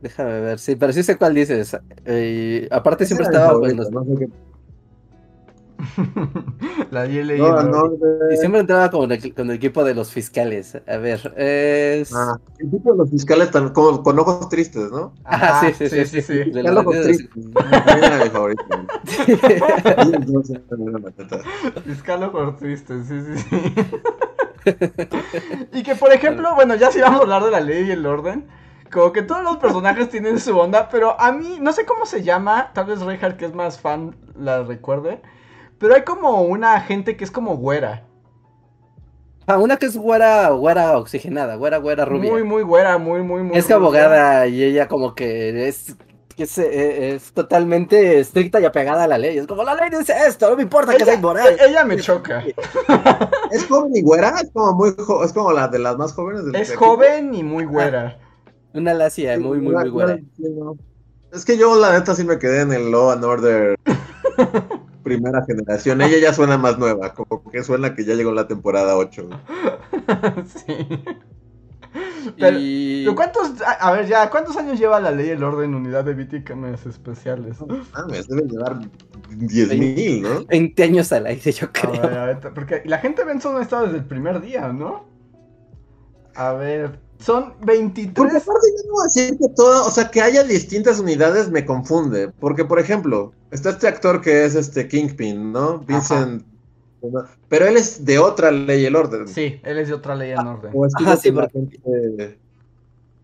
déjame 0.00 0.40
ver. 0.40 0.60
Sí, 0.60 0.76
pero 0.76 0.92
sí 0.92 1.02
sé 1.02 1.16
cuál 1.16 1.34
dices. 1.34 1.76
Eh, 2.04 2.68
aparte, 2.70 3.06
siempre 3.06 3.24
estaba. 3.24 3.46
favorito, 3.54 3.90
bueno, 3.90 4.04
no 4.04 4.14
sé 4.14 4.20
qué- 4.26 4.32
la 6.90 7.06
y 7.06 7.38
No, 7.38 7.62
no, 7.62 7.92
y 8.30 8.36
siempre 8.36 8.60
entraba 8.60 8.90
con 8.90 9.12
el, 9.12 9.34
con 9.34 9.50
el 9.50 9.56
equipo 9.56 9.84
de 9.84 9.94
los 9.94 10.10
fiscales. 10.10 10.76
A 10.86 10.96
ver, 10.96 11.32
es. 11.36 12.14
Ah, 12.14 12.38
el 12.58 12.70
tipo 12.70 12.92
de 12.92 12.98
los 12.98 13.10
fiscales 13.10 13.50
tan, 13.50 13.70
como, 13.70 14.02
con 14.02 14.18
ojos 14.18 14.48
tristes, 14.48 14.90
¿no? 14.90 15.12
Ah, 15.24 15.60
sí, 15.60 15.74
sí, 15.74 15.88
sí, 15.88 16.06
sí, 16.06 16.22
sí. 16.22 16.50
De 16.50 16.62
Fiscal 16.62 16.74
los 16.74 16.86
ojos 16.86 17.02
tristes. 17.02 17.28
Fiscal 21.84 22.30
por 22.30 22.56
triste, 22.56 23.04
sí, 23.04 23.20
sí, 23.20 23.38
sí. 23.38 23.56
y 25.72 25.82
que, 25.82 25.94
por 25.94 26.12
ejemplo, 26.12 26.54
bueno, 26.54 26.74
ya 26.74 26.90
si 26.90 27.00
vamos 27.00 27.20
a 27.20 27.22
hablar 27.22 27.44
de 27.44 27.50
la 27.50 27.60
ley 27.60 27.84
y 27.86 27.90
el 27.92 28.04
orden, 28.06 28.46
como 28.92 29.12
que 29.12 29.22
todos 29.22 29.42
los 29.42 29.58
personajes 29.58 30.08
tienen 30.08 30.40
su 30.40 30.58
onda, 30.58 30.88
pero 30.88 31.20
a 31.20 31.32
mí, 31.32 31.58
no 31.60 31.72
sé 31.72 31.84
cómo 31.84 32.06
se 32.06 32.22
llama, 32.22 32.70
tal 32.72 32.86
vez 32.86 33.00
Reinhardt, 33.00 33.36
que 33.36 33.46
es 33.46 33.54
más 33.54 33.80
fan, 33.80 34.16
la 34.38 34.62
recuerde, 34.62 35.20
pero 35.78 35.94
hay 35.94 36.02
como 36.02 36.42
una 36.42 36.80
gente 36.80 37.16
que 37.16 37.24
es 37.24 37.30
como 37.30 37.56
güera, 37.56 38.02
Ah, 39.48 39.58
una 39.58 39.76
que 39.76 39.86
es 39.86 39.96
güera, 39.96 40.48
güera 40.50 40.98
oxigenada, 40.98 41.54
güera, 41.54 41.78
güera 41.78 42.04
rubia. 42.04 42.32
muy, 42.32 42.42
muy 42.42 42.62
güera, 42.64 42.98
muy, 42.98 43.22
muy, 43.22 43.44
muy... 43.44 43.56
es 43.56 43.66
que 43.66 43.74
abogada 43.74 44.48
y 44.48 44.60
ella 44.64 44.88
como 44.88 45.14
que 45.14 45.68
es, 45.68 45.94
que 46.34 46.42
es, 46.42 46.58
eh, 46.58 47.14
es 47.14 47.30
totalmente 47.32 48.18
estricta 48.18 48.58
y 48.60 48.64
apegada 48.64 49.04
a 49.04 49.06
la 49.06 49.18
ley. 49.18 49.38
Es 49.38 49.46
como 49.46 49.62
la 49.62 49.76
ley 49.76 49.88
dice 49.96 50.12
esto, 50.26 50.50
no 50.50 50.56
me 50.56 50.62
importa 50.64 50.92
que 50.94 51.04
sea 51.04 51.12
Ella, 51.12 51.18
inmoral. 51.20 51.56
e- 51.60 51.64
ella 51.68 51.84
me 51.84 51.96
choca. 51.98 52.42
Es 53.52 53.64
joven 53.66 53.92
y 53.94 54.02
güera, 54.02 54.34
es 54.42 54.50
como 54.52 54.72
muy 54.72 54.92
jo- 54.98 55.22
es 55.24 55.32
como 55.32 55.52
la 55.52 55.68
de 55.68 55.78
las 55.78 55.96
más 55.96 56.12
jóvenes 56.12 56.44
del 56.44 56.56
Es 56.56 56.70
equipo. 56.70 56.84
joven 56.84 57.32
y 57.32 57.44
muy 57.44 57.66
güera. 57.66 58.18
Una 58.74 58.94
lacia, 58.94 59.38
muy, 59.38 59.60
muy, 59.60 59.72
muy 59.76 59.88
güera. 59.90 60.18
Es 61.32 61.44
que 61.44 61.56
yo 61.56 61.76
la 61.78 61.92
neta 61.92 62.16
sí 62.16 62.24
me 62.24 62.40
quedé 62.40 62.62
en 62.62 62.72
el 62.72 62.90
Law 62.90 63.10
and 63.12 63.24
Order 63.24 63.76
primera 65.06 65.44
generación. 65.46 66.00
Ella 66.02 66.18
ya 66.18 66.32
suena 66.32 66.58
más 66.58 66.78
nueva, 66.78 67.14
como 67.14 67.48
que 67.50 67.62
suena 67.62 67.94
que 67.94 68.04
ya 68.04 68.14
llegó 68.14 68.32
la 68.32 68.48
temporada 68.48 68.96
8. 68.96 69.28
sí. 70.66 71.04
Pero, 72.38 72.58
y... 72.60 73.04
pero 73.04 73.14
¿cuántos, 73.14 73.62
a, 73.62 73.72
a 73.72 73.92
ver 73.92 74.06
ya, 74.06 74.28
cuántos 74.30 74.56
años 74.56 74.78
lleva 74.80 75.00
la 75.00 75.12
ley 75.12 75.30
el 75.30 75.44
orden 75.44 75.74
unidad 75.76 76.04
de 76.04 76.14
víctimas 76.14 76.84
especiales? 76.84 77.58
Mames, 77.94 78.26
deben 78.26 78.48
llevar 78.48 78.80
10.000, 79.30 80.22
¿no? 80.22 80.44
20 80.46 80.82
años 80.82 81.12
al 81.12 81.26
aire, 81.26 81.52
yo 81.52 81.68
A 81.68 81.72
creo. 81.72 81.92
ver, 81.92 82.18
a 82.18 82.26
ver, 82.26 82.40
porque 82.52 82.82
la 82.84 82.98
gente 82.98 83.24
Benson 83.24 83.56
ha 83.56 83.62
estado 83.62 83.84
desde 83.84 83.98
el 83.98 84.04
primer 84.04 84.40
día, 84.40 84.72
¿no? 84.72 85.06
A 86.34 86.52
ver, 86.52 86.98
son 87.18 87.52
Porque 87.54 87.66
23. 87.78 88.18
aparte 88.36 88.66
yo 88.76 88.86
no 88.88 88.92
voy 88.94 89.02
a 89.02 89.04
decir 89.04 89.38
que 89.38 89.48
todo, 89.54 89.86
o 89.86 89.90
sea, 89.90 90.10
que 90.10 90.20
haya 90.20 90.44
distintas 90.44 91.00
unidades 91.00 91.50
me 91.50 91.64
confunde. 91.64 92.28
Porque, 92.40 92.64
por 92.64 92.78
ejemplo, 92.78 93.32
está 93.50 93.70
este 93.70 93.88
actor 93.88 94.20
que 94.20 94.44
es 94.44 94.54
este 94.54 94.86
Kingpin, 94.88 95.52
¿no? 95.52 95.78
Vincent. 95.80 96.44
Pero 97.48 97.66
él 97.66 97.76
es 97.76 98.04
de 98.04 98.18
otra 98.18 98.50
ley 98.50 98.82
y 98.82 98.86
el 98.86 98.96
orden. 98.96 99.28
Sí, 99.28 99.60
él 99.64 99.78
es 99.78 99.88
de 99.88 99.94
otra 99.94 100.14
ley 100.16 100.32
en 100.32 100.38
orden. 100.38 100.72
O 100.74 100.86
es 100.86 100.94
que 100.94 101.04
Ajá, 101.04 101.16
sí, 101.16 101.30
porque- 101.30 101.52
gente- 101.52 102.38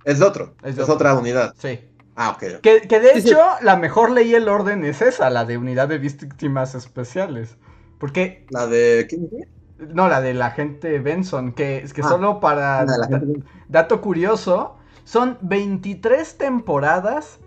Es 0.04 0.18
de 0.18 0.24
otro. 0.24 0.54
Es 0.62 0.70
Es, 0.70 0.76
de 0.76 0.82
otro. 0.82 0.94
otra 0.94 1.14
unidad. 1.14 1.54
Sí. 1.58 1.80
Ah, 2.14 2.30
ok. 2.30 2.60
Que, 2.60 2.82
que 2.82 3.00
de 3.00 3.14
Sí, 3.14 3.22
sí. 3.22 3.28
hecho, 3.30 3.40
la 3.62 3.76
mejor 3.76 4.10
ley 4.10 4.30
y 4.30 4.34
el 4.34 4.48
orden 4.48 4.84
es 4.84 5.00
esa, 5.00 5.30
la 5.30 5.44
de 5.44 5.56
unidad 5.58 5.88
de 5.88 5.98
víctimas 5.98 6.74
especiales. 6.74 7.56
Porque, 7.98 8.46
La 8.50 8.66
de 8.66 9.06
Kingpin. 9.08 9.46
No, 9.92 10.08
la 10.08 10.20
de 10.20 10.34
la 10.34 10.50
gente 10.50 10.98
Benson, 10.98 11.52
que 11.52 11.78
es 11.78 11.92
que 11.92 12.02
Ah, 12.02 12.08
solo 12.08 12.40
para 12.40 12.84
La 12.84 12.96
da- 13.08 13.22
dato 13.68 14.00
curioso, 14.00 14.76
son 15.04 15.38
23 15.42 16.36
temporadas 16.38 17.38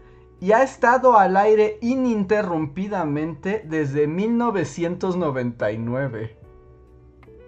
y 0.41 0.51
ha 0.51 0.63
estado 0.63 1.17
al 1.17 1.37
aire 1.37 1.77
ininterrumpidamente 1.81 3.63
desde 3.67 4.07
1999. 4.07 6.37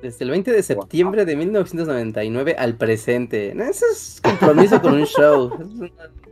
Desde 0.02 0.24
el 0.26 0.32
20 0.32 0.52
de 0.52 0.64
septiembre 0.64 1.26
de 1.26 1.36
1999 1.36 2.56
al 2.58 2.76
presente. 2.76 3.52
Eso 3.70 3.86
es 3.92 4.22
compromiso 4.24 4.82
con 4.82 4.94
un 4.94 5.06
show. 5.06 5.52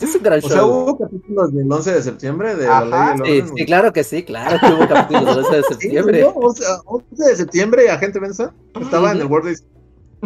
Es, 0.00 0.14
un 0.14 0.22
gran 0.22 0.38
O 0.42 0.48
sea, 0.48 0.56
show. 0.58 0.70
hubo 0.70 0.98
capítulos 0.98 1.52
del 1.54 1.70
11 1.72 1.92
de 1.92 2.02
septiembre 2.02 2.54
de 2.56 2.66
Ajá, 2.66 2.84
la 2.84 3.16
ley 3.16 3.22
y 3.24 3.38
el 3.38 3.46
Sí, 3.48 3.52
sí, 3.56 3.64
claro 3.66 3.92
que 3.92 4.04
sí, 4.04 4.22
claro 4.24 4.58
que 4.60 4.72
hubo 4.74 4.88
capítulos 4.88 5.36
del 5.36 5.44
11 5.44 5.56
de 5.56 5.62
Sí, 5.62 5.68
septiembre. 5.80 6.20
¿no? 6.22 6.32
O 6.36 6.52
sea, 6.54 6.76
11 6.84 7.24
de 7.24 7.36
septiembre, 7.36 7.90
agente 7.90 8.18
Benson 8.20 8.52
estaba 8.80 9.12
en 9.12 9.20
el 9.20 9.26
World 9.26 9.50
Dis- 9.50 9.64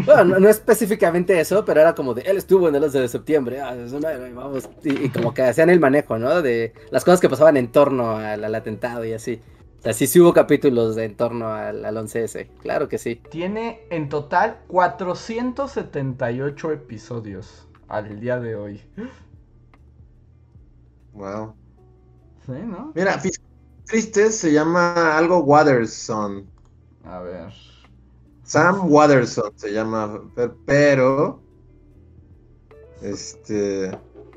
Bueno, 0.05 0.25
no, 0.25 0.39
no 0.41 0.49
específicamente 0.49 1.39
eso, 1.41 1.65
pero 1.65 1.81
era 1.81 1.95
como 1.95 2.13
de 2.15 2.23
él 2.23 2.37
estuvo 2.37 2.69
en 2.69 2.75
el 2.75 2.85
11 2.85 3.01
de 3.01 3.09
septiembre. 3.09 3.61
ah, 3.61 3.75
es 3.77 3.93
una- 3.93 4.11
vamos. 4.35 4.69
Y, 4.85 5.07
y 5.07 5.09
como 5.11 5.33
que 5.35 5.43
hacían 5.43 5.71
el 5.71 5.81
manejo, 5.81 6.19
¿no? 6.19 6.43
De 6.43 6.73
las 6.91 7.05
cosas 7.05 7.21
que 7.21 7.29
pasaban 7.31 7.57
en 7.57 7.69
torno 7.73 8.17
al, 8.17 8.45
al 8.45 8.55
atentado 8.55 9.05
y 9.05 9.13
así. 9.15 9.41
O 9.79 9.83
sea, 9.83 9.93
sí, 9.93 10.07
sí 10.07 10.21
hubo 10.21 10.33
capítulos 10.35 10.97
de 10.97 11.05
en 11.05 11.17
torno 11.17 11.53
al, 11.53 11.85
al 11.85 11.97
11S. 11.97 12.49
Claro 12.61 12.89
que 12.89 12.99
sí. 12.99 13.21
Tiene 13.31 13.81
en 13.91 14.09
total 14.09 14.59
478 14.67 16.73
episodios 16.73 17.67
al 17.89 18.19
día 18.21 18.39
de 18.41 18.57
hoy. 18.57 18.83
Wow. 21.17 21.55
Sí, 22.45 22.53
¿no? 22.65 22.93
Mira, 22.95 23.19
Fiscal 23.19 23.47
Tristes 23.87 24.37
se 24.37 24.53
llama 24.53 25.17
algo 25.17 25.39
Waterson. 25.39 26.47
A 27.05 27.21
ver. 27.21 27.53
Sam 28.45 28.91
Waterson 28.91 29.53
se 29.57 29.73
llama, 29.73 30.21
pe- 30.35 30.51
pero. 30.65 31.41
Este. 33.03 33.91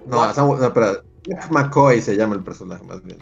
No, 0.06 0.34
Sam, 0.34 0.48
no, 0.58 0.66
espera. 0.66 1.04
Jeff 1.26 1.52
McCoy 1.52 2.02
se 2.02 2.16
llama 2.16 2.36
el 2.36 2.44
personaje, 2.44 2.84
más 2.86 3.04
bien. 3.04 3.20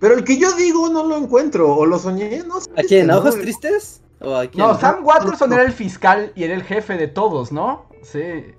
Pero 0.00 0.14
el 0.14 0.24
que 0.24 0.38
yo 0.38 0.52
digo 0.56 0.88
no 0.88 1.04
lo 1.06 1.16
encuentro, 1.16 1.74
o 1.74 1.86
lo 1.86 1.98
soñé, 1.98 2.42
no 2.46 2.60
sé. 2.60 2.70
¿A 2.76 2.82
quién? 2.82 3.10
¿A 3.10 3.14
¿no? 3.14 3.20
ojos 3.20 3.38
tristes? 3.38 4.02
¿O 4.20 4.34
a 4.34 4.46
quién? 4.46 4.66
No, 4.66 4.78
Sam 4.78 5.04
Watterson 5.04 5.52
era 5.52 5.62
el 5.62 5.72
fiscal 5.72 6.32
y 6.34 6.44
era 6.44 6.54
el 6.54 6.62
jefe 6.62 6.96
de 6.96 7.08
todos, 7.08 7.52
¿no? 7.52 7.86
Sí. 8.02 8.54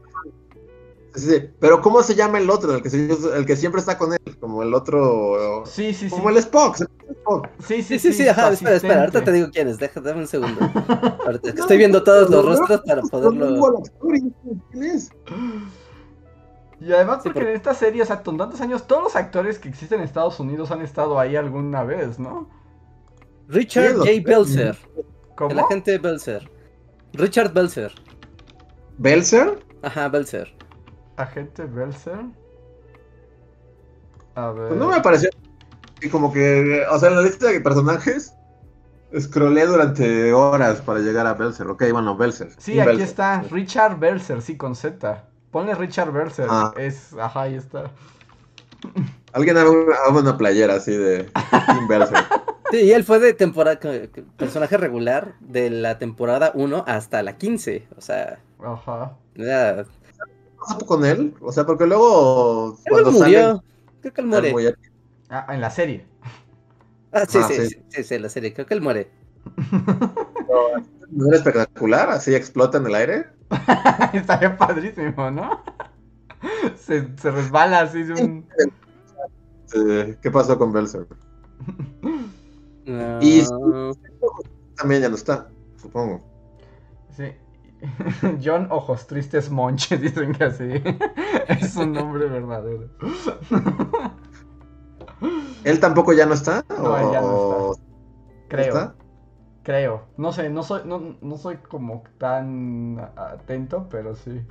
Sí, 1.18 1.30
sí, 1.32 1.50
pero 1.60 1.82
¿cómo 1.82 2.04
se 2.04 2.16
llama 2.16 2.38
el 2.40 2.50
otro? 2.50 2.76
El 2.76 2.82
que, 2.84 2.90
se- 2.90 3.08
el 3.36 3.46
que 3.46 3.56
siempre 3.56 3.80
está 3.82 3.98
con 3.98 4.14
él, 4.14 4.20
como 4.40 4.62
el 4.64 4.74
otro. 4.74 5.64
Sí, 5.66 5.94
sí, 5.94 6.10
sí. 6.10 6.16
Como 6.16 6.30
el 6.30 6.38
Spock. 6.38 6.76
Spock. 7.10 7.50
Sí, 7.66 7.82
Sí, 7.84 8.00
sí, 8.00 8.14
sí, 8.14 8.28
ajá, 8.28 8.52
espera, 8.52 8.76
espera, 8.76 9.00
ahorita 9.02 9.24
te 9.24 9.32
digo 9.32 9.48
quién 9.52 9.68
es, 9.68 9.78
deja, 9.78 10.00
dame 10.00 10.22
un 10.22 10.28
segundo. 10.28 10.62
Ahorita, 11.26 11.50
estoy 11.50 11.78
viendo 11.78 12.04
todos 12.04 12.30
los 12.30 12.46
rostros 12.46 12.82
para 12.86 13.02
poderlo... 13.02 13.84
quién 14.72 14.84
es. 14.84 15.10
Y 16.80 16.92
además 16.94 17.24
Sí, 17.24 17.30
porque 17.30 17.42
en 17.50 17.56
esta 17.56 17.74
serie, 17.74 18.04
o 18.04 18.06
sea, 18.06 18.22
con 18.22 18.38
tantos 18.38 18.62
años, 18.62 18.86
todos 18.86 19.04
los 19.04 19.16
actores 19.16 19.58
que 19.58 19.68
existen 19.70 20.00
en 20.00 20.06
Estados 20.06 20.40
Unidos, 20.40 20.70
han 20.72 20.82
estado 20.82 21.20
ahí 21.20 21.36
alguna 21.36 21.84
vez, 21.84 22.20
¿no? 22.20 22.48
Richard 23.48 23.94
Sí, 24.04 24.18
J. 24.20 24.30
Belzer. 24.30 24.78
¿Cómo? 25.36 25.52
El 25.52 25.60
agente 25.60 25.98
Belzer. 25.98 26.50
Richard 27.14 27.52
Belzer. 27.54 27.92
¿Belzer? 28.98 29.60
Ajá, 29.82 30.08
Belzer. 30.10 30.54
Agente 31.18 31.66
Belzer. 31.66 32.20
A 34.36 34.52
ver. 34.52 34.68
Pues 34.70 34.80
no 34.80 34.88
me 34.90 35.02
pareció. 35.02 35.30
Y 36.02 36.10
como 36.10 36.32
que, 36.32 36.84
o 36.90 37.00
sea, 37.00 37.10
en 37.10 37.16
la 37.16 37.22
lista 37.24 37.48
de 37.48 37.60
personajes, 37.60 38.34
scrollé 39.20 39.66
durante 39.66 40.32
horas 40.32 40.82
para 40.82 41.00
llegar 41.00 41.26
a 41.26 41.34
Belzer. 41.34 41.68
Ok, 41.68 41.86
bueno, 41.92 42.16
Belzer. 42.16 42.50
Sí, 42.58 42.80
aquí 42.80 42.90
Belzer. 42.90 43.08
está. 43.08 43.42
Richard 43.50 43.98
Belzer, 43.98 44.42
sí, 44.42 44.58
con 44.58 44.76
Z. 44.76 45.24
Ponle 45.52 45.74
Richard 45.76 46.12
Belzer. 46.12 46.48
Ah. 46.50 46.74
Es. 46.78 47.14
Ajá, 47.14 47.42
ahí 47.42 47.56
está. 47.56 47.92
Alguien 49.34 49.58
haga 49.58 49.72
una, 49.72 49.96
haga 49.96 50.20
una 50.20 50.38
playera 50.38 50.76
así 50.76 50.96
de 50.96 51.24
Tim 51.24 51.88
Belzer. 51.88 52.18
Sí, 52.70 52.82
y 52.82 52.92
él 52.92 53.06
fue 53.06 53.20
de 53.20 53.34
temporada, 53.34 53.80
personaje 54.36 54.76
regular 54.76 55.36
de 55.40 55.70
la 55.70 56.00
temporada 56.00 56.52
1 56.54 56.84
hasta 56.86 57.24
la 57.24 57.38
15. 57.38 57.88
O 57.96 58.02
sea, 58.02 58.40
Ajá. 58.62 59.14
ya. 59.36 59.86
¿Qué 60.68 60.74
pasó 60.74 60.86
con 60.86 61.06
él? 61.06 61.34
O 61.42 61.52
sea, 61.52 61.66
porque 61.66 61.86
luego. 61.86 62.78
Creo 62.84 62.96
que 62.98 63.00
él 63.00 63.04
Cuando 63.04 63.12
murió. 63.26 63.64
Creo 64.02 64.14
que 64.14 64.22
él 64.22 64.28
muere. 64.28 64.52
muy- 64.52 64.74
Ah, 65.30 65.46
en 65.54 65.62
la 65.62 65.70
serie. 65.70 66.06
Ah, 67.12 67.26
sí, 67.28 67.40
Ah, 67.42 67.48
sí, 67.48 67.54
sí. 67.56 67.68
sí, 67.70 67.82
sí, 67.90 68.04
sí, 68.04 68.20
la 68.20 68.30
serie. 68.30 68.54
Creo 68.54 68.66
que 68.66 68.74
él 68.74 68.82
muere. 68.82 69.10
¿No 71.10 71.28
era 71.28 71.38
espectacular? 71.38 72.10
Así 72.10 72.36
explota 72.36 72.78
en 72.78 72.86
el 72.88 72.96
aire. 72.96 73.26
Estaría 74.14 74.58
padrísimo, 74.58 75.32
¿no? 75.32 75.62
Se, 76.80 77.08
se 77.18 77.32
resbala 77.32 77.82
así 77.82 78.04
de 78.04 78.14
un. 78.24 78.46
¿Qué 80.22 80.32
pasó 80.32 80.58
con 80.58 80.72
Belzer? 80.72 81.08
No. 82.86 83.20
Y- 83.22 83.44
También 84.76 85.02
ya 85.02 85.10
no 85.10 85.16
está, 85.16 85.50
supongo. 85.82 86.22
Sí. 87.16 87.32
John 88.44 88.68
Ojos 88.72 89.08
Tristes 89.08 89.50
Monche, 89.50 89.98
dicen 90.00 90.34
que 90.34 90.44
así. 90.46 90.70
Es 91.48 91.76
un 91.76 91.94
nombre 91.94 92.28
verdadero. 92.28 92.90
¿Él 95.64 95.80
tampoco 95.80 96.14
ya 96.14 96.26
no 96.26 96.34
está? 96.34 96.64
No, 96.70 96.98
él 96.98 97.12
ya 97.12 97.22
no 97.22 97.28
¿O- 97.28 97.78
Creo. 98.50 98.68
está? 98.68 98.96
Creo. 99.64 100.04
No 100.18 100.32
sé, 100.32 100.50
no 100.50 100.64
soy, 100.64 100.82
no, 100.86 101.18
no 101.22 101.38
soy 101.38 101.58
como 101.58 102.04
tan 102.18 103.00
atento, 103.18 103.88
pero 103.90 104.16
sí. 104.16 104.42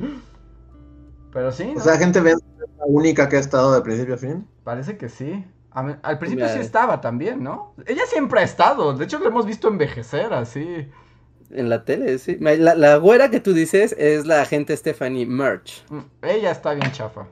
Pero 1.32 1.52
sí, 1.52 1.72
O 1.76 1.80
sea, 1.80 1.96
gente 1.96 2.18
es 2.18 2.24
la 2.24 2.84
única 2.86 3.28
que 3.28 3.36
ha 3.36 3.40
estado 3.40 3.72
de 3.72 3.80
principio 3.80 4.14
a 4.14 4.18
fin. 4.18 4.46
Parece 4.64 4.98
que 4.98 5.08
sí. 5.08 5.44
Al 5.70 6.18
principio 6.18 6.46
sí 6.46 6.54
Mira. 6.54 6.64
estaba 6.64 7.00
también, 7.02 7.42
¿no? 7.42 7.74
Ella 7.86 8.02
siempre 8.06 8.40
ha 8.40 8.42
estado. 8.44 8.94
De 8.94 9.04
hecho, 9.04 9.18
lo 9.18 9.26
hemos 9.28 9.44
visto 9.46 9.68
envejecer 9.68 10.32
así. 10.32 10.88
En 11.50 11.68
la 11.68 11.84
tele, 11.84 12.18
sí. 12.18 12.36
La, 12.40 12.74
la 12.74 12.96
güera 12.96 13.30
que 13.30 13.40
tú 13.40 13.52
dices 13.52 13.94
es 13.98 14.26
la 14.26 14.42
agente 14.42 14.76
Stephanie 14.76 15.26
Merch. 15.26 15.84
Mm, 15.90 16.00
Ella 16.22 16.50
está 16.50 16.74
bien 16.74 16.90
chafa. 16.92 17.26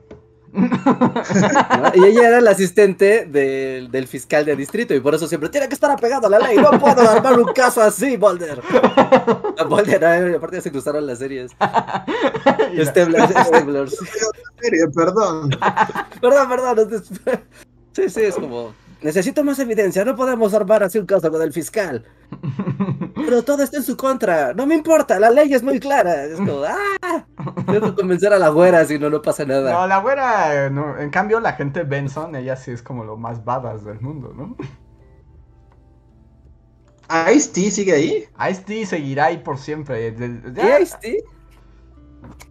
¿no? 0.55 1.91
Y 1.95 2.05
ella 2.05 2.29
era 2.29 2.39
la 2.39 2.51
asistente 2.51 3.25
del, 3.25 3.91
del 3.91 4.07
fiscal 4.07 4.45
de 4.45 4.55
distrito 4.55 4.93
y 4.95 5.01
por 5.01 5.13
eso 5.13 5.27
siempre 5.27 5.49
tiene 5.49 5.67
que 5.67 5.73
estar 5.73 5.91
apegado 5.91 6.27
a 6.27 6.29
la 6.29 6.39
ley. 6.39 6.55
No 6.55 6.71
puedo 6.79 7.01
armar 7.01 7.37
un 7.37 7.51
caso 7.51 7.81
así, 7.81 8.15
Boulder. 8.15 8.61
A 9.57 9.63
Boulder, 9.65 10.01
eh, 10.03 10.35
aparte 10.37 10.55
ya 10.57 10.61
se 10.61 10.71
cruzaron 10.71 11.05
las 11.05 11.19
series. 11.19 11.51
Perdón. 14.95 15.49
Perdón, 16.21 16.49
perdón. 16.49 16.75
no 16.77 16.87
te- 16.87 17.43
Sí, 17.93 18.09
sí, 18.09 18.21
es 18.23 18.35
como. 18.35 18.73
Necesito 19.05 19.43
más 19.43 19.59
evidencia. 19.59 20.03
No 20.03 20.15
podemos 20.15 20.51
armar 20.55 20.81
así 20.81 20.97
un 20.97 21.05
caso 21.05 21.29
con 21.29 21.39
el 21.43 21.53
fiscal. 21.53 22.03
Pero 23.15 23.43
todo 23.43 23.61
está 23.61 23.77
en 23.77 23.83
su 23.83 23.95
contra. 23.95 24.51
No 24.55 24.65
me 24.65 24.73
importa. 24.73 25.19
La 25.19 25.29
ley 25.29 25.53
es 25.53 25.61
muy 25.61 25.79
clara. 25.79 26.23
Es 26.23 26.37
como, 26.37 26.63
¡ah! 26.67 27.23
Tengo 27.67 27.81
que 27.91 28.01
convencer 28.01 28.33
a 28.33 28.39
la 28.39 28.49
güera 28.49 28.83
si 28.83 28.97
no, 28.97 29.11
no 29.11 29.21
pasa 29.21 29.45
No, 29.45 29.53
nada. 29.61 29.85
la 29.85 29.99
güera, 29.99 30.71
no. 30.71 30.97
En 30.97 31.11
cambio, 31.11 31.39
la 31.39 31.53
gente 31.53 31.83
Benson, 31.83 32.35
ella 32.35 32.55
sí 32.55 32.71
es 32.71 32.81
como 32.81 33.03
lo 33.03 33.15
más 33.15 33.45
badass 33.45 33.85
del 33.85 34.01
mundo, 34.01 34.33
¿no? 34.35 34.57
¿Ice-T 37.31 37.69
sigue 37.69 37.93
ahí? 37.93 38.25
Ice-T 38.49 38.87
seguirá 38.87 39.25
ahí 39.25 39.37
por 39.37 39.59
siempre. 39.59 40.07
¿Y 40.07 40.81
Ice-T? 40.81 41.23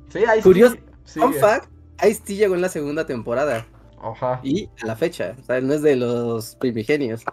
Sí, 0.09 0.19
Ice-T 0.21 0.43
Curioso. 0.43 0.77
Fun 1.05 1.35
fact: 1.35 1.69
Ice-T 2.09 2.37
llegó 2.37 2.55
en 2.55 2.61
la 2.61 2.69
segunda 2.69 3.05
temporada. 3.07 3.67
Ajá. 4.05 4.41
Y 4.43 4.69
a 4.83 4.87
la 4.87 4.97
fecha. 4.97 5.35
O 5.41 5.43
sea, 5.43 5.61
no 5.61 5.75
es 5.75 5.83
de 5.83 5.97
los 5.97 6.57
primigenios. 6.57 7.25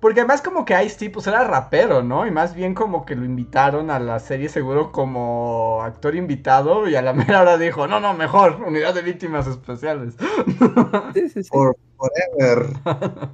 Porque 0.00 0.20
además 0.20 0.40
como 0.40 0.64
que 0.64 0.82
Ice-T 0.82 1.10
pues 1.10 1.26
era 1.26 1.44
rapero, 1.44 2.02
¿no? 2.02 2.26
Y 2.26 2.30
más 2.30 2.54
bien 2.54 2.74
como 2.74 3.04
que 3.04 3.14
lo 3.14 3.24
invitaron 3.24 3.90
a 3.90 3.98
la 3.98 4.18
serie 4.18 4.48
seguro 4.48 4.92
como 4.92 5.82
actor 5.82 6.14
invitado 6.14 6.88
y 6.88 6.96
a 6.96 7.02
la 7.02 7.12
mera 7.38 7.42
hora 7.42 7.58
dijo, 7.58 7.86
no, 7.86 8.00
no, 8.00 8.14
mejor, 8.14 8.62
unidad 8.66 8.94
de 8.94 9.02
víctimas 9.02 9.46
especiales. 9.46 10.14
Sí, 11.14 11.28
sí, 11.28 11.42
sí. 11.42 11.48
For 11.50 11.76
forever. 11.96 12.66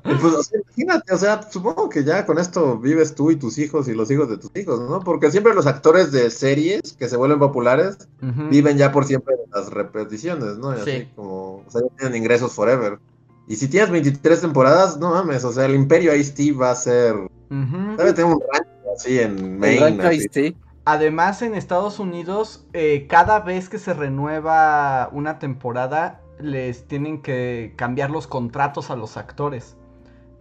Pues, 0.02 0.24
o 0.24 0.42
sea, 0.42 0.60
imagínate, 0.60 1.14
o 1.14 1.18
sea, 1.18 1.42
supongo 1.42 1.88
que 1.88 2.02
ya 2.02 2.26
con 2.26 2.38
esto 2.38 2.78
vives 2.78 3.14
tú 3.14 3.30
y 3.30 3.36
tus 3.36 3.58
hijos 3.58 3.86
y 3.88 3.94
los 3.94 4.10
hijos 4.10 4.28
de 4.28 4.38
tus 4.38 4.50
hijos, 4.56 4.80
¿no? 4.80 5.00
Porque 5.00 5.30
siempre 5.30 5.54
los 5.54 5.66
actores 5.66 6.10
de 6.10 6.30
series 6.30 6.94
que 6.98 7.08
se 7.08 7.16
vuelven 7.16 7.38
populares 7.38 8.08
viven 8.50 8.76
ya 8.76 8.90
por 8.90 9.04
siempre 9.04 9.36
de 9.36 9.44
las 9.54 9.70
repeticiones, 9.70 10.58
¿no? 10.58 10.72
Y 10.76 10.80
Sí. 10.82 10.90
así 10.90 11.08
como, 11.14 11.56
o 11.58 11.64
sea, 11.68 11.82
ya 11.82 11.88
tienen 11.96 12.16
ingresos 12.16 12.52
forever. 12.54 12.98
Y 13.48 13.56
si 13.56 13.68
tienes 13.68 13.90
23 13.90 14.40
temporadas, 14.40 14.98
no 14.98 15.10
mames, 15.10 15.44
o 15.44 15.52
sea, 15.52 15.66
el 15.66 15.74
imperio 15.74 16.14
Ice-T 16.14 16.52
va 16.52 16.70
a 16.72 16.74
ser, 16.74 17.14
debe 17.48 18.12
tener 18.12 18.32
un 18.32 18.40
rancho 18.52 18.92
así 18.96 19.20
en 19.20 19.38
El 19.38 19.50
Maine. 19.58 19.80
rancho 19.80 20.08
así. 20.08 20.16
Ice-T. 20.16 20.56
Además, 20.84 21.42
en 21.42 21.54
Estados 21.54 21.98
Unidos, 21.98 22.64
eh, 22.72 23.06
cada 23.08 23.40
vez 23.40 23.68
que 23.68 23.78
se 23.78 23.92
renueva 23.94 25.08
una 25.12 25.38
temporada, 25.38 26.20
les 26.38 26.86
tienen 26.86 27.22
que 27.22 27.72
cambiar 27.76 28.10
los 28.10 28.26
contratos 28.26 28.90
a 28.90 28.96
los 28.96 29.16
actores. 29.16 29.76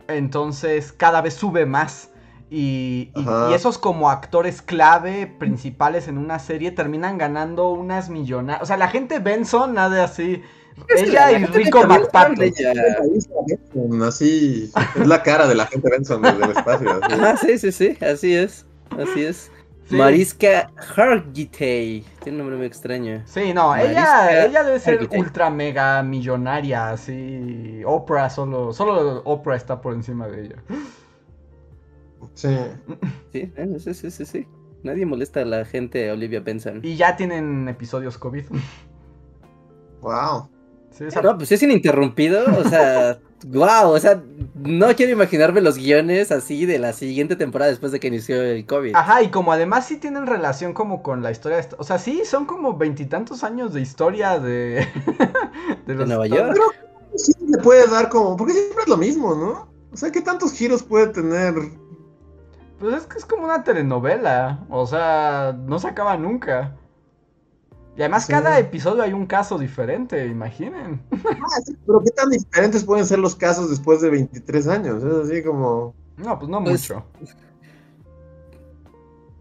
Entonces, 0.07 0.91
cada 0.91 1.21
vez 1.21 1.33
sube 1.33 1.65
más. 1.65 2.09
Y, 2.51 3.11
y- 3.15 3.21
Ajá. 3.21 3.47
y 3.49 3.53
esos 3.55 3.77
como 3.79 4.09
actores 4.11 4.61
clave 4.61 5.25
principales 5.25 6.07
en 6.07 6.17
una 6.19 6.37
serie 6.37 6.71
terminan 6.71 7.17
ganando 7.17 7.69
unas 7.69 8.09
millonarias. 8.09 8.61
O 8.61 8.65
sea, 8.67 8.77
la 8.77 8.87
gente 8.87 9.17
Benson, 9.19 9.73
nada 9.73 10.03
así. 10.03 10.43
Es 10.89 11.03
que 11.03 11.09
Ella 11.09 11.31
la 11.31 11.39
y 11.39 11.45
Rico 11.45 11.87
McPato. 11.87 12.41
ella. 12.41 12.73
Así, 14.05 14.71
es 14.95 15.07
la 15.07 15.23
cara 15.23 15.47
de 15.47 15.55
la 15.55 15.65
gente 15.67 15.89
Benson 15.89 16.21
desde 16.21 16.43
el 16.43 16.51
espacio. 16.51 16.99
así. 17.01 17.13
Ajá, 17.13 17.37
sí, 17.37 17.57
sí, 17.57 17.71
sí. 17.71 17.97
Así 18.01 18.35
es. 18.35 18.65
Así 18.91 19.23
es. 19.23 19.51
Sí. 19.89 19.95
Mariska 19.95 20.71
Hargitay. 20.95 22.03
Tiene 22.23 22.31
un 22.31 22.37
nombre 22.39 22.57
muy 22.57 22.65
extraño. 22.65 23.21
Sí, 23.25 23.53
no, 23.53 23.67
Mariska 23.69 24.31
ella, 24.31 24.45
ella 24.47 24.63
debe 24.63 24.79
ser 24.79 24.95
Hargitay. 24.95 25.19
ultra 25.19 25.49
mega 25.49 26.01
millonaria, 26.03 26.89
así. 26.89 27.81
Oprah 27.85 28.29
solo, 28.29 28.73
solo 28.73 29.21
Oprah 29.25 29.55
está 29.55 29.79
por 29.81 29.93
encima 29.93 30.27
de 30.27 30.45
ella. 30.45 30.55
Sí. 32.33 32.57
Sí, 33.31 33.51
sí, 33.79 33.93
sí, 33.93 34.11
sí, 34.11 34.25
sí. 34.25 34.47
Nadie 34.83 35.05
molesta 35.05 35.41
a 35.41 35.45
la 35.45 35.65
gente 35.65 36.11
Olivia 36.11 36.39
Benson. 36.39 36.79
Y 36.83 36.95
ya 36.95 37.15
tienen 37.15 37.67
episodios 37.69 38.17
COVID. 38.17 38.45
Wow. 40.01 40.49
Sí, 40.97 41.05
esa- 41.05 41.21
No, 41.21 41.37
pues 41.37 41.51
es 41.51 41.61
ininterrumpido, 41.63 42.45
o 42.57 42.63
sea, 42.63 43.19
wow, 43.47 43.89
o 43.91 43.99
sea, 43.99 44.21
no 44.55 44.87
quiero 44.95 45.11
imaginarme 45.11 45.59
los 45.61 45.77
guiones 45.77 46.31
así 46.31 46.65
de 46.65 46.79
la 46.79 46.93
siguiente 46.93 47.35
temporada 47.35 47.69
después 47.69 47.91
de 47.91 47.99
que 47.99 48.07
inició 48.07 48.41
el 48.41 48.65
COVID. 48.65 48.95
Ajá, 48.95 49.21
y 49.21 49.29
como 49.29 49.51
además 49.51 49.85
sí 49.85 49.97
tienen 49.97 50.25
relación 50.25 50.73
como 50.73 51.03
con 51.03 51.21
la 51.21 51.31
historia, 51.31 51.57
de 51.57 51.67
o 51.77 51.83
sea, 51.83 51.97
sí, 51.99 52.21
son 52.25 52.45
como 52.45 52.77
veintitantos 52.77 53.43
años 53.43 53.73
de 53.73 53.81
historia 53.81 54.39
de... 54.39 54.87
De 55.85 55.93
los 55.95 56.07
Nueva 56.07 56.25
Estados- 56.25 56.55
York. 56.55 56.75
Sí 57.15 57.31
le 57.47 57.57
puede 57.61 57.87
dar 57.87 58.09
como, 58.09 58.35
porque 58.35 58.53
siempre 58.53 58.83
es 58.83 58.87
lo 58.89 58.97
mismo, 58.97 59.35
¿no? 59.35 59.67
O 59.93 59.97
sea, 59.97 60.11
¿qué 60.11 60.21
tantos 60.21 60.51
giros 60.53 60.83
puede 60.83 61.07
tener? 61.07 61.53
Pues 62.79 62.93
es 62.95 63.05
que 63.07 63.17
es 63.17 63.25
como 63.25 63.45
una 63.45 63.63
telenovela, 63.63 64.65
o 64.69 64.85
sea, 64.85 65.55
no 65.65 65.79
se 65.79 65.87
acaba 65.87 66.17
nunca. 66.17 66.75
Y 67.97 68.01
además 68.01 68.25
Sí. 68.25 68.31
cada 68.33 68.59
episodio 68.59 69.03
hay 69.03 69.13
un 69.13 69.25
caso 69.25 69.57
diferente, 69.57 70.25
imaginen. 70.27 71.01
Ah, 71.25 71.61
sí, 71.65 71.75
Pero 71.85 72.01
¿qué 72.03 72.11
tan 72.11 72.29
diferentes 72.29 72.83
pueden 72.83 73.05
ser 73.05 73.19
los 73.19 73.35
casos 73.35 73.69
después 73.69 74.01
de 74.01 74.09
23 74.09 74.67
años? 74.67 75.03
Es 75.03 75.27
así 75.29 75.43
como... 75.43 75.93
No, 76.17 76.37
pues 76.37 76.49
no 76.49 76.63
Pues, 76.63 76.89
mucho. 76.89 77.05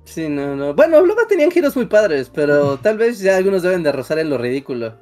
Sí, 0.04 0.28
no, 0.28 0.54
no. 0.54 0.74
Bueno, 0.74 1.00
luego 1.04 1.26
tenían 1.26 1.50
giros 1.50 1.74
muy 1.76 1.86
padres, 1.86 2.30
pero 2.32 2.76
tal 2.82 2.98
vez 2.98 3.18
ya 3.20 3.36
algunos 3.36 3.62
deben 3.62 3.82
de 3.82 3.92
rozar 3.92 4.18
en 4.18 4.30
lo 4.30 4.38
ridículo. 4.38 4.94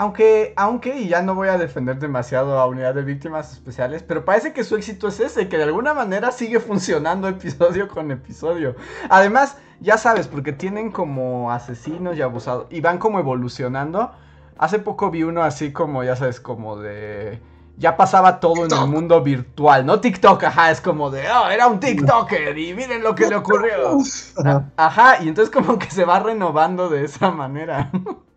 Aunque, 0.00 0.52
aunque, 0.54 0.96
y 0.96 1.08
ya 1.08 1.22
no 1.22 1.34
voy 1.34 1.48
a 1.48 1.58
defender 1.58 1.98
demasiado 1.98 2.60
a 2.60 2.68
Unidad 2.68 2.94
de 2.94 3.02
Víctimas 3.02 3.52
Especiales, 3.52 4.04
pero 4.04 4.24
parece 4.24 4.52
que 4.52 4.62
su 4.62 4.76
éxito 4.76 5.08
es 5.08 5.18
ese, 5.18 5.48
que 5.48 5.56
de 5.56 5.64
alguna 5.64 5.92
manera 5.92 6.30
sigue 6.30 6.60
funcionando 6.60 7.26
episodio 7.28 7.88
con 7.88 8.12
episodio. 8.12 8.76
Además, 9.10 9.56
ya 9.80 9.98
sabes, 9.98 10.28
porque 10.28 10.52
tienen 10.52 10.92
como 10.92 11.50
asesinos 11.50 12.16
y 12.16 12.22
abusados, 12.22 12.68
y 12.70 12.80
van 12.80 12.98
como 12.98 13.18
evolucionando. 13.18 14.12
Hace 14.56 14.78
poco 14.78 15.10
vi 15.10 15.24
uno 15.24 15.42
así 15.42 15.72
como, 15.72 16.04
ya 16.04 16.14
sabes, 16.14 16.38
como 16.38 16.76
de... 16.76 17.42
Ya 17.76 17.96
pasaba 17.96 18.38
todo 18.38 18.66
en 18.66 18.72
el 18.72 18.86
mundo 18.86 19.20
virtual, 19.20 19.84
¿no? 19.84 20.00
TikTok, 20.00 20.44
ajá, 20.44 20.70
es 20.70 20.80
como 20.80 21.10
de, 21.10 21.24
oh, 21.28 21.48
era 21.48 21.66
un 21.66 21.80
TikToker 21.80 22.56
y 22.56 22.72
miren 22.72 23.02
lo 23.02 23.16
que 23.16 23.26
le 23.26 23.34
ocurrió. 23.34 23.98
Ajá. 24.44 24.70
Ajá, 24.76 25.22
y 25.24 25.28
entonces 25.28 25.52
como 25.52 25.76
que 25.76 25.90
se 25.90 26.04
va 26.04 26.20
renovando 26.20 26.88
de 26.88 27.04
esa 27.04 27.32
manera. 27.32 27.90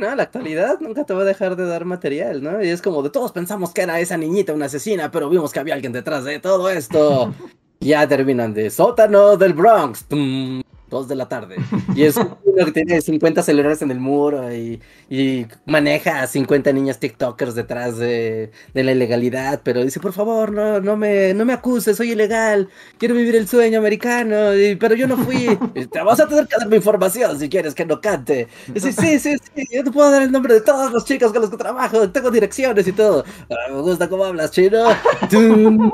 No, 0.00 0.14
la 0.14 0.22
actualidad 0.22 0.80
nunca 0.80 1.04
te 1.04 1.12
va 1.12 1.20
a 1.20 1.24
dejar 1.26 1.56
de 1.56 1.66
dar 1.66 1.84
material, 1.84 2.42
¿no? 2.42 2.64
Y 2.64 2.70
es 2.70 2.80
como 2.80 3.02
de 3.02 3.10
todos 3.10 3.32
pensamos 3.32 3.74
que 3.74 3.82
era 3.82 4.00
esa 4.00 4.16
niñita 4.16 4.54
una 4.54 4.64
asesina, 4.64 5.10
pero 5.10 5.28
vimos 5.28 5.52
que 5.52 5.60
había 5.60 5.74
alguien 5.74 5.92
detrás 5.92 6.24
de 6.24 6.38
todo 6.38 6.70
esto. 6.70 7.34
ya 7.80 8.08
terminan 8.08 8.54
de 8.54 8.70
sótano 8.70 9.36
del 9.36 9.52
Bronx. 9.52 10.04
Tum, 10.04 10.62
dos 10.90 11.08
de 11.08 11.14
la 11.16 11.28
tarde. 11.28 11.56
Y 11.94 12.02
es 12.04 12.16
uno 12.16 12.36
que 12.66 12.72
tiene 12.72 13.00
50 13.00 13.42
celulares 13.42 13.80
en 13.82 13.90
el 13.90 14.00
muro 14.00 14.52
y, 14.54 14.80
y 15.08 15.46
maneja 15.66 16.22
a 16.22 16.26
50 16.26 16.72
niñas 16.72 16.98
TikTokers 16.98 17.54
detrás 17.54 17.96
de, 17.96 18.50
de 18.74 18.84
la 18.84 18.92
ilegalidad, 18.92 19.60
pero 19.64 19.82
dice, 19.82 20.00
por 20.00 20.12
favor, 20.12 20.52
no, 20.52 20.80
no, 20.80 20.96
me, 20.96 21.32
no 21.34 21.44
me 21.44 21.52
acuses, 21.52 21.96
soy 21.96 22.12
ilegal, 22.12 22.68
quiero 22.98 23.14
vivir 23.14 23.36
el 23.36 23.48
sueño 23.48 23.78
americano, 23.78 24.54
y- 24.54 24.76
pero 24.76 24.94
yo 24.94 25.06
no 25.06 25.16
fui. 25.16 25.58
Y 25.74 25.86
Te 25.86 26.02
vas 26.02 26.20
a 26.20 26.26
tener 26.28 26.46
que 26.46 26.56
darme 26.58 26.76
información 26.76 27.38
si 27.38 27.48
quieres 27.48 27.74
que 27.74 27.84
no 27.86 28.00
cante. 28.00 28.48
Y 28.68 28.72
dice, 28.72 28.92
sí, 28.92 29.18
sí, 29.18 29.36
sí, 29.54 29.66
yo 29.72 29.84
te 29.84 29.90
puedo 29.90 30.10
dar 30.10 30.22
el 30.22 30.32
nombre 30.32 30.54
de 30.54 30.60
todos 30.60 30.92
los 30.92 31.04
chicos 31.04 31.32
con 31.32 31.40
los 31.42 31.50
que 31.50 31.56
trabajo, 31.56 32.10
tengo 32.10 32.30
direcciones 32.30 32.86
y 32.86 32.92
todo. 32.92 33.24
"Ah, 33.50 33.72
me 33.72 33.80
gusta 33.80 34.08
cómo 34.08 34.24
hablas, 34.24 34.50
chino. 34.50 34.84
Tum. 35.30 35.90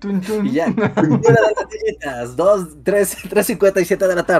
Tun, 0.00 0.20
tun. 0.20 0.46
Y 0.46 0.52
ya, 0.52 0.66
una 0.66 1.18
de 1.18 1.32
las 1.32 1.66
niñitas, 1.72 2.36
dos, 2.36 2.68
tres, 2.82 3.16
tres 3.28 3.46
cincuenta 3.46 3.80
y 3.80 3.84
siete 3.84 4.06
de 4.06 4.14
la 4.14 4.24
tarde. 4.26 4.33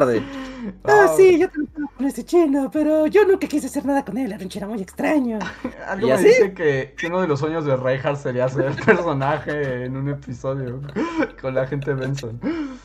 Ah, 0.85 1.07
Oh, 1.09 1.17
sí, 1.17 1.39
yo 1.39 1.49
trabajaba 1.51 1.97
con 1.97 2.07
ese 2.07 2.25
chino, 2.25 2.71
pero 2.73 3.07
yo 3.07 3.25
nunca 3.27 3.47
quise 3.47 3.67
hacer 3.67 3.85
nada 3.85 4.05
con 4.05 4.17
él, 4.17 4.33
era 4.33 4.43
un 4.43 4.49
chino 4.49 4.67
muy 4.69 4.81
extraño. 4.81 5.39
Algo 5.87 6.07
¿Y 6.07 6.11
me 6.11 6.17
así? 6.17 6.25
dice 6.25 6.55
que, 6.55 6.95
uno 7.07 7.21
de 7.21 7.29
los 7.29 7.41
sueños 7.41 7.65
de 7.65 7.77
Reinhardt 7.77 8.19
sería 8.19 8.49
ser 8.49 8.75
personaje 8.85 9.85
en 9.85 9.97
un 9.97 10.09
episodio 10.09 10.81
con 11.41 11.55
la 11.55 11.67
gente 11.67 11.93
Benson. 11.93 12.41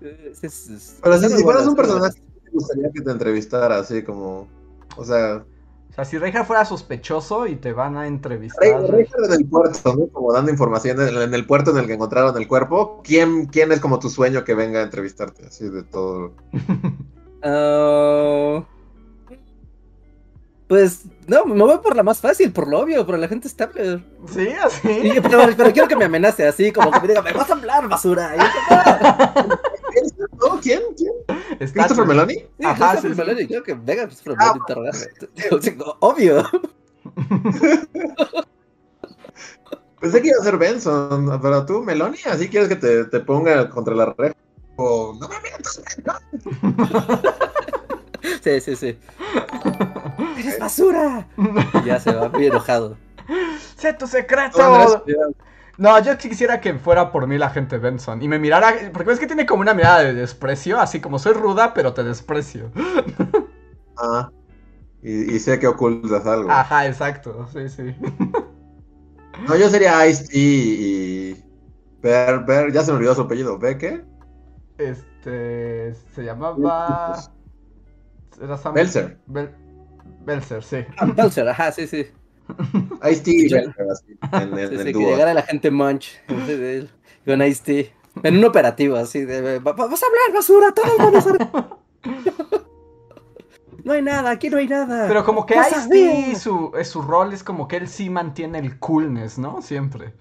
Pero 0.00 1.18
si, 1.18 1.42
fueras 1.42 1.62
un 1.62 1.66
son 1.66 1.76
personaje, 1.76 2.20
me 2.44 2.50
gustaría 2.50 2.90
que 2.92 3.00
te 3.00 3.10
entrevistara 3.10 3.78
así 3.78 4.02
como. 4.02 4.48
O 4.96 5.04
sea, 5.04 5.44
O 5.92 5.94
sea, 5.94 6.06
si 6.06 6.16
Reinhardt 6.16 6.46
fuera 6.46 6.64
sospechoso 6.64 7.46
y 7.46 7.56
te 7.56 7.74
van 7.74 7.98
a 7.98 8.06
entrevistar. 8.06 8.82
Richard 8.90 9.26
en 9.26 9.32
el 9.34 9.46
puerto, 9.46 9.94
¿no? 9.94 10.06
Como 10.08 10.32
dando 10.32 10.50
información 10.50 10.98
en, 11.02 11.14
en 11.20 11.34
el 11.34 11.46
puerto 11.46 11.70
en 11.70 11.76
el 11.76 11.86
que 11.86 11.92
encontraron 11.92 12.34
el 12.38 12.48
cuerpo. 12.48 13.02
¿Quién, 13.04 13.44
¿Quién 13.44 13.72
es 13.72 13.80
como 13.80 13.98
tu 13.98 14.08
sueño 14.08 14.42
que 14.42 14.54
venga 14.54 14.80
a 14.80 14.84
entrevistarte? 14.84 15.46
Así 15.46 15.68
de 15.68 15.82
todo. 15.82 16.32
Ah, 17.44 18.64
pues, 20.68 21.06
no, 21.26 21.44
me 21.44 21.64
voy 21.64 21.78
por 21.78 21.96
la 21.96 22.04
más 22.04 22.20
fácil, 22.20 22.52
por 22.52 22.68
lo 22.68 22.78
obvio, 22.78 23.04
por 23.04 23.18
la 23.18 23.26
gente 23.26 23.48
estable. 23.48 24.04
Sí, 24.32 24.48
así. 24.64 24.88
Sí, 25.02 25.12
pero, 25.20 25.48
pero 25.56 25.72
quiero 25.72 25.88
que 25.88 25.96
me 25.96 26.04
amenace 26.04 26.46
así, 26.46 26.70
como 26.70 26.92
que 26.92 27.00
me 27.00 27.08
diga, 27.08 27.20
me 27.20 27.32
vas 27.32 27.50
a 27.50 27.54
hablar, 27.54 27.88
basura. 27.88 28.36
Y 28.36 28.38
yo. 28.38 29.58
¿No? 30.54 30.60
¿Quién? 30.60 30.82
¿Quién? 30.96 31.12
Está- 31.60 31.84
¿Christopher 31.86 32.06
Meloni? 32.06 32.34
Sí, 32.34 32.46
Ajá, 32.64 32.74
Christopher 32.92 33.02
sí, 33.02 33.08
sí. 33.08 33.14
Meloni, 33.20 33.46
quiero 33.46 33.62
que 33.62 33.74
venga 33.74 34.06
Christopher 34.06 34.34
Ah, 34.38 34.54
Meloni 34.54 34.58
a 34.58 34.60
interrogarme. 34.60 35.00
Sí, 35.62 35.76
Obvio. 36.00 36.42
Pensé 40.00 40.20
que 40.20 40.28
iba 40.28 40.36
a 40.40 40.44
ser 40.44 40.56
Benson, 40.58 41.38
pero 41.40 41.64
tú, 41.64 41.80
Meloni, 41.82 42.18
así 42.26 42.48
quieres 42.48 42.68
que 42.68 42.74
te, 42.76 43.04
te 43.04 43.20
ponga 43.20 43.70
contra 43.70 43.94
la 43.94 44.12
reja. 44.18 44.34
O, 44.76 45.16
no 45.20 45.28
me 45.28 45.36
mientas, 45.40 45.80
Sí, 48.42 48.60
sí, 48.60 48.74
sí. 48.76 48.98
¡Eres 50.38 50.58
basura! 50.58 51.28
Y 51.84 51.86
ya 51.86 52.00
se 52.00 52.12
va 52.12 52.28
muy 52.28 52.46
enojado. 52.46 52.96
¡Sé 53.76 53.92
tu 53.92 54.06
secreto! 54.08 55.04
No, 55.78 55.98
yo 56.02 56.12
sí 56.18 56.28
quisiera 56.28 56.60
que 56.60 56.74
fuera 56.74 57.10
por 57.10 57.26
mí 57.26 57.38
la 57.38 57.50
gente 57.50 57.78
Benson 57.78 58.22
y 58.22 58.28
me 58.28 58.38
mirara, 58.38 58.74
porque 58.92 59.10
ves 59.10 59.18
que 59.18 59.26
tiene 59.26 59.46
como 59.46 59.62
una 59.62 59.74
mirada 59.74 60.00
de 60.02 60.12
desprecio, 60.14 60.78
así 60.78 61.00
como 61.00 61.18
soy 61.18 61.32
ruda, 61.32 61.72
pero 61.74 61.94
te 61.94 62.04
desprecio. 62.04 62.70
Ah, 63.96 64.30
y, 65.02 65.36
y 65.36 65.40
sé 65.40 65.58
que 65.60 65.68
ocultas 65.68 66.26
algo. 66.26 66.50
Ajá, 66.50 66.86
exacto, 66.86 67.46
sí, 67.52 67.68
sí. 67.68 67.94
No, 69.46 69.56
yo 69.56 69.68
sería 69.70 70.06
Ice-T 70.06 70.30
y. 70.34 71.44
Ver, 72.02 72.44
ver, 72.44 72.72
ya 72.72 72.82
se 72.82 72.90
me 72.92 72.98
olvidó 72.98 73.14
su 73.14 73.22
apellido. 73.22 73.58
¿Ve 73.58 73.78
qué? 73.78 74.04
Este, 74.78 75.94
se 75.94 76.22
llamaba... 76.24 77.32
Era 78.40 78.56
Sam... 78.58 78.74
Belzer. 78.74 79.18
Bel- 79.26 79.54
Belzer, 80.26 80.62
sí. 80.62 80.84
Ah, 80.98 81.06
Bowser, 81.06 81.48
ajá, 81.48 81.72
sí, 81.72 81.86
sí. 81.86 82.06
Belzer, 83.02 83.86
así, 83.90 84.16
en, 84.32 84.58
en 84.58 84.58
el 84.58 84.78
sí, 84.86 84.92
que 84.92 84.98
llegara 84.98 85.34
la 85.34 85.42
gente 85.42 85.70
Munch 85.70 86.20
enfrente 86.28 86.56
de 86.58 86.76
él, 86.78 86.90
con 87.26 87.42
Ice-T. 87.42 87.92
En 88.22 88.36
un 88.36 88.44
operativo 88.44 88.96
así 88.96 89.24
de. 89.24 89.58
"Va- 89.58 89.72
Vamos 89.72 90.02
a 90.02 90.06
hablar, 90.06 90.34
basura, 90.34 90.72
todos 90.72 90.98
vamos 90.98 91.26
a. 91.26 91.78
No 93.84 93.94
hay 93.94 94.02
nada, 94.02 94.30
aquí 94.30 94.48
no 94.48 94.58
hay 94.58 94.68
nada. 94.68 95.08
Pero 95.08 95.24
como 95.24 95.44
que 95.44 95.56
No 95.56 95.62
Ice-T, 95.62 96.36
su, 96.36 96.70
eh, 96.78 96.84
su 96.84 97.02
rol 97.02 97.32
es 97.32 97.42
como 97.42 97.66
que 97.66 97.76
él 97.78 97.88
sí 97.88 98.10
mantiene 98.10 98.60
el 98.60 98.78
coolness, 98.78 99.38
¿no? 99.38 99.60
Siempre. 99.60 100.12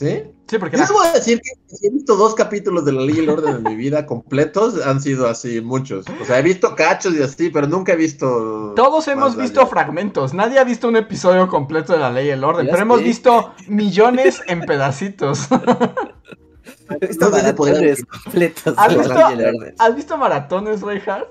¿Sí? 0.00 0.22
Sí, 0.46 0.56
porque 0.58 0.78
Yo 0.78 0.82
la- 0.82 0.88
debo 0.88 1.02
decir 1.12 1.42
que 1.42 1.76
si 1.76 1.86
he 1.86 1.90
visto 1.90 2.16
dos 2.16 2.34
capítulos 2.34 2.86
de 2.86 2.92
La 2.92 3.02
Ley 3.02 3.16
y 3.16 3.18
el 3.18 3.28
Orden 3.28 3.56
en 3.56 3.62
mi 3.62 3.76
vida 3.76 4.06
completos, 4.06 4.80
han 4.86 4.98
sido 5.02 5.28
así 5.28 5.60
muchos. 5.60 6.06
O 6.22 6.24
sea, 6.24 6.38
he 6.38 6.42
visto 6.42 6.74
cachos 6.74 7.14
y 7.14 7.22
así, 7.22 7.50
pero 7.50 7.66
nunca 7.66 7.92
he 7.92 7.96
visto. 7.96 8.72
todos 8.74 9.06
hemos 9.08 9.36
visto 9.36 9.60
allá. 9.60 9.68
fragmentos. 9.68 10.32
Nadie 10.32 10.58
ha 10.58 10.64
visto 10.64 10.88
un 10.88 10.96
episodio 10.96 11.48
completo 11.48 11.92
de 11.92 11.98
La 11.98 12.10
Ley 12.10 12.28
y 12.28 12.30
el 12.30 12.42
Orden, 12.42 12.64
Ya 12.64 12.72
pero 12.72 12.82
hemos 12.84 13.02
visto 13.02 13.52
millones 13.68 14.40
en 14.46 14.62
pedacitos. 14.62 15.46
Visto 17.00 17.30
maratones 17.30 18.02
completos. 18.04 18.74
¿Has 18.78 18.88
de 18.88 18.96
visto, 18.98 19.14
la 19.14 19.28
Ley 19.30 19.36
y 19.36 19.42
el 19.48 19.54
Orden. 19.54 19.74
¿Has 19.78 19.94
visto 19.96 20.16
maratones, 20.16 20.80
Reinhardt? 20.80 21.28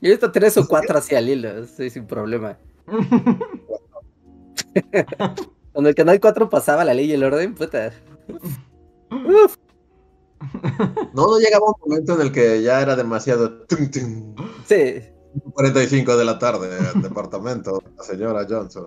Yo 0.00 0.08
he 0.08 0.10
visto 0.10 0.30
tres 0.30 0.56
o 0.56 0.68
cuatro 0.68 0.98
hacia 0.98 1.18
el 1.18 1.28
hilo, 1.30 1.66
sí, 1.66 1.90
sin 1.90 2.06
problema. 2.06 2.56
Cuando 5.74 5.88
el 5.88 5.96
canal 5.96 6.20
4 6.20 6.48
pasaba 6.48 6.84
la 6.84 6.94
ley 6.94 7.10
y 7.10 7.14
el 7.14 7.24
orden, 7.24 7.52
puta. 7.56 7.92
Uf, 9.10 9.56
No, 11.12 11.26
no 11.26 11.38
llegaba 11.40 11.66
un 11.66 11.74
momento 11.84 12.14
en 12.14 12.20
el 12.20 12.32
que 12.32 12.62
ya 12.62 12.80
era 12.80 12.94
demasiado. 12.94 13.62
tum, 13.66 13.90
tum, 13.90 14.34
sí. 14.66 15.02
45 15.52 16.16
de 16.16 16.24
la 16.24 16.38
tarde, 16.38 16.68
el 16.94 17.02
departamento, 17.02 17.82
la 17.98 18.04
señora 18.04 18.46
Johnson. 18.48 18.86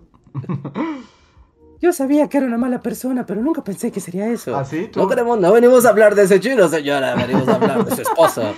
Yo 1.82 1.92
sabía 1.92 2.30
que 2.30 2.38
era 2.38 2.48
una 2.48 2.58
mala 2.58 2.82
persona, 2.82 3.26
pero 3.26 3.42
nunca 3.42 3.62
pensé 3.66 3.92
que 3.92 4.00
sería 4.00 4.30
eso. 4.30 4.56
¿Así? 4.56 4.88
¿Tú? 4.88 5.02
No 5.02 5.10
queremos, 5.10 5.38
no 5.42 5.52
venimos 5.52 5.86
a 5.86 5.90
hablar 5.90 6.16
de 6.16 6.24
ese 6.24 6.40
chino, 6.40 6.70
señora, 6.70 7.16
venimos 7.16 7.50
a 7.50 7.56
hablar 7.56 7.84
de 7.86 7.96
su 7.98 8.02
esposa. 8.02 8.54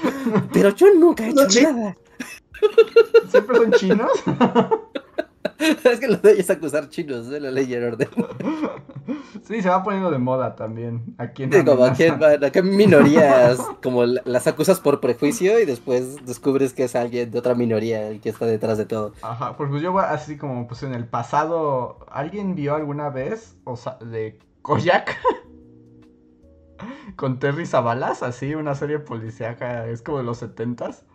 Pero 0.53 0.69
yo 0.76 0.93
nunca 0.93 1.26
he 1.26 1.31
hecho 1.31 1.61
nada. 1.64 1.97
¿Siempre 3.31 3.57
son 3.57 3.72
chinos? 3.72 4.11
Es 5.59 5.99
que 5.99 6.07
lo 6.07 6.17
de 6.17 6.31
ella 6.33 6.41
es 6.41 6.49
acusar 6.49 6.89
chinos 6.89 7.27
de 7.29 7.39
la 7.39 7.51
ley 7.51 7.65
y 7.69 7.73
el 7.73 7.83
orden. 7.85 8.09
Sí, 9.43 9.61
se 9.63 9.69
va 9.69 9.81
poniendo 9.83 10.11
de 10.11 10.19
moda 10.19 10.55
también. 10.55 11.15
Sí, 11.35 11.49
como 11.49 11.83
Amenaza. 11.85 11.91
aquí 11.93 12.03
en, 12.03 12.19
bueno, 12.19 12.45
aquí 12.45 12.59
en 12.59 12.75
minorías, 12.75 13.57
como 13.81 14.05
la- 14.05 14.21
las 14.25 14.45
acusas 14.45 14.79
por 14.79 14.99
prejuicio 14.99 15.59
y 15.59 15.65
después 15.65 16.23
descubres 16.25 16.73
que 16.73 16.83
es 16.83 16.95
alguien 16.95 17.31
de 17.31 17.39
otra 17.39 17.55
minoría 17.55 18.07
el 18.09 18.19
que 18.21 18.29
está 18.29 18.45
detrás 18.45 18.77
de 18.77 18.85
todo. 18.85 19.13
Ajá, 19.23 19.57
pues 19.57 19.69
yo 19.81 19.91
voy 19.91 20.03
así 20.07 20.37
como 20.37 20.67
pues 20.67 20.83
en 20.83 20.93
el 20.93 21.07
pasado, 21.07 22.05
¿alguien 22.11 22.53
vio 22.53 22.75
alguna 22.75 23.09
vez 23.09 23.55
o 23.63 23.75
de 24.05 24.37
Koyak? 24.61 25.17
Con 27.15 27.39
Terry 27.39 27.65
Zabalas, 27.65 28.21
así, 28.23 28.53
una 28.55 28.75
serie 28.75 28.99
policíaca, 28.99 29.87
es 29.87 30.01
como 30.01 30.19
de 30.19 30.23
los 30.23 30.37
setentas. 30.37 31.05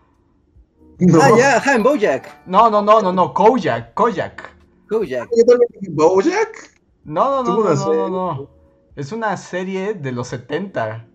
No. 0.98 1.20
Ah, 1.20 1.30
ya, 1.36 1.56
ajá, 1.56 1.74
en 1.74 1.82
Bojack. 1.82 2.46
No, 2.46 2.70
no, 2.70 2.82
no, 2.82 3.00
no, 3.00 3.12
no, 3.12 3.34
Kojak, 3.34 3.94
Kojak. 3.94 4.54
Yo 4.90 4.98
también 5.00 5.68
dije 5.80 5.90
Bojack. 5.90 6.70
No, 7.04 7.42
no, 7.42 7.42
no, 7.42 7.56
no, 7.56 7.64
no, 7.64 7.70
no, 7.70 7.76
serie. 7.76 8.10
no. 8.10 8.50
Es 8.96 9.12
una 9.12 9.36
serie 9.36 9.94
de 9.94 10.12
los 10.12 10.28
70. 10.28 11.06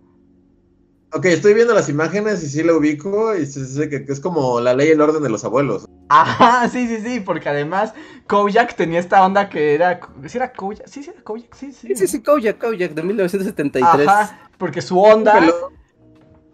Ok, 1.14 1.26
estoy 1.26 1.54
viendo 1.54 1.74
las 1.74 1.90
imágenes 1.90 2.44
y 2.44 2.50
sí 2.50 2.62
la 2.62 2.74
ubico 2.74 3.36
y 3.36 3.46
sí 3.46 3.66
sé 3.66 3.90
que, 3.90 4.06
que 4.06 4.12
es 4.12 4.20
como 4.20 4.60
la 4.60 4.76
ley 4.76 4.90
y 4.90 4.92
el 4.92 5.02
orden 5.02 5.24
de 5.24 5.30
los 5.30 5.44
abuelos. 5.44 5.88
Ajá, 6.10 6.68
sí, 6.72 6.88
sí, 6.88 7.02
sí, 7.02 7.20
porque 7.22 7.50
además 7.50 7.94
Kojak 8.28 8.76
tenía 8.76 9.00
esta 9.00 9.26
onda 9.26 9.50
que 9.50 9.74
era. 9.76 10.00
¿Sí 10.28 10.38
era 10.38 10.52
Kojak? 10.54 10.88
Sí, 10.88 11.04
sí 11.04 11.10
era 11.12 11.24
Kojak, 11.24 11.56
sí, 11.56 11.72
sí. 11.72 11.88
Sí, 11.88 11.96
sí, 11.96 12.08
sí, 12.08 12.22
Kojak, 12.22 12.58
Kojak, 12.60 12.92
de 12.94 13.02
1973. 13.02 14.08
Ajá, 14.08 14.40
porque 14.58 14.82
su 14.82 15.00
onda 15.02 15.34
Pero- 15.40 15.72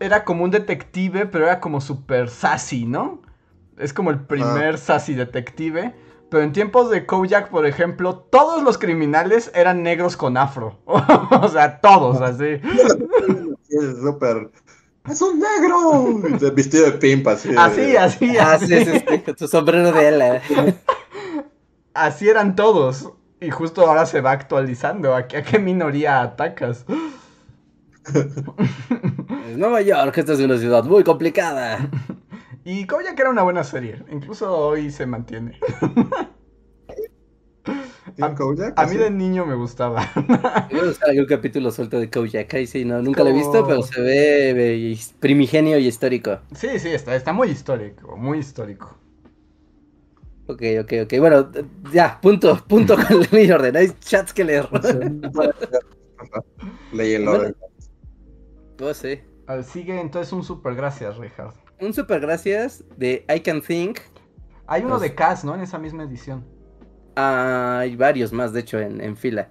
era 0.06 0.24
como 0.24 0.44
un 0.44 0.52
detective, 0.52 1.26
pero 1.26 1.46
era 1.46 1.60
como 1.60 1.82
super 1.82 2.30
sassy, 2.30 2.86
¿no? 2.86 3.22
Es 3.78 3.94
como 3.94 4.10
el 4.12 4.20
primer 4.20 4.78
sassy 4.78 5.14
detective. 5.16 5.94
Pero 6.30 6.44
en 6.44 6.54
tiempos 6.54 6.90
de 6.90 7.06
Kojak, 7.06 7.50
por 7.50 7.66
ejemplo, 7.66 8.16
todos 8.18 8.64
los 8.64 8.78
criminales 8.78 9.52
eran 9.54 9.84
negros 9.84 10.18
con 10.18 10.38
afro. 10.38 10.80
o 10.86 11.48
sea, 11.50 11.80
todos 11.82 12.22
así. 12.22 12.60
Sí, 13.68 13.78
es 13.82 13.98
súper. 14.00 14.52
¡Es 15.10 15.22
un 15.24 15.40
negro! 15.40 16.20
Vestido 16.54 16.86
de 16.86 16.92
pimpa, 16.94 17.32
así. 17.32 17.50
de- 17.50 17.58
Así, 17.60 17.96
así, 17.98 18.38
Ah, 18.38 18.54
así. 18.54 18.68
sí, 18.68 18.86
sí, 18.86 19.04
sí, 19.08 19.20
con 19.22 19.38
su 19.38 19.48
sombrero 19.48 19.92
de 19.92 20.08
ala. 20.08 20.42
Así 21.94 22.28
eran 22.30 22.56
todos. 22.56 23.12
Y 23.42 23.50
justo 23.50 23.88
ahora 23.88 24.06
se 24.06 24.22
va 24.22 24.32
actualizando. 24.32 25.16
¿A 25.16 25.28
qué, 25.28 25.38
a 25.38 25.44
qué 25.44 25.60
minoría 25.60 26.22
atacas? 26.22 26.86
Nueva 29.56 29.82
York, 29.82 30.18
esta 30.18 30.34
es 30.34 30.40
una 30.40 30.58
ciudad 30.58 30.84
muy 30.84 31.04
complicada. 31.04 31.90
Y 32.68 32.88
Kojak 32.88 33.20
era 33.20 33.30
una 33.30 33.44
buena 33.44 33.64
serie. 33.64 34.04
Incluso 34.12 34.52
hoy 34.52 34.90
se 34.90 35.06
mantiene. 35.06 35.60
¿Tiene 38.16 38.34
Kojak? 38.34 38.74
A 38.76 38.88
mí 38.88 38.98
de 38.98 39.12
niño 39.12 39.46
me 39.46 39.54
gustaba. 39.54 40.02
A 40.02 40.68
buscar 40.84 41.12
algún 41.12 41.28
capítulo 41.28 41.70
suelto 41.70 42.00
de 42.00 42.10
Kojak. 42.10 42.52
Ahí 42.56 42.66
sí, 42.66 42.84
no, 42.84 43.04
nunca 43.04 43.24
lo 43.24 43.30
he 43.30 43.34
visto, 43.34 43.68
pero 43.68 43.84
se 43.84 44.02
ve 44.02 44.54
ve 44.56 44.98
primigenio 45.20 45.78
y 45.78 45.86
histórico. 45.86 46.40
Sí, 46.56 46.80
sí, 46.80 46.90
está, 46.90 47.16
está 47.16 47.34
muy 47.34 47.50
histórico. 47.50 48.18
Muy 48.18 48.40
histórico. 48.40 48.98
Ok, 50.48 50.64
ok, 50.82 50.94
ok. 51.04 51.14
Bueno, 51.20 51.52
ya, 51.94 52.20
punto, 52.20 52.66
punto 52.68 52.96
con 52.96 53.28
mi 53.32 53.52
orden. 53.52 53.78
Hay 53.78 53.92
chats 54.00 54.34
que 54.34 54.44
leer. 54.44 54.68
Léyelo. 56.94 57.38
Bueno. 57.38 57.56
Oh, 58.82 58.94
sí. 58.94 59.20
Ah, 59.48 59.62
Sigue 59.64 60.00
entonces 60.00 60.34
un 60.34 60.44
super 60.44 60.76
gracias, 60.76 61.18
Richard. 61.18 61.54
Un 61.80 61.94
super 61.94 62.20
gracias 62.20 62.84
de 62.98 63.26
I 63.34 63.40
Can 63.42 63.62
Think. 63.62 64.00
Hay 64.68 64.82
uno 64.82 64.92
Pues- 64.98 65.02
de 65.02 65.16
Cass, 65.16 65.44
¿no? 65.46 65.54
En 65.56 65.62
esa 65.62 65.78
misma 65.78 66.04
edición. 66.04 66.46
Hay 67.16 67.96
varios 67.96 68.34
más, 68.34 68.52
de 68.54 68.62
hecho, 68.62 68.80
en, 68.80 69.00
en 69.02 69.16
fila. 69.16 69.50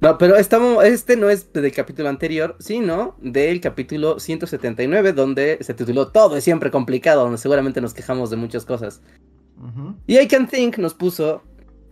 No, 0.00 0.18
pero 0.18 0.36
estamos, 0.36 0.84
este 0.84 1.16
no 1.16 1.30
es 1.30 1.52
del 1.52 1.72
capítulo 1.72 2.08
anterior, 2.08 2.56
sino 2.58 3.16
del 3.20 3.60
capítulo 3.60 4.18
179, 4.18 5.12
donde 5.12 5.58
se 5.60 5.72
tituló 5.74 6.08
Todo 6.08 6.36
es 6.36 6.44
siempre 6.44 6.70
complicado, 6.70 7.22
donde 7.22 7.38
seguramente 7.38 7.80
nos 7.80 7.94
quejamos 7.94 8.30
de 8.30 8.36
muchas 8.36 8.64
cosas. 8.64 9.02
Y 10.06 10.18
I 10.18 10.26
Can 10.28 10.48
Think 10.48 10.78
nos 10.78 10.94
puso. 10.94 11.42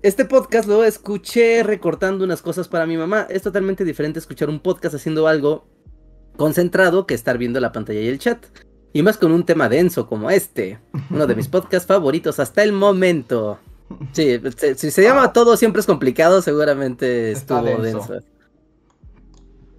Este 0.03 0.25
podcast 0.25 0.69
lo 0.69 0.85
escuché 0.85 1.63
recortando 1.63 2.25
unas 2.25 2.43
cosas 2.43 2.67
para 2.67 2.87
mi 2.87 2.97
mamá. 2.97 3.27
Es 3.31 3.43
totalmente 3.43 3.85
diferente 3.85 4.19
escuchar 4.19 4.51
un 4.51 4.59
podcast 4.61 4.97
haciendo 4.97 5.29
algo 5.29 5.69
concentrado 6.37 7.07
que 7.07 7.15
estar 7.15 7.39
viendo 7.39 7.61
la 7.61 7.73
pantalla 7.73 8.01
y 8.01 8.09
el 8.09 8.19
chat. 8.19 8.45
Y 8.93 9.03
más 9.03 9.17
con 9.17 9.33
un 9.33 9.45
tema 9.45 9.69
denso 9.69 10.07
como 10.07 10.31
este. 10.31 10.79
Uno 11.11 11.27
de 11.27 11.35
mis 11.35 11.49
podcasts 11.49 11.87
favoritos 11.87 12.39
hasta 12.41 12.63
el 12.63 12.73
momento. 12.73 13.59
Sí, 14.13 14.41
si 14.77 14.91
se 14.91 15.03
llama 15.03 15.33
Todo 15.33 15.57
siempre 15.57 15.81
es 15.81 15.87
complicado, 15.87 16.43
seguramente 16.43 17.33
estuvo 17.33 17.63
denso. 17.63 18.13
denso. 18.13 18.27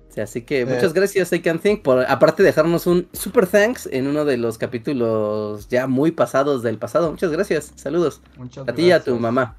Sí, 0.10 0.22
así 0.22 0.42
que 0.44 0.64
muchas 0.68 0.94
gracias 0.94 1.34
I 1.34 1.42
Can 1.42 1.58
Think 1.58 1.82
por 1.82 2.06
aparte 2.06 2.44
de 2.44 2.48
dejarnos 2.48 2.86
un 2.86 3.08
super 3.14 3.48
thanks 3.48 3.90
en 3.92 4.06
uno 4.06 4.26
de 4.26 4.38
los 4.38 4.60
capítulos 4.60 5.68
ya 5.70 5.88
muy 5.88 6.12
pasados 6.12 6.62
del 6.62 6.78
pasado. 6.78 7.10
Muchas 7.10 7.32
gracias. 7.32 7.72
Saludos. 7.76 8.22
Muchas 8.38 8.68
A 8.68 8.74
ti 8.74 8.84
y 8.84 8.92
a 8.92 9.04
tu 9.04 9.18
mamá. 9.20 9.58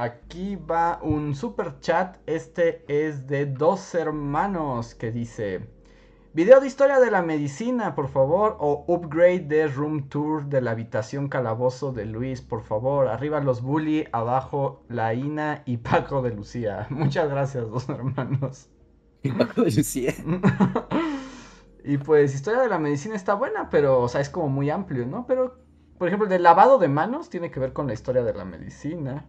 Aquí 0.00 0.56
va 0.56 0.98
un 1.02 1.34
super 1.34 1.78
chat. 1.80 2.16
Este 2.24 2.86
es 2.88 3.26
de 3.26 3.44
dos 3.44 3.94
hermanos 3.94 4.94
que 4.94 5.12
dice: 5.12 5.68
Video 6.32 6.58
de 6.58 6.68
historia 6.68 6.98
de 7.00 7.10
la 7.10 7.20
medicina, 7.20 7.94
por 7.94 8.08
favor. 8.08 8.56
O 8.60 8.86
upgrade 8.88 9.40
de 9.40 9.68
room 9.68 10.08
tour 10.08 10.46
de 10.46 10.62
la 10.62 10.70
habitación 10.70 11.28
calabozo 11.28 11.92
de 11.92 12.06
Luis, 12.06 12.40
por 12.40 12.62
favor. 12.62 13.08
Arriba 13.08 13.40
los 13.40 13.60
bully, 13.60 14.08
abajo 14.10 14.86
la 14.88 15.12
Ina 15.12 15.64
y 15.66 15.76
Paco 15.76 16.22
de 16.22 16.30
Lucía. 16.30 16.86
Muchas 16.90 17.28
gracias, 17.28 17.68
dos 17.68 17.86
hermanos. 17.90 18.70
Lucía. 19.56 20.14
y 21.84 21.98
pues, 21.98 22.34
historia 22.34 22.62
de 22.62 22.70
la 22.70 22.78
medicina 22.78 23.16
está 23.16 23.34
buena, 23.34 23.68
pero, 23.68 24.00
o 24.00 24.08
sea, 24.08 24.22
es 24.22 24.30
como 24.30 24.48
muy 24.48 24.70
amplio, 24.70 25.04
¿no? 25.04 25.26
Pero, 25.26 25.58
por 25.98 26.08
ejemplo, 26.08 26.24
el 26.24 26.30
de 26.30 26.38
lavado 26.38 26.78
de 26.78 26.88
manos 26.88 27.28
tiene 27.28 27.50
que 27.50 27.60
ver 27.60 27.74
con 27.74 27.86
la 27.86 27.92
historia 27.92 28.22
de 28.22 28.32
la 28.32 28.46
medicina. 28.46 29.26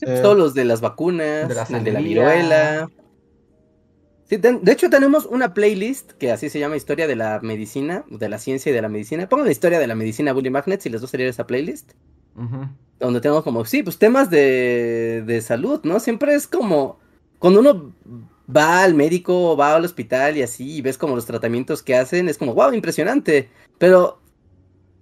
Sí, 0.00 0.06
pues, 0.06 0.22
todos 0.22 0.36
los 0.36 0.54
de 0.54 0.64
las 0.64 0.80
vacunas, 0.80 1.46
De 1.48 1.54
la 1.54 1.62
el 1.64 1.84
de 1.84 1.92
la 1.92 2.00
viruela. 2.00 2.90
Sí, 4.24 4.38
ten- 4.38 4.62
de 4.62 4.72
hecho 4.72 4.88
tenemos 4.88 5.26
una 5.26 5.52
playlist 5.54 6.12
que 6.12 6.30
así 6.30 6.48
se 6.48 6.58
llama 6.58 6.76
Historia 6.76 7.06
de 7.06 7.16
la 7.16 7.40
Medicina, 7.40 8.04
de 8.08 8.28
la 8.28 8.38
Ciencia 8.38 8.70
y 8.70 8.74
de 8.74 8.80
la 8.80 8.88
Medicina. 8.88 9.28
Pongan 9.28 9.46
la 9.46 9.52
Historia 9.52 9.78
de 9.78 9.86
la 9.86 9.94
Medicina 9.94 10.32
Bully 10.32 10.50
Magnets 10.50 10.86
y 10.86 10.88
les 10.90 11.02
va 11.02 11.06
a 11.06 11.08
salir 11.08 11.26
esa 11.26 11.46
playlist. 11.46 11.92
Donde 12.98 13.20
tenemos 13.20 13.44
como, 13.44 13.64
sí, 13.66 13.82
pues 13.82 13.98
temas 13.98 14.30
de, 14.30 15.22
de 15.26 15.40
salud, 15.42 15.80
¿no? 15.84 16.00
Siempre 16.00 16.34
es 16.34 16.46
como, 16.46 16.98
cuando 17.38 17.60
uno 17.60 17.92
va 18.54 18.82
al 18.82 18.94
médico 18.94 19.56
va 19.56 19.74
al 19.74 19.84
hospital 19.84 20.36
y 20.36 20.42
así, 20.42 20.76
y 20.76 20.80
ves 20.82 20.96
como 20.96 21.16
los 21.16 21.26
tratamientos 21.26 21.82
que 21.82 21.96
hacen, 21.96 22.28
es 22.28 22.38
como, 22.38 22.54
wow, 22.54 22.72
impresionante. 22.72 23.50
Pero 23.78 24.19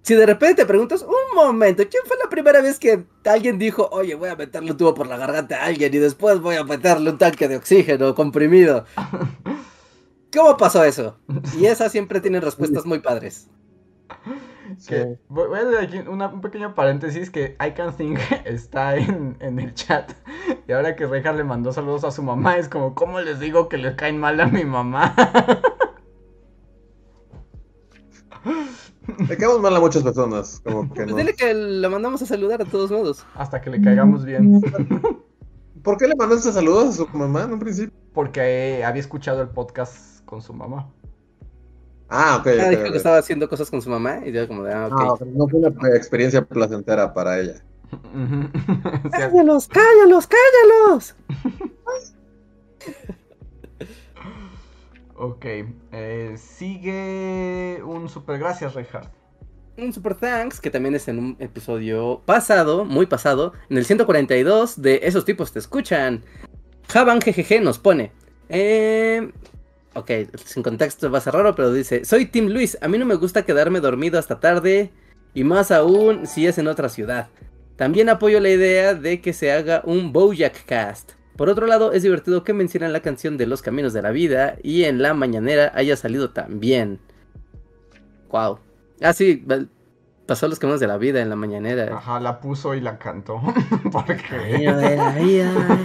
si 0.09 0.15
de 0.15 0.25
repente 0.25 0.63
te 0.63 0.65
preguntas, 0.65 1.03
un 1.03 1.35
momento, 1.35 1.83
¿quién 1.87 2.01
fue 2.07 2.17
la 2.17 2.27
primera 2.31 2.61
vez 2.61 2.79
que 2.79 3.05
alguien 3.25 3.59
dijo, 3.59 3.87
oye, 3.91 4.15
voy 4.15 4.29
a 4.29 4.35
meterle 4.35 4.71
un 4.71 4.77
tubo 4.77 4.95
por 4.95 5.05
la 5.05 5.17
garganta 5.17 5.57
a 5.61 5.65
alguien 5.67 5.93
y 5.93 5.99
después 5.99 6.41
voy 6.41 6.55
a 6.55 6.63
meterle 6.63 7.11
un 7.11 7.19
tanque 7.19 7.47
de 7.47 7.57
oxígeno 7.57 8.15
comprimido? 8.15 8.85
¿Cómo 10.33 10.57
pasó 10.57 10.83
eso? 10.83 11.19
Y 11.59 11.67
esas 11.67 11.91
siempre 11.95 12.21
tienen 12.21 12.41
respuestas 12.41 12.87
muy 12.87 12.97
padres. 13.01 13.49
Que- 14.87 15.19
voy, 15.27 15.47
voy 15.47 15.59
a 15.59 15.61
hacer 15.61 15.77
aquí 15.77 15.97
una- 16.09 16.29
un 16.29 16.41
pequeño 16.41 16.73
paréntesis 16.73 17.29
que 17.29 17.55
I 17.63 17.73
Can 17.75 17.95
Think 17.95 18.17
está 18.45 18.95
en, 18.95 19.37
en 19.41 19.59
el 19.59 19.75
chat. 19.75 20.11
Y 20.67 20.71
ahora 20.71 20.95
que 20.95 21.05
Reja 21.05 21.33
le 21.33 21.43
mandó 21.43 21.71
saludos 21.71 22.03
a 22.03 22.09
su 22.09 22.23
mamá, 22.23 22.57
es 22.57 22.67
como, 22.67 22.95
¿cómo 22.95 23.19
les 23.21 23.39
digo 23.39 23.69
que 23.69 23.77
le 23.77 23.95
caen 23.95 24.19
mal 24.19 24.41
a 24.41 24.47
mi 24.47 24.65
mamá? 24.65 25.13
Le 29.27 29.37
caemos 29.37 29.61
mal 29.61 29.75
a 29.75 29.79
muchas 29.79 30.03
personas. 30.03 30.61
Como 30.63 30.83
que 30.93 31.01
Pues 31.03 31.09
no. 31.11 31.15
dile 31.17 31.33
que 31.33 31.53
la 31.53 31.89
mandamos 31.89 32.21
a 32.21 32.25
saludar 32.25 32.61
a 32.61 32.65
todos 32.65 32.91
modos. 32.91 33.25
Hasta 33.35 33.61
que 33.61 33.69
le 33.69 33.81
caigamos 33.81 34.25
bien. 34.25 34.61
¿Por 35.83 35.97
qué 35.97 36.07
le 36.07 36.15
mandaste 36.15 36.51
saludos 36.51 36.89
a 36.89 36.91
su 36.91 37.07
mamá 37.07 37.43
en 37.43 37.53
un 37.53 37.59
principio? 37.59 37.97
Porque 38.13 38.79
eh, 38.79 38.83
había 38.83 38.99
escuchado 38.99 39.41
el 39.41 39.49
podcast 39.49 40.23
con 40.25 40.41
su 40.41 40.53
mamá. 40.53 40.89
Ah, 42.09 42.37
ok. 42.39 42.47
Ah, 42.59 42.69
dijo 42.69 42.83
que 42.91 42.97
estaba 42.97 43.17
haciendo 43.17 43.47
cosas 43.47 43.69
con 43.69 43.81
su 43.81 43.89
mamá 43.89 44.19
y 44.25 44.31
yo 44.31 44.47
como 44.47 44.63
de, 44.63 44.73
ah, 44.73 44.87
ok. 44.87 44.93
Ah, 44.99 45.13
ok, 45.13 45.21
no 45.27 45.47
fue 45.47 45.59
una 45.59 45.69
experiencia 45.95 46.43
placentera 46.43 47.13
para 47.13 47.39
ella. 47.39 47.63
¡Cállalos, 49.11 49.67
cállalos, 49.67 50.27
cállalos! 50.27 51.15
Ok. 55.19 55.45
eh, 55.91 56.35
sigue 56.37 57.81
un 57.83 58.09
super 58.09 58.39
gracias, 58.39 58.73
Reinhardt. 58.73 59.11
Un 59.77 59.93
super 59.93 60.15
thanks 60.15 60.59
que 60.59 60.69
también 60.69 60.95
es 60.95 61.07
en 61.07 61.19
un 61.19 61.37
episodio 61.39 62.21
pasado, 62.25 62.83
muy 62.83 63.05
pasado, 63.05 63.53
en 63.69 63.77
el 63.77 63.85
142 63.85 64.81
de 64.81 65.01
Esos 65.03 65.25
tipos 65.25 65.53
te 65.53 65.59
escuchan. 65.59 66.23
Javan 66.89 67.19
GGG 67.19 67.61
nos 67.61 67.79
pone. 67.79 68.11
Eh, 68.49 69.31
ok, 69.93 70.11
sin 70.43 70.63
contexto 70.63 71.09
va 71.11 71.19
a 71.19 71.21
ser 71.21 71.33
raro, 71.33 71.55
pero 71.55 71.71
dice: 71.71 72.03
Soy 72.03 72.25
Tim 72.25 72.47
Luis, 72.47 72.77
a 72.81 72.87
mí 72.87 72.97
no 72.97 73.05
me 73.05 73.15
gusta 73.15 73.45
quedarme 73.45 73.79
dormido 73.79 74.19
hasta 74.19 74.39
tarde, 74.39 74.91
y 75.33 75.43
más 75.43 75.71
aún 75.71 76.27
si 76.27 76.47
es 76.47 76.57
en 76.57 76.67
otra 76.67 76.89
ciudad. 76.89 77.29
También 77.75 78.09
apoyo 78.09 78.41
la 78.41 78.49
idea 78.49 78.95
de 78.95 79.21
que 79.21 79.31
se 79.31 79.51
haga 79.53 79.81
un 79.85 80.11
Bojack 80.11 80.65
Cast. 80.65 81.18
Por 81.39 81.47
otro 81.47 81.67
lado, 81.67 81.93
es 81.93 82.03
divertido 82.03 82.43
que 82.43 82.51
mencionen 82.51 82.91
la 82.91 82.99
canción 82.99 83.37
de 83.37 83.45
Los 83.45 83.61
Caminos 83.61 83.93
de 83.93 84.01
la 84.01 84.11
Vida 84.11 84.57
y 84.61 84.83
en 84.83 85.01
la 85.01 85.13
mañanera 85.13 85.71
haya 85.73 85.95
salido 85.95 86.31
también. 86.31 86.99
Wow. 88.29 88.59
Ah, 89.01 89.13
sí, 89.13 89.45
pasó 90.25 90.49
Los 90.49 90.59
Caminos 90.59 90.81
de 90.81 90.87
la 90.87 90.97
Vida 90.97 91.21
en 91.21 91.29
la 91.29 91.37
mañanera. 91.37 91.95
Ajá, 91.95 92.19
la 92.19 92.41
puso 92.41 92.75
y 92.75 92.81
la 92.81 92.99
cantó. 92.99 93.39
¿Por 93.89 94.05
Caminos 94.05 94.81
qué? 94.81 94.89
de 94.89 94.97
la 94.97 95.11
vida. 95.13 95.79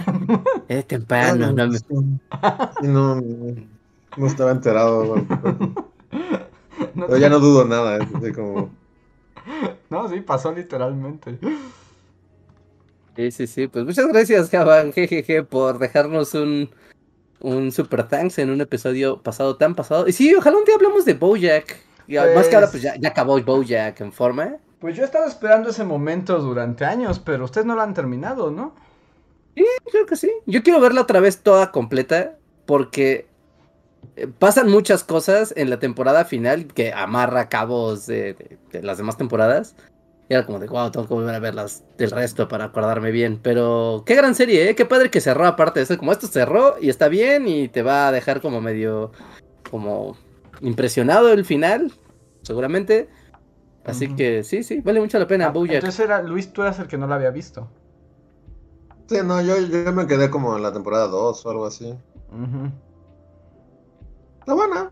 Es 0.67 0.87
temprano, 0.87 1.53
no 1.53 1.67
no, 1.67 3.15
no, 3.21 3.21
no 4.17 4.27
estaba 4.27 4.51
enterado. 4.51 5.15
Pero 6.95 7.17
ya 7.17 7.29
no 7.29 7.39
dudo 7.39 7.63
nada. 7.63 7.99
Es 8.21 8.35
como. 8.35 8.71
no, 9.89 10.09
sí, 10.09 10.19
pasó 10.19 10.51
literalmente. 10.51 11.39
Sí, 13.15 13.31
sí, 13.31 13.47
sí. 13.47 13.67
Pues 13.67 13.85
muchas 13.85 14.07
gracias, 14.07 14.49
Javan, 14.49 14.91
jejeje, 14.93 15.43
por 15.43 15.79
dejarnos 15.79 16.33
un, 16.33 16.69
un 17.39 17.71
super 17.71 18.07
thanks 18.07 18.37
en 18.39 18.49
un 18.49 18.61
episodio 18.61 19.21
pasado 19.21 19.55
tan 19.55 19.75
pasado. 19.75 20.07
Y 20.07 20.11
sí, 20.13 20.33
ojalá 20.35 20.57
un 20.57 20.65
día 20.65 20.75
hablamos 20.75 21.05
de 21.05 21.13
Bojack. 21.13 21.77
Y 22.07 22.17
Más 22.35 22.47
que 22.47 22.55
ahora, 22.55 22.69
pues 22.69 22.83
ya, 22.83 22.95
ya 22.97 23.09
acabó 23.09 23.39
Bojack 23.41 24.01
en 24.01 24.11
forma. 24.11 24.57
Pues 24.79 24.95
yo 24.95 25.03
he 25.03 25.05
estado 25.05 25.25
esperando 25.27 25.69
ese 25.69 25.83
momento 25.83 26.37
durante 26.39 26.85
años, 26.85 27.19
pero 27.19 27.45
ustedes 27.45 27.65
no 27.65 27.75
lo 27.75 27.81
han 27.81 27.93
terminado, 27.93 28.51
¿no? 28.51 28.75
Creo 29.89 30.05
que 30.05 30.15
sí. 30.17 30.29
Yo 30.45 30.61
quiero 30.61 30.79
verla 30.81 31.01
otra 31.01 31.21
vez 31.21 31.39
toda 31.39 31.71
completa 31.71 32.35
porque 32.65 33.25
eh, 34.17 34.27
pasan 34.27 34.69
muchas 34.69 35.03
cosas 35.05 35.53
en 35.55 35.69
la 35.69 35.79
temporada 35.79 36.25
final 36.25 36.67
que 36.67 36.91
amarra 36.91 37.47
cabos 37.47 38.05
de, 38.05 38.33
de- 38.33 38.57
de 38.71 38.83
las 38.83 38.97
demás 38.97 39.17
temporadas. 39.17 39.75
Y 40.27 40.33
era 40.33 40.45
como 40.45 40.57
de, 40.59 40.67
wow, 40.67 40.89
tengo 40.89 41.07
que 41.07 41.13
volver 41.13 41.35
a 41.35 41.39
verlas 41.39 41.83
del 41.97 42.09
resto 42.11 42.47
para 42.47 42.65
acordarme 42.65 43.11
bien. 43.11 43.39
Pero 43.41 44.03
qué 44.05 44.15
gran 44.15 44.33
serie, 44.33 44.69
¿eh? 44.69 44.75
Qué 44.75 44.85
padre 44.85 45.11
que 45.11 45.21
cerró 45.21 45.45
aparte 45.45 45.79
de 45.79 45.83
eso. 45.83 45.97
Como 45.97 46.11
esto 46.11 46.25
cerró 46.27 46.75
y 46.81 46.89
está 46.89 47.07
bien 47.09 47.47
y 47.47 47.67
te 47.67 47.83
va 47.83 48.07
a 48.07 48.11
dejar 48.11 48.41
como 48.41 48.59
medio, 48.59 49.11
como 49.69 50.17
impresionado 50.61 51.27
del 51.27 51.45
final, 51.45 51.91
seguramente. 52.41 53.07
Así 53.85 54.15
que 54.15 54.43
sí, 54.43 54.63
sí, 54.63 54.81
vale 54.81 54.99
mucho 54.99 55.19
la 55.19 55.27
pena, 55.27 55.45
Ah, 55.45 55.49
Bojack. 55.51 55.75
entonces 55.75 55.99
era, 55.99 56.23
Luis, 56.23 56.51
tú 56.51 56.63
eras 56.63 56.79
el 56.79 56.87
que 56.87 56.97
no 56.97 57.05
la 57.05 57.15
había 57.15 57.29
visto. 57.29 57.69
Sí, 59.07 59.17
no, 59.23 59.39
yo, 59.43 59.59
yo 59.59 59.93
me 59.93 60.07
quedé 60.07 60.31
como 60.31 60.55
en 60.57 60.63
la 60.63 60.73
temporada 60.73 61.07
2 61.07 61.45
o 61.45 61.49
algo 61.51 61.67
así. 61.67 61.95
Ujú. 62.31 62.71
Está 64.39 64.53
buena, 64.55 64.91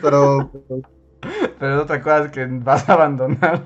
pero 0.00 0.50
Pero 1.58 1.76
es 1.76 1.82
otra 1.82 2.02
cosa 2.02 2.30
que 2.30 2.46
vas 2.46 2.88
a 2.88 2.94
abandonar. 2.94 3.60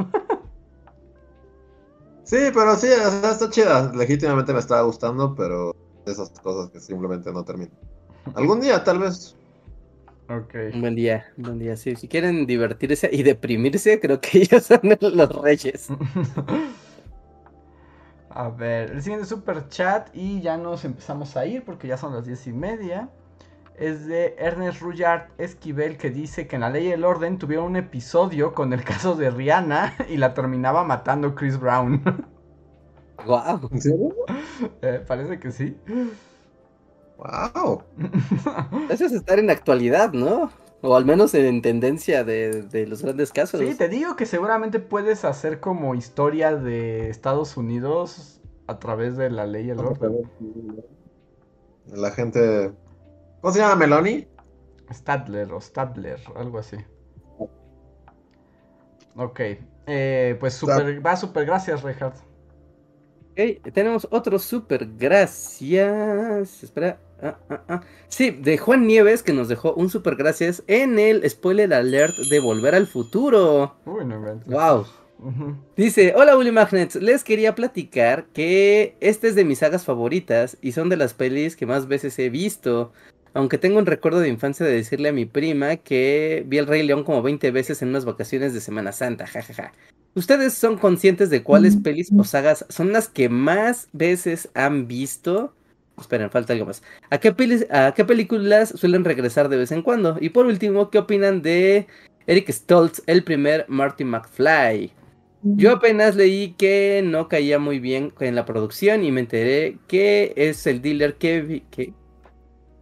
Sí, 2.24 2.36
pero 2.52 2.76
sí, 2.76 2.88
o 2.88 3.10
sea, 3.10 3.30
está 3.30 3.50
chida. 3.50 3.92
Legítimamente 3.94 4.52
me 4.52 4.58
estaba 4.58 4.82
gustando, 4.82 5.34
pero 5.34 5.74
esas 6.06 6.30
cosas 6.40 6.70
que 6.70 6.80
simplemente 6.80 7.32
no 7.32 7.44
terminan. 7.44 7.72
Algún 8.34 8.60
día, 8.60 8.82
tal 8.82 8.98
vez. 8.98 9.36
ok. 10.28 10.54
Un 10.74 10.80
buen 10.80 10.94
día, 10.94 11.26
un 11.36 11.44
buen 11.44 11.58
día. 11.58 11.76
Sí, 11.76 11.94
si 11.96 12.08
quieren 12.08 12.46
divertirse 12.46 13.08
y 13.12 13.22
deprimirse, 13.22 14.00
creo 14.00 14.20
que 14.20 14.38
ellos 14.42 14.64
son 14.64 14.80
los 15.00 15.42
reyes. 15.42 15.88
A 18.30 18.48
ver, 18.48 18.90
el 18.90 19.00
siguiente 19.00 19.26
super 19.26 19.68
chat 19.68 20.08
y 20.12 20.40
ya 20.40 20.56
nos 20.56 20.84
empezamos 20.84 21.36
a 21.36 21.46
ir 21.46 21.64
porque 21.64 21.86
ya 21.86 21.96
son 21.96 22.14
las 22.14 22.26
diez 22.26 22.48
y 22.48 22.52
media. 22.52 23.08
Es 23.76 24.06
de 24.06 24.36
Ernest 24.38 24.80
Rullard 24.80 25.30
Esquivel 25.38 25.96
que 25.96 26.10
dice 26.10 26.46
que 26.46 26.56
en 26.56 26.60
la 26.62 26.70
ley 26.70 26.88
y 26.88 26.92
el 26.92 27.04
orden 27.04 27.38
tuvieron 27.38 27.66
un 27.66 27.76
episodio 27.76 28.54
con 28.54 28.72
el 28.72 28.84
caso 28.84 29.16
de 29.16 29.30
Rihanna 29.30 29.94
y 30.08 30.16
la 30.16 30.34
terminaba 30.34 30.84
matando 30.84 31.34
Chris 31.34 31.58
Brown. 31.58 32.02
Wow. 33.26 33.70
¿En 33.70 33.80
serio? 33.80 34.14
Eh, 34.82 35.02
parece 35.06 35.38
que 35.38 35.50
sí. 35.50 35.76
¡Wow! 37.16 37.82
Eso 38.90 39.06
es 39.06 39.12
estar 39.12 39.38
en 39.38 39.48
actualidad, 39.50 40.12
¿no? 40.12 40.50
O 40.82 40.94
al 40.94 41.06
menos 41.06 41.32
en 41.34 41.62
tendencia 41.62 42.22
de, 42.22 42.62
de 42.62 42.86
los 42.86 43.02
grandes 43.02 43.32
casos. 43.32 43.60
Sí, 43.60 43.74
te 43.74 43.88
digo 43.88 44.16
que 44.16 44.26
seguramente 44.26 44.78
puedes 44.78 45.24
hacer 45.24 45.60
como 45.60 45.94
historia 45.94 46.54
de 46.54 47.08
Estados 47.08 47.56
Unidos 47.56 48.42
a 48.66 48.78
través 48.78 49.16
de 49.16 49.30
la 49.30 49.46
ley 49.46 49.66
y 49.66 49.70
el 49.70 49.78
orden. 49.78 50.30
La 51.86 52.10
gente. 52.10 52.72
¿Cómo 53.44 53.52
se 53.52 53.60
llama 53.60 53.76
Meloni? 53.76 54.26
Stadler 54.90 55.52
o 55.52 55.60
Stadler, 55.60 56.18
algo 56.34 56.60
así. 56.60 56.78
Ok, 59.16 59.40
eh, 59.86 60.34
pues 60.40 60.54
super, 60.54 61.04
va 61.04 61.14
super, 61.14 61.44
gracias, 61.44 61.82
Reinhardt. 61.82 62.16
Ok, 63.32 63.70
tenemos 63.74 64.08
otro 64.10 64.38
super 64.38 64.88
gracias. 64.96 66.62
Espera. 66.62 66.98
ah, 67.20 67.36
ah, 67.50 67.62
ah. 67.68 67.80
Sí, 68.08 68.30
de 68.30 68.56
Juan 68.56 68.86
Nieves 68.86 69.22
que 69.22 69.34
nos 69.34 69.48
dejó 69.48 69.74
un 69.74 69.90
super 69.90 70.16
gracias 70.16 70.62
en 70.66 70.98
el 70.98 71.28
spoiler 71.28 71.74
alert 71.74 72.16
de 72.30 72.40
Volver 72.40 72.74
al 72.74 72.86
Futuro. 72.86 73.76
Uy, 73.84 74.06
no. 74.06 74.40
Wow. 74.46 74.86
Dice, 75.76 76.12
hola 76.16 76.36
Willy 76.36 76.50
Magnets, 76.50 76.96
les 76.96 77.24
quería 77.24 77.54
platicar 77.54 78.26
que 78.34 78.96
este 79.00 79.28
es 79.28 79.34
de 79.34 79.44
mis 79.44 79.60
sagas 79.60 79.84
favoritas 79.84 80.58
y 80.60 80.72
son 80.72 80.88
de 80.90 80.96
las 80.96 81.14
pelis 81.14 81.56
que 81.56 81.66
más 81.66 81.88
veces 81.88 82.18
he 82.18 82.28
visto. 82.28 82.92
Aunque 83.34 83.58
tengo 83.58 83.78
un 83.78 83.86
recuerdo 83.86 84.20
de 84.20 84.28
infancia 84.28 84.64
de 84.64 84.72
decirle 84.72 85.08
a 85.08 85.12
mi 85.12 85.26
prima 85.26 85.76
que 85.76 86.44
vi 86.46 86.58
el 86.58 86.66
Rey 86.66 86.82
León 86.84 87.04
como 87.04 87.22
20 87.22 87.50
veces 87.50 87.82
en 87.82 87.88
unas 87.88 88.04
vacaciones 88.04 88.54
de 88.54 88.60
Semana 88.60 88.92
Santa, 88.92 89.26
jajaja. 89.26 89.72
¿Ustedes 90.14 90.54
son 90.54 90.78
conscientes 90.78 91.30
de 91.30 91.42
cuáles 91.42 91.76
pelis 91.76 92.12
o 92.16 92.22
sagas 92.24 92.64
son 92.68 92.92
las 92.92 93.08
que 93.08 93.28
más 93.28 93.88
veces 93.92 94.48
han 94.54 94.86
visto? 94.86 95.56
Esperen, 95.98 96.30
falta 96.30 96.52
algo 96.52 96.66
más. 96.66 96.82
¿A 97.10 97.18
qué, 97.18 97.34
pelis- 97.36 97.66
¿A 97.70 97.92
qué 97.94 98.04
películas 98.04 98.70
suelen 98.76 99.04
regresar 99.04 99.48
de 99.48 99.56
vez 99.56 99.72
en 99.72 99.82
cuando? 99.82 100.16
Y 100.20 100.30
por 100.30 100.46
último, 100.46 100.90
¿qué 100.90 100.98
opinan 100.98 101.42
de 101.42 101.88
Eric 102.26 102.48
Stoltz, 102.50 103.02
el 103.06 103.24
primer 103.24 103.64
Marty 103.68 104.04
McFly? 104.04 104.92
Yo 105.42 105.72
apenas 105.72 106.16
leí 106.16 106.54
que 106.54 107.02
no 107.04 107.28
caía 107.28 107.58
muy 107.58 107.78
bien 107.80 108.12
en 108.20 108.34
la 108.36 108.44
producción 108.44 109.04
y 109.04 109.12
me 109.12 109.20
enteré 109.20 109.78
que 109.88 110.32
es 110.36 110.66
el 110.66 110.80
dealer 110.82 111.16
que, 111.16 111.64
que- 111.70 111.92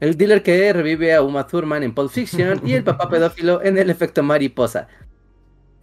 el 0.03 0.17
dealer 0.17 0.43
que 0.43 0.73
revive 0.73 1.15
a 1.15 1.23
Uma 1.23 1.47
Thurman 1.47 1.85
en 1.85 1.95
Pulp 1.95 2.11
Fiction 2.11 2.61
y 2.67 2.73
el 2.75 2.83
papá 2.83 3.09
pedófilo 3.11 3.63
en 3.63 3.79
El 3.79 3.89
efecto 3.89 4.25
mariposa. 4.25 4.89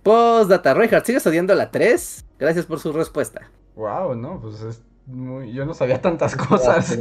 Postdata, 0.03 0.73
Reinhardt, 0.73 1.05
¿sigues 1.05 1.25
odiando 1.25 1.55
la 1.55 1.71
3? 1.71 2.25
Gracias 2.37 2.65
por 2.65 2.81
su 2.81 2.91
respuesta. 2.91 3.49
Wow, 3.77 4.15
no, 4.15 4.41
pues 4.41 4.59
es 4.59 4.83
muy... 5.05 5.53
yo 5.53 5.65
no 5.65 5.73
sabía 5.73 6.01
tantas 6.01 6.35
cosas. 6.35 6.99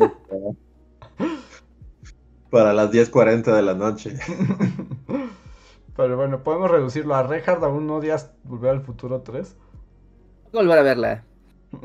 Para 2.51 2.73
las 2.73 2.93
10.40 2.93 3.53
de 3.53 3.63
la 3.63 3.75
noche. 3.75 4.17
Pero 5.97 6.17
bueno, 6.17 6.45
podemos 6.45 6.71
reducirlo 6.71 7.17
a 7.17 7.25
Reinhardt, 7.25 7.65
aún 7.65 7.89
no 7.89 7.97
odias 7.97 8.31
Volver 8.45 8.71
al 8.71 8.83
Futuro 8.83 9.23
3. 9.23 9.57
Voy 10.53 10.61
a 10.61 10.63
volver 10.63 10.79
a 10.79 10.83
verla. 10.83 11.25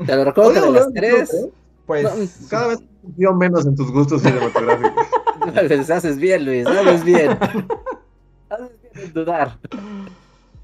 Te 0.06 0.14
lo 0.14 0.24
recuerdo 0.26 0.52
de 0.52 0.70
las 0.70 0.92
3 0.92 1.48
Pues 1.86 2.46
Cada 2.48 2.68
vez 2.68 2.84
confío 3.04 3.34
menos 3.34 3.66
en 3.66 3.76
tus 3.76 3.90
gustos 3.92 4.22
cinematográficos. 4.22 5.06
haces 5.90 6.18
bien, 6.18 6.44
Luis, 6.44 6.66
haces 6.66 7.04
bien. 7.04 7.30
Haces 8.50 8.70
bien 8.82 9.06
en 9.06 9.12
dudar. 9.12 9.58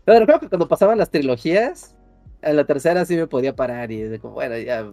Pero 0.04 0.20
recuerdo 0.20 0.40
que 0.40 0.48
cuando 0.48 0.68
pasaban 0.68 0.98
las 0.98 1.10
trilogías, 1.10 1.96
en 2.42 2.56
la 2.56 2.64
tercera 2.64 3.04
sí 3.04 3.16
me 3.16 3.26
podía 3.26 3.54
parar 3.56 3.90
y 3.90 4.02
de 4.02 4.18
como, 4.20 4.34
bueno, 4.34 4.56
ya, 4.58 4.90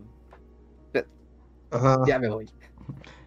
Ajá. 1.72 2.02
ya 2.08 2.20
me 2.20 2.30
voy. 2.30 2.50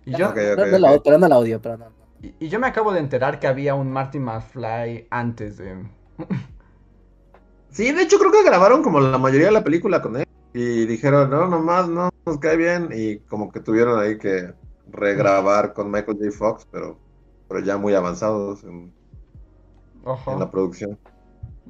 y 0.05 0.13
yo, 0.13 0.33
No, 0.35 0.79
la, 0.79 0.93
ok. 0.93 1.03
pero 1.05 1.19
no 1.19 1.29
la 1.29 1.39
odio, 1.39 1.61
pero 1.61 1.77
no. 1.77 1.87
y, 2.23 2.35
y 2.39 2.49
yo 2.49 2.59
me 2.59 2.67
acabo 2.67 2.93
de 2.93 3.01
enterar 3.01 3.39
que 3.39 3.47
había 3.47 3.75
un 3.75 3.91
Marty 3.93 4.19
McFly 4.19 5.07
antes 5.11 5.57
de... 5.59 5.85
Sí, 7.71 7.93
de 7.93 8.03
hecho 8.03 8.19
creo 8.19 8.33
que 8.33 8.43
grabaron 8.43 8.83
como 8.83 9.01
la 9.01 9.19
mayoría 9.19 9.47
de 9.47 9.53
la 9.53 9.63
película 9.65 10.03
con 10.03 10.17
él. 10.17 10.25
Y 10.53 10.87
dijeron, 10.87 11.31
no, 11.31 11.47
nomás 11.47 11.89
no 11.89 12.11
nos 12.27 12.39
cae 12.39 12.57
bien. 12.57 12.91
Y 12.93 13.19
como 13.21 13.51
que 13.51 13.61
tuvieron 13.61 13.99
ahí 13.99 14.19
que 14.19 14.53
regrabar 14.91 15.73
con 15.73 15.91
Michael 15.91 16.19
J. 16.19 16.31
Fox, 16.33 16.67
pero, 16.71 16.99
pero 17.49 17.61
ya 17.61 17.77
muy 17.77 17.95
avanzados 17.95 18.65
en, 18.65 18.93
la 20.05 20.51
producción. 20.51 20.99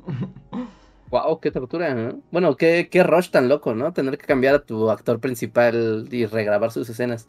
Wow, 1.10 1.40
qué 1.40 1.50
tortura, 1.50 1.92
¿no? 1.92 2.22
Bueno, 2.30 2.56
qué, 2.56 2.88
qué 2.88 3.02
rush 3.02 3.30
tan 3.30 3.48
loco, 3.48 3.74
¿no? 3.74 3.92
Tener 3.92 4.16
que 4.16 4.26
cambiar 4.26 4.54
a 4.54 4.62
tu 4.62 4.90
actor 4.90 5.18
principal 5.18 6.06
y 6.08 6.24
regrabar 6.24 6.70
sus 6.70 6.88
escenas. 6.88 7.26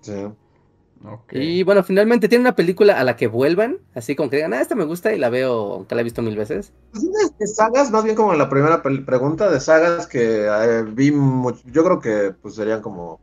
Sí. 0.00 0.26
Y 1.30 1.62
bueno, 1.62 1.82
finalmente 1.82 2.28
tiene 2.28 2.42
una 2.42 2.54
película 2.54 2.98
a 2.98 3.04
la 3.04 3.16
que 3.16 3.26
vuelvan, 3.26 3.78
así 3.94 4.14
como 4.14 4.30
que 4.30 4.36
digan, 4.36 4.52
ah, 4.54 4.60
esta 4.60 4.74
me 4.74 4.84
gusta 4.84 5.12
y 5.12 5.18
la 5.18 5.30
veo, 5.30 5.74
aunque 5.74 5.94
la 5.94 6.00
he 6.02 6.04
visto 6.04 6.22
mil 6.22 6.36
veces. 6.36 6.72
Pues 6.92 7.02
de- 7.04 7.34
de 7.38 7.46
sagas, 7.46 7.90
más 7.90 8.04
bien 8.04 8.16
como 8.16 8.34
la 8.34 8.48
primera 8.48 8.82
pregunta 8.82 9.50
de 9.50 9.60
sagas 9.60 10.06
que 10.06 10.46
eh, 10.46 10.84
vi 10.92 11.10
mucho, 11.12 11.60
yo 11.66 11.84
creo 11.84 12.00
que 12.00 12.34
pues 12.40 12.54
serían 12.54 12.82
como 12.82 13.20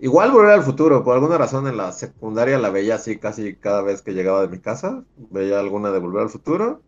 igual 0.00 0.30
volver 0.32 0.52
al 0.52 0.62
futuro, 0.62 1.04
por 1.04 1.14
alguna 1.14 1.38
razón 1.38 1.66
en 1.66 1.76
la 1.76 1.92
secundaria 1.92 2.58
la 2.58 2.70
veía 2.70 2.96
así 2.96 3.18
casi 3.18 3.54
cada 3.54 3.82
vez 3.82 4.02
que 4.02 4.12
llegaba 4.12 4.42
de 4.42 4.48
mi 4.48 4.58
casa, 4.58 5.04
veía 5.30 5.60
alguna 5.60 5.90
de 5.90 5.98
volver 6.00 6.22
al 6.22 6.30
futuro 6.30 6.80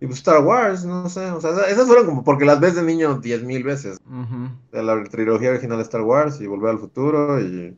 y 0.00 0.06
pues 0.06 0.18
Star 0.18 0.42
Wars, 0.44 0.84
no 0.84 1.08
sé, 1.08 1.30
o 1.30 1.40
sea, 1.40 1.50
esa- 1.52 1.68
esas 1.68 1.86
fueron 1.86 2.06
como 2.06 2.24
porque 2.24 2.44
las 2.44 2.60
ves 2.60 2.74
de 2.74 2.82
niño 2.82 3.18
diez 3.20 3.42
mil 3.42 3.62
veces, 3.64 3.98
Ujú. 4.06 4.48
de 4.72 4.82
la 4.82 5.02
trilogía 5.04 5.50
original 5.50 5.78
de 5.78 5.84
Star 5.84 6.02
Wars 6.02 6.40
y 6.40 6.46
volver 6.46 6.70
al 6.70 6.78
futuro 6.78 7.40
y 7.40 7.76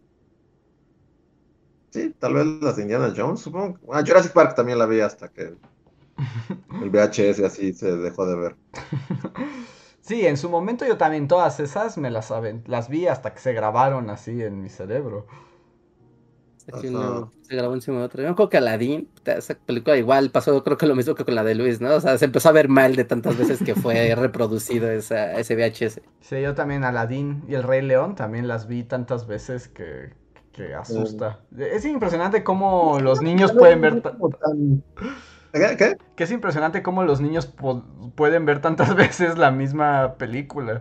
sí, 1.94 2.12
tal 2.18 2.34
vez 2.34 2.46
las 2.60 2.76
de 2.76 2.82
Indiana 2.82 3.14
Jones, 3.16 3.40
supongo. 3.40 3.78
Ah, 3.92 4.02
Jurassic 4.04 4.32
Park 4.32 4.56
también 4.56 4.78
la 4.78 4.86
vi 4.86 5.00
hasta 5.00 5.28
que 5.28 5.42
el 5.42 5.58
VHS 6.90 7.40
así 7.40 7.72
se 7.72 7.96
dejó 7.96 8.26
de 8.26 8.36
ver. 8.36 8.56
Sí, 10.00 10.26
en 10.26 10.36
su 10.36 10.50
momento 10.50 10.84
yo 10.86 10.98
también 10.98 11.28
todas 11.28 11.60
esas 11.60 11.96
me 11.96 12.10
las 12.10 12.26
saben, 12.26 12.62
las 12.66 12.90
vi 12.90 13.06
hasta 13.06 13.32
que 13.32 13.40
se 13.40 13.54
grabaron 13.54 14.10
así 14.10 14.42
en 14.42 14.60
mi 14.60 14.68
cerebro. 14.68 15.26
Uno 16.70 17.32
se 17.40 17.56
grabó 17.56 17.72
encima 17.72 18.00
de 18.00 18.04
otro. 18.04 18.22
Yo 18.22 18.34
creo 18.34 18.48
que 18.50 18.58
Aladdin, 18.58 19.08
esa 19.24 19.54
película 19.54 19.96
igual 19.96 20.30
pasó, 20.30 20.62
creo 20.62 20.76
que 20.76 20.84
lo 20.84 20.94
mismo 20.94 21.14
que 21.14 21.24
con 21.24 21.34
la 21.34 21.42
de 21.42 21.54
Luis, 21.54 21.80
¿no? 21.80 21.94
O 21.94 22.00
sea, 22.02 22.18
se 22.18 22.26
empezó 22.26 22.50
a 22.50 22.52
ver 22.52 22.68
mal 22.68 22.96
de 22.96 23.04
tantas 23.04 23.38
veces 23.38 23.62
que 23.62 23.74
fue 23.74 24.14
reproducido 24.16 24.90
esa, 24.90 25.38
ese 25.40 25.56
VHS. 25.56 26.02
Sí, 26.20 26.42
yo 26.42 26.54
también 26.54 26.84
Aladdin 26.84 27.42
y 27.48 27.54
El 27.54 27.62
Rey 27.62 27.80
León 27.80 28.14
también 28.14 28.46
las 28.46 28.66
vi 28.66 28.82
tantas 28.84 29.26
veces 29.26 29.68
que, 29.68 30.12
que 30.54 30.74
asusta. 30.74 31.40
Es 31.58 31.84
impresionante 31.84 32.44
cómo 32.44 33.00
los 33.00 33.20
niños 33.20 33.52
pueden 33.52 33.80
ver... 33.80 34.00
tan- 34.02 34.82
¿Qué? 35.52 35.76
¿Qué? 35.76 35.96
Que 36.16 36.24
es 36.24 36.30
impresionante 36.30 36.82
cómo 36.82 37.04
los 37.04 37.20
niños 37.20 37.52
pueden 38.14 38.46
ver 38.46 38.60
tantas 38.60 38.94
veces 38.96 39.36
la 39.38 39.50
misma 39.50 40.14
película. 40.14 40.80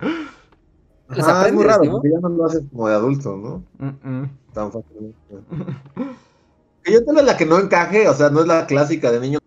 Les 1.09 1.27
Ajá, 1.27 1.47
es 1.47 1.53
muy 1.53 1.63
raro, 1.65 1.83
¿no? 1.83 1.91
porque 1.93 2.11
ya 2.11 2.19
no 2.19 2.29
lo 2.29 2.45
haces 2.45 2.63
como 2.71 2.87
de 2.87 2.95
adulto, 2.95 3.35
¿no? 3.35 3.63
Mm, 3.77 4.09
mm. 4.21 4.37
Tan 4.53 4.71
fácilmente. 4.71 5.17
Yo 6.91 7.05
tal 7.05 7.15
vez 7.15 7.25
la 7.25 7.37
que 7.37 7.45
no 7.45 7.59
encaje, 7.59 8.09
o 8.09 8.13
sea, 8.13 8.29
no 8.29 8.41
es 8.41 8.47
la 8.47 8.65
clásica 8.65 9.11
de 9.11 9.19
niño. 9.19 9.39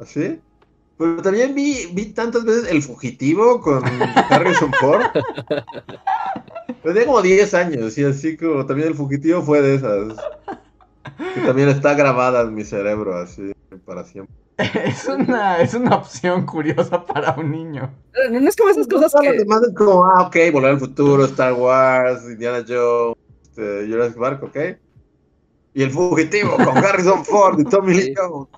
¿Así? 0.00 0.40
Pero 0.98 1.22
también 1.22 1.54
vi, 1.54 1.86
vi 1.92 2.06
tantas 2.06 2.44
veces 2.44 2.70
El 2.70 2.82
Fugitivo 2.82 3.60
con 3.60 3.82
Harrison 4.30 4.72
Ford. 4.80 5.02
Pero 6.66 6.94
tenía 6.94 7.06
como 7.06 7.22
10 7.22 7.54
años, 7.54 7.98
y 7.98 8.04
así 8.04 8.36
como 8.36 8.66
también 8.66 8.88
El 8.88 8.94
Fugitivo 8.94 9.42
fue 9.42 9.62
de 9.62 9.76
esas. 9.76 10.16
Que 11.34 11.40
también 11.40 11.68
está 11.68 11.94
grabada 11.94 12.42
en 12.42 12.54
mi 12.54 12.64
cerebro, 12.64 13.16
así. 13.16 13.52
para 13.84 14.04
siempre. 14.04 14.34
Es 14.58 15.06
una, 15.06 15.60
es 15.60 15.74
una 15.74 15.96
opción 15.96 16.46
curiosa 16.46 17.04
para 17.04 17.34
un 17.38 17.50
niño. 17.50 17.92
No, 18.30 18.40
no 18.40 18.48
es 18.48 18.56
como 18.56 18.70
esas 18.70 18.88
cosas 18.88 19.12
que... 19.20 19.32
demás 19.32 19.62
es 19.62 19.74
como, 19.74 20.04
ah, 20.06 20.26
ok, 20.26 20.36
Volver 20.52 20.70
al 20.70 20.78
Futuro, 20.78 21.24
Star 21.26 21.52
Wars, 21.52 22.22
Indiana 22.24 22.64
Jones, 22.66 23.16
este, 23.42 23.86
Jurassic 23.86 24.18
Park, 24.18 24.42
ok. 24.44 24.56
Y 25.74 25.82
El 25.82 25.90
Fugitivo 25.90 26.56
con 26.56 26.68
Harrison 26.84 27.24
Ford 27.24 27.60
y 27.60 27.64
Tommy 27.64 27.94
Lee. 27.94 28.14
Jones. 28.16 28.48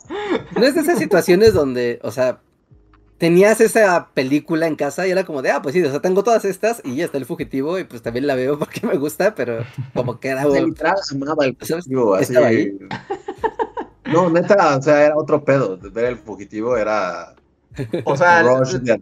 No 0.57 0.65
es 0.65 0.75
de 0.75 0.81
esas 0.83 0.99
situaciones 0.99 1.53
donde, 1.53 1.99
o 2.03 2.13
sea, 2.13 2.41
tenías 3.19 3.61
esa 3.61 4.09
película 4.15 4.67
en 4.67 4.77
casa 4.77 5.07
y 5.07 5.11
era 5.11 5.25
como 5.25 5.43
de, 5.43 5.51
ah, 5.51 5.61
pues 5.61 5.75
sí, 5.75 5.83
o 5.83 5.91
sea, 5.91 6.01
tengo 6.01 6.23
todas 6.23 6.45
estas 6.45 6.81
y 6.85 6.97
ya 6.97 7.05
está 7.05 7.19
el 7.19 7.27
fugitivo 7.27 7.79
y 7.79 7.85
pues 7.85 8.01
también 8.03 8.27
la 8.27 8.35
veo 8.37 8.59
porque 8.59 8.87
me 8.87 8.97
gusta, 8.97 9.35
pero 9.35 9.65
como 9.95 10.19
que 10.21 10.29
era... 10.29 10.43
Fugitivo, 11.61 12.15
así. 12.15 12.25
Estaba 12.25 12.47
ahí. 12.47 12.79
No, 14.07 14.31
neta, 14.31 14.79
o 14.79 14.81
sea, 14.81 15.05
era 15.05 15.17
otro 15.19 15.45
pedo. 15.45 15.77
Ver 15.93 16.07
El 16.07 16.17
Fugitivo 16.17 16.79
era... 16.79 17.35
O 18.05 18.17
sea, 18.17 18.43
de- 18.43 19.01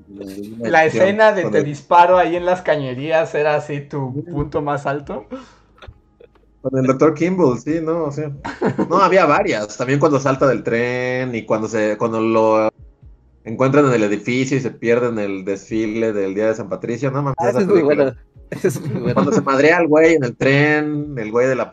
la 0.58 0.84
escena 0.84 1.32
de 1.32 1.44
te 1.48 1.58
el- 1.58 1.64
disparo 1.64 2.18
ahí 2.18 2.34
en 2.34 2.44
las 2.44 2.62
cañerías 2.62 3.32
era 3.36 3.54
así 3.54 3.82
tu 3.82 4.24
punto 4.24 4.62
más 4.62 4.84
alto. 4.84 5.26
Con 6.60 6.76
el 6.76 6.86
Dr. 6.86 7.14
Kimball, 7.14 7.58
sí, 7.60 7.78
no, 7.80 8.04
o 8.04 8.10
sea. 8.10 8.32
No, 8.90 8.96
había 8.98 9.24
varias. 9.26 9.76
También 9.76 10.00
cuando 10.00 10.18
salta 10.18 10.48
del 10.48 10.64
tren 10.64 11.32
y 11.36 11.44
cuando 11.46 11.68
se, 11.68 11.96
cuando 11.96 12.20
lo 12.20 12.68
encuentran 13.46 13.86
en 13.86 13.94
el 13.94 14.02
edificio 14.02 14.56
y 14.56 14.60
se 14.60 14.70
pierden 14.70 15.18
el 15.18 15.44
desfile 15.44 16.12
del 16.12 16.34
Día 16.34 16.48
de 16.48 16.54
San 16.54 16.68
Patricio, 16.68 17.10
no 17.10 17.22
mames. 17.22 17.36
Ah, 17.38 17.50
esa 17.50 17.60
es 17.60 17.66
muy 17.66 17.82
bueno. 17.82 18.14
Eso 18.50 18.68
es 18.68 18.80
muy 18.80 19.00
bueno. 19.00 19.14
Cuando 19.14 19.32
se 19.32 19.40
madrea 19.40 19.78
el 19.78 19.88
güey 19.88 20.14
en 20.14 20.24
el 20.24 20.36
tren, 20.36 21.14
el 21.16 21.30
güey 21.32 21.48
de 21.48 21.56
la. 21.56 21.72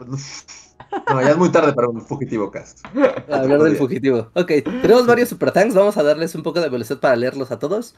No, 1.10 1.22
ya 1.22 1.32
es 1.32 1.38
muy 1.38 1.52
tarde 1.52 1.74
para 1.74 1.88
un 1.88 2.02
fugitivo 2.02 2.50
cast. 2.52 2.86
Hablar 3.32 3.62
del 3.62 3.76
fugitivo. 3.76 4.30
Ok, 4.34 4.52
tenemos 4.64 5.06
varios 5.06 5.30
super 5.30 5.52
thanks. 5.52 5.76
Vamos 5.76 5.98
a 5.98 6.04
darles 6.04 6.34
un 6.36 6.44
poco 6.44 6.62
de 6.62 6.70
velocidad 6.70 7.00
para 7.00 7.16
leerlos 7.16 7.52
a 7.52 7.60
todos. 7.60 7.96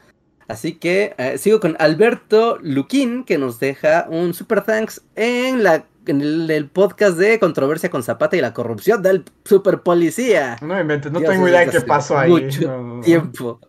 Así 0.48 0.74
que 0.74 1.14
eh, 1.18 1.38
sigo 1.38 1.58
con 1.60 1.76
Alberto 1.78 2.58
Luquín, 2.62 3.24
que 3.24 3.38
nos 3.38 3.58
deja 3.58 4.06
un 4.08 4.32
super 4.32 4.62
thanks 4.62 5.02
en, 5.16 5.62
la, 5.64 5.86
en 6.06 6.20
el, 6.20 6.50
el 6.50 6.68
podcast 6.68 7.18
de 7.18 7.38
Controversia 7.40 7.90
con 7.90 8.02
Zapata 8.02 8.36
y 8.36 8.40
la 8.40 8.54
corrupción 8.54 9.02
del 9.02 9.24
super 9.44 9.80
policía. 9.80 10.56
No 10.62 10.80
inventes, 10.80 11.10
no 11.10 11.18
Dios, 11.18 11.32
tengo 11.32 11.48
idea 11.48 11.66
de 11.66 11.70
qué 11.70 11.80
pasó 11.80 12.16
ahí. 12.18 12.30
mucho 12.30 12.62
No, 12.62 12.82
no, 12.82 12.96
no. 12.96 13.00
Tiempo. 13.02 13.60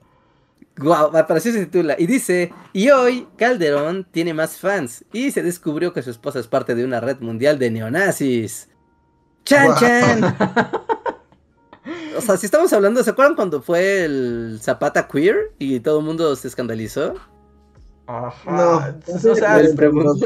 Guau, 0.77 1.11
para 1.11 1.35
así 1.35 1.51
se 1.51 1.65
titula. 1.65 1.95
Y 1.97 2.05
dice, 2.05 2.53
y 2.73 2.89
hoy 2.89 3.27
Calderón 3.37 4.07
tiene 4.11 4.33
más 4.33 4.57
fans 4.57 5.03
y 5.11 5.31
se 5.31 5.41
descubrió 5.41 5.93
que 5.93 6.03
su 6.03 6.11
esposa 6.11 6.39
es 6.39 6.47
parte 6.47 6.75
de 6.75 6.85
una 6.85 6.99
red 6.99 7.19
mundial 7.19 7.57
de 7.57 7.71
neonazis. 7.71 8.69
¡Chan, 9.43 9.75
chan! 9.79 10.37
O 12.17 12.21
sea, 12.21 12.35
si 12.35 12.47
estamos 12.47 12.73
hablando, 12.73 13.03
¿se 13.03 13.11
acuerdan 13.11 13.35
cuando 13.35 13.61
fue 13.61 14.03
el 14.03 14.59
Zapata 14.61 15.07
Queer 15.07 15.53
y 15.59 15.79
todo 15.79 15.99
el 15.99 16.05
mundo 16.05 16.35
se 16.35 16.47
escandalizó? 16.47 17.13
Ajá. 18.07 18.97
No, 19.07 19.31
o 19.31 19.35
sea, 19.35 19.57
les 19.59 19.75
pregunto. 19.75 20.25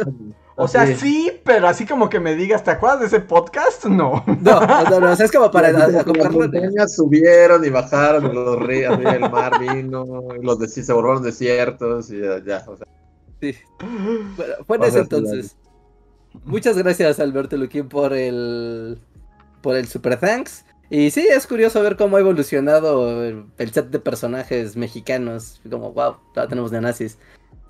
O 0.64 0.68
sea, 0.68 0.84
Así. 0.84 0.96
sí, 0.96 1.32
pero 1.44 1.68
así 1.68 1.86
como 1.86 2.10
que 2.10 2.20
me 2.20 2.36
digas, 2.36 2.64
¿te 2.64 2.72
acuerdas 2.72 3.02
de 3.02 3.06
ese 3.08 3.20
podcast? 3.22 3.86
No. 3.86 4.24
No, 4.42 4.60
no, 4.90 5.00
no, 5.00 5.12
o 5.12 5.16
sea, 5.16 5.26
es 5.26 5.32
como 5.32 5.50
para 5.52 5.72
las 5.72 5.94
acomodarlo. 5.96 6.40
montañas 6.40 6.96
subieron 6.96 7.64
y 7.66 7.70
bajaron, 7.70 8.34
los 8.34 8.60
ríos, 8.60 9.00
el 9.00 9.20
mar 9.30 9.60
vino, 9.60 10.06
los 10.42 10.60
des- 10.60 10.74
se 10.74 10.94
volvieron 10.94 11.24
desiertos, 11.24 12.12
y 12.12 12.20
ya, 12.20 12.44
ya, 12.44 12.64
o 12.68 12.78
sea. 12.78 12.88
Sí. 13.42 13.56
Bueno, 14.38 14.54
fue 14.68 14.78
en 14.78 14.84
ese 14.84 15.00
entonces. 15.00 15.56
Muchas 16.46 16.78
gracias, 16.78 17.20
Alberto 17.20 17.58
Luquín, 17.58 17.90
por 17.90 18.14
el 18.14 18.98
por 19.62 19.76
el 19.76 19.88
Super 19.88 20.18
Thanks. 20.18 20.66
Y 20.90 21.10
sí, 21.12 21.26
es 21.30 21.48
curioso 21.48 21.82
ver 21.82 21.96
cómo 21.98 22.18
ha 22.18 22.20
evolucionado 22.20 23.24
el, 23.24 23.46
el 23.58 23.72
set 23.72 23.88
de 23.90 24.00
personajes 24.00 24.76
mexicanos. 24.76 25.62
Como, 25.70 25.92
wow, 25.94 26.18
ahora 26.36 26.48
tenemos 26.48 26.72
neonazis. 26.72 27.18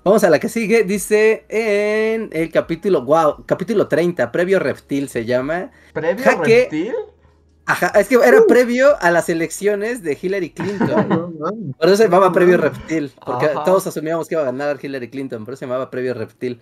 Vamos 0.04 0.24
a 0.24 0.30
la 0.30 0.40
que 0.40 0.48
sigue. 0.48 0.82
Dice 0.84 1.44
en 1.48 2.28
el 2.32 2.50
capítulo, 2.50 3.02
wow, 3.04 3.44
capítulo 3.46 3.86
30, 3.88 4.32
previo 4.32 4.58
reptil 4.58 5.08
se 5.08 5.24
llama. 5.24 5.70
¿Previo 5.92 6.24
Jaque- 6.24 6.62
reptil? 6.62 6.94
Ajá, 7.64 7.92
es 8.00 8.08
que 8.08 8.16
era 8.16 8.42
previo 8.48 8.96
a 9.00 9.12
las 9.12 9.28
elecciones 9.28 10.02
de 10.02 10.18
Hillary 10.20 10.50
Clinton. 10.50 11.06
No, 11.08 11.28
no. 11.28 11.72
Por 11.78 11.86
eso 11.86 11.96
se 11.96 12.04
llamaba 12.04 12.32
Previo. 12.32 12.56
Reptil, 12.56 13.12
porque 13.24 13.46
Ajá. 13.46 13.62
todos 13.64 13.86
asumíamos 13.86 14.26
que 14.28 14.34
iba 14.34 14.42
a 14.42 14.46
ganar 14.46 14.78
Hillary 14.82 15.08
Clinton, 15.10 15.44
por 15.44 15.54
eso 15.54 15.60
se 15.60 15.66
llamaba 15.66 15.88
Previo 15.90 16.12
Reptil. 16.14 16.60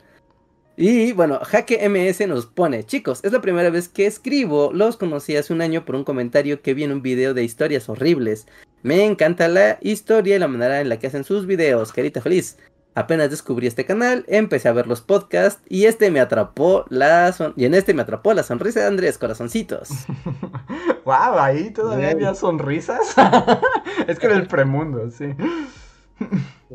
Y 0.76 1.12
bueno, 1.12 1.40
Jaque 1.42 1.88
MS 1.88 2.26
nos 2.28 2.46
pone, 2.46 2.84
chicos, 2.84 3.20
es 3.22 3.32
la 3.32 3.40
primera 3.40 3.70
vez 3.70 3.88
que 3.88 4.06
escribo, 4.06 4.70
los 4.72 4.96
conocí 4.98 5.36
hace 5.36 5.52
un 5.52 5.60
año 5.62 5.84
por 5.84 5.94
un 5.94 6.04
comentario 6.04 6.62
que 6.62 6.74
vi 6.74 6.84
en 6.84 6.92
un 6.92 7.02
video 7.02 7.32
de 7.34 7.44
historias 7.44 7.88
horribles. 7.88 8.46
Me 8.82 9.04
encanta 9.04 9.48
la 9.48 9.78
historia 9.82 10.36
y 10.36 10.38
la 10.38 10.48
manera 10.48 10.80
en 10.80 10.88
la 10.90 10.98
que 10.98 11.06
hacen 11.06 11.24
sus 11.24 11.46
videos, 11.46 11.92
carita 11.92 12.20
feliz. 12.22 12.56
Apenas 12.94 13.30
descubrí 13.30 13.66
este 13.68 13.86
canal, 13.86 14.24
empecé 14.28 14.68
a 14.68 14.72
ver 14.72 14.86
los 14.88 15.00
podcasts 15.00 15.62
y 15.68 15.84
este 15.86 16.10
me 16.10 16.20
atrapó 16.20 16.84
la 16.88 17.32
son- 17.32 17.54
y 17.56 17.64
en 17.64 17.74
este 17.74 17.94
me 17.94 18.02
atrapó 18.02 18.34
la 18.34 18.42
sonrisa 18.42 18.80
de 18.80 18.86
Andrés, 18.86 19.18
corazoncitos. 19.18 19.88
Wow, 21.04 21.38
ahí 21.38 21.70
todavía 21.70 22.10
había 22.10 22.34
sonrisas. 22.34 23.14
es 24.06 24.18
que 24.18 24.26
era 24.26 24.36
el 24.36 24.46
premundo, 24.46 25.10
sí. 25.10 25.34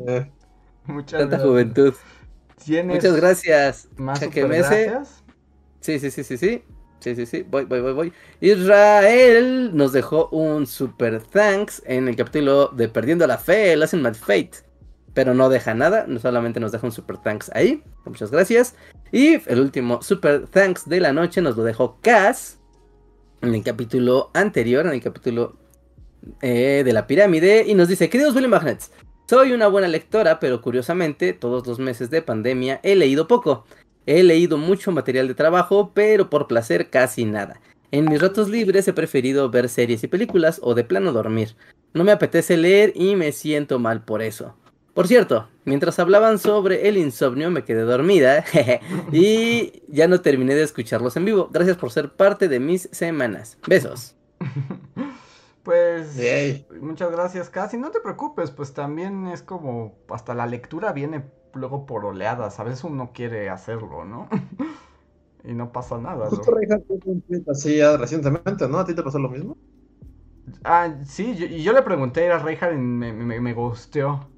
Eh, 0.06 0.30
Muchas 0.84 1.20
Tanta 1.20 1.36
gracias. 1.36 1.42
juventud. 1.48 1.94
¿Tienes 2.64 2.96
Muchas 2.96 3.16
gracias. 3.16 3.88
más? 3.96 4.20
MS. 4.20 5.22
Sí, 5.80 5.98
sí, 5.98 6.10
sí, 6.10 6.24
sí, 6.24 6.36
sí. 6.36 6.62
Sí, 6.98 7.14
sí, 7.14 7.26
sí. 7.26 7.46
Voy, 7.48 7.64
voy, 7.66 7.80
voy, 7.80 7.92
voy. 7.92 8.12
Israel 8.40 9.70
nos 9.76 9.92
dejó 9.92 10.28
un 10.30 10.66
super 10.66 11.22
thanks 11.22 11.82
en 11.86 12.08
el 12.08 12.16
capítulo 12.16 12.68
de 12.68 12.88
Perdiendo 12.88 13.26
la 13.26 13.38
Fe, 13.38 13.72
el 13.72 13.84
Mad 14.00 14.14
Fate. 14.14 14.65
Pero 15.16 15.32
no 15.32 15.48
deja 15.48 15.72
nada, 15.72 16.06
solamente 16.20 16.60
nos 16.60 16.72
deja 16.72 16.86
un 16.86 16.92
super 16.92 17.16
thanks 17.16 17.50
ahí. 17.54 17.82
Muchas 18.04 18.30
gracias. 18.30 18.74
Y 19.10 19.40
el 19.50 19.60
último 19.60 20.02
super 20.02 20.46
thanks 20.46 20.86
de 20.86 21.00
la 21.00 21.14
noche 21.14 21.40
nos 21.40 21.56
lo 21.56 21.64
dejó 21.64 21.98
Cass 22.02 22.58
en 23.40 23.54
el 23.54 23.64
capítulo 23.64 24.30
anterior, 24.34 24.84
en 24.86 24.92
el 24.92 25.00
capítulo 25.00 25.56
eh, 26.42 26.82
de 26.84 26.92
la 26.92 27.06
pirámide. 27.06 27.64
Y 27.66 27.74
nos 27.74 27.88
dice, 27.88 28.10
queridos 28.10 28.34
Willy 28.34 28.46
Magnets, 28.46 28.92
soy 29.26 29.52
una 29.52 29.68
buena 29.68 29.88
lectora, 29.88 30.38
pero 30.38 30.60
curiosamente, 30.60 31.32
todos 31.32 31.66
los 31.66 31.78
meses 31.78 32.10
de 32.10 32.20
pandemia 32.20 32.80
he 32.82 32.94
leído 32.94 33.26
poco. 33.26 33.64
He 34.04 34.22
leído 34.22 34.58
mucho 34.58 34.92
material 34.92 35.28
de 35.28 35.34
trabajo, 35.34 35.92
pero 35.94 36.28
por 36.28 36.46
placer 36.46 36.90
casi 36.90 37.24
nada. 37.24 37.58
En 37.90 38.04
mis 38.04 38.20
ratos 38.20 38.50
libres 38.50 38.86
he 38.86 38.92
preferido 38.92 39.48
ver 39.48 39.70
series 39.70 40.04
y 40.04 40.08
películas 40.08 40.60
o 40.62 40.74
de 40.74 40.84
plano 40.84 41.14
dormir. 41.14 41.56
No 41.94 42.04
me 42.04 42.12
apetece 42.12 42.58
leer 42.58 42.92
y 42.94 43.16
me 43.16 43.32
siento 43.32 43.78
mal 43.78 44.04
por 44.04 44.20
eso. 44.20 44.54
Por 44.96 45.06
cierto, 45.08 45.48
mientras 45.64 45.98
hablaban 46.00 46.38
sobre 46.40 46.88
el 46.88 46.96
insomnio 46.96 47.50
me 47.52 47.64
quedé 47.64 47.82
dormida 47.82 48.44
y 49.12 49.82
ya 49.88 50.08
no 50.08 50.22
terminé 50.22 50.54
de 50.56 50.64
escucharlos 50.64 51.16
en 51.16 51.26
vivo. 51.26 51.50
Gracias 51.52 51.76
por 51.76 51.92
ser 51.92 52.12
parte 52.14 52.48
de 52.48 52.60
mis 52.60 52.88
semanas. 52.92 53.58
Besos. 53.66 54.16
Pues 55.62 56.64
muchas 56.80 57.10
gracias, 57.10 57.50
Casi. 57.50 57.76
No 57.76 57.90
te 57.90 58.00
preocupes, 58.00 58.52
pues 58.52 58.72
también 58.74 59.26
es 59.26 59.42
como 59.42 59.96
hasta 60.08 60.34
la 60.34 60.46
lectura 60.46 60.92
viene 60.92 61.24
luego 61.54 61.86
por 61.86 62.04
oleadas. 62.04 62.60
A 62.60 62.64
veces 62.64 62.84
uno 62.84 63.12
quiere 63.12 63.50
hacerlo, 63.50 64.04
¿no? 64.04 64.28
y 65.44 65.54
no 65.54 65.72
pasa 65.72 65.98
nada. 65.98 66.30
Justo 66.30 66.52
¿no? 66.52 67.52
Así 67.52 67.80
recientemente, 67.82 68.68
¿no? 68.68 68.78
¿A 68.78 68.84
ti 68.86 68.94
te 68.94 69.02
pasó 69.02 69.18
lo 69.18 69.28
mismo? 69.30 69.56
Ah, 70.64 70.96
sí, 71.04 71.34
yo- 71.36 71.46
y 71.46 71.62
yo 71.62 71.72
le 71.72 71.82
pregunté 71.82 72.30
a 72.30 72.38
Reinhardt 72.38 72.74
y 72.74 72.78
me, 72.78 73.12
me, 73.12 73.40
me 73.40 73.52
gusteó. 73.54 74.28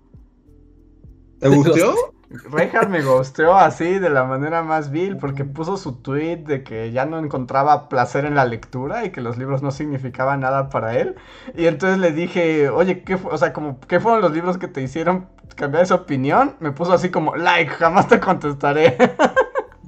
¿Te 1.40 1.48
gustó? 1.48 1.94
Reinhardt 2.30 2.90
me 2.90 3.02
gusteó 3.02 3.56
así 3.56 3.98
de 3.98 4.10
la 4.10 4.24
manera 4.24 4.62
más 4.62 4.90
vil 4.90 5.16
porque 5.16 5.46
puso 5.46 5.78
su 5.78 5.94
tweet 5.94 6.38
de 6.38 6.62
que 6.62 6.92
ya 6.92 7.06
no 7.06 7.18
encontraba 7.18 7.88
placer 7.88 8.26
en 8.26 8.34
la 8.34 8.44
lectura 8.44 9.06
y 9.06 9.10
que 9.10 9.22
los 9.22 9.38
libros 9.38 9.62
no 9.62 9.70
significaban 9.70 10.40
nada 10.40 10.68
para 10.68 10.98
él. 10.98 11.16
Y 11.56 11.66
entonces 11.66 11.98
le 11.98 12.12
dije, 12.12 12.68
oye, 12.68 13.02
¿qué 13.02 13.16
fue? 13.16 13.32
O 13.32 13.38
sea, 13.38 13.54
como, 13.54 13.80
¿qué 13.80 13.98
fueron 13.98 14.20
los 14.20 14.32
libros 14.32 14.58
que 14.58 14.68
te 14.68 14.82
hicieron 14.82 15.26
cambiar 15.56 15.84
esa 15.84 15.94
opinión? 15.94 16.56
Me 16.60 16.72
puso 16.72 16.92
así 16.92 17.10
como, 17.10 17.34
like, 17.34 17.70
jamás 17.72 18.08
te 18.08 18.20
contestaré. 18.20 18.98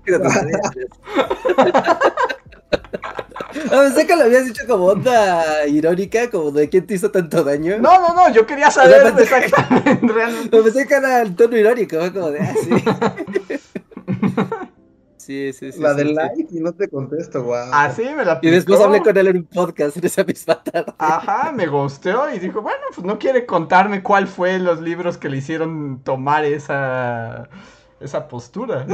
Ah, 3.72 3.82
pensé 3.84 4.06
que 4.06 4.16
lo 4.16 4.24
habías 4.24 4.46
dicho 4.46 4.64
como 4.66 4.86
onda 4.86 5.66
irónica, 5.66 6.30
como 6.30 6.50
de 6.50 6.68
quién 6.68 6.86
te 6.86 6.94
hizo 6.94 7.10
tanto 7.10 7.44
daño. 7.44 7.78
No, 7.78 8.00
no, 8.00 8.14
no, 8.14 8.32
yo 8.32 8.46
quería 8.46 8.70
saber 8.70 9.02
O 9.02 9.02
sea, 9.02 9.14
pensé- 9.16 9.44
exactamente, 9.44 10.06
realmente. 10.12 10.56
No, 10.56 10.62
pensé 10.64 10.86
que 10.86 10.94
era 10.94 11.22
el 11.22 11.34
tono 11.36 11.56
irónico, 11.56 11.98
fue 11.98 12.12
como 12.12 12.30
de, 12.30 12.40
ah, 12.40 12.54
sí. 12.64 12.70
Sí, 15.16 15.52
sí. 15.52 15.70
La 15.76 15.94
sí, 15.94 15.96
de 15.96 16.06
sí. 16.06 16.14
like 16.14 16.46
y 16.50 16.60
no 16.60 16.72
te 16.72 16.88
contesto, 16.88 17.42
guau. 17.44 17.68
Así 17.72 18.02
me 18.16 18.24
la 18.24 18.38
Y 18.42 18.50
después 18.50 18.80
hablé 18.80 19.02
con 19.02 19.16
él 19.16 19.28
en 19.28 19.36
un 19.38 19.44
podcast 19.46 19.96
en 19.98 20.06
esa 20.06 20.24
misma 20.24 20.62
tarde. 20.62 20.92
Ajá, 20.98 21.52
me 21.52 21.66
gusteó 21.66 22.34
y 22.34 22.38
dijo, 22.38 22.62
bueno, 22.62 22.80
pues 22.94 23.06
no 23.06 23.18
quiere 23.18 23.44
contarme 23.46 24.02
cuál 24.02 24.26
fue 24.26 24.58
los 24.58 24.80
libros 24.80 25.18
que 25.18 25.28
le 25.28 25.36
hicieron 25.36 26.02
tomar 26.02 26.44
esa, 26.46 27.48
esa 28.00 28.28
postura. 28.28 28.86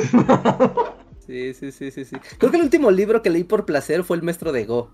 Sí, 1.26 1.54
sí, 1.54 1.72
sí, 1.72 1.90
sí, 1.90 2.04
sí. 2.04 2.16
Creo 2.38 2.50
que 2.50 2.56
el 2.58 2.62
último 2.64 2.90
libro 2.90 3.22
que 3.22 3.30
leí 3.30 3.44
por 3.44 3.64
placer 3.66 4.04
fue 4.04 4.16
El 4.16 4.22
Maestro 4.22 4.52
de 4.52 4.64
Go. 4.64 4.90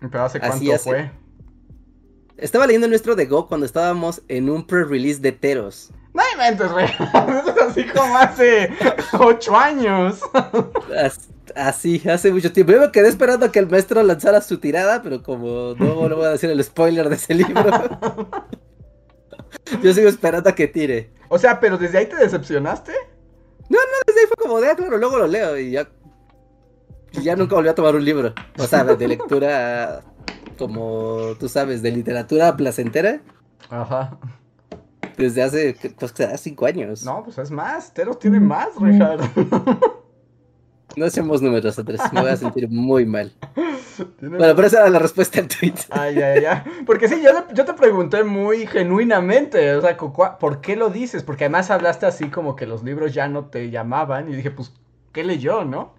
Pero 0.00 0.22
hace 0.22 0.38
Así 0.38 0.66
cuánto 0.66 0.74
hace- 0.74 0.90
fue. 0.90 1.10
Estaba 2.36 2.66
leyendo 2.66 2.86
el 2.86 2.90
nuestro 2.90 3.14
de 3.16 3.26
Go 3.26 3.46
cuando 3.48 3.66
estábamos 3.66 4.22
en 4.28 4.50
un 4.50 4.66
pre-release 4.66 5.20
de 5.20 5.32
Teros. 5.32 5.90
No 6.12 6.22
inventes, 6.32 6.70
güey. 6.70 6.84
Eso 6.86 7.50
es 7.56 7.62
así 7.62 7.84
como 7.86 8.16
hace 8.18 8.70
ocho 9.18 9.56
años. 9.56 10.20
As- 10.96 11.28
Así, 11.56 12.02
hace 12.08 12.32
mucho 12.32 12.52
tiempo. 12.52 12.72
Yo 12.72 12.80
me 12.80 12.90
quedé 12.90 13.06
esperando 13.06 13.46
a 13.46 13.52
que 13.52 13.58
el 13.60 13.68
maestro 13.68 14.02
lanzara 14.02 14.40
su 14.40 14.58
tirada, 14.58 15.02
pero 15.02 15.22
como 15.22 15.74
no 15.78 16.08
le 16.08 16.14
voy 16.14 16.24
a 16.24 16.30
decir 16.30 16.50
el 16.50 16.62
spoiler 16.64 17.08
de 17.08 17.14
ese 17.16 17.34
libro. 17.34 17.70
Yo 19.82 19.92
sigo 19.94 20.08
esperando 20.08 20.50
a 20.50 20.54
que 20.54 20.66
tire. 20.66 21.12
O 21.28 21.38
sea, 21.38 21.60
pero 21.60 21.78
desde 21.78 21.98
ahí 21.98 22.06
te 22.06 22.16
decepcionaste. 22.16 22.92
Desde 23.68 24.20
ahí 24.20 24.26
fue 24.26 24.36
como 24.44 24.60
de, 24.60 24.68
ah, 24.70 24.76
claro, 24.76 24.98
luego 24.98 25.18
lo 25.18 25.26
leo 25.26 25.58
y 25.58 25.72
ya. 25.72 25.88
y 27.12 27.22
ya 27.22 27.36
nunca 27.36 27.54
volví 27.54 27.68
a 27.68 27.74
tomar 27.74 27.94
un 27.94 28.04
libro. 28.04 28.34
O 28.58 28.66
sea, 28.66 28.84
de 28.84 29.08
lectura, 29.08 30.02
como 30.58 31.34
tú 31.38 31.48
sabes, 31.48 31.82
de 31.82 31.90
literatura 31.90 32.56
placentera, 32.56 33.20
Ajá. 33.70 34.18
desde 35.16 35.42
hace, 35.42 35.76
pues, 35.98 36.12
hace 36.20 36.38
cinco 36.38 36.66
años. 36.66 37.04
No, 37.04 37.22
pues 37.24 37.38
es 37.38 37.50
más. 37.50 37.92
Teros 37.94 38.18
tiene 38.18 38.40
más, 38.40 38.68
Richard. 38.78 39.20
No 40.96 41.06
hacemos 41.06 41.42
números, 41.42 41.78
Andrés. 41.78 42.00
Me 42.12 42.20
voy 42.20 42.30
a 42.30 42.36
sentir 42.36 42.68
muy 42.68 43.06
mal. 43.06 43.32
Bueno, 44.20 44.56
pero 44.56 44.66
esa 44.66 44.80
era 44.80 44.90
la 44.90 44.98
respuesta 44.98 45.38
al 45.38 45.46
tweet. 45.46 45.74
Ay, 45.90 46.20
ay, 46.20 46.44
ay. 46.44 46.62
Porque 46.84 47.08
sí, 47.08 47.22
yo, 47.22 47.64
te 47.64 47.74
pregunté 47.74 48.24
muy 48.24 48.66
genuinamente, 48.66 49.76
o 49.76 49.80
sea, 49.80 49.96
¿por 49.96 50.60
qué 50.60 50.74
lo 50.74 50.90
dices? 50.90 51.22
Porque 51.22 51.44
además 51.44 51.70
hablaste 51.70 52.04
así 52.04 52.28
como 52.28 52.56
que 52.56 52.66
los 52.66 52.82
libros 52.82 53.14
ya 53.14 53.28
no 53.28 53.44
te 53.44 53.70
llamaban 53.70 54.28
y 54.28 54.34
dije, 54.34 54.50
pues, 54.50 54.72
¿qué 55.12 55.22
leyó, 55.22 55.64
no? 55.64 55.94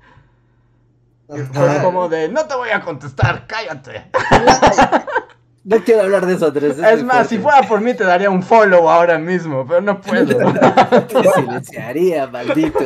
Fue 1.27 1.81
como 1.81 2.09
de, 2.09 2.27
no 2.27 2.45
te 2.45 2.55
voy 2.55 2.69
a 2.69 2.81
contestar, 2.81 3.47
cállate. 3.47 4.07
No 5.65 5.84
quiero 5.84 6.03
hablar 6.03 6.27
de 6.27 6.35
eso, 6.35 6.45
Andrés. 6.45 6.77
Es 6.77 6.97
muy 6.97 7.05
más, 7.05 7.27
si 7.27 7.39
fuera 7.39 7.63
por 7.67 7.81
mí 7.81 7.95
te 7.95 8.03
daría 8.03 8.30
un 8.30 8.43
follow 8.43 8.88
ahora 8.88 9.17
mismo, 9.17 9.65
pero 9.67 9.81
no 9.81 9.99
puedo. 9.99 10.38
Te 11.07 11.23
silenciaría, 11.34 12.27
maldito. 12.27 12.77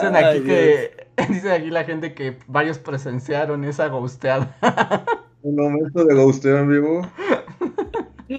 Dicen 0.00 0.16
Ay, 0.16 0.24
aquí 0.24 0.40
que, 0.44 1.06
dicen 1.28 1.50
aquí 1.50 1.70
la 1.70 1.84
gente 1.84 2.14
que 2.14 2.38
varios 2.46 2.78
presenciaron 2.78 3.64
esa 3.64 3.88
ghosteada. 3.88 4.56
Un 5.42 5.56
momento 5.56 6.04
de 6.04 6.14
ghosteo 6.14 6.58
en 6.58 6.68
vivo. 6.68 7.02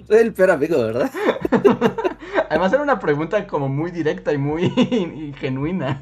Soy 0.07 0.17
el 0.19 0.33
peor 0.33 0.51
amigo, 0.51 0.77
¿verdad? 0.77 1.09
Además 2.49 2.73
era 2.73 2.81
una 2.81 2.99
pregunta 2.99 3.47
como 3.47 3.69
muy 3.69 3.91
directa 3.91 4.33
y 4.33 4.37
muy 4.37 4.65
y 4.65 5.33
genuina. 5.37 5.99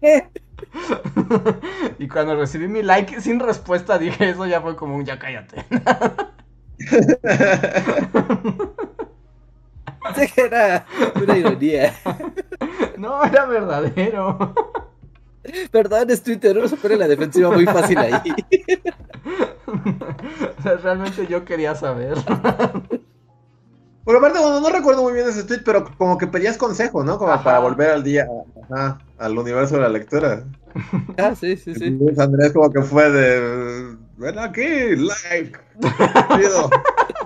¿Qué? 0.00 0.28
Y 1.98 2.08
cuando 2.08 2.36
recibí 2.36 2.68
mi 2.68 2.82
like 2.82 3.20
sin 3.20 3.40
respuesta 3.40 3.98
dije 3.98 4.30
eso 4.30 4.46
ya 4.46 4.60
fue 4.60 4.76
como 4.76 4.96
un 4.96 5.04
ya 5.04 5.18
cállate. 5.18 5.64
Sé 10.14 10.28
que 10.28 10.42
era 10.42 10.86
una 11.20 11.38
ironía. 11.38 11.94
No, 12.98 13.24
era 13.24 13.46
verdadero. 13.46 14.54
Perdón, 15.72 16.08
es 16.10 16.22
Twitter, 16.22 16.56
uno 16.56 16.68
se 16.68 16.76
pone 16.76 16.94
en 16.94 17.00
la 17.00 17.08
defensiva 17.08 17.50
muy 17.50 17.64
fácil 17.64 17.98
ahí. 17.98 18.12
O 19.66 20.62
sea, 20.62 20.76
realmente 20.76 21.26
yo 21.26 21.44
quería 21.44 21.74
saber. 21.74 22.14
Por 24.04 24.16
aparte, 24.16 24.38
bueno, 24.38 24.60
no 24.60 24.68
recuerdo 24.68 25.02
muy 25.02 25.14
bien 25.14 25.28
ese 25.28 25.42
tweet, 25.42 25.62
pero 25.64 25.84
como 25.96 26.16
que 26.16 26.28
pedías 26.28 26.56
consejo, 26.56 27.02
¿no? 27.02 27.18
Como 27.18 27.32
Ajá. 27.32 27.42
para 27.42 27.58
volver 27.58 27.90
al 27.90 28.04
día, 28.04 28.28
ajá, 28.70 28.98
al 29.18 29.36
universo 29.36 29.74
de 29.76 29.80
la 29.80 29.88
lectura. 29.88 30.44
Ah, 31.18 31.34
sí, 31.34 31.56
sí, 31.56 31.74
sí. 31.74 31.84
Entonces, 31.86 32.18
Andrés 32.18 32.52
como 32.52 32.70
que 32.70 32.82
fue 32.82 33.10
de, 33.10 33.96
ven 34.16 34.38
aquí, 34.38 34.96
like. 34.96 35.58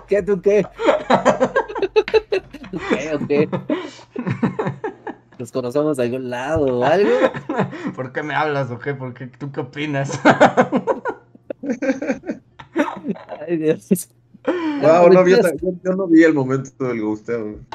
¿Qué, 0.06 0.22
tú 0.22 0.40
qué? 0.40 0.66
¿Qué, 2.90 3.14
o 3.14 3.26
qué? 3.26 3.48
¿Nos 5.38 5.52
conocemos 5.52 5.96
de 5.98 6.04
algún 6.04 6.30
lado 6.30 6.78
o 6.80 6.84
algo? 6.84 7.10
¿Por 7.94 8.12
qué 8.12 8.22
me 8.22 8.34
hablas 8.34 8.70
o 8.70 8.78
qué? 8.78 8.94
¿Por 8.94 9.12
qué? 9.14 9.26
¿Tú 9.26 9.52
qué 9.52 9.60
opinas? 9.60 10.18
Ay, 13.46 13.56
Dios. 13.56 14.08
Wow, 14.46 15.10
no 15.12 15.24
vi 15.24 15.32
Mentiras. 15.32 15.52
esa- 15.52 15.56
yo, 15.62 15.72
yo 15.84 15.92
no 15.96 16.06
vi 16.06 16.22
el 16.22 16.34
momento 16.34 16.84
del 16.84 17.00
gusteo. 17.02 17.56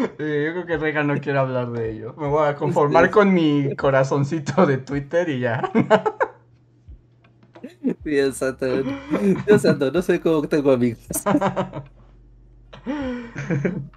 Yo 0.00 0.24
creo 0.24 0.66
que 0.66 0.76
Regan 0.76 1.06
no 1.08 1.20
quiere 1.20 1.38
hablar 1.38 1.70
de 1.72 1.90
ello. 1.92 2.14
Me 2.18 2.26
voy 2.28 2.48
a 2.48 2.54
conformar 2.54 3.10
con 3.10 3.32
mi 3.34 3.74
corazoncito 3.76 4.64
de 4.66 4.78
Twitter 4.78 5.28
y 5.28 5.40
ya. 5.40 5.70
Dios 8.04 8.36
santo. 8.36 8.66
Dios 9.46 9.62
santo, 9.62 9.90
no 9.90 10.02
sé 10.02 10.20
cómo 10.20 10.42
tengo 10.48 10.72
amigos. 10.72 11.00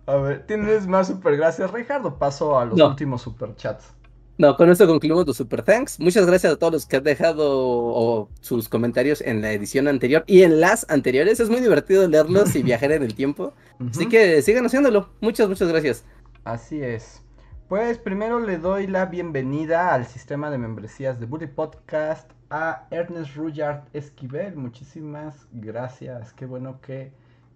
A 0.06 0.15
ver, 0.15 0.45
¿tienes 0.45 0.88
más 0.88 1.07
super 1.07 1.38
gracias, 1.38 1.72
Ricardo? 1.72 2.18
Paso 2.18 2.57
a 2.57 2.65
los 2.65 2.77
No. 2.77 2.89
últimos 2.89 3.22
super 3.22 3.56
chats. 3.56 3.93
No, 4.38 4.56
con 4.57 4.69
esto 4.72 4.88
concluimos 4.88 5.27
los 5.27 5.38
super 5.38 5.61
thanks. 5.61 5.99
Muchas 5.99 6.26
gracias 6.26 6.53
a 6.53 6.56
todos 6.56 6.73
los 6.73 6.85
que 6.88 6.98
han 6.98 7.03
dejado 7.03 7.45
o, 7.48 8.30
sus 8.39 8.69
comentarios 8.69 9.22
en 9.22 9.41
la 9.41 9.52
edición 9.52 9.88
anterior 9.88 10.23
y 10.26 10.41
en 10.41 10.60
las 10.60 10.89
anteriores. 10.89 11.39
Es 11.39 11.49
muy 11.49 11.60
divertido 11.61 12.07
leerlos 12.07 12.56
y 12.56 12.64
viajar 12.64 12.91
en 12.91 13.03
el 13.03 13.14
tiempo. 13.14 13.53
Así 13.91 14.07
que 14.07 14.41
sigan 14.41 14.65
haciéndolo. 14.65 15.10
Muchas, 15.22 15.48
muchas 15.48 15.69
gracias. 15.69 16.06
Así 16.43 16.81
es. 16.81 17.22
Pues 17.68 17.99
primero 17.99 18.39
le 18.39 18.57
doy 18.57 18.88
la 18.88 19.06
bienvenida 19.06 19.93
al 19.93 20.06
sistema 20.07 20.49
de 20.49 20.57
membresías 20.57 21.19
de 21.19 21.26
Bully 21.27 21.48
Podcast 21.48 22.30
a 22.49 22.88
Ernest 22.89 23.35
Rullard 23.35 23.84
Esquivel. 23.93 24.56
Muchísimas 24.56 25.48
gracias. 25.52 26.34
Qué 26.34 26.45
bueno 26.48 26.81
que 26.81 27.11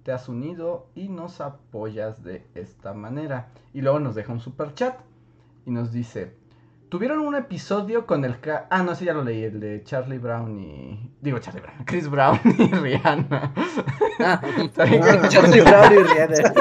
te 0.05 0.11
has 0.11 0.29
unido 0.29 0.85
y 0.93 1.09
nos 1.09 1.41
apoyas 1.41 2.23
de 2.23 2.45
esta 2.53 2.93
manera. 2.93 3.47
Y 3.73 3.81
luego 3.81 3.99
nos 3.99 4.13
deja 4.13 4.31
un 4.31 4.39
super 4.39 4.75
chat 4.75 4.99
y 5.65 5.71
nos 5.71 5.91
dice: 5.91 6.35
Tuvieron 6.89 7.19
un 7.19 7.33
episodio 7.33 8.05
con 8.05 8.23
el. 8.23 8.37
Ah, 8.69 8.83
no, 8.83 8.91
ese 8.91 9.05
ya 9.05 9.13
lo 9.13 9.23
leí, 9.23 9.43
el 9.43 9.59
de 9.59 9.83
Charlie 9.83 10.19
Brown 10.19 10.59
y. 10.59 11.11
Digo 11.21 11.39
Charlie 11.39 11.61
Brown, 11.61 11.83
Chris 11.85 12.07
Brown 12.07 12.39
y 12.45 12.67
Rihanna. 12.71 13.53
Ah, 14.17 14.39
Charlie 15.27 15.59
Brown 15.59 15.91
y 15.91 15.97
Rihanna. 15.97 16.53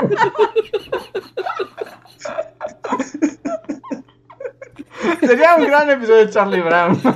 Sería 5.20 5.56
un 5.56 5.66
gran 5.66 5.90
episodio 5.90 6.26
de 6.26 6.30
Charlie 6.30 6.60
Brown. 6.62 7.00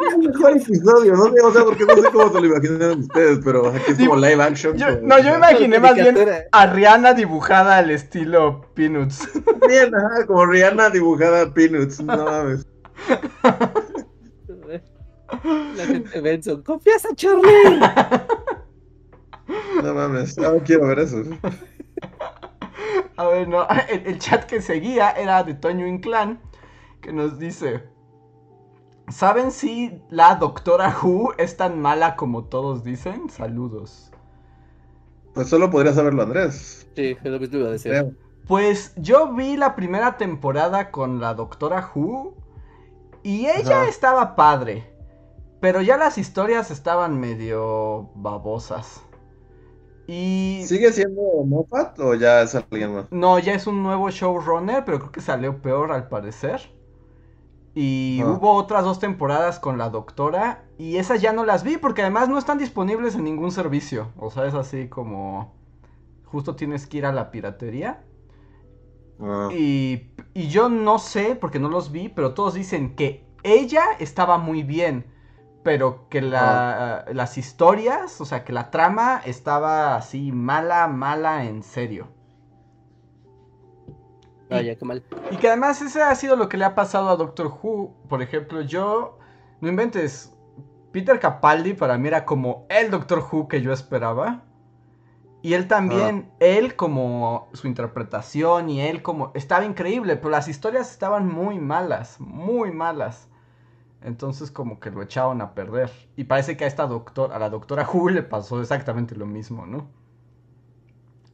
Es 0.00 0.14
el 0.14 0.28
mejor 0.30 0.56
episodio, 0.56 1.14
no 1.14 1.24
sé, 1.26 1.40
o 1.42 1.52
sea, 1.52 1.64
porque 1.64 1.84
no 1.84 1.94
sé 1.96 2.10
cómo 2.10 2.32
se 2.32 2.40
lo 2.40 2.46
imaginaron 2.46 3.00
ustedes, 3.00 3.38
pero 3.44 3.68
aquí 3.68 3.92
es 3.92 3.98
como 3.98 4.16
live 4.16 4.42
action. 4.42 4.76
Yo- 4.76 5.00
no, 5.02 5.18
yo 5.18 5.30
me 5.32 5.36
imaginé 5.36 5.78
más 5.78 5.94
bien 5.94 6.16
a 6.50 6.66
Rihanna 6.66 7.14
dibujada 7.14 7.76
al 7.78 7.90
estilo 7.90 8.62
Peanuts. 8.74 9.28
Bien, 9.68 9.94
ajá, 9.94 10.26
como 10.26 10.46
Rihanna 10.46 10.90
dibujada 10.90 11.52
Peanuts, 11.54 12.00
no 12.02 12.24
mames. 12.24 12.66
La 15.76 15.86
gente 15.86 16.20
Benson. 16.20 16.62
¡Confiesa, 16.62 17.08
Charlie! 17.14 17.80
No 19.82 19.94
mames, 19.94 20.38
ahora 20.38 20.62
quiero 20.64 20.86
ver 20.88 20.98
eso. 21.00 21.22
A 23.16 23.26
ver, 23.28 23.48
no, 23.48 23.66
el, 23.88 24.06
el 24.06 24.18
chat 24.18 24.44
que 24.44 24.60
seguía 24.62 25.10
era 25.10 25.42
de 25.44 25.54
Toño 25.54 25.86
Inclán, 25.86 26.40
que 27.00 27.12
nos 27.12 27.38
dice: 27.38 27.84
¿Saben 29.08 29.50
si 29.50 30.02
la 30.08 30.36
Doctora 30.36 30.96
Who 31.02 31.34
es 31.36 31.56
tan 31.56 31.80
mala 31.80 32.16
como 32.16 32.44
todos 32.44 32.82
dicen? 32.84 33.28
Saludos. 33.28 34.10
Pues 35.34 35.48
solo 35.48 35.70
podría 35.70 35.92
saberlo 35.92 36.22
Andrés. 36.22 36.88
Sí, 36.94 37.16
es 37.22 37.30
lo 37.30 37.38
mismo 37.40 37.58
iba 37.58 37.68
a 37.68 37.72
decir. 37.72 37.92
creo. 37.92 38.14
Pues 38.46 38.92
yo 38.96 39.32
vi 39.34 39.56
la 39.56 39.74
primera 39.76 40.16
temporada 40.16 40.90
con 40.90 41.20
la 41.20 41.34
Doctora 41.34 41.90
Who 41.94 42.34
y 43.22 43.46
ella 43.48 43.82
Ajá. 43.82 43.88
estaba 43.88 44.36
padre, 44.36 44.92
pero 45.60 45.82
ya 45.82 45.96
las 45.98 46.18
historias 46.18 46.70
estaban 46.70 47.20
medio 47.20 48.10
babosas. 48.16 49.02
Y 50.06 50.68
¿Sigue 50.68 50.92
siendo 50.92 51.22
Moffat 51.44 51.98
o 52.00 52.14
ya 52.14 52.42
es 52.42 52.54
alguien 52.54 52.94
más? 52.94 53.06
no, 53.10 53.38
ya 53.38 53.54
es 53.54 53.66
un 53.66 53.82
nuevo 53.82 54.10
showrunner, 54.10 54.84
pero 54.84 54.98
creo 54.98 55.12
que 55.12 55.20
salió 55.20 55.60
peor 55.62 55.92
al 55.92 56.08
parecer. 56.08 56.60
Y 57.74 58.20
Ah. 58.22 58.26
hubo 58.26 58.52
otras 58.54 58.84
dos 58.84 58.98
temporadas 58.98 59.60
con 59.60 59.78
la 59.78 59.90
doctora 59.90 60.64
y 60.78 60.96
esas 60.96 61.20
ya 61.22 61.32
no 61.32 61.44
las 61.44 61.62
vi 61.62 61.76
porque 61.76 62.02
además 62.02 62.28
no 62.28 62.38
están 62.38 62.58
disponibles 62.58 63.14
en 63.14 63.24
ningún 63.24 63.52
servicio. 63.52 64.08
O 64.18 64.30
sea, 64.30 64.46
es 64.46 64.54
así 64.54 64.88
como 64.88 65.54
justo 66.24 66.56
tienes 66.56 66.86
que 66.86 66.98
ir 66.98 67.06
a 67.06 67.12
la 67.12 67.30
piratería. 67.30 68.02
Ah. 69.20 69.48
Y, 69.52 70.10
y 70.34 70.48
yo 70.48 70.68
no 70.68 70.98
sé, 70.98 71.36
porque 71.36 71.58
no 71.58 71.68
los 71.68 71.92
vi, 71.92 72.08
pero 72.08 72.34
todos 72.34 72.54
dicen 72.54 72.96
que 72.96 73.26
ella 73.42 73.84
estaba 73.98 74.38
muy 74.38 74.62
bien, 74.62 75.06
pero 75.62 76.08
que 76.08 76.22
la, 76.22 77.04
las 77.12 77.36
historias, 77.38 78.20
o 78.20 78.24
sea, 78.24 78.44
que 78.44 78.52
la 78.52 78.70
trama 78.70 79.20
estaba 79.24 79.94
así 79.96 80.32
mala, 80.32 80.88
mala, 80.88 81.44
en 81.44 81.62
serio. 81.62 82.08
Vaya, 84.50 84.76
qué 84.76 84.84
mal. 84.84 85.02
Y 85.30 85.36
que 85.36 85.48
además 85.48 85.80
ese 85.80 86.02
ha 86.02 86.14
sido 86.14 86.36
lo 86.36 86.48
que 86.48 86.56
le 86.56 86.64
ha 86.64 86.74
pasado 86.74 87.08
a 87.08 87.16
Doctor 87.16 87.46
Who. 87.46 87.94
Por 88.08 88.22
ejemplo, 88.22 88.60
yo. 88.62 89.18
No 89.60 89.68
inventes. 89.68 90.34
Peter 90.92 91.20
Capaldi 91.20 91.74
para 91.74 91.96
mí 91.98 92.08
era 92.08 92.24
como 92.24 92.66
el 92.68 92.90
Doctor 92.90 93.24
Who 93.30 93.46
que 93.48 93.62
yo 93.62 93.72
esperaba. 93.72 94.42
Y 95.42 95.54
él 95.54 95.68
también, 95.68 96.30
él 96.38 96.76
como 96.76 97.48
su 97.54 97.66
interpretación 97.66 98.68
y 98.68 98.82
él 98.82 99.00
como... 99.00 99.30
Estaba 99.34 99.64
increíble, 99.64 100.16
pero 100.16 100.28
las 100.28 100.48
historias 100.48 100.90
estaban 100.90 101.26
muy 101.26 101.58
malas, 101.58 102.20
muy 102.20 102.72
malas. 102.72 103.28
Entonces 104.02 104.50
como 104.50 104.80
que 104.80 104.90
lo 104.90 105.02
echaron 105.02 105.40
a 105.40 105.54
perder. 105.54 105.90
Y 106.16 106.24
parece 106.24 106.56
que 106.56 106.64
a 106.64 106.66
esta 106.66 106.86
doctor, 106.86 107.32
a 107.32 107.38
la 107.38 107.48
doctora 107.48 107.88
Who 107.90 108.10
le 108.10 108.22
pasó 108.22 108.60
exactamente 108.60 109.14
lo 109.14 109.24
mismo, 109.24 109.64
¿no? 109.64 109.88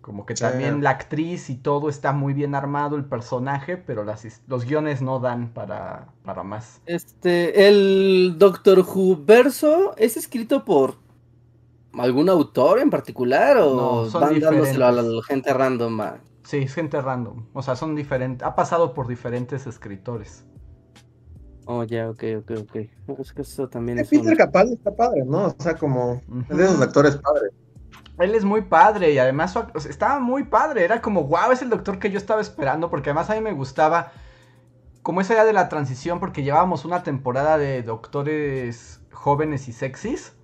Como 0.07 0.25
que 0.25 0.37
Sí. 0.37 0.45
también 0.45 0.85
la 0.85 0.91
actriz 0.91 1.51
y 1.51 1.57
todo 1.57 1.89
está 1.89 2.13
muy 2.13 2.33
bien 2.33 2.55
armado, 2.55 2.95
el 2.95 3.05
personaje, 3.07 3.77
pero 3.77 4.05
las, 4.05 4.25
los 4.47 4.65
guiones 4.65 5.03
no 5.03 5.19
dan 5.19 5.49
para, 5.53 6.13
para 6.25 6.45
más. 6.45 6.81
Este, 6.87 7.67
el 7.67 8.37
Doctor 8.39 8.79
Who 8.87 9.25
verso 9.27 9.97
es 9.97 10.17
escrito 10.17 10.65
por 10.65 10.95
algún 11.95 12.29
autor 12.29 12.79
en 12.79 12.89
particular 12.89 13.57
o 13.57 13.75
No, 14.05 14.07
son 14.09 14.21
van 14.21 14.39
dándoselo 14.39 14.87
a 14.87 14.93
la, 14.93 15.03
gente 15.27 15.53
random. 15.53 16.01
a- 16.01 16.21
Sí, 16.45 16.59
es 16.59 16.73
gente 16.75 17.01
random. 17.01 17.47
O 17.53 17.61
sea, 17.63 17.75
son 17.75 17.97
diferentes. 17.97 18.47
Ha 18.47 18.55
pasado 18.55 18.95
por 18.95 19.09
diferentes 19.09 19.67
escritores. 19.67 20.45
Oh, 21.65 21.83
ya, 21.83 22.09
ok, 22.11 22.23
ok, 22.43 22.51
ok. 22.61 22.77
No, 23.09 23.17
Es 23.19 23.33
que 23.33 23.43
eso 23.43 23.69
también 23.69 23.99
es 23.99 24.09
Peter 24.09 24.29
un... 24.31 24.37
Capaldi 24.37 24.75
está 24.75 24.95
padre, 24.95 25.25
¿no? 25.27 25.47
O 25.47 25.55
sea, 25.59 25.75
como 25.75 26.23
es 26.49 26.57
de 26.57 26.65
esos 26.65 26.81
actores 26.81 27.17
padres. 27.17 27.51
Él 28.19 28.35
es 28.35 28.45
muy 28.45 28.63
padre 28.63 29.13
y 29.13 29.19
además 29.19 29.53
su 29.53 29.61
ac- 29.61 29.73
o 29.75 29.81
sea, 29.81 29.91
estaba 29.91 30.19
muy 30.21 30.45
padre. 30.45 30.85
Era 30.85 31.01
como, 31.03 31.25
wow, 31.25 31.53
es 31.53 31.63
el 31.63 31.71
doctor 31.71 31.99
que 31.99 32.11
yo 32.11 32.19
estaba 32.19 32.41
esperando. 32.41 32.91
Porque 32.91 33.11
además 33.11 33.31
a 33.31 33.35
mí 33.35 33.41
me 33.41 33.53
gustaba 33.53 34.13
como 35.03 35.21
esa 35.21 35.35
idea 35.35 35.45
de 35.45 35.53
la 35.53 35.69
transición. 35.69 36.21
Porque 36.21 36.43
llevábamos 36.43 36.85
una 36.85 37.03
temporada 37.03 37.59
de 37.59 37.83
doctores 37.83 39.01
jóvenes 39.13 39.69
y 39.69 39.73
sexys. 39.73 40.35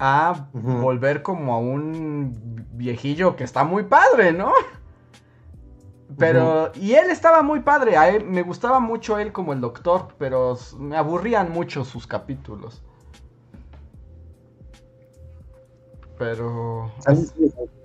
A 0.00 0.48
volver 0.52 1.22
como 1.22 1.54
a 1.54 1.58
un 1.58 2.66
viejillo 2.72 3.36
que 3.36 3.44
está 3.44 3.62
muy 3.64 3.84
padre, 3.84 4.32
¿no? 4.32 4.52
Pero, 6.18 6.70
y 6.74 6.94
él 6.94 7.10
estaba 7.10 7.42
muy 7.42 7.60
padre, 7.60 7.96
a 7.96 8.08
él, 8.08 8.24
me 8.24 8.42
gustaba 8.42 8.78
mucho 8.78 9.18
él 9.18 9.32
como 9.32 9.52
el 9.52 9.60
doctor, 9.60 10.08
pero 10.18 10.56
me 10.78 10.96
aburrían 10.96 11.50
mucho 11.50 11.84
sus 11.84 12.06
capítulos. 12.06 12.82
Pero... 16.18 16.92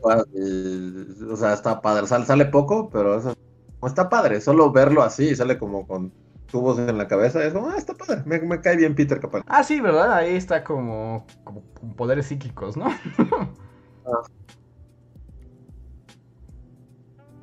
O 0.01 1.35
sea, 1.35 1.53
está 1.53 1.81
padre. 1.81 2.07
Sale, 2.07 2.25
sale 2.25 2.45
poco, 2.45 2.89
pero 2.89 3.17
eso 3.17 3.35
está 3.83 4.09
padre. 4.09 4.41
Solo 4.41 4.71
verlo 4.71 5.01
así, 5.03 5.35
sale 5.35 5.57
como 5.57 5.87
con 5.87 6.11
tubos 6.51 6.79
en 6.79 6.97
la 6.97 7.07
cabeza. 7.07 7.43
Es 7.43 7.53
como, 7.53 7.69
ah, 7.69 7.77
está 7.77 7.93
padre. 7.93 8.23
Me, 8.25 8.39
me 8.39 8.61
cae 8.61 8.75
bien 8.77 8.95
Peter 8.95 9.19
Capaldi. 9.19 9.45
Ah, 9.49 9.63
sí, 9.63 9.79
¿verdad? 9.81 10.13
Ahí 10.13 10.35
está 10.35 10.63
como, 10.63 11.25
como 11.43 11.63
con 11.79 11.93
poderes 11.93 12.27
psíquicos, 12.27 12.77
¿no? 12.77 12.87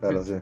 Pero 0.01 0.23
sí. 0.23 0.35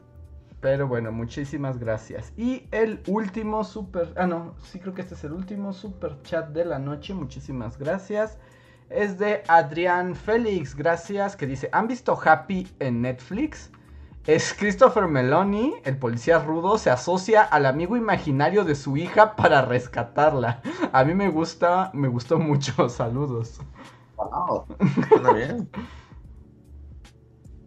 Pero 0.61 0.87
bueno, 0.87 1.11
muchísimas 1.11 1.77
gracias. 1.77 2.33
Y 2.37 2.67
el 2.71 3.01
último 3.07 3.63
super... 3.63 4.13
Ah, 4.15 4.25
no, 4.25 4.55
sí 4.63 4.79
creo 4.79 4.95
que 4.95 5.01
este 5.01 5.13
es 5.13 5.23
el 5.23 5.31
último 5.31 5.73
super 5.73 6.21
chat 6.23 6.49
de 6.49 6.65
la 6.65 6.79
noche. 6.79 7.13
Muchísimas 7.13 7.77
gracias. 7.77 8.39
Es 8.89 9.17
de 9.17 9.41
Adrián 9.47 10.15
Félix, 10.15 10.75
gracias, 10.75 11.35
que 11.35 11.47
dice, 11.47 11.69
¿han 11.71 11.87
visto 11.87 12.17
Happy 12.23 12.67
en 12.79 13.01
Netflix? 13.01 13.71
Es 14.27 14.53
Christopher 14.53 15.07
Meloni, 15.07 15.73
el 15.83 15.97
policía 15.97 16.39
rudo, 16.39 16.77
se 16.77 16.89
asocia 16.91 17.43
al 17.43 17.65
amigo 17.65 17.97
imaginario 17.97 18.63
de 18.63 18.75
su 18.75 18.95
hija 18.97 19.35
para 19.35 19.63
rescatarla. 19.63 20.61
A 20.91 21.03
mí 21.03 21.13
me 21.15 21.29
gusta, 21.29 21.91
me 21.93 22.07
gustó 22.07 22.37
mucho, 22.39 22.89
saludos. 22.89 23.59
Wow. 24.17 24.65
Suena 25.09 25.31
bien. 25.31 25.69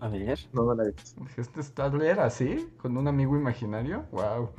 A 0.00 0.08
ver. 0.08 0.38
No, 0.52 0.64
no 0.64 0.74
la 0.74 0.84
he 0.84 0.92
visto. 0.92 1.20
¿Este 1.36 1.62
Stadler 1.62 2.20
así? 2.20 2.68
¿Con 2.76 2.96
un 2.96 3.08
amigo 3.08 3.36
imaginario? 3.36 4.06
Wow. 4.12 4.50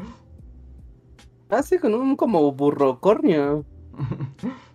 Ah, 1.49 1.63
sí, 1.63 1.79
con 1.79 1.93
un 1.93 2.15
como 2.15 2.51
burrocornio. 2.51 3.65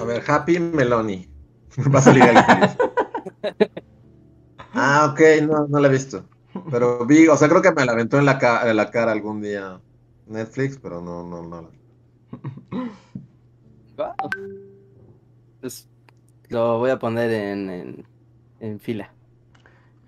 A 0.00 0.04
ver, 0.04 0.22
Happy 0.30 0.58
Meloni. 0.60 1.18
Va 1.94 1.98
a 2.00 2.02
salir 2.02 2.28
feliz. 2.50 2.76
Ah, 4.74 5.06
ok, 5.12 5.20
no, 5.46 5.66
no 5.68 5.78
la 5.80 5.88
he 5.88 5.90
visto. 5.90 6.28
Pero 6.68 7.06
vi, 7.06 7.28
o 7.28 7.36
sea, 7.36 7.48
creo 7.48 7.62
que 7.62 7.72
me 7.72 7.84
la 7.84 7.92
aventó 7.92 8.18
en 8.18 8.26
la, 8.26 8.38
ca- 8.38 8.68
en 8.68 8.76
la 8.76 8.90
cara 8.90 9.12
algún 9.12 9.40
día 9.42 9.80
Netflix, 10.26 10.78
pero 10.78 11.00
no, 11.00 11.22
no, 11.26 11.42
no. 11.42 11.62
la- 11.62 11.70
Wow. 13.96 14.30
Pues 15.60 15.88
lo 16.48 16.78
voy 16.78 16.90
a 16.90 16.98
poner 16.98 17.30
en, 17.32 17.70
en, 17.70 18.06
en 18.60 18.80
fila. 18.80 19.12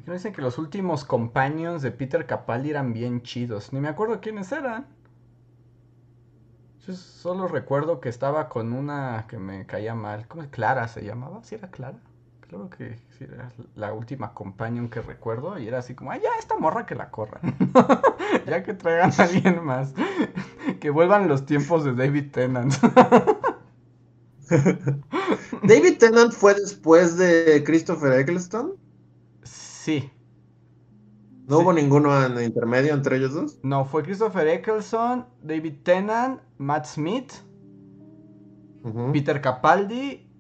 Dicen 0.06 0.32
que 0.32 0.40
los 0.42 0.58
últimos 0.58 1.04
companions 1.04 1.82
de 1.82 1.90
Peter 1.90 2.26
Capaldi 2.26 2.70
eran 2.70 2.92
bien 2.92 3.22
chidos. 3.22 3.72
Ni 3.72 3.80
me 3.80 3.88
acuerdo 3.88 4.20
quiénes 4.20 4.52
eran. 4.52 4.86
Yo 6.86 6.94
solo 6.94 7.48
recuerdo 7.48 8.00
que 8.00 8.08
estaba 8.08 8.48
con 8.48 8.72
una 8.72 9.26
que 9.28 9.38
me 9.38 9.66
caía 9.66 9.94
mal. 9.94 10.26
¿Cómo 10.28 10.42
es? 10.42 10.50
Clara 10.50 10.86
se 10.88 11.02
llamaba? 11.02 11.42
¿Sí 11.42 11.54
era 11.54 11.70
Clara? 11.70 11.98
Claro 12.40 12.68
que 12.70 12.98
sí 13.18 13.24
era 13.24 13.50
la 13.74 13.92
última 13.94 14.34
companion 14.34 14.88
que 14.88 15.00
recuerdo. 15.00 15.58
Y 15.58 15.66
era 15.66 15.78
así 15.78 15.94
como, 15.94 16.12
ah, 16.12 16.18
ya 16.18 16.28
esta 16.38 16.56
morra 16.58 16.86
que 16.86 16.94
la 16.94 17.10
corran. 17.10 17.42
ya 18.46 18.62
que 18.62 18.74
traigan 18.74 19.12
a 19.18 19.22
alguien 19.24 19.64
más. 19.64 19.94
que 20.80 20.90
vuelvan 20.90 21.28
los 21.28 21.46
tiempos 21.46 21.84
de 21.84 21.94
David 21.94 22.30
Tennant. 22.32 22.74
David 25.62 25.98
Tennant 25.98 26.32
fue 26.32 26.54
después 26.54 27.16
de 27.16 27.62
Christopher 27.64 28.12
Eccleston. 28.20 28.74
sí. 29.42 30.10
No 31.46 31.58
Sí. 31.58 31.62
hubo 31.62 31.72
ninguno 31.72 32.24
en 32.24 32.42
intermedio 32.42 32.94
entre 32.94 33.16
ellos 33.16 33.34
dos. 33.34 33.58
No, 33.62 33.84
fue 33.84 34.02
Christopher 34.02 34.48
Eccleston, 34.48 35.26
David 35.42 35.74
Tennant, 35.82 36.40
Matt 36.58 36.86
Smith. 36.86 37.32
Peter 39.12 39.40
Capaldi 39.40 40.30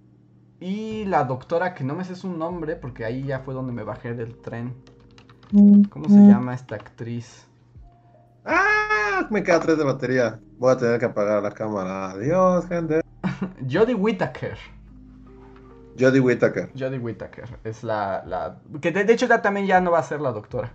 y 0.60 1.04
la 1.06 1.24
doctora 1.24 1.72
que 1.74 1.82
no 1.82 1.94
me 1.94 2.04
sé 2.04 2.14
su 2.14 2.30
nombre 2.30 2.76
porque 2.76 3.04
ahí 3.06 3.24
ya 3.24 3.38
fue 3.40 3.54
donde 3.54 3.72
me 3.72 3.84
bajé 3.84 4.12
del 4.14 4.36
tren. 4.36 4.74
¿Cómo 5.90 6.08
se 6.08 6.16
llama 6.26 6.52
esta 6.52 6.74
actriz? 6.74 7.46
Ah, 8.44 9.26
me 9.30 9.42
queda 9.42 9.60
tres 9.60 9.78
de 9.78 9.84
batería. 9.84 10.40
Voy 10.58 10.72
a 10.72 10.76
tener 10.76 10.98
que 11.00 11.06
apagar 11.06 11.42
la 11.42 11.52
cámara. 11.52 12.10
Adiós, 12.10 12.66
gente. 12.66 13.00
Jodie 13.70 13.94
Whittaker. 13.94 14.58
Jodie 15.98 16.20
Whittaker. 16.20 16.70
Jodie 16.78 16.98
Whittaker 16.98 17.58
es 17.64 17.82
la, 17.82 18.24
la 18.26 18.60
que 18.80 18.90
de, 18.90 19.04
de 19.04 19.12
hecho 19.14 19.26
ya 19.26 19.40
también 19.40 19.66
ya 19.66 19.80
no 19.80 19.90
va 19.92 20.00
a 20.00 20.02
ser 20.02 20.20
la 20.20 20.32
doctora. 20.32 20.70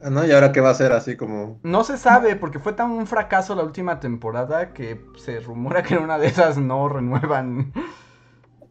Ah, 0.00 0.10
¿no? 0.10 0.24
¿Y 0.24 0.32
ahora 0.32 0.52
qué 0.52 0.60
va 0.60 0.70
a 0.70 0.74
ser? 0.74 0.92
Así 0.92 1.16
como. 1.16 1.60
No 1.62 1.84
se 1.84 1.98
sabe 1.98 2.36
porque 2.36 2.58
fue 2.58 2.72
tan 2.72 2.90
un 2.90 3.06
fracaso 3.06 3.54
la 3.54 3.62
última 3.64 4.00
temporada 4.00 4.72
que 4.72 5.04
se 5.16 5.40
rumora 5.40 5.82
que 5.82 5.94
en 5.94 6.02
una 6.04 6.18
de 6.18 6.28
esas 6.28 6.56
no 6.58 6.88
renuevan. 6.88 7.72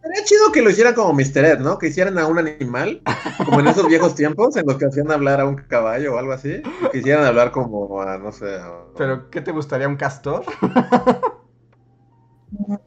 Sería 0.01 0.23
chido 0.23 0.51
que 0.53 0.61
lo 0.61 0.69
hicieran 0.69 0.93
como 0.93 1.13
Mr. 1.13 1.43
Ed, 1.45 1.59
¿no? 1.59 1.77
Que 1.77 1.87
hicieran 1.87 2.17
a 2.17 2.27
un 2.27 2.39
animal, 2.39 3.01
como 3.45 3.59
en 3.59 3.67
esos 3.67 3.87
viejos 3.87 4.15
tiempos 4.15 4.55
en 4.55 4.65
los 4.65 4.77
que 4.77 4.85
hacían 4.85 5.11
hablar 5.11 5.41
a 5.41 5.45
un 5.45 5.55
caballo 5.55 6.15
o 6.15 6.17
algo 6.17 6.31
así. 6.31 6.61
Que 6.91 6.99
hicieran 6.99 7.25
hablar 7.25 7.51
como 7.51 8.01
a, 8.01 8.17
no 8.17 8.31
sé. 8.31 8.55
a- 8.55 8.85
Pero 8.97 9.29
¿qué 9.29 9.41
te 9.41 9.51
gustaría 9.51 9.87
un 9.87 9.97
castor? 9.97 10.45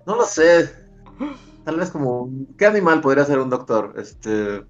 No 0.07 0.17
lo 0.17 0.25
sé. 0.25 0.71
Tal 1.65 1.77
vez 1.79 1.91
como. 1.91 2.31
¿Qué 2.59 2.67
animal 2.67 3.01
podría 3.01 3.25
ser 3.25 3.39
un 3.39 3.51
doctor? 3.51 3.95
Este. 3.97 4.65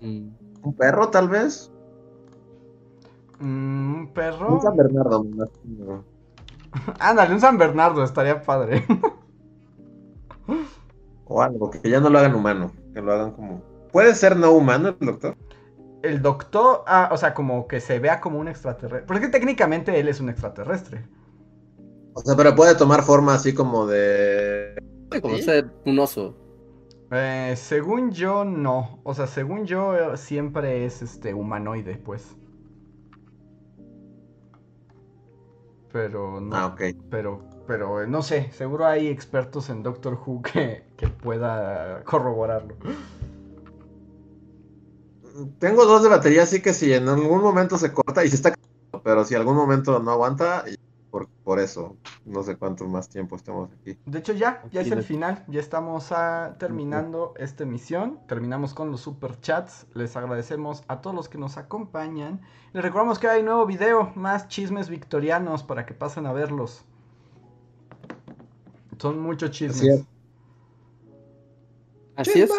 Mm. 0.00 0.28
¿Un 0.62 0.74
perro, 0.76 1.10
tal 1.10 1.28
vez? 1.28 1.70
Mm, 3.38 3.94
un 3.94 4.12
perro. 4.12 4.54
Un 4.54 4.62
San 4.62 4.76
Bernardo. 4.76 5.24
Ándale, 7.00 7.34
un 7.34 7.40
San 7.40 7.58
Bernardo 7.58 8.02
estaría 8.02 8.42
padre. 8.42 8.84
O 11.26 11.40
algo, 11.40 11.70
que 11.70 11.88
ya 11.88 12.00
no 12.00 12.10
lo 12.10 12.18
hagan 12.18 12.34
humano. 12.34 12.70
Que 12.92 13.00
lo 13.00 13.12
hagan 13.12 13.32
como. 13.32 13.62
¿Puede 13.92 14.14
ser 14.14 14.36
no 14.36 14.52
humano 14.52 14.88
el 15.00 15.06
doctor? 15.06 15.36
El 16.02 16.20
doctor, 16.20 16.82
ah, 16.86 17.08
o 17.12 17.16
sea, 17.16 17.32
como 17.32 17.66
que 17.66 17.80
se 17.80 17.98
vea 17.98 18.20
como 18.20 18.38
un 18.38 18.48
extraterrestre. 18.48 19.06
Porque 19.06 19.28
técnicamente 19.28 19.98
él 19.98 20.08
es 20.08 20.20
un 20.20 20.28
extraterrestre. 20.28 21.06
O 22.12 22.20
sea, 22.20 22.36
pero 22.36 22.54
puede 22.54 22.74
tomar 22.74 23.02
forma 23.02 23.34
así 23.34 23.54
como 23.54 23.86
de. 23.86 24.76
Como 25.22 25.36
¿Sí? 25.36 25.42
ser 25.42 25.70
un 25.86 25.98
oso. 25.98 26.36
Eh, 27.10 27.54
según 27.56 28.10
yo, 28.10 28.44
no. 28.44 29.00
O 29.02 29.14
sea, 29.14 29.26
según 29.26 29.64
yo, 29.64 30.16
siempre 30.16 30.84
es 30.84 31.00
este 31.00 31.32
humanoide, 31.32 31.96
pues. 31.96 32.36
Pero 35.94 36.40
no. 36.40 36.56
Ah. 36.56 36.76
Pero, 37.08 37.40
pero 37.68 38.02
eh, 38.02 38.08
no 38.08 38.20
sé. 38.20 38.50
Seguro 38.50 38.84
hay 38.84 39.06
expertos 39.06 39.70
en 39.70 39.84
Doctor 39.84 40.18
Who 40.26 40.42
que, 40.42 40.88
que 40.96 41.06
pueda 41.06 42.02
corroborarlo. 42.02 42.74
tengo 45.60 45.84
dos 45.86 46.02
de 46.02 46.08
batería, 46.08 46.42
así 46.42 46.60
que 46.60 46.72
si 46.72 46.92
en 46.92 47.08
algún 47.08 47.40
momento 47.40 47.78
se 47.78 47.92
corta 47.92 48.24
y 48.24 48.28
se 48.28 48.34
está 48.34 48.52
pero 49.04 49.24
si 49.24 49.36
algún 49.36 49.54
momento 49.54 50.00
no 50.00 50.10
aguanta, 50.10 50.64
por, 51.14 51.28
por 51.44 51.60
eso, 51.60 51.96
no 52.24 52.42
sé 52.42 52.56
cuánto 52.56 52.88
más 52.88 53.08
tiempo 53.08 53.36
estamos 53.36 53.70
aquí. 53.80 53.96
De 54.04 54.18
hecho 54.18 54.32
ya, 54.32 54.64
ya 54.72 54.80
es 54.80 54.90
el 54.90 55.04
final, 55.04 55.44
ya 55.46 55.60
estamos 55.60 56.10
ah, 56.10 56.56
terminando 56.58 57.34
esta 57.36 57.62
emisión, 57.62 58.18
terminamos 58.26 58.74
con 58.74 58.90
los 58.90 59.02
super 59.02 59.40
chats, 59.40 59.86
les 59.94 60.16
agradecemos 60.16 60.82
a 60.88 61.00
todos 61.02 61.14
los 61.14 61.28
que 61.28 61.38
nos 61.38 61.56
acompañan, 61.56 62.40
les 62.72 62.82
recordamos 62.82 63.20
que 63.20 63.28
hay 63.28 63.44
nuevo 63.44 63.64
video, 63.64 64.10
más 64.16 64.48
chismes 64.48 64.88
victorianos 64.88 65.62
para 65.62 65.86
que 65.86 65.94
pasen 65.94 66.26
a 66.26 66.32
verlos. 66.32 66.84
Son 68.98 69.20
muchos 69.20 69.52
chismes. 69.52 70.04
Así 72.16 72.42
es. 72.42 72.50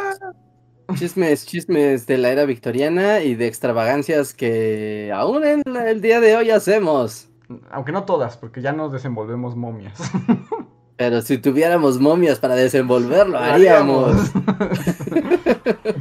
Chismes, 0.98 1.46
chismes 1.46 2.08
de 2.08 2.18
la 2.18 2.30
era 2.30 2.46
victoriana 2.46 3.20
y 3.20 3.36
de 3.36 3.48
extravagancias 3.48 4.34
que 4.34 5.12
aún 5.14 5.44
en 5.44 5.62
el 5.76 6.00
día 6.00 6.22
de 6.22 6.38
hoy 6.38 6.52
hacemos. 6.52 7.28
Aunque 7.72 7.92
no 7.92 8.04
todas, 8.04 8.38
porque 8.38 8.62
ya 8.62 8.72
nos 8.72 8.92
desenvolvemos 8.92 9.56
momias. 9.56 9.94
Pero 10.98 11.22
si 11.22 11.38
tuviéramos 11.38 12.00
momias 12.00 12.40
para 12.40 12.56
desenvolverlo, 12.56 13.38
haríamos. 13.38 14.16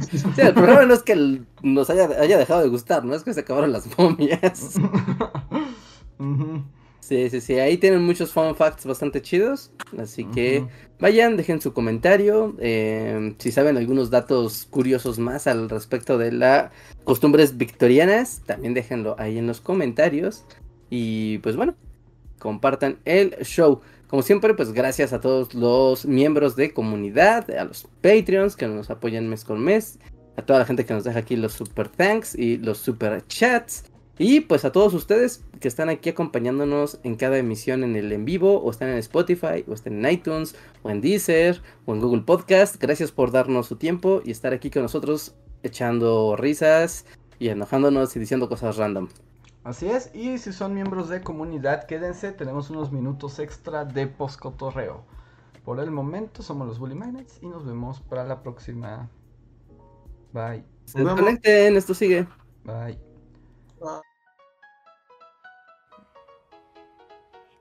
sí, 0.09 0.41
el 0.41 0.53
problema 0.53 0.85
no 0.85 0.93
es 0.93 1.03
que 1.03 1.41
nos 1.61 1.89
haya, 1.89 2.05
haya, 2.21 2.37
dejado 2.37 2.61
de 2.61 2.69
gustar, 2.69 3.03
no 3.03 3.13
es 3.13 3.23
que 3.23 3.33
se 3.33 3.41
acabaron 3.41 3.73
las 3.73 3.85
momias. 3.97 4.75
Sí, 7.01 7.29
sí, 7.29 7.39
sí, 7.39 7.59
ahí 7.59 7.77
tienen 7.77 8.03
muchos 8.03 8.31
fun 8.33 8.55
facts 8.55 8.83
bastante 8.83 9.21
chidos, 9.21 9.71
así 9.99 10.25
que 10.25 10.65
vayan, 10.99 11.37
dejen 11.37 11.61
su 11.61 11.71
comentario, 11.71 12.55
eh, 12.57 13.35
si 13.37 13.51
saben 13.51 13.77
algunos 13.77 14.09
datos 14.09 14.65
curiosos 14.71 15.19
más 15.19 15.45
al 15.45 15.69
respecto 15.69 16.17
de 16.17 16.31
las 16.31 16.71
costumbres 17.03 17.57
victorianas, 17.57 18.41
también 18.47 18.73
déjenlo 18.73 19.15
ahí 19.19 19.37
en 19.37 19.45
los 19.45 19.61
comentarios 19.61 20.45
y 20.95 21.39
pues 21.39 21.57
bueno, 21.57 21.75
compartan 22.39 22.99
el 23.03 23.31
show. 23.41 23.81
Como 24.07 24.21
siempre, 24.21 24.53
pues 24.53 24.71
gracias 24.71 25.11
a 25.11 25.19
todos 25.19 25.53
los 25.53 26.05
miembros 26.05 26.55
de 26.55 26.73
comunidad, 26.73 27.51
a 27.51 27.65
los 27.65 27.85
Patreons 28.01 28.55
que 28.55 28.65
nos 28.67 28.89
apoyan 28.89 29.27
mes 29.27 29.43
con 29.43 29.61
mes, 29.61 29.99
a 30.37 30.43
toda 30.43 30.59
la 30.59 30.65
gente 30.65 30.85
que 30.85 30.93
nos 30.93 31.03
deja 31.03 31.19
aquí 31.19 31.35
los 31.35 31.51
super 31.51 31.89
thanks 31.89 32.33
y 32.33 32.57
los 32.57 32.77
super 32.77 33.27
chats. 33.27 33.83
Y 34.17 34.39
pues 34.39 34.63
a 34.63 34.71
todos 34.71 34.93
ustedes 34.93 35.43
que 35.59 35.67
están 35.67 35.89
aquí 35.89 36.07
acompañándonos 36.07 36.99
en 37.03 37.15
cada 37.15 37.37
emisión 37.37 37.83
en 37.83 37.97
el 37.97 38.13
en 38.13 38.23
vivo, 38.23 38.61
o 38.61 38.71
están 38.71 38.87
en 38.87 38.97
Spotify, 38.99 39.65
o 39.67 39.73
están 39.73 40.05
en 40.05 40.09
iTunes, 40.13 40.55
o 40.83 40.89
en 40.89 41.01
Deezer, 41.01 41.61
o 41.85 41.93
en 41.93 41.99
Google 41.99 42.21
Podcast. 42.21 42.77
Gracias 42.79 43.11
por 43.11 43.31
darnos 43.31 43.67
su 43.67 43.75
tiempo 43.75 44.21
y 44.23 44.31
estar 44.31 44.53
aquí 44.53 44.69
con 44.69 44.83
nosotros 44.83 45.35
echando 45.63 46.37
risas 46.37 47.05
y 47.37 47.49
enojándonos 47.49 48.15
y 48.15 48.19
diciendo 48.19 48.47
cosas 48.47 48.77
random. 48.77 49.09
Así 49.65 49.89
es, 49.89 50.13
y 50.13 50.37
si 50.37 50.53
son 50.53 50.75
miembros 50.75 51.09
de 51.09 51.21
comunidad, 51.21 51.87
quédense, 51.87 52.31
tenemos 52.31 52.69
unos 52.69 52.91
minutos 52.91 53.39
extra 53.39 53.83
de 53.83 54.05
poscotorreo. 54.05 55.03
Por 55.63 55.79
el 55.79 55.89
momento 55.89 56.43
somos 56.43 56.67
los 56.67 56.77
Bully 56.77 56.93
Magnets 56.93 57.41
y 57.41 57.47
nos 57.47 57.65
vemos 57.65 57.99
para 57.99 58.23
la 58.23 58.43
próxima. 58.43 59.09
Bye. 60.31 60.63
Se 60.85 61.03
conecten, 61.03 61.75
esto 61.77 61.95
sigue. 61.95 62.27
Bye. 62.63 62.99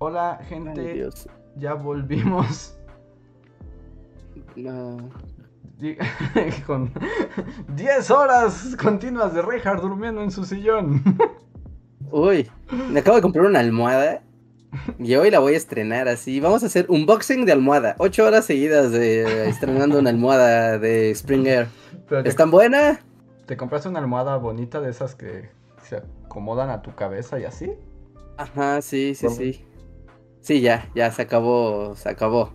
Hola, 0.00 0.38
gente. 0.48 1.08
ya 1.56 1.74
volvimos. 1.74 2.78
No. 4.54 5.10
Con 6.66 6.92
10 7.74 8.10
horas 8.10 8.76
continuas 8.80 9.34
de 9.34 9.42
Reinhardt 9.42 9.82
durmiendo 9.82 10.22
en 10.22 10.30
su 10.30 10.44
sillón. 10.44 11.02
Uy, 12.10 12.48
me 12.90 13.00
acabo 13.00 13.16
de 13.16 13.22
comprar 13.22 13.46
una 13.46 13.60
almohada. 13.60 14.22
Y 14.98 15.14
hoy 15.16 15.30
la 15.30 15.38
voy 15.38 15.54
a 15.54 15.56
estrenar 15.56 16.08
así. 16.08 16.40
Vamos 16.40 16.62
a 16.62 16.66
hacer 16.66 16.86
unboxing 16.88 17.44
de 17.44 17.52
almohada. 17.52 17.96
8 17.98 18.24
horas 18.26 18.44
seguidas 18.44 18.92
de 18.92 19.48
estrenando 19.48 19.98
una 19.98 20.10
almohada 20.10 20.78
de 20.78 21.10
Spring 21.10 21.46
Air. 21.46 21.68
¿Es 22.24 22.36
tan 22.36 22.50
buena? 22.50 23.00
¿Te 23.46 23.56
compraste 23.56 23.88
una 23.88 23.98
almohada 23.98 24.36
bonita 24.36 24.80
de 24.80 24.90
esas 24.90 25.14
que 25.14 25.50
se 25.82 25.96
acomodan 25.96 26.70
a 26.70 26.82
tu 26.82 26.94
cabeza 26.94 27.40
y 27.40 27.44
así? 27.44 27.72
Ajá, 28.36 28.82
sí, 28.82 29.14
sí, 29.14 29.28
sí. 29.30 29.64
Sí, 30.48 30.62
ya, 30.62 30.90
ya 30.94 31.12
se 31.12 31.20
acabó, 31.20 31.94
se 31.94 32.08
acabó. 32.08 32.54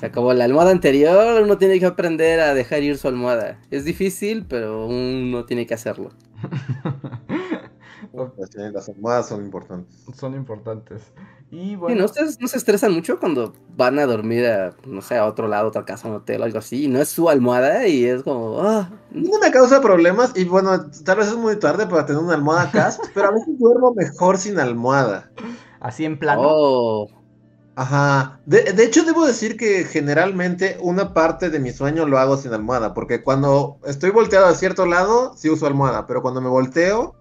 Se 0.00 0.06
acabó 0.06 0.32
la 0.32 0.44
almohada 0.44 0.70
anterior, 0.70 1.42
uno 1.42 1.58
tiene 1.58 1.78
que 1.78 1.84
aprender 1.84 2.40
a 2.40 2.54
dejar 2.54 2.82
ir 2.82 2.96
su 2.96 3.06
almohada. 3.06 3.60
Es 3.70 3.84
difícil, 3.84 4.46
pero 4.48 4.86
uno 4.86 5.44
tiene 5.44 5.66
que 5.66 5.74
hacerlo. 5.74 6.08
Pues 8.10 8.54
las 8.54 8.88
almohadas 8.88 9.28
son 9.28 9.42
importantes. 9.42 9.96
Son 10.18 10.34
importantes. 10.34 11.12
Y 11.50 11.76
bueno. 11.76 12.04
¿Ustedes 12.04 12.38
no 12.40 12.48
se 12.48 12.58
estresan 12.58 12.92
mucho 12.92 13.18
cuando 13.18 13.54
van 13.76 13.98
a 13.98 14.06
dormir 14.06 14.44
a, 14.44 14.74
no 14.86 15.00
sé, 15.00 15.16
a 15.16 15.24
otro 15.24 15.48
lado, 15.48 15.68
otra 15.68 15.84
casa, 15.84 16.08
un 16.08 16.16
hotel, 16.16 16.42
algo 16.42 16.58
así? 16.58 16.84
Y 16.84 16.88
no 16.88 17.00
es 17.00 17.08
su 17.08 17.30
almohada 17.30 17.86
y 17.86 18.04
es 18.04 18.22
como. 18.22 18.60
Ah. 18.60 18.90
No 19.12 19.38
me 19.38 19.50
causa 19.50 19.80
problemas 19.80 20.32
y 20.34 20.44
bueno, 20.44 20.90
tal 21.04 21.18
vez 21.18 21.28
es 21.28 21.36
muy 21.36 21.58
tarde 21.58 21.86
para 21.86 22.04
tener 22.04 22.20
una 22.20 22.34
almohada 22.34 22.62
acá, 22.62 22.90
pero 23.14 23.28
a 23.28 23.30
veces 23.30 23.58
duermo 23.58 23.94
mejor 23.94 24.36
sin 24.36 24.58
almohada. 24.58 25.30
Así 25.82 26.04
en 26.04 26.16
plano. 26.16 26.42
Oh. 26.44 27.08
Ajá. 27.74 28.38
De, 28.46 28.84
hecho, 28.84 29.04
debo 29.04 29.26
decir 29.26 29.56
que 29.56 29.84
generalmente 29.84 30.78
una 30.80 31.12
parte 31.12 31.50
de 31.50 31.58
mi 31.58 31.72
sueño 31.72 32.06
lo 32.06 32.18
hago 32.18 32.36
sin 32.36 32.52
almohada, 32.54 32.94
porque 32.94 33.22
cuando 33.22 33.78
estoy 33.84 34.10
volteado 34.10 34.46
a 34.46 34.54
cierto 34.54 34.86
lado, 34.86 35.34
sí 35.36 35.50
uso 35.50 35.66
almohada, 35.66 36.06
pero 36.06 36.22
cuando 36.22 36.40
me 36.40 36.48
volteo 36.48 37.16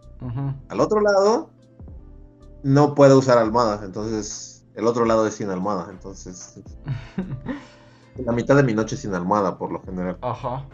al 0.69 0.79
otro 0.79 1.01
lado, 1.01 1.49
no 2.61 2.93
puedo 2.93 3.17
usar 3.17 3.39
almohada. 3.39 3.83
Entonces, 3.83 4.63
el 4.75 4.85
otro 4.85 5.05
lado 5.05 5.25
es 5.25 5.33
sin 5.33 5.49
almohada. 5.49 5.87
Entonces, 5.89 6.59
la 8.23 8.31
mitad 8.31 8.55
de 8.55 8.63
mi 8.63 8.75
noche 8.75 8.95
sin 8.95 9.15
almohada, 9.15 9.57
por 9.57 9.71
lo 9.71 9.81
general. 9.81 10.19
Ajá. 10.21 10.67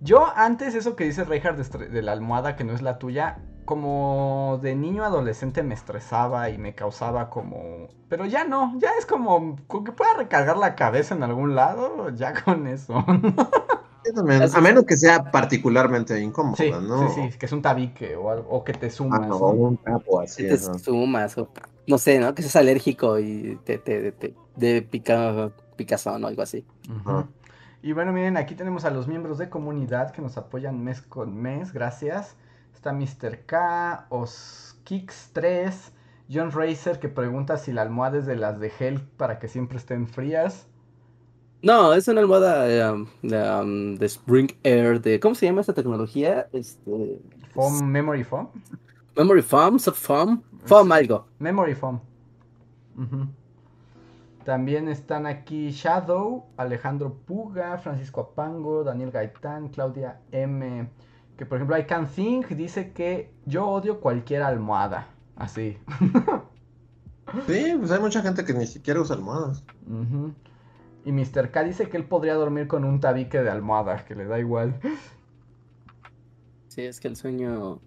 Yo 0.00 0.26
antes, 0.34 0.74
eso 0.74 0.96
que 0.96 1.04
dice 1.04 1.24
Reinhardt 1.24 1.58
de 1.58 2.02
la 2.02 2.12
almohada 2.12 2.56
que 2.56 2.64
no 2.64 2.72
es 2.72 2.80
la 2.80 2.98
tuya, 2.98 3.42
como 3.68 4.58
de 4.62 4.74
niño 4.74 5.04
adolescente 5.04 5.62
me 5.62 5.74
estresaba 5.74 6.48
y 6.48 6.56
me 6.56 6.74
causaba 6.74 7.28
como... 7.28 7.88
Pero 8.08 8.24
ya 8.24 8.44
no, 8.44 8.72
ya 8.78 8.92
es 8.98 9.04
como 9.04 9.56
que 9.84 9.92
pueda 9.92 10.14
recargar 10.14 10.56
la 10.56 10.74
cabeza 10.74 11.14
en 11.14 11.22
algún 11.22 11.54
lado, 11.54 12.08
ya 12.14 12.32
con 12.44 12.66
eso. 12.66 12.94
a 12.96 14.60
menos 14.62 14.84
que 14.84 14.96
sea 14.96 15.30
particularmente 15.30 16.18
incómodo, 16.18 16.80
¿no? 16.80 17.10
Sí, 17.10 17.28
sí, 17.30 17.38
que 17.38 17.44
es 17.44 17.52
un 17.52 17.60
tabique 17.60 18.16
o, 18.16 18.30
algo, 18.30 18.48
o 18.48 18.64
que 18.64 18.72
te 18.72 18.88
sumas. 18.88 19.20
Ah, 19.22 19.34
o 19.34 19.50
un 19.50 19.76
capo 19.76 20.22
así. 20.22 20.44
Que 20.44 20.56
te 20.56 20.78
sumas. 20.78 21.36
O... 21.36 21.50
no 21.86 21.98
sé, 21.98 22.18
¿no? 22.18 22.34
Que 22.34 22.40
seas 22.40 22.56
alérgico 22.56 23.18
y 23.18 23.58
te, 23.64 23.76
te, 23.76 24.12
te, 24.12 24.34
de 24.56 24.80
pica, 24.80 25.50
picazón 25.76 26.24
o 26.24 26.26
algo 26.26 26.40
así. 26.40 26.64
Y 27.82 27.92
bueno, 27.92 28.14
miren, 28.14 28.38
aquí 28.38 28.54
tenemos 28.54 28.86
a 28.86 28.90
los 28.90 29.08
miembros 29.08 29.36
de 29.36 29.50
comunidad 29.50 30.12
que 30.12 30.22
nos 30.22 30.38
apoyan 30.38 30.82
mes 30.82 31.02
con 31.02 31.36
mes, 31.36 31.74
gracias. 31.74 32.34
Está 32.74 32.92
Mr. 32.92 33.44
K, 33.46 34.06
Oskix3, 34.10 35.72
John 36.30 36.50
Racer 36.52 37.00
que 37.00 37.08
pregunta 37.08 37.56
si 37.56 37.72
la 37.72 37.82
almohada 37.82 38.18
es 38.18 38.26
de 38.26 38.36
las 38.36 38.60
de 38.60 38.72
Hell 38.78 39.00
para 39.16 39.38
que 39.38 39.48
siempre 39.48 39.78
estén 39.78 40.06
frías. 40.06 40.66
No, 41.60 41.92
es 41.92 42.06
una 42.06 42.20
almohada 42.20 42.70
eh, 42.70 42.88
um, 42.88 43.06
de, 43.22 43.60
um, 43.60 43.96
de 43.96 44.06
Spring 44.06 44.52
Air, 44.62 45.00
de, 45.00 45.18
¿cómo 45.18 45.34
se 45.34 45.46
llama 45.46 45.60
esta 45.60 45.72
tecnología? 45.72 46.48
Este, 46.52 47.20
Foam, 47.52 47.82
Memory 47.84 48.22
Foam. 48.22 48.48
Memory 49.16 49.42
Foam, 49.42 49.78
Soft 49.80 49.98
Foam, 49.98 50.42
Foam 50.64 50.92
algo. 50.92 51.26
Memory 51.40 51.74
Foam. 51.74 52.00
También 54.44 54.88
están 54.88 55.26
aquí 55.26 55.70
Shadow, 55.70 56.46
Alejandro 56.56 57.12
Puga, 57.26 57.78
Francisco 57.78 58.20
Apango, 58.20 58.84
Daniel 58.84 59.10
Gaitán, 59.10 59.68
Claudia 59.68 60.20
M. 60.30 60.88
Que 61.38 61.46
por 61.46 61.56
ejemplo, 61.56 61.78
I 61.78 61.84
Can 61.84 62.08
Think 62.08 62.48
dice 62.48 62.92
que 62.92 63.30
yo 63.46 63.66
odio 63.66 64.00
cualquier 64.00 64.42
almohada. 64.42 65.06
Así. 65.36 65.78
Sí, 67.46 67.74
pues 67.78 67.90
hay 67.92 68.00
mucha 68.00 68.22
gente 68.22 68.44
que 68.44 68.52
ni 68.54 68.66
siquiera 68.66 69.00
usa 69.00 69.14
almohadas. 69.16 69.64
Ujú. 69.86 70.32
Y 71.04 71.12
Mr. 71.12 71.50
K 71.50 71.62
dice 71.64 71.88
que 71.88 71.96
él 71.96 72.04
podría 72.04 72.34
dormir 72.34 72.66
con 72.66 72.84
un 72.84 73.00
tabique 73.00 73.40
de 73.40 73.50
almohada, 73.50 74.04
que 74.04 74.14
le 74.14 74.24
da 74.26 74.38
igual. 74.38 74.80
Sí, 76.68 76.82
es 76.82 77.00
que 77.00 77.08
el 77.08 77.16
sueño... 77.16 77.80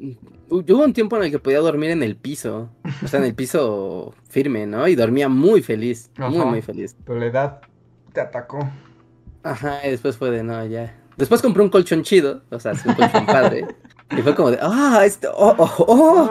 Hu- 0.00 0.16
Hubo 0.48 0.84
un 0.84 0.92
tiempo 0.92 1.16
en 1.16 1.24
el 1.24 1.30
que 1.30 1.38
podía 1.38 1.58
dormir 1.58 1.90
en 1.90 2.02
el 2.02 2.16
piso, 2.16 2.70
o 3.04 3.08
sea, 3.08 3.18
en 3.20 3.26
el 3.26 3.34
piso 3.34 4.14
firme, 4.28 4.66
¿no? 4.66 4.86
Y 4.88 4.94
dormía 4.94 5.28
muy 5.28 5.60
feliz, 5.60 6.10
muy, 6.16 6.38
muy 6.46 6.62
feliz. 6.62 6.96
Pero 7.04 7.18
la 7.18 7.26
edad 7.26 7.60
te 8.12 8.20
atacó. 8.20 8.60
Ajá, 9.42 9.86
y 9.86 9.90
después 9.90 10.16
fue 10.16 10.30
de, 10.30 10.42
no, 10.44 10.64
ya. 10.64 10.96
Después 11.18 11.42
compré 11.42 11.62
un 11.64 11.68
colchón 11.68 12.02
chido, 12.02 12.42
o 12.50 12.60
sea, 12.60 12.72
un 12.72 12.94
colchón 12.94 13.26
padre. 13.26 13.66
Y 14.16 14.22
fue 14.22 14.34
como 14.34 14.52
de, 14.52 14.58
ah, 14.62 15.02
esto, 15.04 15.30
oh, 15.36 15.54
oh, 15.58 15.84
oh, 15.86 16.30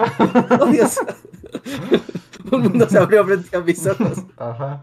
oh, 0.61 0.65
Dios. 0.67 0.97
Un 2.51 2.61
mundo 2.61 2.87
se 2.89 2.97
abrió 2.97 3.25
frente 3.25 3.55
a 3.55 3.59
mis 3.59 3.85
ojos. 3.85 4.23
Ajá. 4.37 4.81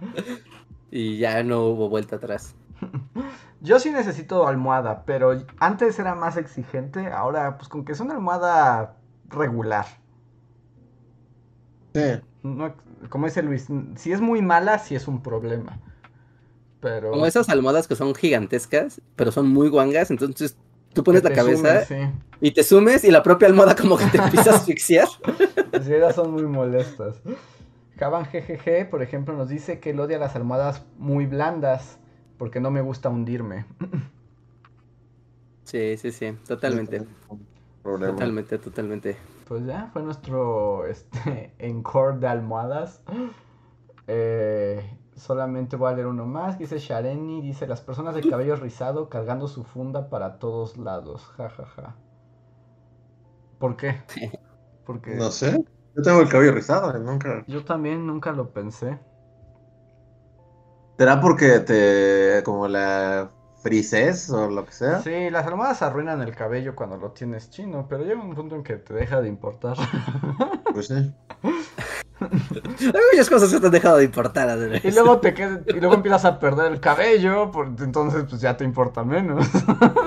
Y 0.91 1.17
ya 1.17 1.43
no 1.43 1.65
hubo 1.65 1.89
vuelta 1.89 2.17
atrás. 2.17 2.55
Yo 3.63 3.81
sí 3.81 3.91
necesito 3.91 4.47
almohada, 4.47 5.05
pero 5.07 5.43
antes 5.59 5.99
era 5.99 6.15
más 6.15 6.37
exigente. 6.37 7.07
Ahora, 7.11 7.57
pues 7.57 7.71
con 7.71 7.87
que 7.87 7.93
es 7.93 8.01
una 8.01 8.15
almohada 8.15 8.97
regular. 9.31 9.87
Sí. 11.95 12.21
No, 12.43 12.75
como 13.09 13.27
dice 13.27 13.43
Luis, 13.43 13.67
si 13.97 14.13
es 14.13 14.21
muy 14.21 14.43
mala, 14.43 14.79
sí 14.79 14.95
es 14.95 15.09
un 15.09 15.23
problema. 15.23 15.81
Pero. 16.85 17.13
Como 17.13 17.25
esas 17.25 17.49
almohadas 17.49 17.89
que 17.89 17.97
son 17.97 18.15
gigantescas, 18.15 19.01
pero 19.17 19.33
son 19.33 19.49
muy 19.49 19.71
guangas, 19.71 20.11
entonces 20.11 20.59
tú 20.93 21.03
pones 21.03 21.25
la 21.25 21.33
cabeza 21.33 21.87
sumes, 21.87 22.11
y 22.43 22.51
te 22.51 22.63
sumes 22.63 23.05
y 23.05 23.11
la 23.11 23.23
propia 23.23 23.49
almohada 23.49 23.75
como 23.75 23.97
que 23.97 24.05
te 24.05 24.19
empieza 24.19 24.53
a 24.53 24.57
asfixiar. 24.57 25.09
Sí, 25.83 25.93
esas 25.93 26.15
son 26.15 26.31
muy 26.31 26.45
molestas. 26.45 27.21
Javan 27.99 28.27
GGG, 28.27 28.91
por 28.91 29.03
ejemplo, 29.03 29.35
nos 29.35 29.49
dice 29.49 29.81
que 29.81 29.91
él 29.91 29.99
odia 29.99 30.19
las 30.19 30.37
almohadas 30.37 30.85
muy 30.99 31.27
blandas 31.27 31.99
porque 32.39 32.61
no 32.61 32.71
me 32.71 32.81
gusta 32.81 33.09
hundirme. 33.09 33.65
Sí, 35.65 35.97
sí, 35.97 36.13
sí, 36.13 36.37
totalmente. 36.47 37.03
Problema. 37.83 38.13
Totalmente, 38.13 38.59
totalmente. 38.59 39.17
Pues 39.49 39.67
ya, 39.67 39.91
fue 39.93 40.03
nuestro 40.03 40.87
este, 40.87 41.55
encore 41.59 42.19
de 42.19 42.29
almohadas. 42.29 43.03
Eh, 44.07 44.87
solamente 45.17 45.77
voy 45.77 45.93
a 45.93 45.95
leer 45.95 46.07
uno 46.07 46.27
más. 46.27 46.59
Dice 46.59 46.79
Shareni, 46.79 47.41
dice 47.41 47.67
las 47.67 47.81
personas 47.81 48.15
de 48.15 48.23
cabello 48.29 48.57
rizado 48.57 49.09
cargando 49.09 49.49
su 49.49 49.65
funda 49.65 50.09
para 50.11 50.39
todos 50.39 50.77
lados. 50.77 51.25
Ja, 51.37 51.49
ja, 51.51 51.67
ja. 51.67 51.97
¿Por 53.59 53.77
qué? 53.77 54.03
Porque 54.85 55.15
No 55.15 55.31
sé. 55.31 55.65
Yo 55.97 56.03
tengo 56.03 56.21
el 56.21 56.29
cabello 56.29 56.53
rizado, 56.53 56.95
eh, 56.95 56.99
nunca. 56.99 57.45
yo 57.47 57.65
también 57.65 58.07
nunca 58.07 58.33
lo 58.33 58.51
pensé. 58.53 58.99
¿Será 60.99 61.21
porque 61.21 61.61
te. 61.61 62.43
como 62.45 62.69
la 62.69 63.31
frises 63.63 64.29
o 64.31 64.51
lo 64.51 64.65
que 64.67 64.73
sea? 64.73 65.01
Sí, 65.01 65.31
las 65.31 65.47
almohadas 65.47 65.83
arruinan 65.83 66.21
el 66.21 66.35
cabello 66.37 66.75
cuando 66.77 66.97
lo 66.99 67.13
tienes 67.13 67.51
chino, 67.51 67.87
pero 67.89 68.05
llega 68.05 68.21
un 68.23 68.35
punto 68.35 68.55
en 68.57 68.63
que 68.63 68.77
te 68.77 68.93
deja 68.95 69.21
de 69.21 69.29
importar. 69.29 69.77
Pues 70.73 70.89
sí. 70.89 71.15
Hay 72.21 73.01
muchas 73.13 73.29
cosas 73.29 73.53
que 73.53 73.61
te 73.61 73.67
han 73.67 73.73
dejado 73.73 73.97
de 73.99 74.05
importar. 74.05 74.59
Y 74.85 74.91
luego 74.93 75.19
te 75.19 75.35
quedas, 75.35 75.61
y 75.67 75.73
luego 75.81 75.95
empiezas 75.95 76.25
a 76.25 76.39
perder 76.39 76.73
el 76.73 76.81
cabello, 76.81 77.51
por- 77.51 77.67
entonces 77.81 78.25
pues 78.29 78.41
ya 78.41 78.57
te 78.57 78.65
importa 78.65 79.03
menos. 79.05 79.47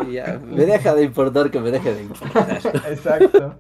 Y 0.08 0.14
ya, 0.14 0.40
me 0.44 0.66
deja 0.66 0.96
de 0.96 1.04
importar 1.04 1.52
que 1.52 1.60
me 1.60 1.72
deje 1.72 1.94
de 1.94 2.02
importar. 2.04 2.60
Exacto. 2.90 3.56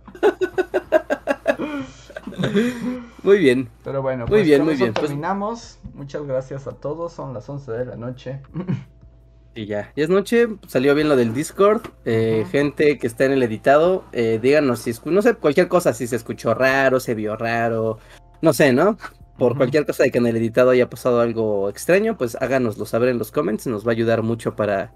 Muy 3.24 3.38
bien. 3.40 3.70
Pero 3.84 4.02
bueno, 4.02 4.24
Muy 4.26 4.30
pues 4.30 4.46
bien, 4.46 4.60
con 4.60 4.66
muy 4.68 4.76
eso 4.76 4.84
bien, 4.86 4.94
pues- 4.94 5.08
terminamos. 5.08 5.80
Muchas 5.94 6.24
gracias 6.24 6.68
a 6.68 6.72
todos. 6.72 7.14
Son 7.14 7.34
las 7.34 7.48
11 7.50 7.72
de 7.72 7.86
la 7.86 7.96
noche. 7.96 8.40
Y 9.56 9.66
ya, 9.66 9.92
ya 9.96 10.04
es 10.04 10.10
noche, 10.10 10.48
salió 10.68 10.94
bien 10.94 11.10
lo 11.10 11.16
del 11.16 11.34
Discord. 11.34 11.82
eh. 12.06 12.46
Gente 12.52 12.98
que 13.00 13.08
está 13.08 13.26
en 13.26 13.32
el 13.32 13.42
editado, 13.44 14.04
eh, 14.12 14.40
díganos 14.42 14.80
si, 14.80 14.94
no 15.06 15.22
sé, 15.24 15.34
cualquier 15.34 15.68
cosa, 15.68 15.94
si 15.94 16.06
se 16.06 16.16
escuchó 16.16 16.54
raro, 16.54 17.00
se 17.00 17.16
vio 17.16 17.36
raro, 17.36 17.98
no 18.42 18.54
sé, 18.54 18.74
¿no? 18.74 18.98
Por 19.38 19.56
cualquier 19.56 19.86
cosa 19.86 20.04
de 20.04 20.12
que 20.12 20.18
en 20.18 20.26
el 20.26 20.36
editado 20.36 20.72
haya 20.72 20.90
pasado 20.90 21.22
algo 21.22 21.70
extraño, 21.70 22.18
pues 22.18 22.36
háganoslo 22.42 22.86
saber 22.86 23.10
en 23.10 23.20
los 23.20 23.32
comments, 23.32 23.68
nos 23.68 23.86
va 23.86 23.92
a 23.92 23.94
ayudar 23.94 24.24
mucho 24.24 24.56
para 24.56 24.94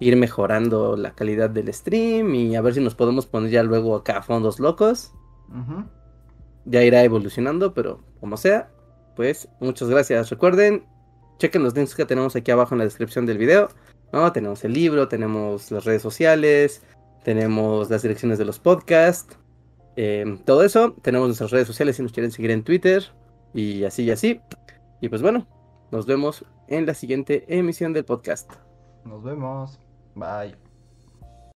ir 0.00 0.16
mejorando 0.16 0.96
la 0.96 1.12
calidad 1.12 1.50
del 1.50 1.72
stream 1.72 2.34
y 2.34 2.54
a 2.54 2.60
ver 2.60 2.74
si 2.74 2.80
nos 2.80 2.94
podemos 2.94 3.26
poner 3.26 3.50
ya 3.50 3.62
luego 3.62 3.96
acá 3.96 4.18
a 4.18 4.22
fondos 4.22 4.60
locos. 4.60 5.12
Ya 6.66 6.82
irá 6.84 7.02
evolucionando, 7.02 7.72
pero 7.72 8.04
como 8.20 8.36
sea, 8.36 8.70
pues 9.16 9.48
muchas 9.60 9.88
gracias. 9.88 10.28
Recuerden, 10.28 10.86
chequen 11.38 11.62
los 11.62 11.74
links 11.74 11.94
que 11.94 12.04
tenemos 12.04 12.36
aquí 12.36 12.50
abajo 12.50 12.74
en 12.74 12.78
la 12.78 12.84
descripción 12.84 13.24
del 13.24 13.38
video. 13.38 13.68
¿no? 14.12 14.30
Tenemos 14.32 14.64
el 14.64 14.74
libro, 14.74 15.08
tenemos 15.08 15.70
las 15.70 15.84
redes 15.84 16.02
sociales, 16.02 16.82
tenemos 17.24 17.90
las 17.90 18.02
direcciones 18.02 18.38
de 18.38 18.44
los 18.44 18.58
podcasts, 18.58 19.36
eh, 20.00 20.38
todo 20.44 20.62
eso. 20.62 20.94
Tenemos 21.02 21.26
nuestras 21.26 21.50
redes 21.50 21.66
sociales 21.66 21.96
si 21.96 22.02
nos 22.02 22.12
quieren 22.12 22.30
seguir 22.30 22.52
en 22.52 22.62
Twitter 22.62 23.02
y 23.52 23.82
así 23.82 24.04
y 24.04 24.12
así. 24.12 24.40
Y 25.00 25.08
pues 25.08 25.22
bueno, 25.22 25.44
nos 25.90 26.06
vemos 26.06 26.44
en 26.68 26.86
la 26.86 26.94
siguiente 26.94 27.44
emisión 27.48 27.92
del 27.92 28.04
podcast. 28.04 28.48
Nos 29.04 29.24
vemos. 29.24 29.80
Bye. 30.14 30.67